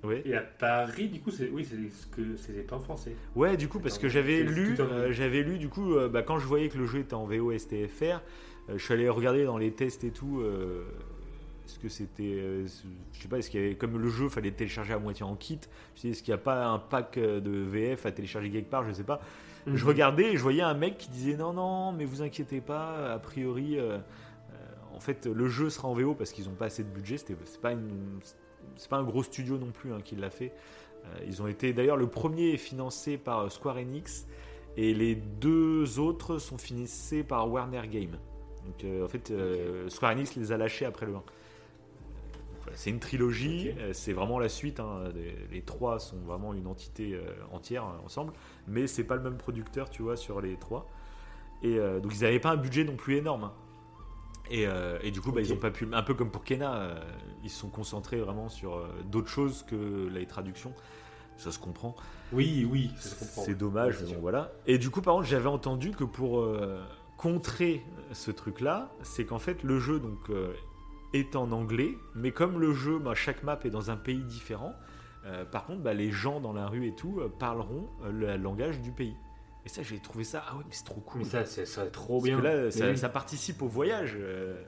Oui. 0.04 0.22
Et 0.26 0.36
à 0.36 0.42
Paris, 0.42 1.08
du 1.08 1.22
coup, 1.22 1.32
c'est 1.32 1.50
oui, 1.50 1.66
c'est 1.66 1.78
ce 1.90 2.08
que 2.08 2.36
c'était 2.36 2.62
pas 2.62 2.76
en 2.76 2.80
français. 2.80 3.16
Ouais, 3.36 3.56
du 3.56 3.70
coup, 3.70 3.80
parce 3.80 3.98
que 3.98 4.10
j'avais 4.10 4.44
lu, 4.44 4.76
euh, 4.80 5.14
j'avais 5.14 5.44
lu, 5.44 5.58
du 5.58 5.70
coup, 5.70 5.96
euh, 5.96 6.10
bah, 6.10 6.24
quand 6.24 6.40
je 6.40 6.46
voyais 6.46 6.68
que 6.68 6.78
le 6.78 6.86
jeu 6.86 7.00
était 7.00 7.14
en 7.14 7.26
VO 7.26 7.58
STFR, 7.58 8.04
euh, 8.04 8.20
je 8.76 8.84
suis 8.84 8.94
allé 8.94 9.08
regarder 9.08 9.46
dans 9.46 9.58
les 9.58 9.72
tests 9.72 10.04
et 10.04 10.12
tout, 10.12 10.44
est-ce 11.66 11.80
que 11.80 11.88
c'était, 11.88 12.66
je 13.14 13.22
sais 13.22 13.30
pas, 13.30 13.38
est-ce 13.38 13.50
qu'il 13.50 13.62
y 13.62 13.66
avait, 13.66 13.76
comme 13.76 13.98
le 13.98 14.10
jeu, 14.10 14.28
fallait 14.28 14.52
télécharger 14.52 14.94
à 14.94 15.00
moitié 15.00 15.26
en 15.26 15.36
kit, 15.36 15.60
est-ce 16.04 16.22
qu'il 16.22 16.34
n'y 16.34 16.40
a 16.40 16.44
pas 16.44 16.66
un 16.66 16.80
pack 16.80 17.18
de 17.18 17.64
VF 17.64 18.06
à 18.06 18.12
télécharger 18.12 18.50
quelque 18.50 18.70
part, 18.70 18.86
je 18.86 18.92
sais 18.92 19.04
pas. 19.04 19.22
Mhm. 19.66 19.78
Je 19.78 19.86
regardais 19.86 20.34
et 20.34 20.38
je 20.38 20.42
voyais 20.42 20.62
un 20.62 20.74
mec 20.74 20.98
qui 20.98 21.10
disait, 21.10 21.38
non, 21.38 21.54
non, 21.54 21.94
mais 21.94 22.04
vous 22.04 22.22
inquiétez 22.22 22.60
pas, 22.60 23.14
a 23.14 23.20
priori, 23.20 23.78
en 24.94 25.00
fait, 25.00 25.28
le 25.28 25.48
jeu 25.48 25.70
sera 25.70 25.88
en 25.88 25.94
VO 25.94 26.14
parce 26.14 26.34
qu'ils 26.34 26.50
n'ont 26.50 26.56
pas 26.56 26.66
assez 26.66 26.84
de 26.84 26.90
budget, 26.90 27.18
c'était, 27.18 27.36
c'est 27.46 27.62
pas 27.62 27.72
une, 27.72 28.20
c'est 28.78 28.90
pas 28.90 28.98
un 28.98 29.04
gros 29.04 29.24
studio 29.24 29.58
non 29.58 29.72
plus 29.72 29.94
hein, 29.94 30.00
qui 30.04 30.16
l'a 30.16 30.30
fait. 30.30 30.52
Euh, 31.06 31.08
ils 31.28 31.42
ont 31.42 31.48
été 31.48 31.74
d'ailleurs 31.74 31.98
le 31.98 32.08
premier 32.08 32.52
est 32.54 32.58
financé 32.58 33.18
par 33.18 33.40
euh, 33.42 33.50
Square 33.50 33.78
Enix 33.78 34.26
et 34.78 34.94
les 34.94 35.16
deux 35.16 36.00
autres 36.00 36.38
sont 36.40 36.58
financés 36.58 37.24
par 37.24 37.52
Warner 37.52 37.88
Game. 37.88 38.18
Donc 38.66 38.84
euh, 38.86 39.06
en 39.06 39.08
fait, 39.08 39.32
Square 39.90 40.14
Enix 40.14 40.36
les 40.36 40.52
a 40.52 40.58
lâchés 40.58 40.86
après 40.86 41.06
le 41.06 41.16
1. 41.16 41.24
Voilà, 42.64 42.78
c'est 42.78 42.90
une 42.92 43.00
trilogie, 43.00 43.72
c'est 43.92 44.14
vraiment 44.14 44.40
la 44.40 44.48
suite. 44.48 44.80
hein, 44.80 45.04
les, 45.52 45.62
trois 45.62 46.00
sont 46.00 46.18
vraiment 46.20 46.54
une 46.54 46.68
entité 46.68 47.20
entière 47.52 47.84
euh, 47.84 48.06
ensemble, 48.06 48.32
mais 48.68 48.88
c'est 48.88 49.04
pas 49.04 49.16
le 49.16 49.22
même 49.22 49.38
producteur, 49.38 49.90
tu 49.90 50.02
vois, 50.02 50.16
sur 50.16 50.40
les 50.42 50.56
trois. 50.56 50.88
Et 51.62 51.78
euh, 51.78 52.00
donc 52.00 52.14
ils 52.16 52.22
n'avaient 52.22 52.40
pas 52.40 52.52
un 52.52 52.58
budget 52.58 52.84
non 52.86 52.96
plus 52.96 53.18
énorme. 53.18 53.46
hein. 53.46 53.54
Et, 54.50 54.68
euh, 54.68 55.00
et 55.02 55.12
du 55.12 55.22
coup, 55.22 55.32
bah, 55.32 55.42
ils 55.42 55.54
ont 55.54 55.58
pas 55.58 55.72
pu, 55.72 55.88
un 55.92 56.04
peu 56.04 56.14
comme 56.14 56.30
pour 56.30 56.44
Kena, 56.44 56.76
euh, 56.76 56.96
ils 57.44 57.50
se 57.50 57.60
sont 57.60 57.70
concentrés 57.70 58.18
vraiment 58.18 58.50
sur 58.50 58.76
euh, 58.76 58.88
d'autres 59.06 59.30
choses 59.30 59.64
que 59.64 60.10
les 60.10 60.26
traductions. 60.26 60.74
Ça 61.38 61.52
se 61.52 61.60
comprend. 61.60 61.96
Oui, 62.32 62.68
oui, 62.70 62.92
ça 63.00 63.10
se 63.10 63.20
comprend. 63.20 63.44
C'est 63.44 63.56
dommage, 63.56 63.98
mais 64.04 64.14
bon, 64.14 64.22
voilà. 64.22 64.52
Et 64.68 64.78
du 64.78 64.90
coup, 64.90 65.02
par 65.02 65.16
contre, 65.16 65.28
j'avais 65.28 65.48
entendu 65.48 65.92
que 65.92 66.04
pour 66.04 66.46
contrer 67.18 67.84
ce 68.12 68.30
truc-là, 68.30 68.92
c'est 69.02 69.26
qu'en 69.26 69.40
fait, 69.40 69.64
le 69.64 69.80
jeu 69.80 70.00
donc 70.00 70.30
est 71.14 71.36
en 71.36 71.52
anglais, 71.52 71.98
mais 72.14 72.32
comme 72.32 72.60
le 72.60 72.74
jeu, 72.74 73.00
bah, 73.00 73.16
chaque 73.16 73.42
map 73.42 73.60
est 73.64 73.72
dans 73.72 73.90
un 73.90 73.98
pays 73.98 74.24
différent, 74.24 74.74
par 75.52 75.66
contre, 75.66 75.82
bah, 75.82 75.96
les 75.96 76.12
gens 76.12 76.40
dans 76.40 76.54
la 76.54 76.68
rue 76.68 76.88
et 76.88 76.94
tout 76.94 77.20
parleront 77.40 77.90
le 78.08 78.38
langage 78.38 78.80
du 78.80 78.92
pays. 78.92 79.16
Et 79.66 79.70
ça, 79.70 79.82
j'ai 79.82 80.00
trouvé 80.00 80.24
ça, 80.26 80.44
ah 80.48 80.56
ouais, 80.58 80.64
mais 80.68 80.74
c'est 80.74 80.84
trop 80.84 81.00
cool. 81.02 81.20
Mais 81.22 81.28
ça, 81.28 81.46
c'est 81.46 81.66
ça, 81.66 81.86
trop 81.88 82.16
Parce 82.16 82.24
bien. 82.26 82.38
que 82.38 82.44
là, 82.44 82.72
ça, 82.72 82.90
oui. 82.90 82.98
ça 82.98 83.10
participe 83.10 83.62
au 83.62 83.68
voyage. 83.68 84.16
euh. 84.20 84.62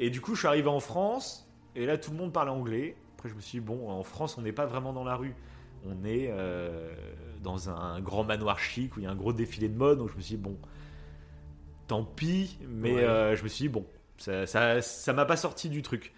Et 0.00 0.10
du 0.10 0.20
coup, 0.20 0.34
je 0.34 0.40
suis 0.40 0.48
arrivé 0.48 0.68
en 0.68 0.80
France, 0.80 1.48
et 1.76 1.86
là, 1.86 1.98
tout 1.98 2.10
le 2.10 2.16
monde 2.16 2.32
parle 2.32 2.48
anglais. 2.48 2.96
Après, 3.16 3.28
je 3.28 3.34
me 3.34 3.40
suis 3.40 3.60
dit, 3.60 3.64
bon, 3.64 3.88
en 3.90 4.02
France, 4.02 4.36
on 4.36 4.42
n'est 4.42 4.52
pas 4.52 4.66
vraiment 4.66 4.92
dans 4.92 5.04
la 5.04 5.14
rue. 5.14 5.34
On 5.86 6.04
est 6.04 6.28
euh, 6.30 6.92
dans 7.42 7.68
un 7.70 8.00
grand 8.00 8.24
manoir 8.24 8.58
chic 8.58 8.96
où 8.96 9.00
il 9.00 9.04
y 9.04 9.06
a 9.06 9.10
un 9.10 9.14
gros 9.14 9.32
défilé 9.32 9.68
de 9.68 9.76
mode. 9.76 9.98
Donc, 9.98 10.10
je 10.10 10.16
me 10.16 10.20
suis 10.20 10.34
dit, 10.36 10.42
bon, 10.42 10.58
tant 11.86 12.04
pis. 12.04 12.58
Mais 12.68 12.94
Ouais. 12.94 13.04
euh, 13.04 13.36
je 13.36 13.42
me 13.44 13.48
suis 13.48 13.64
dit, 13.64 13.68
bon, 13.68 13.86
ça 14.18 14.46
ça, 14.46 14.80
ça 14.82 15.12
m'a 15.12 15.24
pas 15.26 15.36
sorti 15.36 15.68
du 15.68 15.82
truc. 15.82 16.12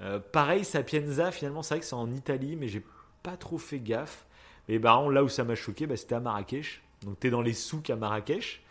Euh, 0.00 0.18
pareil, 0.18 0.64
Sapienza, 0.64 1.30
finalement, 1.30 1.62
c'est 1.62 1.74
vrai 1.74 1.80
que 1.80 1.86
c'est 1.86 1.94
en 1.94 2.10
Italie, 2.10 2.56
mais 2.56 2.66
j'ai 2.68 2.82
pas 3.22 3.36
trop 3.36 3.58
fait 3.58 3.78
gaffe. 3.78 4.26
Mais 4.68 4.78
contre, 4.80 5.10
là 5.10 5.22
où 5.22 5.28
ça 5.28 5.44
m'a 5.44 5.54
choqué, 5.54 5.86
bah, 5.86 5.96
c'était 5.96 6.14
à 6.14 6.20
Marrakech. 6.20 6.82
Donc, 7.04 7.18
tu 7.20 7.26
es 7.26 7.30
dans 7.30 7.42
les 7.42 7.52
souks 7.52 7.90
à 7.90 7.96
Marrakech. 7.96 8.62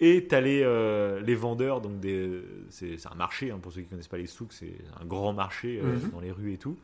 Et 0.00 0.26
tu 0.28 0.34
as 0.34 0.40
les, 0.40 0.62
euh, 0.64 1.20
les 1.20 1.36
vendeurs, 1.36 1.80
donc 1.80 2.00
des, 2.00 2.42
c'est, 2.68 2.98
c'est 2.98 3.08
un 3.08 3.14
marché, 3.14 3.52
hein, 3.52 3.58
pour 3.62 3.72
ceux 3.72 3.82
qui 3.82 3.86
connaissent 3.88 4.08
pas 4.08 4.16
les 4.18 4.26
souks, 4.26 4.52
c'est 4.52 4.74
un 5.00 5.04
grand 5.04 5.32
marché 5.32 5.80
euh, 5.82 5.94
Mhm. 5.94 6.10
dans 6.10 6.20
les 6.20 6.32
rues 6.32 6.52
et 6.52 6.58
tout. 6.58 6.76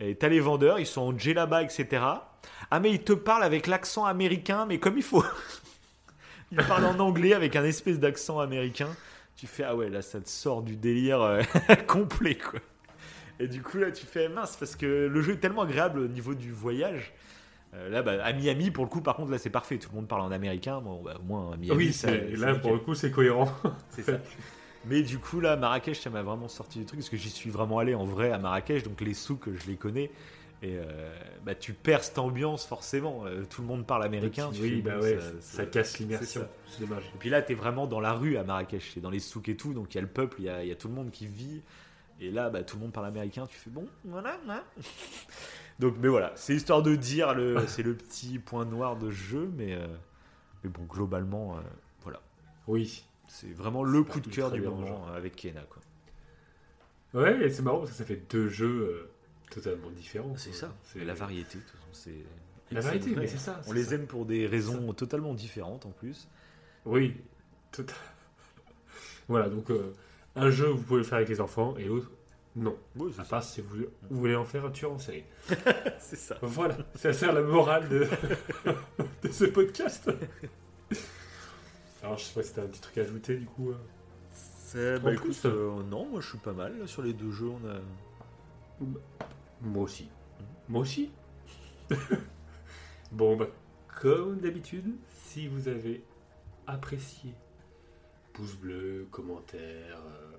Et 0.00 0.16
tu 0.16 0.26
as 0.26 0.28
les 0.28 0.40
vendeurs, 0.40 0.78
ils 0.78 0.86
sont 0.86 1.00
en 1.00 1.18
djellaba, 1.18 1.62
etc. 1.62 2.02
Ah, 2.70 2.80
mais 2.80 2.90
ils 2.90 3.02
te 3.02 3.12
parlent 3.14 3.42
avec 3.44 3.66
l'accent 3.66 4.04
américain, 4.04 4.66
mais 4.66 4.78
comme 4.78 4.96
il 4.98 5.02
faut. 5.02 5.24
ils 6.52 6.58
parlent 6.58 6.84
en 6.84 6.98
anglais 6.98 7.32
avec 7.32 7.56
un 7.56 7.64
espèce 7.64 7.98
d'accent 7.98 8.38
américain. 8.38 8.88
Tu 9.36 9.46
fais, 9.46 9.62
ah 9.64 9.74
ouais, 9.74 9.88
là, 9.88 10.02
ça 10.02 10.20
te 10.20 10.28
sort 10.28 10.62
du 10.62 10.76
délire 10.76 11.22
euh, 11.22 11.42
complet, 11.86 12.36
quoi. 12.36 12.60
Et 13.40 13.48
du 13.48 13.62
coup, 13.62 13.78
là, 13.78 13.90
tu 13.90 14.04
fais 14.04 14.28
mince, 14.28 14.56
parce 14.56 14.76
que 14.76 15.06
le 15.10 15.22
jeu 15.22 15.32
est 15.32 15.38
tellement 15.38 15.62
agréable 15.62 16.00
au 16.00 16.06
niveau 16.08 16.34
du 16.34 16.52
voyage. 16.52 17.12
Euh, 17.74 17.88
là, 17.88 18.02
bah, 18.02 18.22
à 18.22 18.32
Miami, 18.32 18.70
pour 18.70 18.84
le 18.84 18.90
coup, 18.90 19.00
par 19.00 19.16
contre, 19.16 19.30
là, 19.30 19.38
c'est 19.38 19.48
parfait. 19.50 19.78
Tout 19.78 19.88
le 19.90 19.96
monde 19.96 20.08
parle 20.08 20.20
en 20.22 20.30
américain. 20.30 20.80
Bon, 20.80 21.00
bah, 21.02 21.14
au 21.18 21.22
moins, 21.22 21.52
à 21.52 21.56
Miami, 21.56 21.76
Oui, 21.76 21.92
ça- 21.92 22.10
là, 22.10 22.54
pour 22.54 22.54
nickel. 22.54 22.72
le 22.72 22.78
coup, 22.80 22.94
c'est 22.94 23.10
cohérent. 23.10 23.50
C'est 23.90 24.02
ça. 24.02 24.12
Mais 24.84 25.02
du 25.02 25.18
coup, 25.18 25.38
là, 25.40 25.56
Marrakech, 25.56 26.00
ça 26.00 26.10
m'a 26.10 26.22
vraiment 26.22 26.48
sorti 26.48 26.80
du 26.80 26.84
truc 26.84 26.98
parce 27.00 27.08
que 27.08 27.16
j'y 27.16 27.30
suis 27.30 27.50
vraiment 27.50 27.78
allé 27.78 27.94
en 27.94 28.04
vrai 28.04 28.32
à 28.32 28.38
Marrakech, 28.38 28.82
donc 28.82 29.00
les 29.00 29.14
souks, 29.14 29.48
je 29.54 29.66
les 29.70 29.76
connais. 29.76 30.10
Et 30.64 30.76
euh, 30.76 31.14
bah, 31.44 31.54
tu 31.54 31.72
perds 31.72 32.02
cette 32.04 32.18
ambiance 32.18 32.66
forcément. 32.66 33.24
Euh, 33.26 33.44
tout 33.48 33.62
le 33.62 33.68
monde 33.68 33.86
parle 33.86 34.02
américain. 34.04 34.50
tu 34.52 34.60
oui, 34.60 34.76
fais, 34.76 34.82
bah 34.82 34.96
bon, 34.96 35.02
ouais, 35.02 35.18
ça- 35.20 35.26
ça, 35.40 35.56
ça- 35.58 35.66
casse 35.66 35.98
l'immersion. 35.98 36.46
C'est 36.68 36.80
dommage. 36.80 37.04
Et 37.14 37.18
puis 37.18 37.30
là, 37.30 37.42
tu 37.42 37.52
es 37.52 37.54
vraiment 37.54 37.86
dans 37.86 38.00
la 38.00 38.12
rue 38.12 38.36
à 38.36 38.42
Marrakech, 38.44 38.90
c'est 38.92 39.00
dans 39.00 39.10
les 39.10 39.20
souks 39.20 39.48
et 39.48 39.56
tout, 39.56 39.72
donc 39.72 39.92
il 39.92 39.96
y 39.96 39.98
a 39.98 40.02
le 40.02 40.08
peuple, 40.08 40.36
il 40.40 40.44
y 40.46 40.48
a, 40.48 40.62
il 40.64 40.68
y 40.68 40.72
a 40.72 40.76
tout 40.76 40.88
le 40.88 40.94
monde 40.94 41.10
qui 41.12 41.26
vit. 41.28 41.62
Et 42.20 42.30
là, 42.32 42.50
bah, 42.50 42.62
tout 42.64 42.76
le 42.76 42.82
monde 42.82 42.92
parle 42.92 43.06
américain, 43.06 43.46
tu 43.48 43.56
fais 43.56 43.70
bon, 43.70 43.86
voilà. 44.04 44.36
hein. 44.48 44.62
Donc, 45.82 45.96
mais 46.00 46.08
voilà, 46.08 46.32
c'est 46.36 46.54
histoire 46.54 46.82
de 46.82 46.94
dire, 46.96 47.34
le, 47.34 47.66
c'est 47.66 47.82
le 47.82 47.94
petit 47.94 48.38
point 48.38 48.64
noir 48.64 48.96
de 48.96 49.10
ce 49.10 49.14
jeu, 49.16 49.50
mais, 49.56 49.74
euh, 49.74 49.86
Mais 50.64 50.70
bon, 50.70 50.84
globalement, 50.84 51.56
euh, 51.56 51.60
voilà. 52.02 52.20
Oui. 52.66 53.04
C'est 53.28 53.52
vraiment 53.52 53.82
le 53.82 54.02
coup 54.02 54.20
de 54.20 54.28
cœur 54.28 54.50
du 54.50 54.60
moment 54.60 54.86
genre. 54.86 55.08
euh, 55.10 55.16
avec 55.16 55.36
Kena. 55.36 55.62
Quoi. 55.62 55.82
Ouais, 57.22 57.44
et 57.46 57.50
c'est 57.50 57.62
marrant 57.62 57.78
parce 57.78 57.90
que 57.90 57.96
ça 57.96 58.04
fait 58.04 58.22
deux 58.30 58.48
jeux 58.48 59.10
totalement 59.50 59.90
différents. 59.90 60.34
C'est 60.36 60.52
ça, 60.52 60.72
c'est 60.84 61.04
la 61.04 61.14
variété. 61.14 61.58
de 61.58 61.62
toute 61.62 61.72
façon, 61.72 61.88
c'est- 61.92 62.24
La 62.74 62.80
variété, 62.80 63.14
mais 63.16 63.26
c'est 63.26 63.38
ça. 63.38 63.60
On 63.66 63.72
les 63.72 63.84
ça. 63.84 63.94
aime 63.96 64.06
pour 64.06 64.24
des 64.24 64.46
raisons 64.46 64.92
totalement 64.94 65.34
différentes 65.34 65.84
en 65.86 65.90
plus. 65.90 66.28
Oui, 66.86 67.16
tout 67.70 67.84
Voilà, 69.28 69.48
donc 69.48 69.70
euh, 69.70 69.92
un 70.36 70.50
jeu, 70.50 70.66
vous 70.68 70.82
pouvez 70.82 70.98
le 71.00 71.04
faire 71.04 71.16
avec 71.18 71.28
les 71.28 71.40
enfants 71.40 71.74
et 71.76 71.84
l'autre, 71.84 72.10
non. 72.56 72.76
Oui, 72.96 73.12
À 73.18 73.24
part 73.24 73.42
si 73.42 73.60
vous, 73.62 73.76
vous 74.10 74.18
voulez 74.20 74.36
en 74.36 74.44
faire 74.44 74.64
un 74.66 74.70
tueur 74.70 74.92
en 74.92 74.98
série. 74.98 75.24
c'est 75.98 76.16
ça. 76.16 76.36
Voilà, 76.42 76.76
c'est 76.94 77.12
ça 77.12 77.32
la 77.32 77.40
morale 77.42 77.88
de, 77.88 78.06
de 79.22 79.28
ce 79.32 79.44
podcast. 79.46 80.10
Alors, 82.02 82.18
je 82.18 82.24
sais 82.24 82.34
pas 82.34 82.42
si 82.42 82.52
t'as 82.52 82.62
un 82.62 82.66
petit 82.66 82.80
truc 82.80 82.98
à 82.98 83.02
ajouter 83.02 83.36
du 83.36 83.46
coup. 83.46 83.70
euh. 83.70 83.76
C'est- 84.32 84.96
En 84.98 85.00
bah, 85.02 85.10
plus, 85.10 85.14
écoute, 85.16 85.46
euh, 85.46 85.82
non, 85.84 86.06
moi 86.06 86.20
je 86.20 86.28
suis 86.30 86.38
pas 86.38 86.52
mal 86.52 86.78
là, 86.78 86.86
sur 86.86 87.02
les 87.02 87.12
deux 87.12 87.30
jeux. 87.30 87.48
On 87.50 87.68
a... 87.68 88.86
Moi 89.60 89.82
aussi. 89.84 90.08
Moi 90.68 90.80
aussi. 90.82 91.10
bon, 93.12 93.36
bah, 93.36 93.46
comme 94.00 94.38
d'habitude, 94.40 94.94
si 95.26 95.46
vous 95.48 95.68
avez 95.68 96.02
apprécié, 96.66 97.32
pouce 98.32 98.54
bleu, 98.56 99.06
commentaire, 99.10 99.98
euh, 100.06 100.31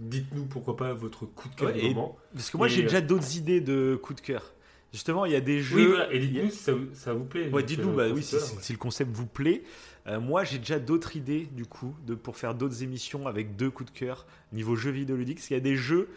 dites-nous 0.00 0.46
pourquoi 0.46 0.76
pas 0.76 0.92
votre 0.94 1.26
coup 1.26 1.48
de 1.48 1.54
cœur 1.54 1.68
Ouais, 1.72 1.80
du 1.80 1.88
moment. 1.94 2.16
Parce 2.34 2.50
que 2.50 2.56
moi 2.56 2.66
j'ai 2.68 2.80
euh, 2.80 2.84
déjà 2.86 3.00
d'autres 3.00 3.36
idées 3.36 3.60
de 3.60 3.98
coups 4.02 4.20
de 4.20 4.26
cœur. 4.26 4.52
Justement, 4.92 5.24
il 5.24 5.30
y 5.30 5.36
a 5.36 5.40
des 5.40 5.60
jeux. 5.60 5.76
Oui, 5.76 5.86
voilà, 5.86 6.12
et 6.12 6.16
a- 6.16 6.18
dites-nous 6.20 6.50
si 6.50 6.56
ça, 6.56 6.72
vous- 6.72 6.88
ça 6.94 7.12
vous 7.14 7.24
plaît. 7.24 7.48
Ouais, 7.50 7.62
dites-nous, 7.62 7.92
bah 7.92 8.08
oui, 8.12 8.24
si, 8.24 8.34
ouais. 8.34 8.40
le 8.70 8.76
concept 8.76 9.12
vous 9.12 9.26
plaît. 9.26 9.62
Euh, 10.08 10.18
moi, 10.18 10.42
j'ai 10.42 10.58
déjà 10.58 10.80
d'autres 10.80 11.14
idées, 11.14 11.46
du 11.52 11.64
coup, 11.64 11.94
de, 12.06 12.16
pour 12.16 12.36
faire 12.36 12.56
d'autres 12.56 12.82
émissions 12.82 13.28
avec 13.28 13.54
deux 13.54 13.70
coups 13.70 13.92
de 13.92 13.96
cœur 13.96 14.26
niveau 14.52 14.74
jeux 14.74 14.90
vidéo 14.90 15.14
ludiques. 15.14 15.36
Parce 15.36 15.46
qu'il 15.46 15.56
y 15.56 15.60
a 15.60 15.62
des 15.62 15.76
jeux 15.76 16.08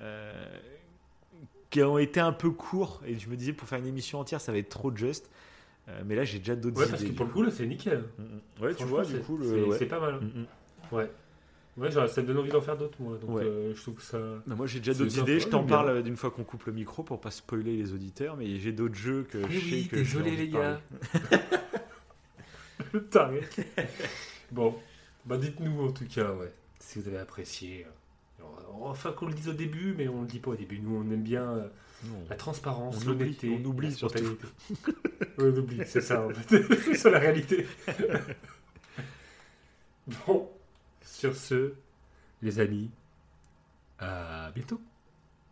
euh, 0.00 0.32
qui 1.70 1.82
ont 1.82 1.98
été 1.98 2.18
un 2.18 2.32
peu 2.32 2.50
courts. 2.50 3.00
Et 3.06 3.16
je 3.16 3.28
me 3.28 3.36
disais, 3.36 3.52
pour 3.52 3.68
faire 3.68 3.78
une 3.78 3.86
émission 3.86 4.18
entière, 4.18 4.40
ça 4.40 4.50
va 4.50 4.58
être 4.58 4.70
trop 4.70 4.92
juste. 4.96 5.30
Euh, 5.88 6.02
mais 6.04 6.16
là, 6.16 6.24
j'ai 6.24 6.38
déjà 6.40 6.56
d'autres 6.56 6.78
Ouais, 6.78 6.82
idées. 6.84 6.90
parce 6.92 7.04
que 7.04 7.10
pour 7.10 7.26
le 7.26 7.30
coup. 7.32 7.38
coup, 7.38 7.44
là, 7.44 7.50
c'est 7.52 7.66
nickel. 7.66 8.02
Mm, 8.18 8.22
mm. 8.22 8.64
Ouais, 8.64 8.74
tu 8.74 8.84
vois, 8.84 9.04
du 9.04 9.20
coup, 9.20 9.38
c'est 9.40 9.50
le. 9.54 9.64
ouais. 9.68 9.78
c'est 9.78 9.86
pas 9.86 10.00
mal. 10.00 10.14
Mm. 10.20 10.46
Ouais. 10.96 11.08
Ouais, 11.76 11.90
genre, 11.90 12.08
ça 12.08 12.22
me 12.22 12.26
donne 12.26 12.38
envie 12.38 12.48
d'en 12.50 12.60
faire 12.62 12.76
d'autres, 12.78 12.96
moi. 13.00 13.18
Donc, 13.18 13.36
Ouais. 13.36 13.44
euh, 13.44 13.74
je 13.74 13.82
trouve 13.82 13.94
que 13.96 14.02
ça. 14.02 14.18
Moi, 14.46 14.66
j'ai 14.66 14.78
déjà 14.80 14.94
d'autres 14.94 15.18
idées. 15.18 15.40
Je 15.40 15.48
t'en 15.48 15.62
parle 15.64 15.88
euh, 15.90 16.02
d'une 16.02 16.16
fois 16.16 16.30
qu'on 16.30 16.42
coupe 16.44 16.64
le 16.64 16.72
micro 16.72 17.02
pour 17.02 17.20
pas 17.20 17.30
spoiler 17.30 17.76
les 17.76 17.92
auditeurs. 17.92 18.36
Mais 18.36 18.58
j'ai 18.58 18.72
d'autres 18.72 18.94
jeux 18.94 19.26
que 19.30 19.38
Eh 19.38 19.52
je 19.52 19.58
sais 19.60 19.64
oui, 19.74 19.88
que. 19.88 19.96
désolé 19.96 20.36
les 20.36 20.48
gars. 20.48 20.80
bon, 24.52 24.74
bah 25.24 25.36
dites-nous 25.36 25.86
en 25.86 25.92
tout 25.92 26.06
cas, 26.06 26.32
ouais, 26.32 26.52
si 26.78 26.98
vous 27.00 27.08
avez 27.08 27.18
apprécié. 27.18 27.86
Alors, 28.38 28.62
Enfin, 28.82 29.12
qu'on 29.12 29.26
le 29.26 29.32
dise 29.34 29.48
au 29.48 29.52
début, 29.54 29.94
mais 29.96 30.06
on 30.08 30.20
le 30.22 30.26
dit 30.26 30.38
pas 30.38 30.50
au 30.52 30.54
début. 30.56 30.78
Nous, 30.78 30.94
on 30.96 31.02
aime 31.12 31.22
bien 31.22 31.42
euh, 31.42 31.68
Non. 32.04 32.24
la 32.28 32.36
transparence, 32.36 33.04
l'honnêteté, 33.04 33.50
on 33.58 33.64
oublie 33.64 33.88
la 33.88 33.94
surtout. 33.94 34.36
on 35.38 35.46
oublie, 35.56 35.80
c'est 35.86 36.00
ça 36.02 36.26
en 36.26 36.30
fait. 36.30 36.62
c'est 36.84 36.94
ça 36.94 37.10
la 37.10 37.18
réalité. 37.18 37.66
bon, 40.26 40.48
sur 41.06 41.34
ce, 41.36 41.72
les 42.42 42.60
amis, 42.60 42.90
à 43.98 44.50
bientôt. 44.54 44.80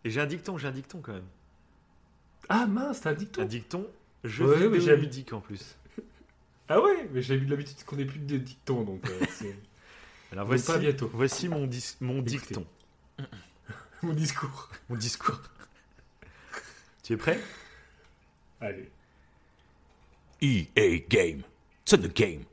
Et 0.05 0.11
j'ai 0.11 0.21
un 0.21 0.27
dicton, 0.27 0.59
j'ai 0.59 0.69
un 0.69 0.73
dicton 0.73 1.01
quand 1.01 1.13
même. 1.15 1.25
Ah 2.49 2.67
mince, 2.67 3.01
t'as 3.01 3.11
un 3.11 3.15
dicton. 3.15 3.43
Un 3.43 3.47
dicton, 3.47 3.87
jeu 4.23 4.47
Ouais, 4.47 4.69
mais 4.69 4.81
j'ai- 4.81 4.97
ludique 4.97 5.33
en 5.33 5.41
plus. 5.41 5.77
Ah 6.67 6.81
ouais, 6.81 7.09
mais 7.13 7.21
j'ai 7.21 7.35
eu 7.35 7.45
l'habitude 7.45 7.85
qu'on 7.85 7.99
ait 7.99 8.07
plus 8.07 8.21
de 8.21 8.39
dictons, 8.39 8.85
donc 8.85 9.07
euh, 9.11 9.21
c'est 9.31 9.55
Alors 10.33 10.47
voici, 10.47 10.67
pas 10.67 10.79
bientôt. 10.79 11.11
voici 11.13 11.47
mon, 11.49 11.67
dis- 11.67 11.97
mon 12.01 12.21
Écoutez. 12.23 12.39
dicton, 12.39 12.67
mon 14.03 14.15
discours. 14.15 14.71
mon 14.89 14.97
discours. 14.97 15.43
tu 17.03 17.13
es 17.13 17.17
prêt? 17.19 17.39
Allez. 18.63 18.91
EA 20.41 20.99
Game, 21.07 21.43
c'est 21.85 22.01
le 22.01 22.09
game. 22.09 22.45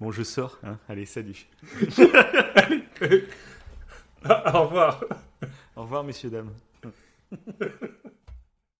Bon, 0.00 0.12
je 0.12 0.22
sors. 0.22 0.58
Hein. 0.62 0.78
Allez, 0.88 1.06
salut. 1.06 1.46
Ah, 4.24 4.52
au 4.60 4.64
revoir. 4.64 5.04
Au 5.76 5.82
revoir, 5.82 6.02
messieurs, 6.02 6.30
dames. 6.30 6.52